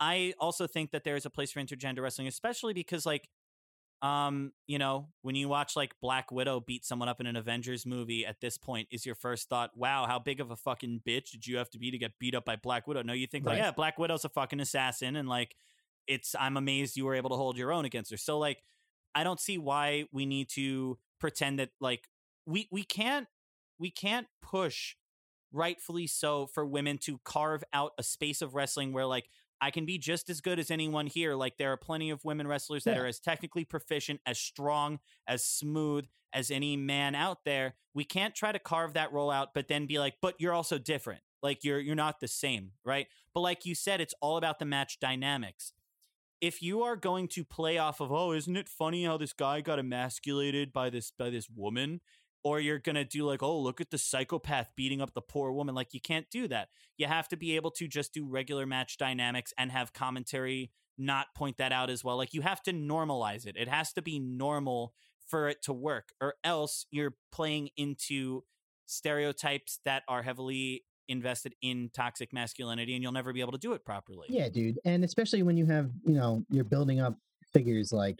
I 0.00 0.34
also 0.40 0.66
think 0.66 0.90
that 0.90 1.04
there 1.04 1.16
is 1.16 1.26
a 1.26 1.30
place 1.30 1.52
for 1.52 1.60
intergender 1.60 2.02
wrestling, 2.02 2.26
especially 2.26 2.72
because, 2.72 3.06
like, 3.06 3.28
um, 4.02 4.52
you 4.66 4.78
know, 4.78 5.08
when 5.22 5.34
you 5.34 5.48
watch 5.48 5.74
like 5.74 5.94
Black 6.00 6.30
Widow 6.30 6.60
beat 6.60 6.84
someone 6.84 7.08
up 7.08 7.20
in 7.20 7.26
an 7.26 7.36
Avengers 7.36 7.84
movie 7.84 8.24
at 8.24 8.40
this 8.40 8.56
point, 8.56 8.88
is 8.90 9.04
your 9.04 9.14
first 9.14 9.48
thought, 9.48 9.70
wow, 9.76 10.06
how 10.06 10.18
big 10.18 10.40
of 10.40 10.50
a 10.50 10.56
fucking 10.56 11.02
bitch 11.06 11.30
did 11.30 11.46
you 11.46 11.56
have 11.56 11.70
to 11.70 11.78
be 11.78 11.90
to 11.90 11.98
get 11.98 12.12
beat 12.18 12.34
up 12.34 12.44
by 12.44 12.56
Black 12.56 12.86
Widow? 12.86 13.02
No, 13.02 13.12
you 13.12 13.26
think, 13.26 13.44
like, 13.44 13.58
yeah, 13.58 13.72
Black 13.72 13.98
Widow's 13.98 14.24
a 14.24 14.28
fucking 14.28 14.60
assassin, 14.60 15.16
and 15.16 15.28
like, 15.28 15.56
it's, 16.06 16.34
I'm 16.38 16.56
amazed 16.56 16.96
you 16.96 17.04
were 17.04 17.16
able 17.16 17.30
to 17.30 17.36
hold 17.36 17.58
your 17.58 17.72
own 17.72 17.84
against 17.84 18.10
her. 18.10 18.16
So, 18.16 18.38
like, 18.38 18.62
I 19.14 19.24
don't 19.24 19.40
see 19.40 19.58
why 19.58 20.04
we 20.12 20.26
need 20.26 20.48
to 20.50 20.98
pretend 21.18 21.58
that, 21.58 21.70
like, 21.80 22.08
we, 22.46 22.68
we 22.70 22.84
can't, 22.84 23.26
we 23.78 23.90
can't 23.90 24.26
push 24.40 24.94
rightfully 25.52 26.06
so 26.06 26.46
for 26.46 26.64
women 26.64 26.98
to 26.98 27.20
carve 27.24 27.64
out 27.72 27.92
a 27.98 28.02
space 28.02 28.42
of 28.42 28.54
wrestling 28.54 28.92
where 28.92 29.06
like 29.06 29.28
I 29.60 29.70
can 29.70 29.84
be 29.84 29.98
just 29.98 30.30
as 30.30 30.40
good 30.40 30.58
as 30.58 30.70
anyone 30.70 31.06
here. 31.06 31.34
Like 31.34 31.56
there 31.58 31.72
are 31.72 31.76
plenty 31.76 32.10
of 32.10 32.24
women 32.24 32.46
wrestlers 32.46 32.84
that 32.84 32.96
Yeah. 32.96 33.02
are 33.02 33.06
as 33.06 33.18
technically 33.20 33.64
proficient, 33.64 34.20
as 34.24 34.38
strong, 34.38 35.00
as 35.26 35.44
smooth 35.44 36.06
as 36.32 36.50
any 36.50 36.76
man 36.76 37.14
out 37.14 37.44
there. 37.44 37.74
We 37.94 38.04
can't 38.04 38.34
try 38.34 38.52
to 38.52 38.58
carve 38.58 38.92
that 38.94 39.12
role 39.12 39.30
out, 39.30 39.54
but 39.54 39.68
then 39.68 39.86
be 39.86 39.98
like, 39.98 40.14
but 40.20 40.34
you're 40.38 40.52
also 40.52 40.78
different. 40.78 41.22
Like 41.42 41.64
you're 41.64 41.80
you're 41.80 41.94
not 41.94 42.20
the 42.20 42.28
same, 42.28 42.72
right? 42.84 43.06
But 43.32 43.40
like 43.40 43.64
you 43.64 43.74
said, 43.74 44.00
it's 44.00 44.14
all 44.20 44.36
about 44.36 44.58
the 44.58 44.64
match 44.64 44.98
dynamics. 45.00 45.72
If 46.40 46.62
you 46.62 46.82
are 46.82 46.94
going 46.96 47.26
to 47.28 47.44
play 47.44 47.78
off 47.78 48.00
of, 48.00 48.12
oh, 48.12 48.32
isn't 48.32 48.56
it 48.56 48.68
funny 48.68 49.04
how 49.04 49.16
this 49.16 49.32
guy 49.32 49.60
got 49.60 49.78
emasculated 49.80 50.72
by 50.72 50.90
this 50.90 51.10
by 51.10 51.30
this 51.30 51.48
woman? 51.48 52.00
Or 52.44 52.60
you're 52.60 52.78
gonna 52.78 53.04
do 53.04 53.24
like, 53.24 53.42
oh, 53.42 53.58
look 53.58 53.80
at 53.80 53.90
the 53.90 53.98
psychopath 53.98 54.70
beating 54.76 55.00
up 55.00 55.14
the 55.14 55.20
poor 55.20 55.52
woman. 55.52 55.74
Like 55.74 55.92
you 55.92 56.00
can't 56.00 56.26
do 56.30 56.48
that 56.48 56.68
you 56.98 57.06
have 57.06 57.28
to 57.28 57.36
be 57.36 57.56
able 57.56 57.70
to 57.70 57.88
just 57.88 58.12
do 58.12 58.26
regular 58.26 58.66
match 58.66 58.98
dynamics 58.98 59.54
and 59.56 59.72
have 59.72 59.92
commentary 59.92 60.70
not 60.98 61.28
point 61.34 61.56
that 61.58 61.72
out 61.72 61.88
as 61.88 62.02
well. 62.02 62.16
Like 62.16 62.34
you 62.34 62.42
have 62.42 62.60
to 62.64 62.72
normalize 62.72 63.46
it. 63.46 63.56
It 63.56 63.68
has 63.68 63.92
to 63.92 64.02
be 64.02 64.18
normal 64.18 64.92
for 65.26 65.48
it 65.48 65.62
to 65.62 65.72
work, 65.72 66.08
or 66.20 66.34
else 66.42 66.86
you're 66.90 67.14
playing 67.30 67.70
into 67.76 68.42
stereotypes 68.86 69.78
that 69.84 70.02
are 70.08 70.22
heavily 70.22 70.84
invested 71.06 71.54
in 71.62 71.90
toxic 71.94 72.32
masculinity 72.32 72.94
and 72.94 73.02
you'll 73.02 73.12
never 73.12 73.32
be 73.32 73.40
able 73.40 73.52
to 73.52 73.58
do 73.58 73.72
it 73.72 73.84
properly. 73.84 74.26
Yeah, 74.28 74.48
dude. 74.48 74.78
And 74.84 75.04
especially 75.04 75.42
when 75.42 75.56
you 75.56 75.66
have, 75.66 75.90
you 76.04 76.14
know, 76.14 76.44
you're 76.50 76.64
building 76.64 77.00
up 77.00 77.16
figures 77.52 77.92
like 77.92 78.18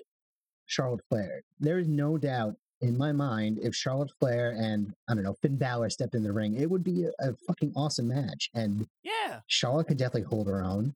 Charlotte 0.67 1.01
Flair. 1.09 1.43
There 1.59 1.79
is 1.79 1.89
no 1.89 2.17
doubt 2.17 2.55
in 2.81 2.97
my 2.97 3.13
mind 3.13 3.59
if 3.61 3.75
Charlotte 3.75 4.11
Flair 4.21 4.51
and 4.51 4.95
I 5.09 5.15
don't 5.15 5.25
know 5.25 5.35
Finn 5.43 5.57
Balor 5.57 5.91
stepped 5.91 6.15
in 6.15 6.23
the 6.23 6.33
ring, 6.33 6.55
it 6.55 6.71
would 6.71 6.85
be 6.85 7.05
a, 7.05 7.11
a 7.31 7.35
fucking 7.47 7.73
awesome 7.77 8.09
match. 8.09 8.51
And 8.55 8.87
Yeah. 9.03 9.41
Charlotte 9.49 9.89
could 9.89 9.97
definitely 9.99 10.29
hold 10.29 10.47
her 10.47 10.63
own. 10.63 10.95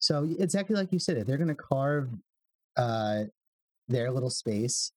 So 0.00 0.28
exactly 0.38 0.76
like 0.76 0.92
you 0.92 0.98
said, 0.98 1.16
if 1.16 1.26
they're 1.26 1.38
going 1.38 1.48
to 1.48 1.54
carve 1.54 2.10
uh, 2.76 3.24
their 3.88 4.10
little 4.10 4.30
space, 4.30 4.92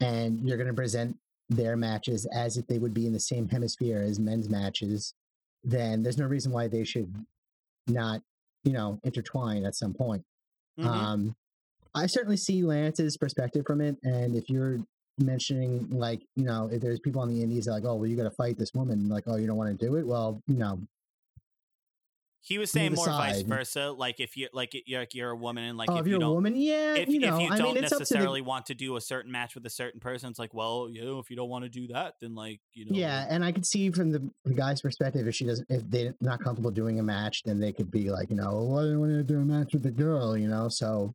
and 0.00 0.40
you're 0.48 0.56
going 0.56 0.66
to 0.68 0.74
present 0.74 1.16
their 1.48 1.76
matches 1.76 2.26
as 2.34 2.56
if 2.56 2.66
they 2.66 2.78
would 2.78 2.94
be 2.94 3.06
in 3.06 3.12
the 3.12 3.20
same 3.20 3.48
hemisphere 3.48 4.00
as 4.02 4.18
men's 4.18 4.48
matches, 4.48 5.14
then 5.62 6.02
there's 6.02 6.18
no 6.18 6.26
reason 6.26 6.50
why 6.50 6.66
they 6.66 6.82
should 6.82 7.14
not, 7.86 8.20
you 8.64 8.72
know, 8.72 8.98
intertwine 9.04 9.64
at 9.64 9.76
some 9.76 9.94
point. 9.94 10.24
Mhm. 10.80 10.86
Um, 10.86 11.36
I 11.94 12.06
certainly 12.06 12.38
see 12.38 12.62
Lance's 12.64 13.16
perspective 13.16 13.64
from 13.66 13.80
it, 13.80 13.96
and 14.02 14.34
if 14.34 14.48
you're 14.48 14.80
mentioning 15.18 15.88
like, 15.90 16.22
you 16.36 16.44
know, 16.44 16.68
if 16.72 16.80
there's 16.80 17.00
people 17.00 17.20
on 17.20 17.28
the 17.28 17.42
Indies 17.42 17.66
that 17.66 17.72
like, 17.72 17.84
oh, 17.84 17.96
well, 17.96 18.06
you 18.06 18.16
got 18.16 18.24
to 18.24 18.30
fight 18.30 18.58
this 18.58 18.70
woman, 18.74 19.08
like, 19.08 19.24
oh, 19.26 19.36
you 19.36 19.46
don't 19.46 19.56
want 19.56 19.78
to 19.78 19.86
do 19.86 19.96
it. 19.96 20.06
Well, 20.06 20.42
you 20.46 20.56
know, 20.56 20.80
he 22.44 22.58
was 22.58 22.72
saying 22.72 22.94
more 22.94 23.06
vice 23.06 23.42
versa. 23.42 23.92
Like 23.92 24.18
if 24.18 24.36
you 24.36 24.48
like 24.52 24.72
you're 24.84 25.00
like 25.00 25.14
you're 25.14 25.30
a 25.30 25.36
woman 25.36 25.62
and 25.62 25.78
like 25.78 25.88
oh, 25.88 25.94
if 25.94 26.00
if 26.00 26.06
you 26.06 26.10
you're 26.10 26.16
a 26.16 26.20
don't 26.20 26.34
woman, 26.34 26.56
yeah, 26.56 26.96
if, 26.96 27.08
you 27.08 27.20
know, 27.20 27.36
if 27.36 27.42
you 27.42 27.48
don't 27.56 27.74
mean, 27.74 27.84
it's 27.84 27.92
up 27.92 27.98
to 27.98 28.02
necessarily 28.02 28.40
the 28.40 28.48
want 28.48 28.66
to 28.66 28.74
do 28.74 28.96
a 28.96 29.00
certain 29.00 29.30
match 29.30 29.54
with 29.54 29.64
a 29.64 29.70
certain 29.70 30.00
person, 30.00 30.28
it's 30.28 30.40
like, 30.40 30.52
well, 30.52 30.88
you 30.90 31.04
know, 31.04 31.20
if 31.20 31.30
you 31.30 31.36
don't 31.36 31.48
want 31.48 31.62
to 31.64 31.68
do 31.68 31.86
that, 31.88 32.14
then 32.20 32.34
like, 32.34 32.60
you 32.74 32.84
know, 32.84 32.96
Yeah, 32.96 33.26
and 33.30 33.44
I 33.44 33.52
could 33.52 33.64
see 33.64 33.92
from 33.92 34.10
the, 34.10 34.28
the 34.44 34.54
guy's 34.54 34.80
perspective 34.80 35.28
if 35.28 35.36
she 35.36 35.44
doesn't, 35.44 35.68
if 35.70 35.88
they're 35.88 36.16
not 36.20 36.42
comfortable 36.42 36.72
doing 36.72 36.98
a 36.98 37.02
match, 37.02 37.42
then 37.44 37.60
they 37.60 37.72
could 37.72 37.92
be 37.92 38.10
like, 38.10 38.28
you 38.28 38.36
know, 38.36 38.50
why 38.50 38.82
do 38.82 38.90
you 38.90 38.98
want 38.98 39.12
to 39.12 39.22
do 39.22 39.38
a 39.38 39.44
match 39.44 39.72
with 39.72 39.84
the 39.84 39.92
girl? 39.92 40.36
You 40.36 40.48
know, 40.48 40.68
so 40.68 41.14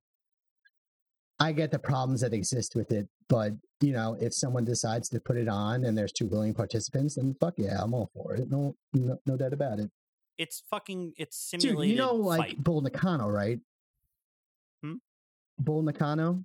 I 1.39 1.51
get 1.51 1.71
the 1.71 1.79
problems 1.79 2.21
that 2.21 2.33
exist 2.33 2.75
with 2.75 2.91
it, 2.91 3.07
but 3.29 3.53
you 3.79 3.91
know, 3.93 4.17
if 4.19 4.33
someone 4.33 4.65
decides 4.65 5.07
to 5.09 5.19
put 5.19 5.37
it 5.37 5.47
on 5.47 5.83
and 5.85 5.95
there's 5.97 6.11
two 6.11 6.25
willing 6.27 6.53
participants, 6.53 7.15
then 7.15 7.35
fuck 7.39 7.53
yeah, 7.57 7.77
I'm 7.81 7.93
all 7.93 8.09
for 8.13 8.33
it. 8.35 8.49
No, 8.49 8.75
no, 8.93 9.19
no 9.27 9.37
doubt 9.37 9.53
about 9.53 9.79
it. 9.79 9.91
it's 10.39 10.63
fucking 10.69 11.13
it's 11.17 11.37
simulated. 11.37 11.81
Dude, 11.81 11.89
you 11.91 11.95
know, 11.97 12.15
like 12.15 12.39
fight. 12.39 12.63
Bull 12.63 12.81
Nakano, 12.81 13.27
right? 13.29 13.59
Hmm? 14.83 14.95
Bull 15.59 15.81
Nakano, 15.83 16.43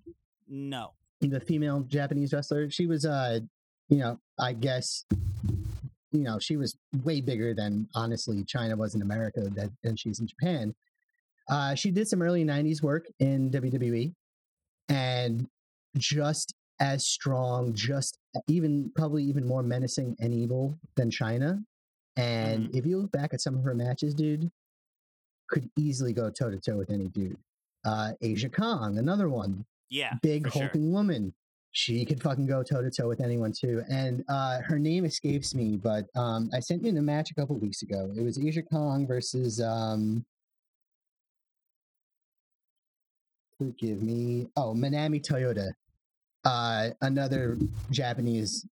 No. 0.48 0.92
the 1.20 1.40
female 1.40 1.80
Japanese 1.80 2.32
wrestler. 2.34 2.68
She 2.70 2.86
was, 2.86 3.04
uh, 3.06 3.40
you 3.88 3.98
know, 3.98 4.18
I 4.38 4.52
guess, 4.54 5.04
you 6.10 6.20
know, 6.22 6.38
she 6.38 6.56
was 6.56 6.76
way 7.04 7.20
bigger 7.20 7.54
than 7.54 7.88
honestly 7.94 8.44
Chyna 8.44 8.76
was 8.76 8.94
in 8.94 9.00
America 9.02 9.40
than, 9.40 9.76
than 9.82 9.96
she's 9.96 10.20
in 10.20 10.26
Japan. 10.26 10.74
Uh, 11.50 11.74
she 11.74 11.90
did 11.90 12.08
some 12.08 12.20
early 12.22 12.44
'90s 12.44 12.82
work 12.82 13.06
in 13.18 13.50
WWE, 13.50 14.14
and 14.92 15.46
just 15.96 16.54
as 16.80 17.06
strong, 17.06 17.72
just 17.74 18.18
even 18.48 18.90
probably 18.96 19.22
even 19.24 19.46
more 19.46 19.62
menacing 19.62 20.16
and 20.20 20.32
evil 20.34 20.74
than 20.96 21.10
Chyna. 21.10 21.64
And 22.16 22.74
if 22.74 22.84
you 22.84 22.98
look 22.98 23.12
back 23.12 23.32
at 23.32 23.40
some 23.40 23.56
of 23.56 23.62
her 23.64 23.74
matches, 23.74 24.14
dude, 24.14 24.50
could 25.48 25.70
easily 25.78 26.12
go 26.12 26.30
toe 26.30 26.50
to 26.50 26.58
toe 26.58 26.76
with 26.76 26.90
any 26.90 27.08
dude. 27.08 27.36
Uh, 27.84 28.12
Aja 28.22 28.48
Kong, 28.48 28.98
another 28.98 29.28
one, 29.28 29.64
Yeah. 29.90 30.14
big 30.22 30.44
for 30.46 30.50
sure. 30.52 30.62
hulking 30.62 30.92
woman. 30.92 31.32
She 31.74 32.04
could 32.04 32.22
fucking 32.22 32.46
go 32.46 32.62
toe 32.62 32.82
to 32.82 32.90
toe 32.90 33.08
with 33.08 33.20
anyone 33.22 33.52
too. 33.52 33.82
And 33.88 34.24
uh, 34.28 34.60
her 34.60 34.78
name 34.78 35.06
escapes 35.06 35.54
me, 35.54 35.76
but 35.76 36.06
um, 36.14 36.50
I 36.52 36.60
sent 36.60 36.82
you 36.82 36.90
in 36.90 36.98
a 36.98 37.02
match 37.02 37.30
a 37.30 37.34
couple 37.34 37.56
weeks 37.56 37.80
ago. 37.82 38.12
It 38.14 38.22
was 38.22 38.38
Aja 38.38 38.60
Kong 38.62 39.06
versus 39.06 39.58
um, 39.60 40.24
forgive 43.66 44.02
me. 44.02 44.48
Oh, 44.56 44.74
Manami 44.74 45.24
Toyota, 45.24 45.70
uh, 46.44 46.90
another 47.00 47.58
Japanese 47.90 48.66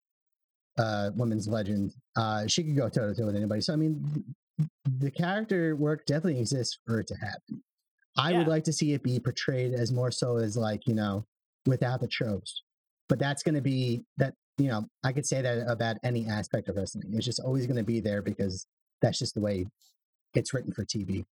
uh, 0.78 1.12
women's 1.16 1.48
legend. 1.48 1.94
Uh, 2.16 2.48
she 2.48 2.64
could 2.64 2.76
go 2.76 2.90
toe 2.90 3.08
to 3.08 3.16
toe 3.16 3.26
with 3.28 3.36
anybody. 3.36 3.62
So 3.62 3.74
I 3.74 3.76
mean, 3.76 4.26
th- 4.58 4.70
the 5.00 5.12
character 5.12 5.76
work 5.76 6.06
definitely 6.06 6.40
exists 6.40 6.80
for 6.86 7.00
it 7.00 7.08
to 7.08 7.16
happen. 7.16 7.64
I 8.18 8.34
would 8.34 8.48
like 8.48 8.66
to 8.66 8.74
see 8.74 8.92
it 8.94 9.04
be 9.04 9.20
portrayed 9.20 9.74
as 9.74 9.92
more 9.94 10.12
so 10.12 10.38
as 10.38 10.58
like 10.58 10.86
you 10.88 10.94
know 10.94 11.26
without 11.66 12.02
the 12.02 12.08
tropes, 12.08 12.64
but 13.08 13.20
that's 13.20 13.44
going 13.44 13.56
to 13.56 13.62
be 13.62 14.04
that 14.18 14.34
you 14.58 14.68
know 14.68 14.86
I 15.04 15.14
could 15.14 15.26
say 15.26 15.42
that 15.42 15.70
about 15.70 15.98
any 16.04 16.28
aspect 16.28 16.68
of 16.68 16.76
wrestling. 16.76 17.14
It's 17.14 17.26
just 17.26 17.40
always 17.40 17.66
going 17.66 17.78
to 17.78 17.84
be 17.84 18.00
there 18.02 18.22
because 18.22 18.66
that's 19.02 19.20
just 19.20 19.36
the 19.36 19.42
way 19.42 19.68
it's 20.34 20.54
written 20.54 20.74
for 20.74 20.84
TV. 20.84 21.24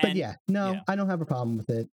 But 0.00 0.10
And- 0.10 0.18
yeah, 0.18 0.34
no, 0.46 0.72
yeah. 0.72 0.80
I 0.86 0.94
don't 0.94 1.08
have 1.08 1.20
a 1.20 1.26
problem 1.26 1.56
with 1.56 1.70
it. 1.70 1.88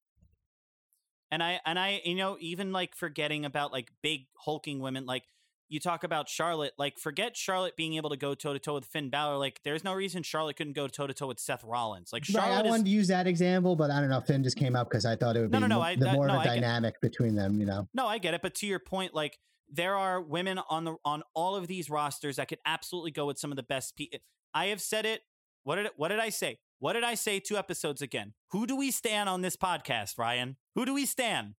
And 1.30 1.42
I 1.42 1.60
and 1.64 1.78
I 1.78 2.00
you 2.04 2.14
know 2.14 2.36
even 2.40 2.72
like 2.72 2.94
forgetting 2.94 3.44
about 3.44 3.72
like 3.72 3.90
big 4.02 4.26
hulking 4.44 4.80
women 4.80 5.06
like 5.06 5.24
you 5.68 5.80
talk 5.80 6.04
about 6.04 6.28
Charlotte 6.28 6.72
like 6.78 6.96
forget 6.98 7.36
Charlotte 7.36 7.74
being 7.76 7.94
able 7.94 8.10
to 8.10 8.16
go 8.16 8.34
toe 8.34 8.52
to 8.52 8.58
toe 8.58 8.74
with 8.74 8.84
Finn 8.84 9.10
Balor 9.10 9.36
like 9.38 9.60
there's 9.64 9.82
no 9.82 9.92
reason 9.94 10.22
Charlotte 10.22 10.56
couldn't 10.56 10.74
go 10.74 10.86
toe 10.86 11.06
to 11.08 11.14
toe 11.14 11.26
with 11.26 11.40
Seth 11.40 11.64
Rollins 11.64 12.12
like 12.12 12.22
Right, 12.32 12.44
I 12.44 12.46
Charlotte 12.48 12.66
wanted 12.66 12.78
is 12.78 12.84
to 12.84 12.90
use 12.90 13.08
that 13.08 13.26
example, 13.26 13.74
but 13.74 13.90
I 13.90 14.00
don't 14.00 14.08
know. 14.08 14.20
Finn 14.20 14.44
just 14.44 14.56
came 14.56 14.76
up 14.76 14.88
because 14.88 15.04
I 15.04 15.16
thought 15.16 15.36
it 15.36 15.40
would 15.40 15.50
No, 15.50 15.58
be 15.58 15.62
no, 15.62 15.76
no, 15.76 15.80
I- 15.82 15.96
the 15.96 16.12
more 16.12 16.28
no, 16.28 16.34
of 16.34 16.40
I 16.40 16.44
a 16.44 16.46
dynamic 16.46 17.00
between 17.00 17.34
them. 17.34 17.58
You 17.58 17.66
know, 17.66 17.88
no 17.94 18.06
I 18.06 18.18
get 18.18 18.34
it 18.34 18.42
but 18.42 18.54
to 18.56 18.66
your 18.66 18.78
point 18.78 19.12
like 19.14 19.38
there 19.68 19.96
are 19.96 20.20
women 20.22 20.60
on 20.70 20.84
the 20.84 20.94
on 21.04 21.24
all 21.34 21.56
of 21.56 21.66
these 21.66 21.90
rosters 21.90 22.36
that 22.36 22.46
could 22.46 22.60
absolutely 22.64 23.10
go 23.10 23.26
with 23.26 23.36
some 23.38 23.50
of 23.50 23.56
the 23.56 23.64
best 23.64 23.96
pe- 23.96 24.06
I 24.54 24.66
have 24.66 24.80
said 24.80 25.04
it 25.04 25.22
what 25.64 25.74
did 25.74 25.88
what 25.96 26.08
did 26.08 26.20
I 26.20 26.28
say 26.28 26.60
what 26.78 26.92
did 26.92 27.04
I 27.04 27.14
say 27.14 27.40
two 27.40 27.56
episodes 27.56 28.02
again 28.02 28.34
who 28.50 28.66
do 28.66 28.76
we 28.76 28.90
stand 28.90 29.28
on 29.28 29.42
this 29.42 29.56
podcast 29.56 30.18
Ryan 30.18 30.56
who 30.74 30.84
do 30.84 30.94
we 30.94 31.06
stand 31.06 31.54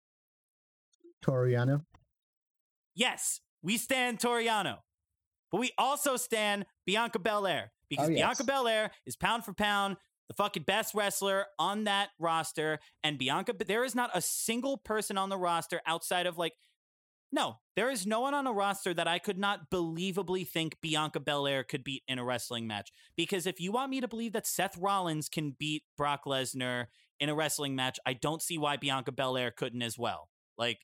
Toriano. 1.26 1.84
Yes, 2.95 3.41
we 3.61 3.77
stand 3.77 4.19
Toriano, 4.19 4.77
but 5.52 5.60
we 5.60 5.72
also 5.77 6.18
stand 6.18 6.65
Bianca 6.85 7.19
Belair 7.19 7.72
because 7.89 8.07
Oh, 8.07 8.11
yes. 8.11 8.19
Bianca 8.19 8.44
Belair 8.44 8.91
is 9.06 9.15
pound 9.15 9.44
for 9.45 9.53
pound 9.53 9.98
the 10.27 10.34
fucking 10.34 10.64
best 10.64 10.94
wrestler 10.94 11.45
on 11.57 11.85
that 11.85 12.10
roster. 12.19 12.80
And 13.03 13.18
Bianca, 13.18 13.53
there 13.65 13.84
is 13.84 13.95
not 13.95 14.10
a 14.14 14.22
single 14.22 14.77
person 14.77 15.18
on 15.18 15.30
the 15.30 15.38
roster 15.38 15.81
outside 15.85 16.26
of 16.26 16.38
like, 16.38 16.53
no, 17.31 17.59
there 17.75 17.89
is 17.89 18.07
no 18.07 18.21
one 18.21 18.33
on 18.33 18.47
a 18.47 18.53
roster 18.53 18.93
that 18.93 19.07
I 19.07 19.19
could 19.19 19.37
not 19.37 19.69
believably 19.69 20.47
think 20.47 20.77
Bianca 20.81 21.19
Belair 21.19 21.63
could 21.63 21.83
beat 21.83 22.03
in 22.07 22.19
a 22.19 22.23
wrestling 22.23 22.67
match. 22.67 22.91
Because 23.15 23.45
if 23.45 23.59
you 23.59 23.71
want 23.71 23.91
me 23.91 24.01
to 24.01 24.07
believe 24.07 24.33
that 24.33 24.47
Seth 24.47 24.77
Rollins 24.77 25.27
can 25.27 25.55
beat 25.59 25.83
Brock 25.97 26.21
Lesnar 26.25 26.85
in 27.19 27.29
a 27.29 27.35
wrestling 27.35 27.75
match, 27.75 27.99
I 28.05 28.13
don't 28.13 28.41
see 28.41 28.57
why 28.57 28.77
Bianca 28.77 29.11
Belair 29.11 29.51
couldn't 29.51 29.81
as 29.81 29.97
well. 29.97 30.29
Like, 30.57 30.79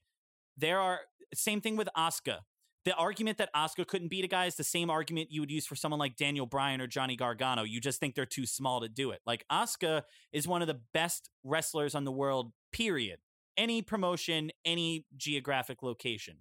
there 0.58 0.80
are 0.80 1.00
same 1.34 1.62
thing 1.62 1.78
with 1.78 1.90
Asuka. 1.98 2.40
The 2.86 2.94
argument 2.96 3.38
that 3.38 3.50
Asuka 3.56 3.88
couldn't 3.88 4.10
beat 4.10 4.26
a 4.26 4.28
guy 4.28 4.46
is 4.46 4.56
the 4.56 4.64
same 4.64 4.90
argument 4.90 5.32
you 5.32 5.40
would 5.40 5.52
use 5.52 5.66
for 5.66 5.76
someone 5.76 6.00
like 6.00 6.18
Daniel 6.18 6.46
Bryan 6.46 6.82
or 6.82 6.88
Johnny 6.88 7.16
Gargano. 7.16 7.64
You 7.64 7.80
just 7.80 8.00
think 8.00 8.14
they're 8.14 8.26
too 8.26 8.46
small 8.46 8.82
to 8.82 8.90
do 8.90 9.12
it. 9.12 9.22
Like 9.26 9.46
Asuka 9.50 10.04
is 10.34 10.48
one 10.48 10.62
of 10.62 10.68
the 10.68 10.82
best 10.94 11.30
wrestlers 11.46 11.96
on 11.96 12.04
the 12.04 12.12
world, 12.12 12.52
period. 12.74 13.20
Any 13.58 13.82
promotion, 13.82 14.52
any 14.66 15.06
geographic 15.16 15.84
location. 15.84 16.38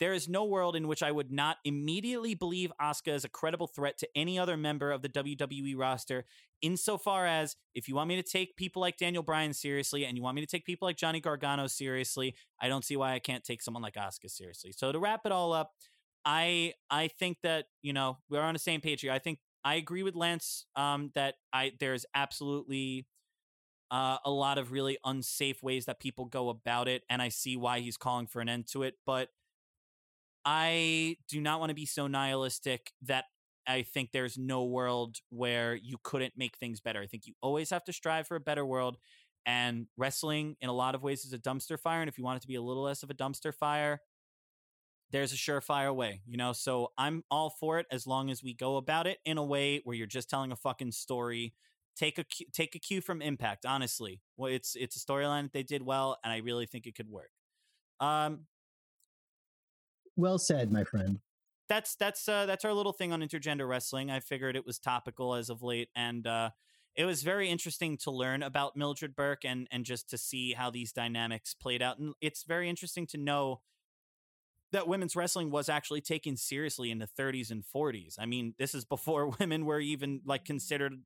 There 0.00 0.14
is 0.14 0.28
no 0.30 0.46
world 0.46 0.76
in 0.76 0.88
which 0.88 1.02
I 1.02 1.12
would 1.12 1.30
not 1.30 1.58
immediately 1.62 2.34
believe 2.34 2.72
Asuka 2.80 3.12
is 3.12 3.24
a 3.26 3.28
credible 3.28 3.66
threat 3.66 3.98
to 3.98 4.08
any 4.16 4.38
other 4.38 4.56
member 4.56 4.90
of 4.90 5.02
the 5.02 5.10
WWE 5.10 5.74
roster, 5.76 6.24
insofar 6.62 7.26
as 7.26 7.54
if 7.74 7.86
you 7.86 7.94
want 7.94 8.08
me 8.08 8.16
to 8.16 8.22
take 8.22 8.56
people 8.56 8.80
like 8.80 8.96
Daniel 8.96 9.22
Bryan 9.22 9.52
seriously 9.52 10.06
and 10.06 10.16
you 10.16 10.22
want 10.22 10.36
me 10.36 10.40
to 10.40 10.46
take 10.46 10.64
people 10.64 10.88
like 10.88 10.96
Johnny 10.96 11.20
Gargano 11.20 11.66
seriously, 11.66 12.34
I 12.62 12.68
don't 12.68 12.84
see 12.84 12.96
why 12.96 13.12
I 13.12 13.18
can't 13.18 13.44
take 13.44 13.60
someone 13.60 13.82
like 13.82 13.94
Asuka 13.94 14.30
seriously. 14.30 14.72
So 14.72 14.90
to 14.90 14.98
wrap 14.98 15.20
it 15.26 15.32
all 15.32 15.52
up, 15.52 15.72
I 16.24 16.74
I 16.90 17.08
think 17.08 17.38
that 17.42 17.66
you 17.82 17.92
know 17.92 18.18
we're 18.30 18.40
on 18.40 18.54
the 18.54 18.58
same 18.58 18.80
page 18.80 19.02
here. 19.02 19.12
I 19.12 19.18
think 19.18 19.38
I 19.64 19.74
agree 19.74 20.02
with 20.02 20.14
Lance 20.14 20.64
um, 20.76 21.10
that 21.14 21.34
I 21.52 21.72
there's 21.78 22.06
absolutely 22.14 23.06
uh, 23.90 24.18
a 24.24 24.30
lot 24.30 24.58
of 24.58 24.72
really 24.72 24.98
unsafe 25.04 25.62
ways 25.62 25.86
that 25.86 26.00
people 26.00 26.24
go 26.26 26.48
about 26.48 26.88
it, 26.88 27.02
and 27.10 27.20
I 27.22 27.28
see 27.28 27.56
why 27.56 27.80
he's 27.80 27.96
calling 27.96 28.26
for 28.26 28.40
an 28.40 28.48
end 28.48 28.66
to 28.68 28.82
it. 28.82 28.94
But 29.06 29.28
I 30.44 31.16
do 31.28 31.40
not 31.40 31.60
want 31.60 31.70
to 31.70 31.74
be 31.74 31.86
so 31.86 32.06
nihilistic 32.06 32.92
that 33.02 33.26
I 33.66 33.82
think 33.82 34.10
there's 34.12 34.38
no 34.38 34.64
world 34.64 35.16
where 35.28 35.74
you 35.74 35.96
couldn't 36.02 36.34
make 36.36 36.56
things 36.56 36.80
better. 36.80 37.00
I 37.00 37.06
think 37.06 37.26
you 37.26 37.34
always 37.42 37.70
have 37.70 37.84
to 37.84 37.92
strive 37.92 38.26
for 38.26 38.36
a 38.36 38.40
better 38.40 38.64
world. 38.64 38.96
And 39.46 39.86
wrestling, 39.96 40.56
in 40.60 40.68
a 40.68 40.72
lot 40.72 40.94
of 40.94 41.02
ways, 41.02 41.24
is 41.24 41.32
a 41.32 41.38
dumpster 41.38 41.78
fire. 41.78 42.00
And 42.00 42.08
if 42.08 42.18
you 42.18 42.24
want 42.24 42.38
it 42.38 42.42
to 42.42 42.48
be 42.48 42.56
a 42.56 42.62
little 42.62 42.82
less 42.82 43.02
of 43.02 43.10
a 43.10 43.14
dumpster 43.14 43.54
fire, 43.54 44.00
there's 45.10 45.32
a 45.32 45.36
surefire 45.36 45.94
way, 45.94 46.20
you 46.26 46.36
know? 46.36 46.52
So 46.52 46.92
I'm 46.96 47.24
all 47.30 47.50
for 47.50 47.78
it 47.78 47.86
as 47.90 48.06
long 48.06 48.30
as 48.30 48.42
we 48.42 48.54
go 48.54 48.76
about 48.76 49.06
it 49.06 49.18
in 49.24 49.38
a 49.38 49.44
way 49.44 49.80
where 49.84 49.96
you're 49.96 50.06
just 50.06 50.30
telling 50.30 50.52
a 50.52 50.56
fucking 50.56 50.92
story. 50.92 51.52
Take 51.96 52.18
a 52.18 52.24
take 52.52 52.74
a 52.74 52.78
cue 52.78 53.00
from 53.00 53.20
Impact, 53.22 53.66
honestly. 53.66 54.22
Well, 54.36 54.52
it's 54.52 54.74
it's 54.76 54.96
a 54.96 55.00
storyline 55.00 55.44
that 55.44 55.52
they 55.52 55.62
did 55.62 55.82
well, 55.82 56.18
and 56.24 56.32
I 56.32 56.38
really 56.38 56.66
think 56.66 56.86
it 56.86 56.94
could 56.94 57.08
work. 57.10 57.30
Um, 58.00 58.46
Well 60.14 60.38
said, 60.38 60.70
my 60.70 60.84
friend. 60.84 61.20
that's 61.68 61.94
that's 61.94 62.28
uh, 62.28 62.46
that's 62.46 62.64
our 62.64 62.72
little 62.72 62.92
thing 62.92 63.12
on 63.12 63.20
intergender 63.20 63.68
wrestling. 63.68 64.10
I 64.10 64.20
figured 64.20 64.56
it 64.56 64.66
was 64.66 64.78
topical 64.78 65.34
as 65.34 65.50
of 65.50 65.62
late, 65.62 65.88
and 65.94 66.26
uh, 66.26 66.50
it 66.96 67.04
was 67.04 67.22
very 67.22 67.48
interesting 67.48 67.96
to 67.98 68.10
learn 68.10 68.42
about 68.42 68.76
Mildred 68.76 69.14
Burke 69.14 69.44
and 69.44 69.68
and 69.70 69.84
just 69.84 70.10
to 70.10 70.18
see 70.18 70.52
how 70.52 70.70
these 70.70 70.92
dynamics 70.92 71.54
played 71.54 71.82
out. 71.82 71.98
And 71.98 72.14
it's 72.20 72.42
very 72.42 72.68
interesting 72.68 73.06
to 73.08 73.18
know 73.18 73.62
that 74.72 74.86
women's 74.86 75.16
wrestling 75.16 75.50
was 75.50 75.68
actually 75.68 76.00
taken 76.00 76.36
seriously 76.36 76.90
in 76.90 76.98
the 76.98 77.06
30s 77.06 77.50
and 77.50 77.64
40s. 77.64 78.16
I 78.18 78.26
mean, 78.26 78.54
this 78.58 78.74
is 78.74 78.84
before 78.84 79.28
women 79.40 79.64
were 79.64 79.80
even 79.80 80.20
like 80.24 80.44
considered 80.44 81.02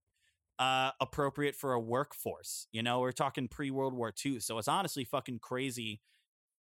uh, 0.59 0.93
appropriate 1.01 1.55
for 1.57 1.73
a 1.73 1.81
workforce. 1.81 2.67
You 2.73 2.83
know, 2.83 3.01
we're 3.01 3.13
talking 3.13 3.49
pre 3.49 3.71
World 3.71 3.95
War 3.95 4.13
II, 4.25 4.41
so 4.41 4.59
it's 4.59 4.69
honestly 4.69 5.05
fucking 5.05 5.41
crazy 5.41 6.01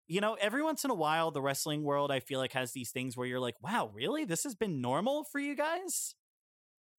you 0.09 0.21
know, 0.21 0.35
every 0.35 0.63
once 0.63 0.85
in 0.85 0.91
a 0.91 0.95
while, 0.95 1.31
the 1.31 1.41
wrestling 1.41 1.85
world, 1.85 2.11
I 2.11 2.21
feel 2.21 2.39
like, 2.39 2.53
has 2.53 2.73
these 2.73 2.91
things 2.91 3.17
where 3.17 3.27
you're 3.27 3.41
like, 3.41 3.55
wow, 3.63 3.91
really? 3.95 4.25
This 4.25 4.43
has 4.45 4.55
been 4.55 4.81
normal 4.81 5.25
for 5.25 5.39
you 5.39 5.55
guys? 5.57 6.15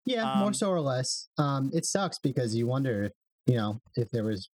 Yeah, 0.06 0.34
more 0.36 0.48
Um, 0.48 0.54
so 0.54 0.70
or 0.72 0.80
less. 0.82 1.30
Um, 1.38 1.70
it 1.74 1.86
sucks 1.86 2.18
because 2.18 2.56
you 2.56 2.66
wonder, 2.66 3.12
you 3.46 3.56
know, 3.56 3.82
if 3.96 4.10
there 4.10 4.24
was 4.24 4.50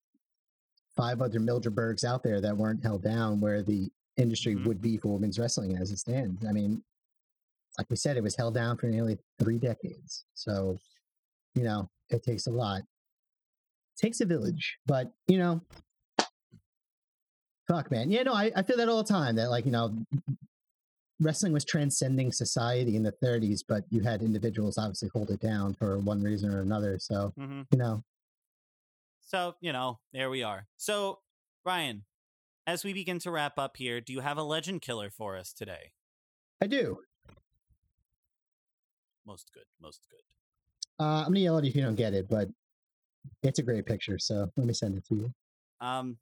five 0.96 1.22
other 1.22 1.40
Mildred 1.40 1.76
Burkes 1.76 2.04
out 2.04 2.24
there 2.24 2.42
that 2.42 2.58
weren't 2.58 2.84
held 2.84 3.04
down, 3.04 3.40
where 3.40 3.64
the 3.64 3.90
industry 4.18 4.56
Mhm. 4.56 4.66
would 4.66 4.82
be 4.82 4.98
for 4.98 5.14
women's 5.14 5.40
wrestling 5.40 5.78
as 5.78 5.92
it 5.92 5.98
stands. 6.00 6.46
I 6.46 6.52
mean, 6.52 6.84
like 7.78 7.90
we 7.90 7.96
said, 7.96 8.18
it 8.18 8.24
was 8.24 8.36
held 8.36 8.56
down 8.56 8.78
for 8.78 8.88
nearly 8.88 9.18
three 9.40 9.58
decades. 9.60 10.26
So, 10.34 10.78
you 11.56 11.64
know, 11.64 11.90
it 12.10 12.24
takes 12.24 12.48
a 12.48 12.52
lot. 12.52 12.82
It 12.82 14.02
takes 14.02 14.22
a 14.22 14.26
village, 14.26 14.78
but 14.86 15.12
you 15.28 15.38
know, 15.38 15.62
fuck, 17.68 17.92
man. 17.92 18.12
Yeah, 18.12 18.24
no, 18.24 18.34
I, 18.34 18.52
I 18.56 18.64
feel 18.64 18.78
that 18.78 18.90
all 18.90 19.04
the 19.04 19.14
time. 19.14 19.36
That 19.36 19.50
like 19.50 19.66
you 19.66 19.72
know, 19.72 20.06
wrestling 21.20 21.54
was 21.54 21.66
transcending 21.66 22.32
society 22.32 22.96
in 22.96 23.04
the 23.04 23.12
30s, 23.12 23.62
but 23.68 23.84
you 23.90 24.02
had 24.02 24.22
individuals 24.22 24.78
obviously 24.78 25.10
hold 25.14 25.30
it 25.30 25.40
down 25.40 25.74
for 25.74 26.00
one 26.00 26.24
reason 26.24 26.54
or 26.54 26.62
another. 26.62 26.98
So, 27.00 27.34
hmm 27.38 27.62
you 27.72 27.78
know, 27.78 28.04
So, 29.22 29.56
you 29.62 29.72
know, 29.72 30.00
there 30.12 30.30
we 30.30 30.42
are. 30.42 30.68
So, 30.78 31.20
Ryan, 31.64 32.06
as 32.66 32.84
we 32.84 32.94
begin 32.94 33.20
to 33.20 33.32
wrap 33.32 33.60
up 33.60 33.78
here, 33.78 34.02
do 34.02 34.14
you 34.14 34.22
have 34.22 34.38
a 34.38 34.44
legend 34.44 34.82
killer 34.82 35.10
for 35.10 35.38
us 35.38 35.54
today? 35.54 35.92
I 36.62 36.68
do. 36.68 37.00
Most 39.26 39.52
good, 39.54 39.66
most 39.80 40.08
good. 40.10 40.22
Uh, 41.00 41.24
I'm 41.26 41.34
to 41.34 41.40
yell 41.40 41.58
at 41.58 41.64
you 41.64 41.70
if 41.70 41.76
you 41.76 41.82
don't 41.82 41.96
get 41.96 42.14
it, 42.14 42.28
but 42.30 42.50
it's 43.44 43.60
a 43.60 43.64
great 43.64 43.86
picture. 43.86 44.20
So 44.20 44.52
let 44.58 44.68
me 44.68 44.74
send 44.74 44.98
it 44.98 45.06
to 45.08 45.16
you. 45.16 45.34
Um, 45.80 46.18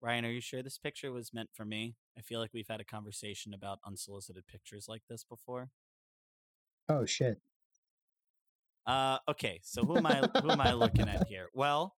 Ryan, 0.00 0.24
are 0.26 0.30
you 0.30 0.40
sure 0.40 0.62
this 0.62 0.78
picture 0.78 1.10
was 1.10 1.32
meant 1.34 1.50
for 1.52 1.64
me? 1.64 1.96
I 2.16 2.20
feel 2.20 2.38
like 2.38 2.50
we've 2.54 2.68
had 2.68 2.80
a 2.80 2.84
conversation 2.84 3.52
about 3.52 3.78
unsolicited 3.84 4.46
pictures 4.46 4.86
like 4.88 5.02
this 5.10 5.24
before. 5.24 5.70
Oh, 6.88 7.04
shit. 7.04 7.40
Uh, 8.86 9.18
okay, 9.28 9.58
so 9.64 9.84
who 9.84 9.96
am 9.96 10.06
I? 10.06 10.28
who 10.42 10.50
am 10.50 10.60
I 10.60 10.72
looking 10.74 11.08
at 11.08 11.26
here? 11.26 11.48
Well, 11.52 11.96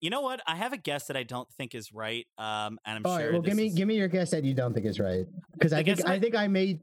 you 0.00 0.10
know 0.10 0.22
what? 0.22 0.40
I 0.48 0.56
have 0.56 0.72
a 0.72 0.76
guess 0.76 1.06
that 1.06 1.16
I 1.16 1.22
don't 1.22 1.48
think 1.52 1.76
is 1.76 1.92
right. 1.92 2.26
Um, 2.36 2.80
and 2.84 2.96
I'm 2.96 3.02
All 3.06 3.14
right. 3.16 3.22
sure. 3.22 3.32
Well, 3.34 3.42
give 3.42 3.54
me 3.54 3.66
is- 3.68 3.74
give 3.74 3.86
me 3.86 3.94
your 3.96 4.08
guess 4.08 4.32
that 4.32 4.42
you 4.42 4.54
don't 4.54 4.74
think 4.74 4.86
is 4.86 4.98
right, 4.98 5.24
because 5.52 5.72
I, 5.72 5.84
The 5.84 5.94
think 5.94 6.08
I 6.08 6.14
I- 6.14 6.18
think 6.18 6.34
I 6.34 6.48
may 6.48 6.80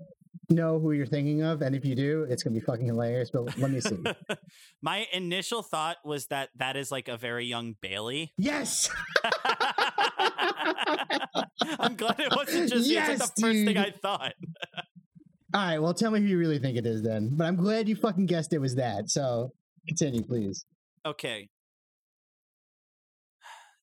know 0.49 0.79
who 0.79 0.91
you're 0.91 1.05
thinking 1.05 1.41
of, 1.43 1.61
and 1.61 1.75
if 1.75 1.85
you 1.85 1.95
do, 1.95 2.25
it's 2.29 2.43
going 2.43 2.53
to 2.53 2.59
be 2.59 2.65
fucking 2.65 2.85
hilarious. 2.85 3.29
But 3.31 3.57
let 3.57 3.71
me 3.71 3.79
see. 3.79 3.97
My 4.81 5.07
initial 5.13 5.61
thought 5.63 5.97
was 6.03 6.27
that 6.27 6.49
that 6.57 6.75
is 6.75 6.91
like 6.91 7.07
a 7.07 7.17
very 7.17 7.45
young 7.45 7.75
Bayley. 7.81 8.33
yes. 8.37 8.89
I'm 11.79 11.95
glad 11.95 12.19
it 12.19 12.33
wasn't 12.35 12.69
just 12.69 12.89
you. 12.89 12.97
It's 12.99 13.09
like 13.09 13.19
Yes, 13.19 13.31
the 13.31 13.41
first 13.41 13.65
thing. 13.65 13.77
I 13.77 13.91
thought. 13.91 14.33
All 15.53 15.61
right. 15.61 15.79
Well, 15.79 15.93
tell 15.93 16.11
me 16.11 16.19
who 16.19 16.25
you 16.27 16.37
really 16.37 16.59
think 16.59 16.77
it 16.77 16.85
is 16.85 17.01
then. 17.03 17.31
But 17.33 17.45
I'm 17.47 17.55
glad 17.55 17.87
you 17.89 17.95
fucking 17.95 18.25
guessed 18.27 18.53
it 18.53 18.59
was 18.59 18.75
that. 18.75 19.09
So 19.09 19.51
continue, 19.87 20.23
please. 20.23 20.65
Okay. 21.05 21.49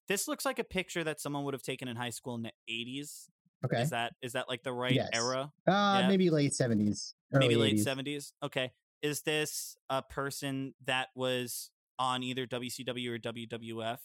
This 0.09 0.29
looks 0.29 0.45
like 0.45 0.59
a 0.59 0.65
picture 0.65 1.03
that 1.03 1.21
someone 1.21 1.45
would 1.45 1.55
have 1.55 1.63
taken 1.63 1.89
in 1.89 1.97
high 1.97 2.11
school 2.11 2.37
in 2.37 2.43
the 2.43 2.53
80s. 2.71 3.27
Okay. 3.67 3.83
Is 3.83 3.91
that 3.91 4.15
is 4.23 4.33
that 4.33 4.49
like 4.49 4.63
the 4.63 4.73
right 4.73 4.93
Yes. 4.93 5.11
era? 5.13 5.53
Uh, 5.69 5.99
yeah. 6.01 6.09
maybe 6.09 6.31
late 6.31 6.55
seventies, 6.55 7.15
Maybe 7.33 7.57
late 7.57 7.77
70s. 7.77 8.33
Okay. 8.43 8.73
Is 9.03 9.23
this 9.23 9.77
a 9.91 10.03
person 10.03 10.75
that 10.87 11.09
was 11.15 11.71
on 11.99 12.23
either 12.23 12.47
WCW 12.47 13.11
or 13.11 13.19
WWF? 13.19 13.99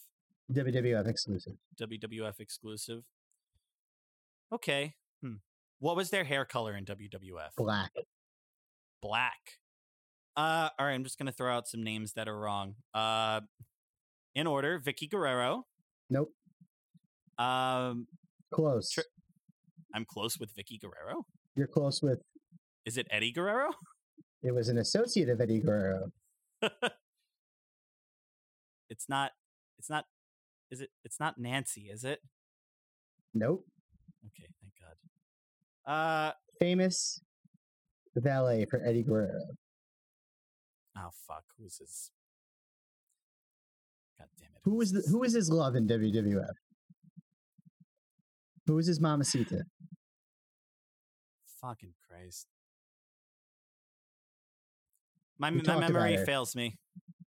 WWF 0.52 1.08
exclusive. 1.08 1.54
WWF 1.80 2.40
exclusive. 2.40 3.04
Okay. 4.54 4.96
Hmm. 5.22 5.36
What 5.80 5.96
was 5.96 6.10
their 6.10 6.24
hair 6.26 6.46
color 6.46 6.76
in 6.76 6.86
WWF? 6.86 7.56
Black. 7.58 7.92
Black. 9.02 9.60
Uh, 10.36 10.70
all 10.78 10.86
right. 10.86 10.94
I'm 10.94 11.04
just 11.04 11.18
gonna 11.18 11.32
throw 11.32 11.54
out 11.56 11.68
some 11.68 11.84
names 11.84 12.14
that 12.14 12.28
are 12.28 12.38
wrong. 12.38 12.76
Uh, 12.94 13.42
in 14.36 14.48
order: 14.48 14.80
Vickie 14.80 15.10
Guerrero. 15.10 15.66
Nope. 16.10 16.34
Um, 17.38 18.08
Close. 18.52 18.98
I'm 19.94 20.06
close 20.06 20.40
with 20.40 20.54
Vickie 20.56 20.80
Guerrero. 20.80 21.26
You're 21.56 21.68
close 21.68 22.02
with. 22.02 22.22
Is 22.86 22.98
it 22.98 23.08
Eddie 23.12 23.32
Guerrero? 23.32 23.72
It 24.44 24.56
was 24.56 24.70
an 24.70 24.80
associate 24.80 25.30
of 25.30 25.40
Eddie 25.40 25.60
Guerrero. 25.62 26.12
It's 28.90 29.08
not. 29.08 29.32
It's 29.78 29.88
not. 29.88 30.06
Is 30.72 30.82
it? 30.82 30.90
It's 31.06 31.20
not 31.20 31.38
Nancy, 31.38 31.90
is 31.94 32.04
it? 32.04 32.22
Nope. 33.36 33.64
Okay, 34.26 34.48
thank 34.60 34.74
God. 35.86 35.92
Uh 35.92 36.32
Famous 36.60 37.22
valet 38.16 38.66
for 38.66 38.82
Eddie 38.84 39.04
Guerrero. 39.04 39.42
oh 40.98 41.10
fuck. 41.28 41.44
Who's 41.60 41.78
his? 41.78 42.10
God 44.18 44.28
damn 44.40 44.48
it. 44.56 44.62
Who 44.64 44.76
was 44.76 44.92
the, 44.92 45.04
who 45.10 45.20
was 45.20 45.34
his 45.34 45.52
love 45.52 45.76
in 45.76 45.88
WWF? 45.88 46.54
Who 48.66 48.74
was 48.74 48.88
his 48.88 49.00
mamacita? 49.00 49.64
Fucking 51.62 51.94
Christ. 52.08 52.48
My 55.38 55.52
We 55.52 55.62
my 55.62 55.80
memory 55.80 56.18
fails 56.26 56.56
me. 56.56 56.78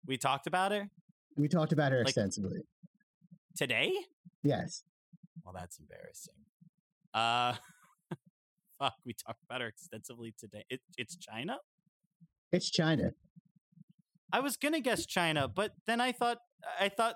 We 0.06 0.18
talked 0.18 0.48
about 0.48 0.72
her 0.72 0.90
We 1.36 1.48
talked 1.48 1.72
about 1.74 1.92
her 1.92 2.00
Like- 2.00 2.08
extensively. 2.08 2.62
today. 3.56 3.94
Yes. 4.44 4.84
Well, 5.44 5.54
that's 5.54 5.78
embarrassing. 5.80 6.34
Uh, 7.14 7.56
fuck. 8.80 8.94
We 9.06 9.14
talked 9.14 9.44
about 9.44 9.62
her 9.62 9.68
extensively 9.68 10.34
today. 10.38 10.66
It, 10.70 10.82
it's 10.98 11.16
Chyna. 11.18 11.58
It's 12.52 12.70
Chyna. 12.72 13.14
I 14.32 14.40
was 14.40 14.58
gonna 14.58 14.80
guess 14.80 15.06
Chyna, 15.06 15.54
but 15.54 15.74
then 15.86 16.02
I 16.02 16.12
thought 16.12 16.40
I 16.80 16.90
thought. 16.90 17.16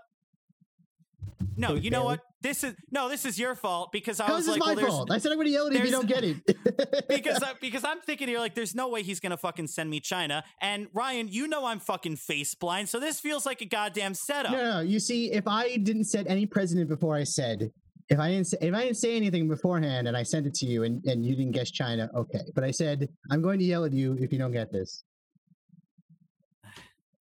No, 1.56 1.74
you 1.74 1.90
know 1.90 2.04
what? 2.04 2.22
This 2.42 2.64
is 2.64 2.76
no, 2.92 3.10
this 3.10 3.26
is 3.26 3.40
your 3.40 3.56
fault 3.56 3.92
because 3.92 4.20
I 4.20 4.28
How 4.28 4.36
was 4.36 4.46
this 4.46 4.58
like, 4.58 4.76
my 4.76 4.82
well, 4.82 4.92
fault? 4.92 5.12
I 5.12 5.18
said 5.18 5.32
I'm 5.32 5.38
going 5.38 5.48
to 5.48 5.52
yell 5.52 5.68
at 5.68 5.74
you 5.74 5.80
if 5.80 5.86
you 5.86 5.92
don't 5.92 6.08
get 6.08 6.24
it. 6.24 6.38
because 7.08 7.42
I, 7.44 7.54
because 7.60 7.84
I'm 7.84 8.00
thinking 8.02 8.28
here 8.28 8.40
like 8.40 8.54
there's 8.54 8.76
no 8.76 8.90
way 8.90 9.02
he's 9.02 9.20
gonna 9.20 9.38
fucking 9.38 9.68
send 9.68 9.90
me 9.90 10.00
Chyna. 10.00 10.44
And 10.62 10.88
Ryan, 10.94 11.28
you 11.30 11.48
know 11.48 11.66
I'm 11.66 11.80
fucking 11.80 12.18
face 12.18 12.54
blind, 12.54 12.90
so 12.90 13.00
this 13.00 13.20
feels 13.20 13.46
like 13.46 13.62
a 13.62 13.66
goddamn 13.66 14.14
setup. 14.14 14.52
No, 14.52 14.58
no, 14.58 14.74
no. 14.76 14.80
You 14.82 15.00
see, 15.00 15.32
if 15.32 15.48
I 15.48 15.78
didn't 15.78 16.06
set 16.06 16.28
any 16.30 16.46
president 16.46 16.90
before 16.90 17.16
I 17.16 17.24
said, 17.24 17.72
if 18.10 18.20
I 18.20 18.30
didn't 18.30 18.48
say, 18.48 18.58
if 18.62 18.74
I 18.74 18.84
didn't 18.84 18.98
say 18.98 19.16
anything 19.16 19.48
beforehand 19.48 20.08
and 20.08 20.16
I 20.16 20.24
sent 20.24 20.46
it 20.46 20.54
to 20.56 20.66
you 20.66 20.84
and, 20.84 21.04
and 21.06 21.26
you 21.26 21.36
didn't 21.36 21.54
guess 21.54 21.72
Chyna, 21.72 22.14
okay. 22.14 22.44
But 22.54 22.64
I 22.64 22.72
said 22.72 23.10
I'm 23.32 23.42
going 23.42 23.60
to 23.60 23.66
yell 23.66 23.84
at 23.84 23.94
you 23.94 24.16
if 24.20 24.32
you 24.32 24.38
don't 24.38 24.54
get 24.54 24.72
this. 24.72 25.04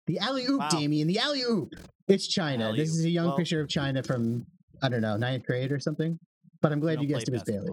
The 0.08 0.18
alley 0.18 0.44
oop, 0.48 0.58
Wow. 0.60 0.68
Damien. 0.70 1.06
The 1.06 1.18
alley 1.20 1.42
oop. 1.42 1.74
It's 2.08 2.26
Chyna. 2.26 2.60
Alley-oop. 2.62 2.76
This 2.78 2.88
is 2.96 3.04
a 3.04 3.10
young 3.10 3.26
Well- 3.28 3.36
picture 3.36 3.60
of 3.60 3.68
Chyna 3.68 4.04
from 4.04 4.46
I 4.82 4.88
don't 4.88 5.02
know 5.02 5.16
ninth 5.16 5.44
grade 5.44 5.70
or 5.70 5.78
something. 5.78 6.18
But 6.60 6.72
I'm 6.72 6.80
glad 6.80 7.00
you 7.00 7.06
guessed 7.06 7.28
it 7.28 7.32
was 7.32 7.42
Bayley. 7.44 7.70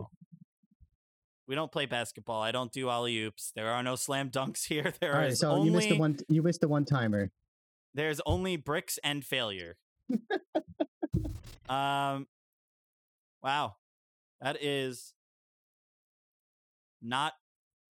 We 1.47 1.55
don't 1.55 1.71
play 1.71 1.85
basketball. 1.85 2.41
I 2.41 2.51
don't 2.51 2.71
do 2.71 2.89
alley 2.89 3.17
oops. 3.21 3.51
There 3.55 3.69
are 3.71 3.81
no 3.81 3.95
slam 3.95 4.29
dunks 4.29 4.63
here. 4.67 4.93
There 4.99 5.13
All 5.13 5.19
right, 5.21 5.35
so 5.37 5.49
only 5.51 5.67
you 5.67 5.71
missed 5.71 5.89
the 5.89 5.97
one. 5.97 6.17
You 6.27 6.43
missed 6.43 6.61
the 6.61 6.67
one 6.67 6.85
timer. 6.85 7.31
there's 7.93 8.19
only 8.25 8.57
bricks 8.57 8.99
and 9.03 9.23
failure. 9.23 9.77
um, 11.69 12.27
wow, 13.41 13.75
that 14.41 14.61
is 14.61 15.13
not 17.01 17.33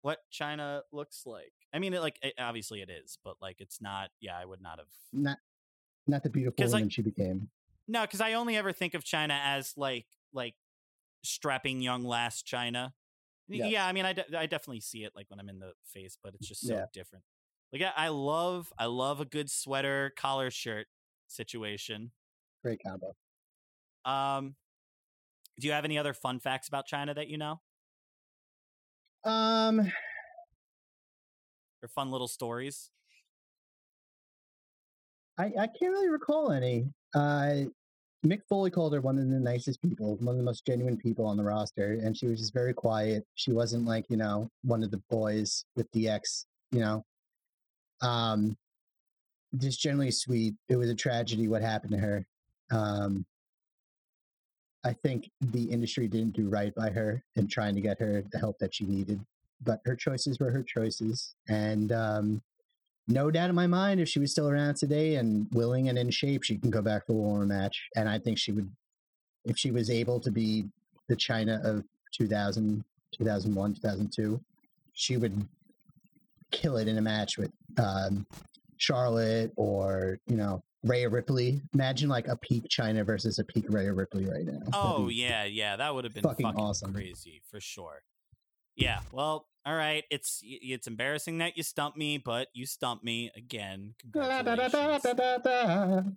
what 0.02 0.20
Chyna 0.32 0.82
looks 0.92 1.24
like. 1.26 1.52
I 1.72 1.78
mean, 1.78 1.92
it, 1.94 2.00
like 2.00 2.18
it, 2.22 2.34
obviously 2.38 2.80
it 2.82 2.90
is, 2.90 3.18
but 3.24 3.36
like 3.40 3.60
it's 3.60 3.80
not. 3.80 4.10
Yeah, 4.20 4.38
I 4.38 4.44
would 4.44 4.60
not 4.62 4.78
have. 4.78 4.88
Not, 5.12 5.38
not 6.06 6.22
the 6.22 6.30
beautiful 6.30 6.62
'Cause, 6.62 6.72
like- 6.72 6.80
woman 6.80 6.90
she 6.90 7.02
became. 7.02 7.50
No, 7.90 8.02
because 8.02 8.20
I 8.20 8.34
only 8.34 8.56
ever 8.56 8.72
think 8.72 8.94
of 8.94 9.02
Chyna 9.04 9.38
as 9.42 9.74
like 9.76 10.06
like 10.32 10.54
strapping 11.24 11.80
young 11.80 12.04
lass 12.04 12.42
Chyna. 12.42 12.92
Yeah. 13.48 13.66
Yeah, 13.66 13.86
I 13.86 13.92
mean, 13.92 14.04
I, 14.04 14.12
de- 14.12 14.38
I 14.38 14.44
definitely 14.44 14.80
see 14.80 15.04
it 15.04 15.12
like 15.16 15.30
when 15.30 15.40
I'm 15.40 15.48
in 15.48 15.58
the 15.58 15.72
face, 15.86 16.18
but 16.22 16.34
it's 16.34 16.46
just 16.46 16.66
so 16.66 16.74
Yeah. 16.74 16.84
different. 16.92 17.24
Like 17.72 17.80
I, 17.82 17.92
I 17.96 18.08
love 18.08 18.72
I 18.78 18.86
love 18.86 19.20
a 19.20 19.24
good 19.24 19.50
sweater 19.50 20.12
collar 20.16 20.50
shirt 20.50 20.86
situation. 21.28 22.12
Great 22.62 22.80
combo. 22.86 23.14
Um, 24.04 24.56
do 25.58 25.66
you 25.66 25.72
have 25.72 25.84
any 25.86 25.96
other 25.98 26.12
fun 26.14 26.40
facts 26.40 26.68
about 26.68 26.86
China 26.86 27.14
that 27.14 27.28
you 27.28 27.38
know, 27.38 27.60
Um, 29.24 29.90
or 31.82 31.88
fun 31.88 32.10
little 32.10 32.28
stories? 32.28 32.90
I, 35.38 35.46
I 35.46 35.66
can't 35.66 35.92
really 35.92 36.08
recall 36.08 36.52
any. 36.52 36.88
Uh, 37.14 37.64
Mick 38.26 38.40
Foley 38.48 38.70
called 38.70 38.92
her 38.92 39.00
one 39.00 39.18
of 39.18 39.28
the 39.28 39.38
nicest 39.38 39.80
people, 39.80 40.16
one 40.16 40.34
of 40.34 40.38
the 40.38 40.42
most 40.42 40.66
genuine 40.66 40.96
people 40.96 41.24
on 41.24 41.36
the 41.36 41.44
roster, 41.44 42.00
and 42.02 42.16
she 42.16 42.26
was 42.26 42.40
just 42.40 42.52
very 42.52 42.74
quiet. 42.74 43.24
She 43.36 43.52
wasn't 43.52 43.86
like 43.86 44.06
you 44.08 44.16
know 44.16 44.50
one 44.62 44.82
of 44.82 44.90
the 44.90 45.00
boys 45.08 45.64
with 45.76 45.86
the 45.92 46.06
DX, 46.06 46.46
you 46.72 46.80
know. 46.80 47.04
Um, 48.00 48.56
just 49.56 49.80
generally 49.80 50.10
sweet. 50.10 50.54
It 50.68 50.76
was 50.76 50.90
a 50.90 50.94
tragedy 50.94 51.48
what 51.48 51.62
happened 51.62 51.92
to 51.92 51.98
her. 51.98 52.26
Um, 52.70 53.24
I 54.84 54.92
think 54.92 55.30
the 55.40 55.64
industry 55.64 56.08
didn't 56.08 56.34
do 56.34 56.48
right 56.48 56.74
by 56.74 56.90
her 56.90 57.22
in 57.36 57.46
trying 57.48 57.74
to 57.74 57.80
get 57.80 57.98
her 58.00 58.22
the 58.30 58.38
help 58.38 58.58
that 58.58 58.74
she 58.74 58.84
needed, 58.84 59.20
but 59.62 59.80
her 59.84 59.96
choices 59.96 60.38
were 60.38 60.50
her 60.50 60.62
choices, 60.62 61.34
and 61.48 61.92
um, 61.92 62.42
no 63.08 63.30
doubt 63.30 63.48
in 63.48 63.56
my 63.56 63.66
mind, 63.66 64.00
if 64.00 64.08
she 64.08 64.18
was 64.18 64.30
still 64.30 64.48
around 64.48 64.76
today 64.76 65.16
and 65.16 65.46
willing 65.52 65.88
and 65.88 65.98
in 65.98 66.10
shape, 66.10 66.44
she 66.44 66.58
can 66.58 66.70
go 66.70 66.82
back 66.82 67.06
for 67.06 67.14
one 67.14 67.36
more 67.36 67.46
match. 67.46 67.88
And 67.96 68.06
I 68.08 68.18
think 68.18 68.38
she 68.38 68.52
would, 68.52 68.70
if 69.46 69.56
she 69.58 69.70
was 69.70 69.88
able 69.88 70.20
to 70.20 70.30
be 70.30 70.66
the 71.08 71.16
Chyna 71.16 71.64
of 71.64 71.84
2000, 72.12 72.84
2001, 73.16 73.74
2002, 73.74 74.40
she 74.92 75.16
would 75.16 75.48
kill 76.50 76.76
it 76.76 76.86
in 76.86 76.98
a 76.98 77.02
match 77.02 77.38
with 77.38 77.50
um, 77.78 78.26
Charlotte 78.76 79.52
or, 79.56 80.18
you 80.26 80.36
know, 80.36 80.62
Rhea 80.84 81.08
Ripley. 81.08 81.62
Imagine 81.72 82.10
like 82.10 82.28
a 82.28 82.36
peak 82.36 82.64
Chyna 82.68 83.06
versus 83.06 83.38
a 83.38 83.44
peak 83.44 83.64
Rhea 83.70 83.92
Ripley 83.92 84.26
right 84.26 84.44
now. 84.44 84.60
Oh 84.74 85.08
yeah, 85.08 85.44
yeah, 85.44 85.76
that 85.76 85.94
would 85.94 86.04
have 86.04 86.14
been 86.14 86.22
fucking 86.22 86.46
fucking, 86.46 86.60
awesome. 86.60 86.92
crazy 86.92 87.40
for 87.50 87.58
sure. 87.58 88.02
Yeah, 88.78 89.00
well, 89.10 89.46
all 89.66 89.74
right. 89.74 90.04
It's 90.08 90.40
it's 90.42 90.86
embarrassing 90.86 91.38
that 91.38 91.56
you 91.56 91.64
stumped 91.64 91.98
me, 91.98 92.16
but 92.18 92.46
you 92.54 92.64
stumped 92.64 93.04
me 93.04 93.30
again. 93.36 93.94
Congratulations. 94.00 95.04
um, 95.06 96.16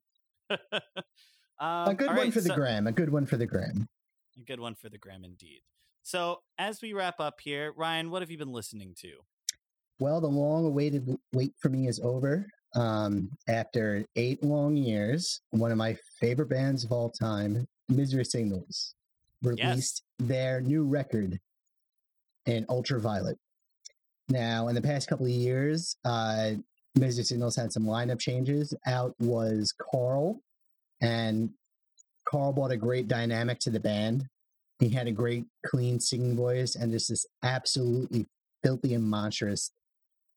a 1.59 1.95
good 1.95 2.07
one 2.07 2.15
right, 2.15 2.33
for 2.33 2.41
the 2.41 2.49
so- 2.49 2.55
gram. 2.55 2.85
A 2.85 2.91
good 2.91 3.11
one 3.11 3.25
for 3.25 3.38
the 3.38 3.47
gram. 3.47 3.89
A 4.38 4.43
good 4.43 4.59
one 4.59 4.75
for 4.75 4.89
the 4.89 4.97
gram, 4.99 5.25
indeed. 5.25 5.61
So 6.03 6.41
as 6.57 6.81
we 6.81 6.93
wrap 6.93 7.19
up 7.19 7.41
here, 7.41 7.73
Ryan, 7.75 8.11
what 8.11 8.21
have 8.21 8.29
you 8.31 8.38
been 8.38 8.53
listening 8.53 8.93
to? 8.99 9.09
Well, 9.99 10.21
the 10.21 10.27
long-awaited 10.27 11.15
wait 11.33 11.53
for 11.59 11.69
me 11.69 11.88
is 11.88 11.99
over. 11.99 12.47
Um, 12.73 13.29
after 13.47 14.05
eight 14.15 14.43
long 14.43 14.77
years, 14.77 15.41
one 15.51 15.71
of 15.71 15.77
my 15.77 15.97
favorite 16.19 16.49
bands 16.49 16.83
of 16.83 16.91
all 16.91 17.09
time, 17.09 17.67
Misery 17.89 18.25
Signals, 18.25 18.95
released 19.43 20.03
their 20.19 20.61
new 20.61 20.85
record 20.85 21.39
in 22.45 22.65
Ultraviolet. 22.69 23.38
Now, 24.30 24.68
in 24.68 24.76
the 24.76 24.81
past 24.81 25.09
couple 25.09 25.26
of 25.26 25.31
years, 25.31 25.95
uh, 26.05 26.51
Misery 26.95 27.23
Signals 27.23 27.55
had 27.55 27.72
some 27.72 27.84
lineup 27.84 28.19
changes. 28.19 28.73
Out 28.85 29.13
was 29.19 29.73
Karl, 29.91 30.41
and 31.01 31.49
Karl 32.27 32.53
brought 32.53 32.72
a 32.72 32.77
great 32.77 33.07
dynamic 33.07 33.59
to 33.59 33.69
the 33.69 33.80
band. 33.80 34.26
He 34.80 34.89
had 34.89 35.07
a 35.07 35.11
great, 35.11 35.45
clean 35.65 35.99
singing 35.99 36.35
voice 36.35 36.76
and 36.76 36.91
just 36.91 37.09
this 37.09 37.26
absolutely 37.43 38.26
filthy 38.63 38.93
and 38.93 39.03
monstrous 39.03 39.72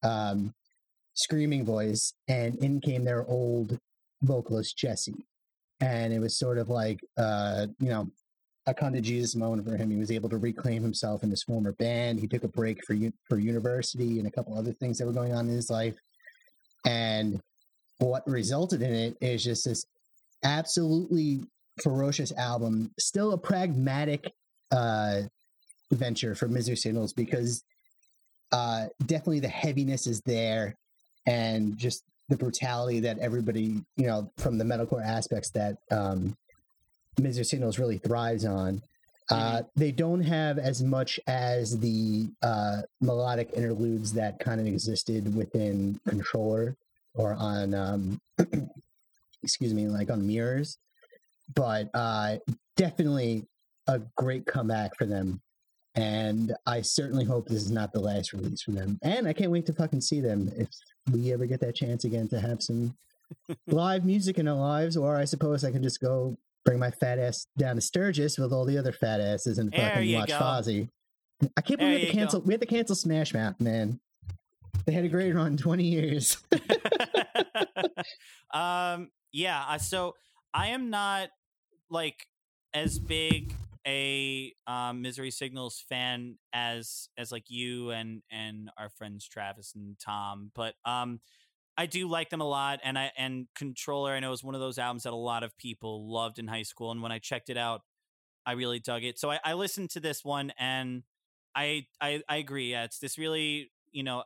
um, 0.02 0.54
screaming 1.14 1.64
voice, 1.64 2.12
and 2.28 2.56
in 2.56 2.80
came 2.80 3.04
their 3.04 3.26
old 3.26 3.78
vocalist 4.22 4.76
Jesse, 4.76 5.24
and 5.80 6.12
it 6.12 6.18
was 6.18 6.38
sort 6.38 6.58
of 6.58 6.68
like 6.68 7.00
uh, 7.16 7.66
you 7.80 7.88
know 7.88 8.08
a 8.66 8.74
come 8.74 8.92
to 8.94 9.00
Jesus 9.00 9.36
moment 9.36 9.68
for 9.68 9.76
him. 9.76 9.90
He 9.90 9.96
was 9.96 10.10
able 10.10 10.28
to 10.30 10.38
reclaim 10.38 10.82
himself 10.82 11.22
in 11.22 11.30
his 11.30 11.42
former 11.42 11.72
band. 11.72 12.18
He 12.18 12.26
took 12.26 12.44
a 12.44 12.48
break 12.48 12.84
for 12.86 12.96
for 13.28 13.38
university 13.38 14.18
and 14.18 14.26
a 14.26 14.30
couple 14.30 14.56
other 14.56 14.72
things 14.72 14.98
that 14.98 15.06
were 15.06 15.12
going 15.12 15.34
on 15.34 15.48
in 15.48 15.54
his 15.54 15.70
life, 15.70 15.96
and 16.86 17.40
what 17.98 18.26
resulted 18.26 18.82
in 18.82 18.92
it 18.92 19.16
is 19.20 19.44
just 19.44 19.64
this 19.64 19.84
absolutely 20.42 21.42
ferocious 21.82 22.32
album. 22.32 22.90
Still 22.98 23.32
a 23.32 23.38
pragmatic 23.38 24.30
uh, 24.70 25.22
venture 25.92 26.34
for 26.34 26.48
Misery 26.48 26.76
Signals 26.76 27.12
because 27.12 27.62
uh, 28.52 28.86
definitely 29.06 29.40
the 29.40 29.48
heaviness 29.48 30.06
is 30.06 30.20
there 30.22 30.76
and 31.26 31.76
just 31.76 32.04
the 32.28 32.36
brutality 32.36 33.00
that 33.00 33.18
everybody, 33.18 33.82
you 33.96 34.06
know, 34.06 34.30
from 34.38 34.58
the 34.58 34.64
metalcore 34.64 35.04
aspects 35.04 35.50
that 35.50 35.76
um, 35.90 36.36
Misery 37.18 37.44
Signals 37.44 37.78
really 37.78 37.98
thrives 37.98 38.44
on. 38.44 38.82
Uh, 39.30 39.62
they 39.74 39.90
don't 39.90 40.20
have 40.20 40.58
as 40.58 40.82
much 40.82 41.18
as 41.26 41.78
the 41.78 42.28
uh, 42.42 42.82
melodic 43.00 43.50
interludes 43.54 44.12
that 44.12 44.38
kind 44.38 44.60
of 44.60 44.66
existed 44.66 45.34
within 45.34 45.98
Controller 46.06 46.76
or 47.14 47.34
on, 47.34 47.72
um, 47.74 48.20
excuse 49.42 49.72
me, 49.72 49.86
like 49.86 50.10
on 50.10 50.26
Mirrors, 50.26 50.76
but 51.54 51.88
uh, 51.94 52.36
definitely 52.76 53.46
a 53.86 53.98
great 54.16 54.44
comeback 54.44 54.94
for 54.96 55.06
them 55.06 55.40
and 55.94 56.54
I 56.66 56.82
certainly 56.82 57.24
hope 57.24 57.46
this 57.46 57.62
is 57.62 57.70
not 57.70 57.92
the 57.92 58.00
last 58.00 58.32
release 58.32 58.62
for 58.62 58.72
them. 58.72 58.98
And 59.02 59.28
I 59.28 59.32
can't 59.32 59.52
wait 59.52 59.66
to 59.66 59.72
fucking 59.72 60.00
see 60.00 60.20
them 60.20 60.50
if 60.56 60.68
we 61.12 61.32
ever 61.32 61.46
get 61.46 61.60
that 61.60 61.76
chance 61.76 62.04
again 62.04 62.26
to 62.28 62.40
have 62.40 62.62
some 62.62 62.96
live 63.68 64.04
music 64.04 64.38
in 64.38 64.48
our 64.48 64.56
lives. 64.56 64.96
Or 64.96 65.16
I 65.16 65.24
suppose 65.24 65.64
I 65.64 65.70
can 65.70 65.82
just 65.82 66.00
go 66.00 66.36
bring 66.64 66.78
my 66.78 66.90
fat 66.90 67.18
ass 67.18 67.46
down 67.58 67.76
to 67.76 67.80
Sturgis 67.80 68.38
with 68.38 68.52
all 68.52 68.64
the 68.64 68.78
other 68.78 68.92
fat 68.92 69.20
asses 69.20 69.58
and 69.58 69.72
There 69.72 69.90
fucking 69.90 70.08
you 70.08 70.16
watch 70.16 70.28
go. 70.28 70.38
Fozzy. 70.38 70.88
I 71.56 71.60
can't 71.60 71.80
There 71.80 71.88
believe 71.88 71.88
we 71.88 71.92
had 71.92 72.00
you 72.00 72.06
to 72.06 72.12
go. 72.12 72.18
cancel. 72.18 72.40
We 72.42 72.54
had 72.54 72.60
to 72.60 72.66
cancel 72.66 72.96
Smash 72.96 73.34
Mouth, 73.34 73.60
man. 73.60 74.00
They 74.86 74.92
had 74.92 75.04
a 75.04 75.08
great 75.08 75.34
run, 75.34 75.56
twenty 75.56 75.84
years. 75.84 76.38
um 78.52 79.10
yeah 79.32 79.64
uh, 79.68 79.78
so 79.78 80.14
i 80.52 80.68
am 80.68 80.90
not 80.90 81.28
like 81.90 82.26
as 82.72 82.98
big 82.98 83.54
a 83.86 84.54
um, 84.66 85.02
misery 85.02 85.30
signals 85.30 85.84
fan 85.88 86.36
as 86.54 87.08
as 87.18 87.30
like 87.30 87.44
you 87.48 87.90
and 87.90 88.22
and 88.30 88.70
our 88.78 88.88
friends 88.88 89.28
travis 89.28 89.74
and 89.74 89.96
tom 89.98 90.50
but 90.54 90.74
um 90.86 91.20
i 91.76 91.86
do 91.86 92.08
like 92.08 92.30
them 92.30 92.40
a 92.40 92.48
lot 92.48 92.80
and 92.84 92.98
i 92.98 93.10
and 93.16 93.46
controller 93.54 94.12
i 94.12 94.20
know 94.20 94.32
is 94.32 94.44
one 94.44 94.54
of 94.54 94.60
those 94.60 94.78
albums 94.78 95.02
that 95.04 95.12
a 95.12 95.16
lot 95.16 95.42
of 95.42 95.56
people 95.58 96.10
loved 96.10 96.38
in 96.38 96.46
high 96.46 96.62
school 96.62 96.90
and 96.90 97.02
when 97.02 97.12
i 97.12 97.18
checked 97.18 97.50
it 97.50 97.56
out 97.56 97.82
i 98.46 98.52
really 98.52 98.78
dug 98.80 99.02
it 99.02 99.18
so 99.18 99.30
i, 99.30 99.38
I 99.44 99.54
listened 99.54 99.90
to 99.90 100.00
this 100.00 100.24
one 100.24 100.52
and 100.58 101.02
I, 101.54 101.86
I 102.00 102.22
i 102.28 102.36
agree 102.36 102.70
yeah 102.70 102.84
it's 102.84 102.98
this 102.98 103.18
really 103.18 103.70
you 103.92 104.02
know 104.02 104.24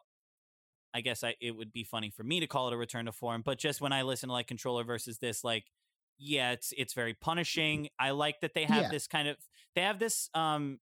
I 0.95 1.01
guess 1.01 1.23
I, 1.23 1.35
it 1.41 1.53
would 1.53 1.73
be 1.73 1.85
funny 1.85 2.11
for 2.11 2.23
me 2.23 2.41
to 2.41 2.47
call 2.47 2.69
it 2.69 2.75
a 2.75 2.77
return 2.77 3.07
to 3.07 3.13
form, 3.13 3.43
but 3.43 3.59
just 3.59 3.81
when 3.81 3.93
I 3.93 4.03
listen 4.03 4.29
to 4.29 4.33
like 4.33 4.47
controller 4.47 4.85
versus 4.85 5.19
this, 5.19 5.45
like, 5.45 5.65
yeah, 6.19 6.53
it's 6.53 6.73
it's 6.77 6.95
very 6.95 7.15
punishing. 7.15 7.89
I 7.99 8.11
like 8.11 8.41
that 8.41 8.55
they 8.55 8.65
have 8.65 8.85
Yeah. 8.85 8.89
this 8.89 9.07
kind 9.07 9.29
of 9.29 9.37
they 9.75 9.83
have 9.83 9.99
this 9.99 10.31
um 10.35 10.81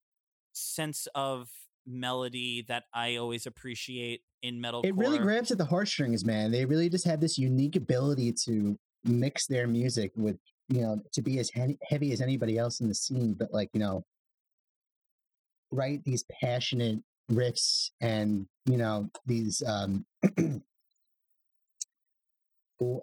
sense 0.53 1.07
of 1.15 1.49
melody 1.85 2.65
that 2.67 2.83
I 2.93 3.17
always 3.17 3.45
appreciate 3.45 4.21
in 4.41 4.59
metal. 4.59 4.81
It 4.83 4.95
really 4.95 5.19
grabs 5.19 5.51
at 5.51 5.57
the 5.57 5.65
heartstrings, 5.65 6.25
man. 6.25 6.51
They 6.51 6.65
really 6.65 6.89
just 6.89 7.05
have 7.05 7.19
this 7.19 7.37
unique 7.37 7.75
ability 7.75 8.33
to 8.45 8.77
mix 9.03 9.47
their 9.47 9.67
music 9.67 10.11
with, 10.15 10.37
you 10.69 10.81
know, 10.81 11.01
to 11.13 11.21
be 11.21 11.39
as 11.39 11.49
he- 11.49 11.77
heavy 11.87 12.11
as 12.11 12.21
anybody 12.21 12.57
else 12.57 12.79
in 12.79 12.87
the 12.87 12.95
scene, 12.95 13.33
but 13.33 13.53
like, 13.53 13.69
you 13.73 13.79
know, 13.79 14.03
write 15.71 16.03
these 16.03 16.23
passionate 16.41 16.99
riffs 17.31 17.91
and, 18.01 18.47
you 18.65 18.77
know, 18.77 19.09
these, 19.25 19.63
um, 19.65 20.05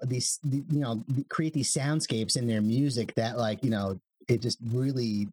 these, 0.06 0.38
you 0.44 0.64
know, 0.70 1.04
create 1.28 1.54
these 1.54 1.72
soundscapes 1.72 2.36
in 2.36 2.46
their 2.46 2.60
music 2.62 3.14
that, 3.14 3.38
like, 3.38 3.64
you 3.64 3.70
know, 3.70 3.98
it 4.28 4.40
just 4.40 4.58
really 4.70 5.28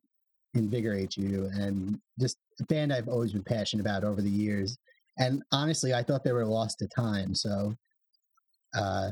invigorates 0.54 1.18
you. 1.18 1.50
And 1.54 2.00
just 2.20 2.38
a 2.60 2.66
band 2.66 2.94
I've 2.94 3.08
always 3.08 3.34
been 3.34 3.44
passionate 3.44 3.82
about 3.82 4.04
over 4.04 4.22
the 4.22 4.30
years 4.30 4.78
and 5.18 5.44
honestly, 5.52 5.94
I 5.94 6.02
thought 6.02 6.24
they 6.24 6.32
were 6.32 6.46
lost 6.46 6.80
to 6.80 6.88
time. 6.88 7.36
So, 7.36 7.76
uh, 8.76 9.12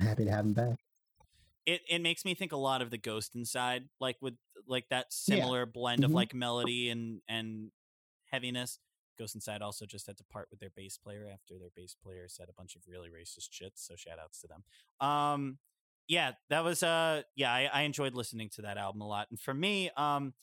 I'm 0.00 0.06
happy 0.06 0.24
to 0.26 0.30
have 0.32 0.44
them 0.44 0.54
back. 0.54 0.78
it 1.66 1.82
it 1.88 2.00
makes 2.00 2.24
me 2.24 2.34
think 2.34 2.52
a 2.52 2.56
lot 2.56 2.82
of 2.82 2.90
the 2.90 2.98
Ghost 2.98 3.34
Inside, 3.34 3.88
like 4.00 4.16
with 4.20 4.34
like 4.66 4.88
that 4.90 5.12
Yeah. 5.26 5.50
similar 5.50 5.66
blend 5.66 6.04
of 6.04 6.10
Mhm. 6.10 6.14
like 6.14 6.34
melody 6.34 6.88
and 6.90 7.20
and 7.28 7.70
heaviness. 8.26 8.78
Ghost 9.18 9.34
Inside 9.34 9.60
also 9.62 9.84
just 9.84 10.06
had 10.06 10.16
to 10.18 10.24
part 10.24 10.48
with 10.50 10.60
their 10.60 10.70
bass 10.70 10.96
player 10.96 11.28
after 11.32 11.58
their 11.58 11.70
bass 11.76 11.94
player 11.94 12.26
said 12.28 12.48
a 12.48 12.54
bunch 12.54 12.74
of 12.76 12.82
really 12.88 13.10
racist 13.10 13.48
shit. 13.50 13.72
So 13.76 13.94
shout 13.96 14.18
outs 14.18 14.40
to 14.40 14.48
them. 14.48 14.64
Um, 15.06 15.58
yeah, 16.08 16.32
that 16.48 16.64
was 16.64 16.82
uh, 16.82 17.22
yeah, 17.36 17.52
I, 17.52 17.64
I 17.72 17.82
enjoyed 17.82 18.14
listening 18.14 18.48
to 18.50 18.62
that 18.62 18.78
album 18.78 19.02
a 19.02 19.06
lot. 19.06 19.28
And 19.30 19.38
for 19.38 19.52
me, 19.54 19.90
um, 19.96 20.34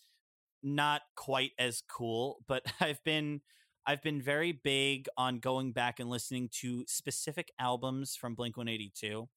not 0.63 1.01
quite 1.15 1.51
as 1.59 1.81
cool, 1.89 2.37
but 2.47 2.63
I've 2.79 3.03
been 3.03 3.41
I've 3.85 4.03
been 4.03 4.21
very 4.21 4.51
big 4.51 5.07
on 5.17 5.39
going 5.39 5.71
back 5.71 5.99
and 5.99 6.09
listening 6.09 6.49
to 6.59 6.83
specific 6.87 7.51
albums 7.59 8.15
from 8.15 8.35
Blink 8.35 8.57
One 8.57 8.67
Eighty 8.67 8.91
Two. 8.95 9.29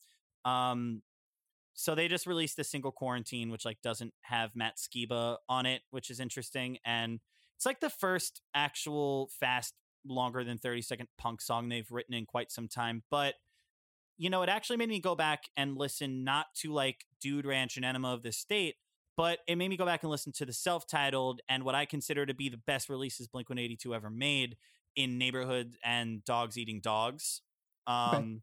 Um, 0.44 1.02
so 1.74 1.94
they 1.94 2.08
just 2.08 2.26
released 2.26 2.58
a 2.58 2.64
single 2.64 2.92
quarantine 2.92 3.50
which 3.50 3.64
like 3.64 3.80
doesn't 3.82 4.12
have 4.22 4.50
matt 4.54 4.76
skiba 4.76 5.36
on 5.48 5.66
it 5.66 5.82
which 5.90 6.10
is 6.10 6.20
interesting 6.20 6.78
and 6.84 7.20
it's 7.56 7.66
like 7.66 7.80
the 7.80 7.90
first 7.90 8.42
actual 8.54 9.30
fast 9.38 9.74
longer 10.06 10.44
than 10.44 10.58
30 10.58 10.82
second 10.82 11.08
punk 11.18 11.40
song 11.40 11.68
they've 11.68 11.90
written 11.90 12.14
in 12.14 12.26
quite 12.26 12.50
some 12.50 12.68
time 12.68 13.02
but 13.10 13.34
you 14.18 14.30
know 14.30 14.42
it 14.42 14.48
actually 14.48 14.76
made 14.76 14.88
me 14.88 15.00
go 15.00 15.14
back 15.14 15.44
and 15.56 15.76
listen 15.76 16.24
not 16.24 16.46
to 16.54 16.72
like 16.72 17.04
dude 17.20 17.46
ranch 17.46 17.76
and 17.76 17.84
enema 17.84 18.12
of 18.12 18.22
the 18.22 18.32
state 18.32 18.76
but 19.20 19.40
it 19.46 19.56
made 19.56 19.68
me 19.68 19.76
go 19.76 19.84
back 19.84 20.02
and 20.02 20.10
listen 20.10 20.32
to 20.32 20.46
the 20.46 20.52
self-titled 20.52 21.40
and 21.48 21.62
what 21.64 21.74
i 21.74 21.84
consider 21.84 22.24
to 22.24 22.34
be 22.34 22.48
the 22.48 22.56
best 22.66 22.88
releases 22.88 23.28
blink 23.28 23.48
182 23.48 23.94
ever 23.94 24.10
made 24.10 24.56
in 24.96 25.18
neighborhood 25.18 25.74
and 25.84 26.24
dogs 26.24 26.56
eating 26.56 26.80
dogs 26.80 27.42
um 27.86 28.42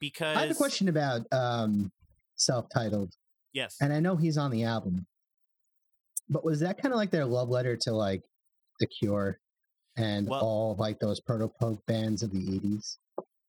because 0.00 0.36
I 0.36 0.40
have 0.40 0.50
a 0.50 0.54
question 0.54 0.88
about 0.88 1.22
um, 1.32 1.90
self-titled, 2.36 3.14
yes. 3.52 3.76
And 3.80 3.92
I 3.92 4.00
know 4.00 4.16
he's 4.16 4.38
on 4.38 4.50
the 4.50 4.64
album, 4.64 5.06
but 6.28 6.44
was 6.44 6.60
that 6.60 6.80
kind 6.80 6.92
of 6.92 6.98
like 6.98 7.10
their 7.10 7.24
love 7.24 7.48
letter 7.48 7.76
to 7.76 7.92
like 7.92 8.22
The 8.80 8.86
Cure 8.86 9.38
and 9.96 10.28
Well- 10.28 10.40
all 10.40 10.76
like 10.78 10.98
those 10.98 11.20
proto 11.20 11.48
punk 11.48 11.80
bands 11.86 12.22
of 12.22 12.30
the 12.30 12.38
'80s? 12.38 12.98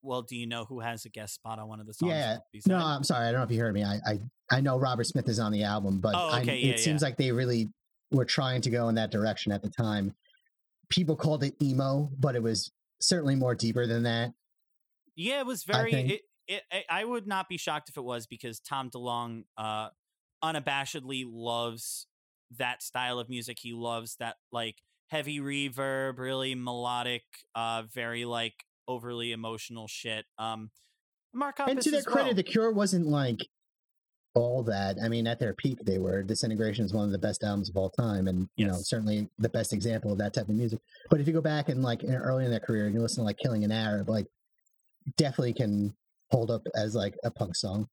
Well, 0.08 0.22
do 0.22 0.36
you 0.38 0.48
know 0.48 0.64
who 0.66 0.80
has 0.80 1.04
a 1.06 1.10
guest 1.10 1.36
spot 1.36 1.60
on 1.60 1.68
one 1.68 1.80
of 1.82 1.86
the 1.86 1.94
songs? 1.94 2.12
Yeah. 2.12 2.38
No, 2.66 2.78
I'm 2.78 3.04
sorry. 3.04 3.28
I 3.28 3.32
don't 3.32 3.42
know 3.42 3.46
if 3.46 3.52
you 3.52 3.60
heard 3.60 3.74
me. 3.74 3.84
I 3.84 4.00
I, 4.06 4.20
I 4.50 4.62
know 4.62 4.78
Robert 4.80 5.04
Smith 5.06 5.28
is 5.28 5.38
on 5.40 5.52
the 5.52 5.64
album, 5.64 6.00
but 6.00 6.16
Oh, 6.16 6.30
I, 6.30 6.42
okay, 6.42 6.60
it 6.62 6.66
yeah, 6.66 6.78
seems 6.78 7.02
like 7.02 7.18
they 7.18 7.32
really 7.32 7.70
were 8.12 8.24
trying 8.26 8.62
to 8.62 8.70
go 8.70 8.88
in 8.88 8.96
that 8.96 9.12
direction 9.12 9.52
at 9.52 9.62
the 9.62 9.70
time. 9.70 10.16
People 10.90 11.16
called 11.18 11.44
it 11.44 11.56
emo, 11.62 12.10
but 12.18 12.36
it 12.36 12.42
was 12.42 12.72
certainly 13.02 13.36
more 13.36 13.54
deeper 13.54 13.86
than 13.86 14.04
that. 14.04 14.32
Yeah, 15.16 15.42
it 15.42 15.46
was 15.46 15.66
very. 15.66 15.92
think- 15.92 16.12
It, 16.12 16.22
it, 16.48 16.64
I- 16.72 17.02
I 17.02 17.04
would 17.06 17.28
not 17.28 17.50
be 17.50 17.58
shocked 17.58 17.90
if 17.90 17.98
it 17.98 18.04
was 18.04 18.26
because 18.28 18.62
Tom 18.62 18.90
DeLonge 18.90 19.44
uh, 19.58 19.90
unabashedly 20.42 21.26
loves 21.28 22.08
that 22.58 22.82
style 22.82 23.20
of 23.20 23.28
music. 23.28 23.58
He 23.60 23.74
loves 23.74 24.16
that 24.22 24.38
like 24.54 24.78
heavy 25.10 25.40
reverb, 25.42 26.18
really 26.18 26.56
melodic, 26.56 27.24
uh, 27.56 27.84
very 27.94 28.24
like 28.24 28.64
overly 28.88 29.32
emotional 29.32 29.88
shit. 29.88 30.26
Um, 30.38 30.72
Mark 31.34 31.58
Hoppus 31.58 31.72
and 31.72 31.82
to 31.82 31.92
their 31.92 32.04
credit, 32.04 32.30
well. 32.30 32.36
The 32.36 32.44
Cure 32.44 32.72
wasn't 32.72 33.08
like 33.08 33.40
all 34.34 34.64
that. 34.64 34.98
I 35.04 35.10
mean, 35.10 35.28
at 35.28 35.40
their 35.40 35.54
peak, 35.54 35.80
they 35.84 35.98
were. 35.98 36.24
Disintegration 36.24 36.86
is 36.86 36.94
one 36.94 37.06
of 37.06 37.12
the 37.12 37.18
best 37.18 37.44
albums 37.44 37.70
of 37.70 37.78
all 37.78 37.90
time, 37.90 38.28
and 38.28 38.48
you 38.56 38.66
know, 38.66 38.78
certainly 38.80 39.30
the 39.38 39.50
best 39.50 39.74
example 39.74 40.12
of 40.12 40.18
that 40.20 40.34
type 40.34 40.50
of 40.50 40.56
music. 40.56 40.80
But 41.10 41.20
if 41.20 41.28
you 41.28 41.34
go 41.34 41.42
back 41.42 41.70
and 41.70 41.82
like 41.82 42.04
in- 42.04 42.14
early 42.16 42.46
in 42.46 42.52
their 42.52 42.60
career 42.60 42.86
and 42.86 42.94
you 42.94 43.02
listen 43.02 43.22
to 43.22 43.26
like 43.26 43.38
"Killing 43.38 43.64
an 43.64 43.72
Arab," 43.72 44.10
like 44.10 44.28
definitely 45.18 45.54
can 45.54 45.96
hold 46.32 46.52
up 46.52 46.62
as 46.76 46.96
like 46.96 47.16
a 47.24 47.32
punk 47.32 47.56
song. 47.56 47.88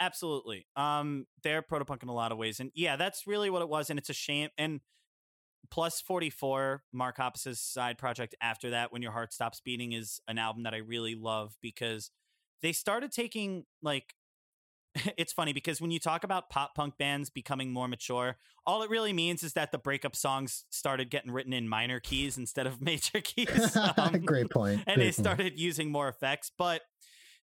Absolutely. 0.00 0.66
Um, 0.76 1.26
they're 1.42 1.62
protopunk 1.62 2.02
in 2.02 2.08
a 2.08 2.14
lot 2.14 2.30
of 2.30 2.38
ways, 2.38 2.60
and 2.60 2.70
yeah, 2.74 2.96
that's 2.96 3.26
really 3.26 3.50
what 3.50 3.62
it 3.62 3.68
was. 3.68 3.90
And 3.90 3.98
it's 3.98 4.10
a 4.10 4.14
shame. 4.14 4.50
And 4.56 4.80
plus 5.70 6.00
forty 6.00 6.30
four, 6.30 6.82
Mark 6.92 7.16
Hoppus's 7.18 7.60
side 7.60 7.98
project 7.98 8.34
after 8.40 8.70
that, 8.70 8.92
when 8.92 9.02
your 9.02 9.12
heart 9.12 9.32
stops 9.32 9.60
beating, 9.60 9.92
is 9.92 10.20
an 10.28 10.38
album 10.38 10.62
that 10.64 10.74
I 10.74 10.78
really 10.78 11.14
love 11.14 11.56
because 11.60 12.10
they 12.62 12.72
started 12.72 13.12
taking 13.12 13.64
like. 13.82 14.14
It's 15.16 15.32
funny 15.32 15.52
because 15.52 15.80
when 15.80 15.90
you 15.90 16.00
talk 16.00 16.24
about 16.24 16.50
pop 16.50 16.74
punk 16.74 16.96
bands 16.98 17.30
becoming 17.30 17.72
more 17.72 17.86
mature, 17.86 18.36
all 18.66 18.82
it 18.82 18.90
really 18.90 19.12
means 19.12 19.42
is 19.44 19.52
that 19.52 19.70
the 19.70 19.78
breakup 19.78 20.16
songs 20.16 20.64
started 20.70 21.08
getting 21.10 21.30
written 21.30 21.52
in 21.52 21.68
minor 21.68 22.00
keys 22.00 22.36
instead 22.38 22.66
of 22.66 22.80
major 22.90 23.20
keys. 23.20 23.76
Um, 23.98 24.20
Great 24.24 24.50
point. 24.50 24.82
and 24.86 24.96
great 24.96 24.98
they 24.98 25.04
point. 25.04 25.14
started 25.14 25.58
using 25.60 25.92
more 25.92 26.08
effects 26.08 26.50
but 26.56 26.82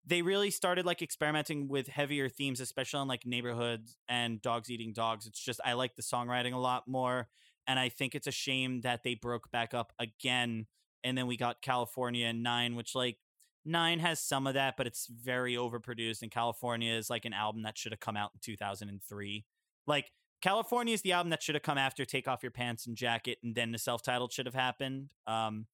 they 0.05 0.21
really 0.21 0.51
started 0.51 0.85
like 0.85 1.01
experimenting 1.01 1.67
with 1.67 1.87
heavier 1.87 2.29
themes 2.29 2.59
especially 2.59 2.99
on 2.99 3.07
like 3.07 3.25
neighborhoods 3.25 3.95
and 4.09 4.41
dogs 4.41 4.69
eating 4.69 4.91
dogs 4.93 5.25
it's 5.25 5.39
just 5.39 5.59
i 5.65 5.73
like 5.73 5.95
the 5.95 6.01
songwriting 6.01 6.53
a 6.53 6.57
lot 6.57 6.87
more 6.87 7.27
and 7.67 7.79
i 7.79 7.89
think 7.89 8.15
it's 8.15 8.27
a 8.27 8.31
shame 8.31 8.81
that 8.81 9.03
they 9.03 9.15
broke 9.15 9.51
back 9.51 9.73
up 9.73 9.93
again 9.99 10.65
and 11.03 11.17
then 11.17 11.27
we 11.27 11.37
got 11.37 11.61
california 11.61 12.27
and 12.27 12.43
nine 12.43 12.75
which 12.75 12.95
like 12.95 13.17
nine 13.65 13.99
has 13.99 14.19
some 14.19 14.45
of 14.45 14.53
that 14.53 14.75
but 14.77 14.87
it's 14.87 15.07
very 15.07 15.55
overproduced 15.55 16.21
and 16.21 16.31
california 16.31 16.93
is 16.93 17.09
like 17.09 17.25
an 17.25 17.33
album 17.33 17.63
that 17.63 17.77
should 17.77 17.91
have 17.91 17.99
come 17.99 18.17
out 18.17 18.31
in 18.33 18.39
2003 18.41 19.45
like 19.87 20.11
california 20.41 20.93
is 20.93 21.01
the 21.01 21.11
album 21.11 21.29
that 21.29 21.41
should 21.41 21.55
have 21.55 21.63
come 21.63 21.77
after 21.77 22.05
take 22.05 22.27
off 22.27 22.43
your 22.43 22.51
pants 22.51 22.85
and 22.85 22.95
jacket 22.95 23.37
and 23.43 23.55
then 23.55 23.71
the 23.71 23.77
self-titled 23.77 24.31
should 24.31 24.45
have 24.45 24.55
happened 24.55 25.11
um 25.27 25.65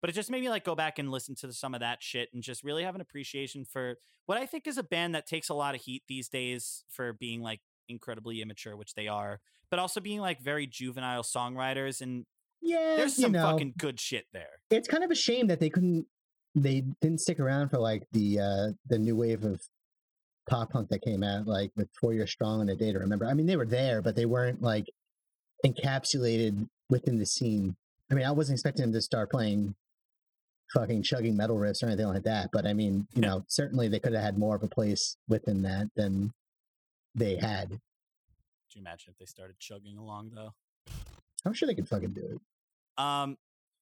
but 0.00 0.10
it 0.10 0.12
just 0.12 0.30
made 0.30 0.42
me 0.42 0.50
like 0.50 0.64
go 0.64 0.74
back 0.74 0.98
and 0.98 1.10
listen 1.10 1.34
to 1.34 1.52
some 1.52 1.74
of 1.74 1.80
that 1.80 2.02
shit 2.02 2.28
and 2.32 2.42
just 2.42 2.62
really 2.62 2.84
have 2.84 2.94
an 2.94 3.00
appreciation 3.00 3.64
for 3.64 3.96
what 4.26 4.38
I 4.38 4.46
think 4.46 4.66
is 4.66 4.78
a 4.78 4.82
band 4.82 5.14
that 5.14 5.26
takes 5.26 5.48
a 5.48 5.54
lot 5.54 5.74
of 5.74 5.80
heat 5.80 6.02
these 6.08 6.28
days 6.28 6.84
for 6.88 7.12
being 7.12 7.40
like 7.40 7.60
incredibly 7.88 8.40
immature, 8.42 8.76
which 8.76 8.94
they 8.94 9.08
are, 9.08 9.40
but 9.70 9.78
also 9.78 10.00
being 10.00 10.20
like 10.20 10.40
very 10.40 10.66
juvenile 10.66 11.22
songwriters. 11.22 12.00
And 12.00 12.24
yeah, 12.62 12.96
there's 12.96 13.18
you 13.18 13.24
some 13.24 13.32
know, 13.32 13.42
fucking 13.42 13.74
good 13.78 14.00
shit 14.00 14.26
there. 14.32 14.60
it's 14.70 14.88
kind 14.88 15.04
of 15.04 15.10
a 15.10 15.14
shame 15.14 15.46
that 15.48 15.60
they 15.60 15.70
couldn't 15.70 16.06
they 16.54 16.82
didn't 17.02 17.20
stick 17.20 17.38
around 17.38 17.68
for 17.68 17.78
like 17.78 18.04
the 18.12 18.40
uh 18.40 18.72
the 18.88 18.98
new 18.98 19.14
wave 19.14 19.44
of 19.44 19.60
pop 20.48 20.70
punk 20.70 20.88
that 20.88 21.02
came 21.02 21.22
out 21.22 21.46
like 21.46 21.70
with 21.76 21.88
four 22.00 22.14
years 22.14 22.30
strong 22.30 22.62
and 22.62 22.70
a 22.70 22.74
day 22.76 22.92
to 22.92 22.98
remember 22.98 23.26
i 23.26 23.34
mean 23.34 23.44
they 23.46 23.56
were 23.56 23.66
there 23.66 24.00
but 24.00 24.16
they 24.16 24.24
weren't 24.24 24.62
like 24.62 24.86
encapsulated 25.64 26.66
within 26.88 27.18
the 27.18 27.26
scene 27.26 27.76
i 28.10 28.14
mean 28.14 28.24
i 28.24 28.30
wasn't 28.30 28.54
expecting 28.54 28.84
them 28.84 28.92
to 28.92 29.00
start 29.02 29.30
playing 29.30 29.74
fucking 30.72 31.02
chugging 31.02 31.36
metal 31.36 31.56
riffs 31.56 31.82
or 31.82 31.86
anything 31.86 32.06
like 32.06 32.22
that 32.22 32.48
but 32.52 32.66
i 32.66 32.72
mean 32.72 33.06
you 33.14 33.20
know 33.20 33.44
certainly 33.48 33.88
they 33.88 33.98
could 33.98 34.12
have 34.14 34.22
had 34.22 34.38
more 34.38 34.56
of 34.56 34.62
a 34.62 34.68
place 34.68 35.16
within 35.28 35.62
that 35.62 35.88
than 35.94 36.32
they 37.16 37.36
had 37.36 37.70
Could 37.70 37.80
you 38.74 38.80
imagine 38.82 39.10
if 39.10 39.18
they 39.18 39.24
started 39.24 39.58
chugging 39.58 39.98
along 39.98 40.30
though? 40.34 40.52
i'm 41.44 41.52
sure 41.52 41.66
they 41.66 41.74
could 41.74 41.88
fucking 41.88 42.12
do 42.12 42.20
it 42.22 43.02
Um, 43.02 43.36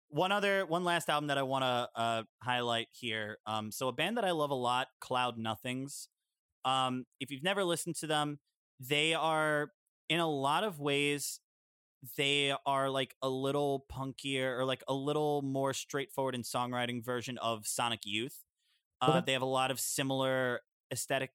one 0.09 0.31
other, 0.33 0.65
one 0.67 0.85
last 0.85 1.09
album 1.11 1.27
that 1.29 1.39
I 1.39 1.43
want 1.43 1.63
to 1.65 1.89
uh, 2.01 2.23
highlight 2.41 2.87
here. 2.93 3.39
Um, 3.47 3.73
so 3.73 3.89
a 3.89 3.93
band 3.93 4.17
that 4.17 4.25
I 4.25 4.31
love 4.31 4.51
a 4.51 4.55
lot, 4.55 4.87
Cloud 5.01 5.39
Nothings. 5.39 6.09
Um, 6.65 7.05
if 7.19 7.31
you've 7.33 7.43
never 7.43 7.65
listened 7.65 7.97
to 7.97 8.07
them, 8.07 8.39
they 8.79 9.15
are 9.15 9.71
in 10.09 10.21
a 10.21 10.29
lot 10.29 10.63
of 10.63 10.79
ways 10.79 11.41
they 12.17 12.55
are 12.67 12.91
like 12.91 13.15
a 13.23 13.29
little 13.29 13.87
punkier 13.91 14.57
or 14.59 14.65
like 14.65 14.85
a 14.87 14.95
little 14.95 15.43
more 15.43 15.73
straightforward 15.73 16.35
in 16.37 16.43
songwriting 16.43 17.03
version 17.05 17.39
of 17.39 17.67
Sonic 17.67 18.01
Youth. 18.05 18.45
Uh, 19.01 19.11
Okay. 19.17 19.23
They 19.27 19.33
have 19.33 19.43
a 19.43 19.47
lot 19.47 19.71
of 19.73 19.81
similar 19.81 20.61
aesthetic 20.93 21.31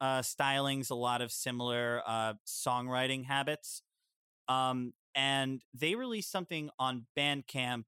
uh, 0.00 0.20
stylings, 0.20 0.90
a 0.90 0.94
lot 0.94 1.22
of 1.22 1.30
similar 1.32 2.02
uh, 2.06 2.34
songwriting 2.46 3.26
habits. 3.26 3.82
Um, 4.48 4.92
and 5.14 5.62
they 5.74 5.94
released 5.94 6.30
something 6.30 6.70
on 6.78 7.06
Bandcamp 7.16 7.84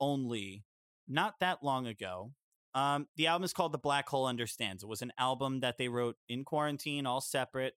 only 0.00 0.64
not 1.08 1.34
that 1.40 1.62
long 1.62 1.86
ago. 1.86 2.32
Um, 2.74 3.06
the 3.16 3.28
album 3.28 3.44
is 3.44 3.52
called 3.52 3.72
The 3.72 3.78
Black 3.78 4.08
Hole 4.08 4.26
Understands. 4.26 4.82
It 4.82 4.88
was 4.88 5.02
an 5.02 5.12
album 5.18 5.60
that 5.60 5.78
they 5.78 5.88
wrote 5.88 6.16
in 6.28 6.44
quarantine, 6.44 7.06
all 7.06 7.20
separate. 7.20 7.74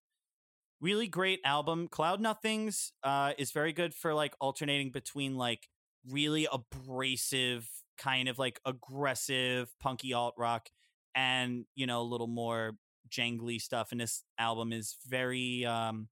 Really 0.82 1.08
great 1.08 1.40
album. 1.44 1.88
Cloud 1.88 2.20
Nothings 2.20 2.92
uh, 3.04 3.34
is 3.38 3.52
very 3.52 3.74
good 3.74 3.94
for 3.94 4.14
like 4.14 4.36
alternating 4.40 4.92
between 4.92 5.36
like 5.36 5.68
really 6.10 6.48
abrasive, 6.52 7.68
kind 7.98 8.28
of 8.28 8.40
like 8.40 8.60
aggressive, 8.66 9.70
punky 9.80 10.14
alt 10.14 10.36
rock, 10.38 10.70
and 11.16 11.66
you 11.76 11.88
know 11.88 12.02
a 12.02 12.04
little 12.04 12.28
more 12.28 12.78
jangly 13.10 13.62
stuff. 13.62 13.92
And 13.92 14.02
this 14.02 14.24
album 14.38 14.74
is 14.74 14.98
very 15.08 15.66
um, 15.66 16.10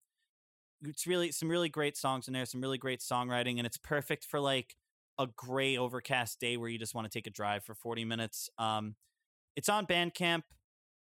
it's 0.83 1.07
really 1.07 1.31
some 1.31 1.49
really 1.49 1.69
great 1.69 1.97
songs 1.97 2.27
in 2.27 2.33
there, 2.33 2.45
some 2.45 2.61
really 2.61 2.77
great 2.77 2.99
songwriting, 2.99 3.57
and 3.57 3.65
it's 3.65 3.77
perfect 3.77 4.25
for 4.25 4.39
like 4.39 4.75
a 5.17 5.27
gray 5.35 5.77
overcast 5.77 6.39
day 6.39 6.57
where 6.57 6.69
you 6.69 6.77
just 6.77 6.93
want 6.93 7.09
to 7.09 7.17
take 7.17 7.27
a 7.27 7.31
drive 7.31 7.63
for 7.63 7.73
40 7.73 8.05
minutes. 8.05 8.49
Um, 8.57 8.95
it's 9.55 9.69
on 9.69 9.85
Bandcamp. 9.85 10.43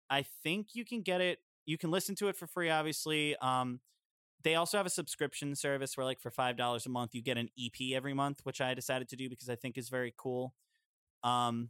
I 0.09 0.25
think 0.43 0.69
you 0.75 0.85
can 0.85 1.03
get 1.03 1.21
it. 1.21 1.39
You 1.67 1.79
can 1.79 1.91
listen 1.91 2.17
to 2.17 2.29
it 2.29 2.37
for 2.37 2.49
free, 2.49 2.69
obviously. 2.69 3.37
Um, 3.37 3.81
they 4.43 4.57
also 4.57 4.77
have 4.77 4.87
a 4.87 4.91
subscription 4.91 5.55
service 5.55 5.97
where, 5.97 6.05
like, 6.05 6.21
for 6.21 6.31
five 6.31 6.57
dollars 6.57 6.87
a 6.87 6.89
month, 6.89 7.15
you 7.15 7.23
get 7.23 7.39
an 7.39 7.49
EP 7.59 7.95
every 7.95 8.15
month, 8.15 8.41
which 8.43 8.61
I 8.61 8.75
decided 8.75 9.09
to 9.11 9.17
do 9.17 9.29
because 9.29 9.49
I 9.49 9.55
think 9.55 9.79
is 9.79 9.89
very 9.89 10.13
cool. 10.17 10.55
Um, 11.23 11.69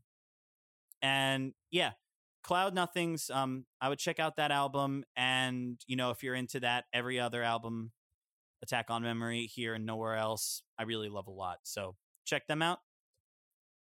and 1.02 1.52
yeah, 1.70 1.92
Cloud 2.42 2.74
Nothings. 2.74 3.30
Um, 3.30 3.64
I 3.80 3.88
would 3.88 3.98
check 3.98 4.18
out 4.18 4.36
that 4.36 4.50
album, 4.50 5.04
and 5.16 5.80
you 5.86 5.96
know, 5.96 6.10
if 6.10 6.22
you're 6.22 6.34
into 6.34 6.60
that, 6.60 6.84
every 6.92 7.20
other 7.20 7.42
album, 7.42 7.92
Attack 8.62 8.86
on 8.90 9.02
Memory 9.02 9.46
here 9.46 9.74
and 9.74 9.86
nowhere 9.86 10.16
else, 10.16 10.62
I 10.78 10.82
really 10.84 11.08
love 11.08 11.26
a 11.26 11.30
lot. 11.32 11.58
So 11.62 11.96
check 12.24 12.46
them 12.46 12.62
out. 12.62 12.78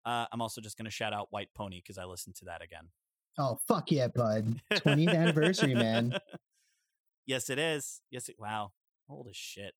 Uh, 0.06 0.26
I'm 0.32 0.41
also 0.41 0.61
just 0.61 0.78
going 0.78 0.86
to 0.86 0.91
shout 0.91 1.14
out 1.14 1.28
White 1.30 1.49
Pony 1.53 1.78
because 1.82 1.98
I 1.98 2.06
listened 2.06 2.36
to 2.38 2.45
that 2.45 2.61
again. 2.64 2.90
oh 3.38 3.57
fuck 3.68 3.90
yeah 3.91 4.07
bud 4.07 4.60
20th 4.73 5.15
anniversary 5.15 5.73
man 5.76 6.18
yes, 7.26 7.49
it 7.49 7.60
is. 7.60 8.02
Yes, 8.10 8.28
it. 8.28 8.36
Wow, 8.40 8.72
old 9.10 9.28
as 9.30 9.38
shit. 9.38 9.73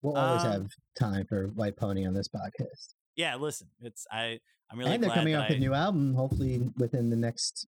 we'll 0.00 0.16
always 0.16 0.44
Um, 0.44 0.52
have 0.52 0.70
time 0.98 1.26
for 1.26 1.48
white 1.48 1.76
pony 1.76 2.06
on 2.06 2.14
this 2.14 2.28
podcast 2.28 2.94
Yeah, 3.16 3.34
listen, 3.36 3.68
it's 3.82 4.06
I. 4.12 4.38
I'm 4.70 4.78
really 4.78 4.92
and 4.94 5.02
they're 5.02 5.10
coming 5.10 5.34
out 5.34 5.48
with 5.48 5.56
a 5.56 5.60
new 5.60 5.72
album 5.74 6.14
hopefully 6.14 6.62
within 6.76 7.08
the 7.10 7.16
next 7.16 7.66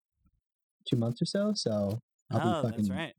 two 0.91 0.97
months 0.97 1.23
or 1.23 1.27
so 1.27 1.53
so 1.55 2.01
i'll 2.33 2.41
oh, 2.41 2.63
be 2.63 2.69
fucking 2.69 2.89
that's 2.89 2.99
right. 2.99 3.15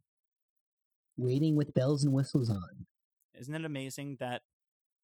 waiting 1.17 1.55
with 1.55 1.73
bells 1.73 2.03
and 2.03 2.13
whistles 2.13 2.49
on 2.49 2.85
Isn't 3.39 3.55
it 3.55 3.65
amazing 3.65 4.17
that 4.19 4.41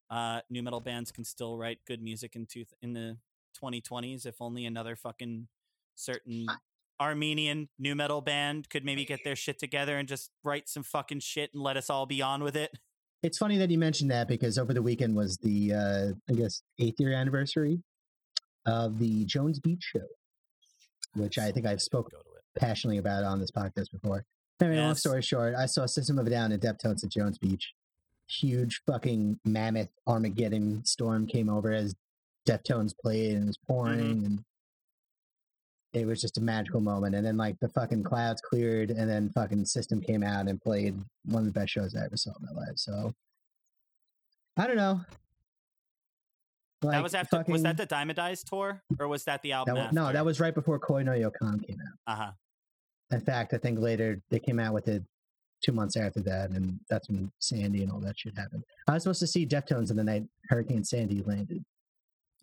uh, 0.09 0.41
nu 0.49 0.61
metal 0.61 0.79
bands 0.79 1.11
can 1.11 1.23
still 1.23 1.57
write 1.57 1.79
good 1.87 2.01
music 2.01 2.35
in 2.35 2.45
two 2.45 2.65
in 2.81 2.93
the 2.93 3.17
2020s? 3.61 4.25
If 4.25 4.41
only 4.41 4.65
another 4.65 4.95
fucking 4.95 5.47
certain 5.95 6.47
Armenian 6.99 7.69
nu 7.77 7.95
metal 7.95 8.21
band 8.21 8.69
could 8.69 8.85
maybe 8.85 9.05
get 9.05 9.23
their 9.23 9.35
shit 9.35 9.59
together 9.59 9.97
and 9.97 10.07
just 10.07 10.31
write 10.43 10.69
some 10.69 10.83
fucking 10.83 11.19
shit 11.19 11.53
and 11.53 11.61
let 11.61 11.77
us 11.77 11.89
all 11.89 12.05
be 12.05 12.21
on 12.21 12.43
with 12.43 12.55
it. 12.55 12.71
it's 13.23 13.37
funny 13.37 13.57
that 13.57 13.69
you 13.69 13.77
mentioned 13.77 14.11
that 14.11 14.27
because 14.27 14.57
over 14.57 14.73
the 14.73 14.81
weekend 14.81 15.15
was 15.15 15.37
the 15.37 15.73
uh 15.73 16.07
i 16.29 16.33
guess 16.33 16.61
eighth 16.79 16.99
year 16.99 17.13
anniversary 17.13 17.81
of 18.67 18.99
the 18.99 19.25
jones 19.25 19.59
beach 19.59 19.83
show 19.91 20.05
which 21.15 21.39
i 21.39 21.51
think 21.51 21.65
i've 21.65 21.81
spoken 21.81 22.11
Go 22.13 22.21
to 22.21 22.26
it. 22.26 22.26
Passionately 22.59 22.97
about 22.97 23.23
on 23.23 23.39
this 23.39 23.51
podcast 23.51 23.91
before 23.91 24.23
anyway 24.61 24.77
long 24.77 24.89
Yes. 24.89 24.99
story 24.99 25.21
short 25.21 25.55
i 25.55 25.65
saw 25.65 25.85
system 25.85 26.17
of 26.19 26.27
a 26.27 26.29
down 26.29 26.51
and 26.51 26.61
deftones 26.61 27.03
at 27.03 27.09
jones 27.11 27.37
beach 27.37 27.73
huge 28.29 28.81
fucking 28.85 29.39
mammoth 29.45 29.89
armageddon 30.07 30.83
storm 30.85 31.25
came 31.27 31.49
over 31.49 31.71
as 31.71 31.95
deftones 32.47 32.93
played 32.97 33.35
and 33.35 33.43
it 33.43 33.47
was 33.47 33.57
pouring 33.67 34.25
and 34.25 34.43
it 35.93 36.05
was 36.05 36.19
just 36.21 36.37
a 36.37 36.41
magical 36.41 36.79
moment. 36.81 37.15
And 37.15 37.25
then 37.25 37.37
like 37.37 37.57
the 37.59 37.69
fucking 37.69 38.03
clouds 38.03 38.39
cleared, 38.41 38.91
and 38.91 39.09
then 39.09 39.31
fucking 39.31 39.65
system 39.65 39.99
came 40.01 40.21
out 40.21 40.47
and 40.47 40.61
played 40.61 40.99
one 41.25 41.39
of 41.47 41.51
the 41.51 41.57
best 41.59 41.71
shows 41.71 41.95
I 41.95 42.03
ever 42.05 42.17
saw 42.17 42.31
in 42.39 42.45
my 42.53 42.61
life. 42.61 42.73
So 42.75 43.13
I 44.57 44.67
don't 44.67 44.75
know. 44.75 45.01
that 46.81 47.01
was 47.01 47.15
after. 47.15 47.43
was 47.47 47.63
that 47.63 47.77
the 47.77 47.85
Diamond 47.85 48.19
Eyes 48.19 48.43
tour, 48.43 48.83
or 48.99 49.07
was 49.07 49.23
that 49.23 49.41
the 49.41 49.49
that 49.51 49.55
album? 49.69 49.75
wa- 49.75 49.89
no? 49.91 50.11
That 50.11 50.25
was 50.25 50.39
right 50.39 50.53
before 50.53 50.77
Koi 50.77 51.03
no 51.03 51.13
Yokan 51.13 51.65
came 51.65 51.79
out. 51.81 52.13
Uh 52.13 52.15
huh. 52.25 52.31
In 53.11 53.21
fact, 53.21 53.53
I 53.53 53.57
think 53.57 53.79
later 53.79 54.21
they 54.29 54.39
came 54.39 54.59
out 54.59 54.73
with 54.73 54.87
it 54.87 55.03
two 55.63 55.71
months 55.71 55.95
after 55.97 56.19
that, 56.21 56.51
and 56.51 56.79
that's 56.89 57.07
when 57.09 57.31
Sandy 57.39 57.83
and 57.83 57.91
all 57.91 57.99
that 58.01 58.19
shit 58.19 58.37
happened. 58.37 58.63
I 58.87 58.93
was 58.93 59.03
supposed 59.03 59.19
to 59.21 59.27
see 59.27 59.45
Deftones 59.45 59.89
in 59.91 59.97
the 59.97 60.03
night 60.03 60.23
Hurricane 60.49 60.83
Sandy 60.83 61.23
landed, 61.23 61.63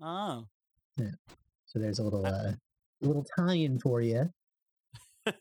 Oh. 0.02 0.46
yeah. 0.96 1.10
so 1.66 1.78
there's 1.78 1.98
a 1.98 2.02
little 2.02 2.24
Uh, 2.26 2.30
uh, 2.30 2.52
little 3.02 3.24
tie-in 3.36 3.78
for 3.78 4.00
you. 4.00 4.32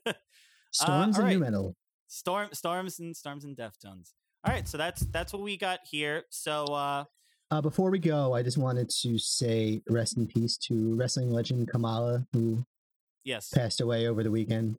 Storms 0.71 1.17
all 1.17 1.25
and 1.25 1.29
right. 1.29 1.33
nu 1.33 1.39
metal. 1.39 1.75
Storm, 2.07 2.49
storms, 2.53 2.99
and 2.99 3.15
storms 3.15 3.43
and 3.45 3.55
Deftones. 3.55 4.13
All 4.45 4.53
right, 4.53 4.67
so 4.67 4.77
that's 4.77 5.01
that's 5.07 5.31
what 5.33 5.41
we 5.41 5.55
got 5.57 5.79
here. 5.85 6.23
So 6.29 6.65
uh 6.65 7.05
Uh, 7.51 7.61
before 7.61 7.89
we 7.91 7.99
go, 7.99 8.33
I 8.33 8.41
just 8.43 8.57
wanted 8.57 8.89
to 9.01 9.17
say 9.17 9.81
rest 9.89 10.17
in 10.17 10.27
peace 10.27 10.57
to 10.67 10.95
wrestling 10.95 11.31
legend 11.31 11.69
Kamala, 11.69 12.25
who 12.33 12.65
yes, 13.23 13.49
passed 13.49 13.79
away 13.81 14.07
over 14.07 14.21
the 14.23 14.31
weekend. 14.31 14.77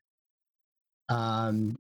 Um, 1.09 1.79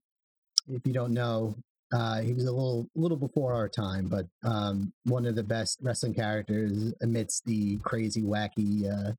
if 0.68 0.86
you 0.86 0.92
don't 0.92 1.12
know, 1.12 1.56
uh, 1.92 2.20
he 2.20 2.32
was 2.32 2.44
a 2.44 2.52
little 2.52 2.88
little 2.96 3.16
before 3.16 3.52
our 3.52 3.68
time, 3.68 4.08
but 4.08 4.26
um, 4.42 4.92
one 5.04 5.26
of 5.26 5.34
the 5.34 5.42
best 5.42 5.78
wrestling 5.82 6.14
characters 6.14 6.92
amidst 7.02 7.44
the 7.44 7.78
crazy, 7.78 8.22
wacky 8.22 8.90
uh, 8.90 9.12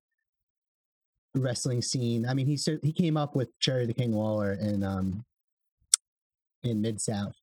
wrestling 1.35 1.81
scene. 1.81 2.25
I 2.27 2.33
mean, 2.33 2.47
he 2.47 2.59
he 2.81 2.91
came 2.91 3.17
up 3.17 3.35
with 3.35 3.49
Jerry 3.59 3.85
the 3.85 3.93
King 3.93 4.13
Lawler 4.13 4.53
in 4.53 4.83
um, 4.83 5.23
in 6.63 6.81
Mid 6.81 6.99
South, 6.99 7.35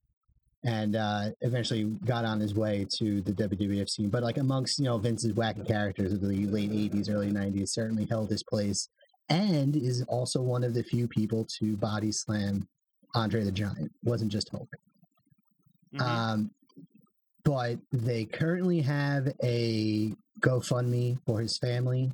and 0.65 0.97
uh, 0.97 1.31
eventually 1.41 1.85
got 2.05 2.25
on 2.25 2.41
his 2.41 2.55
way 2.55 2.87
to 2.99 3.23
the 3.23 3.33
WWF 3.33 3.89
scene. 3.89 4.11
But 4.11 4.23
like 4.23 4.37
amongst 4.37 4.79
you 4.79 4.85
know 4.87 4.99
Vince's 4.99 5.33
wacky 5.33 5.67
characters 5.67 6.13
of 6.13 6.21
the 6.21 6.47
late 6.47 6.73
'80s, 6.73 7.11
early 7.11 7.31
'90s, 7.31 7.71
certainly 7.71 8.07
held 8.07 8.29
his 8.29 8.43
place 8.43 8.89
and 9.33 9.77
is 9.77 10.03
also 10.09 10.43
one 10.43 10.63
of 10.63 10.75
the 10.75 10.83
few 10.83 11.09
people 11.09 11.47
to 11.59 11.77
body 11.77 12.13
slam 12.13 12.69
Andre 13.15 13.45
the 13.45 13.53
Giant. 13.53 13.91
Wasn't 14.03 14.31
just 14.31 14.49
Hulk. 14.51 14.69
Mhm. 15.95 16.01
Um, 16.01 16.51
but 17.45 17.79
they 17.93 18.25
currently 18.25 18.81
have 18.81 19.29
a 19.43 20.15
GoFundMe 20.41 21.19
for 21.27 21.41
his 21.41 21.59
family. 21.59 22.13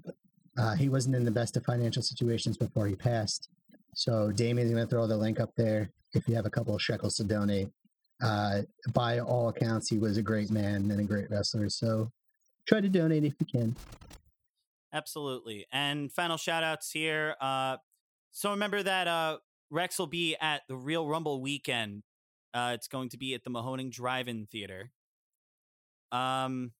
Uh, 0.56 0.74
he 0.74 0.88
wasn't 0.88 1.14
in 1.14 1.24
the 1.24 1.30
best 1.30 1.56
of 1.56 1.64
financial 1.64 2.02
situations 2.02 2.56
before 2.56 2.86
he 2.86 2.96
passed. 2.96 3.48
So 3.94 4.32
Damien's 4.32 4.70
going 4.70 4.84
to 4.84 4.90
throw 4.90 5.06
the 5.06 5.16
link 5.16 5.38
up 5.38 5.54
there 5.56 5.90
if 6.14 6.26
you 6.28 6.34
have 6.34 6.46
a 6.46 6.50
couple 6.50 6.74
of 6.74 6.82
shekels 6.82 7.16
to 7.16 7.24
donate. 7.24 7.68
Uh, 8.20 8.62
by 8.92 9.20
all 9.20 9.48
accounts, 9.48 9.88
he 9.88 9.98
was 9.98 10.16
a 10.16 10.22
great 10.22 10.50
man 10.50 10.90
and 10.90 11.00
a 11.00 11.04
great 11.04 11.30
wrestler. 11.30 11.68
So 11.68 12.10
try 12.66 12.80
to 12.80 12.88
donate 12.88 13.24
if 13.24 13.34
you 13.38 13.46
can. 13.46 13.76
Absolutely. 14.92 15.66
And 15.72 16.10
final 16.10 16.36
shout 16.36 16.64
outs 16.64 16.90
here. 16.90 17.34
Uh, 17.40 17.76
so 18.30 18.50
remember 18.50 18.82
that 18.82 19.06
uh, 19.06 19.38
Rex 19.70 19.98
will 19.98 20.06
be 20.06 20.36
at 20.40 20.62
the 20.68 20.76
Real 20.76 21.06
Rumble 21.06 21.40
weekend. 21.42 22.02
Uh, 22.54 22.72
it's 22.74 22.88
going 22.88 23.10
to 23.10 23.18
be 23.18 23.34
at 23.34 23.44
the 23.44 23.50
Mahoning 23.50 23.90
Drive-In 23.90 24.46
Theater. 24.46 24.90
Um, 26.10 26.72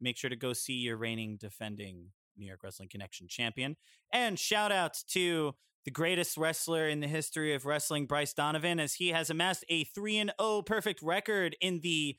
make 0.00 0.16
sure 0.16 0.30
to 0.30 0.36
go 0.36 0.52
see 0.52 0.74
your 0.74 0.96
reigning 0.96 1.36
defending 1.36 2.10
New 2.36 2.46
York 2.46 2.62
Wrestling 2.62 2.88
Connection 2.88 3.26
champion. 3.28 3.76
And 4.12 4.38
shout 4.38 4.70
outs 4.70 5.02
to 5.04 5.54
the 5.84 5.90
greatest 5.90 6.36
wrestler 6.36 6.88
in 6.88 7.00
the 7.00 7.08
history 7.08 7.54
of 7.54 7.64
wrestling, 7.66 8.06
Bryce 8.06 8.32
Donovan, 8.32 8.78
as 8.78 8.94
he 8.94 9.08
has 9.08 9.30
amassed 9.30 9.64
a 9.68 9.84
3 9.84 10.18
and 10.18 10.32
0 10.40 10.62
perfect 10.62 11.02
record 11.02 11.56
in 11.60 11.80
the 11.80 12.16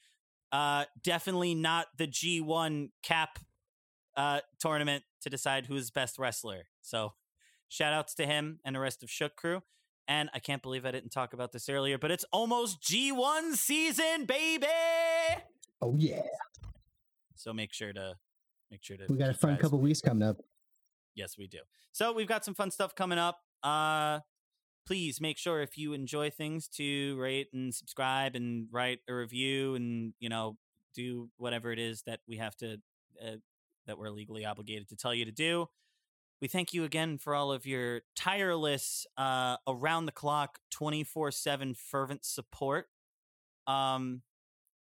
uh, 0.52 0.86
definitely 1.02 1.56
not 1.56 1.88
the 1.98 2.08
G1 2.08 2.90
cap 3.04 3.40
uh, 4.16 4.42
tournament 4.60 5.04
to 5.22 5.30
decide 5.30 5.66
who's 5.66 5.92
best 5.92 6.18
wrestler. 6.18 6.68
So 6.82 7.14
shout 7.70 7.94
outs 7.94 8.14
to 8.16 8.26
him 8.26 8.60
and 8.66 8.76
the 8.76 8.80
rest 8.80 9.04
of 9.04 9.10
Shook 9.10 9.36
Crew. 9.36 9.62
And 10.08 10.30
I 10.34 10.40
can't 10.40 10.62
believe 10.62 10.86
I 10.86 10.92
didn't 10.92 11.12
talk 11.12 11.34
about 11.34 11.52
this 11.52 11.70
earlier, 11.70 11.98
but 11.98 12.12
it's 12.12 12.26
almost 12.34 12.82
G1 12.82 13.54
season, 13.54 14.26
baby. 14.26 14.68
Oh, 15.82 15.96
yeah. 15.98 16.22
So 17.36 17.54
make 17.54 17.74
sure 17.74 17.94
to 17.94 18.16
make 18.70 18.84
sure 18.84 18.98
to 18.98 19.06
We 19.10 19.18
got 19.18 19.30
a 19.30 19.34
fun 19.34 19.58
couple 19.58 19.80
weeks 19.80 20.02
coming 20.02 20.28
up. 20.28 20.38
Yes, 21.16 21.38
we 21.38 21.48
do. 21.48 21.60
So 21.92 22.14
we've 22.14 22.28
got 22.28 22.46
some 22.46 22.54
fun 22.54 22.72
stuff 22.72 22.96
coming 22.96 23.18
up. 23.18 23.40
Uh 23.64 24.20
please 24.86 25.22
make 25.22 25.38
sure 25.38 25.62
if 25.62 25.78
you 25.78 25.94
enjoy 25.94 26.30
things 26.30 26.68
to 26.68 27.16
rate 27.18 27.48
and 27.54 27.74
subscribe 27.74 28.36
and 28.36 28.68
write 28.72 29.00
a 29.08 29.14
review 29.14 29.76
and 29.76 30.14
you 30.20 30.30
know 30.30 30.58
do 30.94 31.30
whatever 31.38 31.72
it 31.72 31.80
is 31.80 32.04
that 32.04 32.20
we 32.28 32.38
have 32.38 32.56
to 32.58 32.78
uh, 33.26 33.36
that 33.92 33.98
we're 34.00 34.10
legally 34.10 34.46
obligated 34.46 34.88
to 34.88 34.96
tell 34.96 35.14
you 35.14 35.26
to 35.26 35.32
do. 35.34 35.68
We 36.42 36.48
thank 36.48 36.74
you 36.74 36.86
again 36.86 37.18
for 37.18 37.36
all 37.36 37.52
of 37.52 37.66
your 37.66 38.02
tireless 38.16 39.06
uh 39.18 39.58
around 39.68 40.06
the 40.06 40.12
clock 40.14 40.60
24/7 40.74 41.76
fervent 41.78 42.24
support. 42.26 42.88
Um 43.68 44.22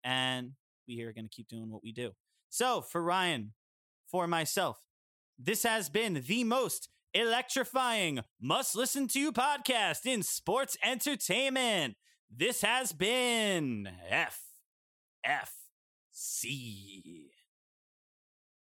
and 0.04 0.52
we 0.88 0.96
here 0.96 1.10
are 1.10 1.14
going 1.14 1.28
to 1.28 1.36
keep 1.36 1.48
doing 1.48 1.72
what 1.72 1.84
we 1.84 1.92
do. 1.92 2.12
So, 2.50 2.82
for 2.82 3.02
Ryan, 3.02 3.54
for 4.08 4.28
myself, 4.28 4.80
this 5.40 5.64
has 5.64 5.90
been 5.90 6.24
the 6.26 6.44
most 6.44 6.90
electrifying 7.14 8.20
must 8.40 8.76
listen 8.76 9.08
to 9.10 9.32
podcast 9.32 10.06
in 10.06 10.24
sports 10.24 10.78
entertainment. 10.84 11.96
This 12.30 12.62
has 12.62 12.94
been 12.94 13.90
F 14.10 14.42
F 15.24 15.54
C. 16.12 17.32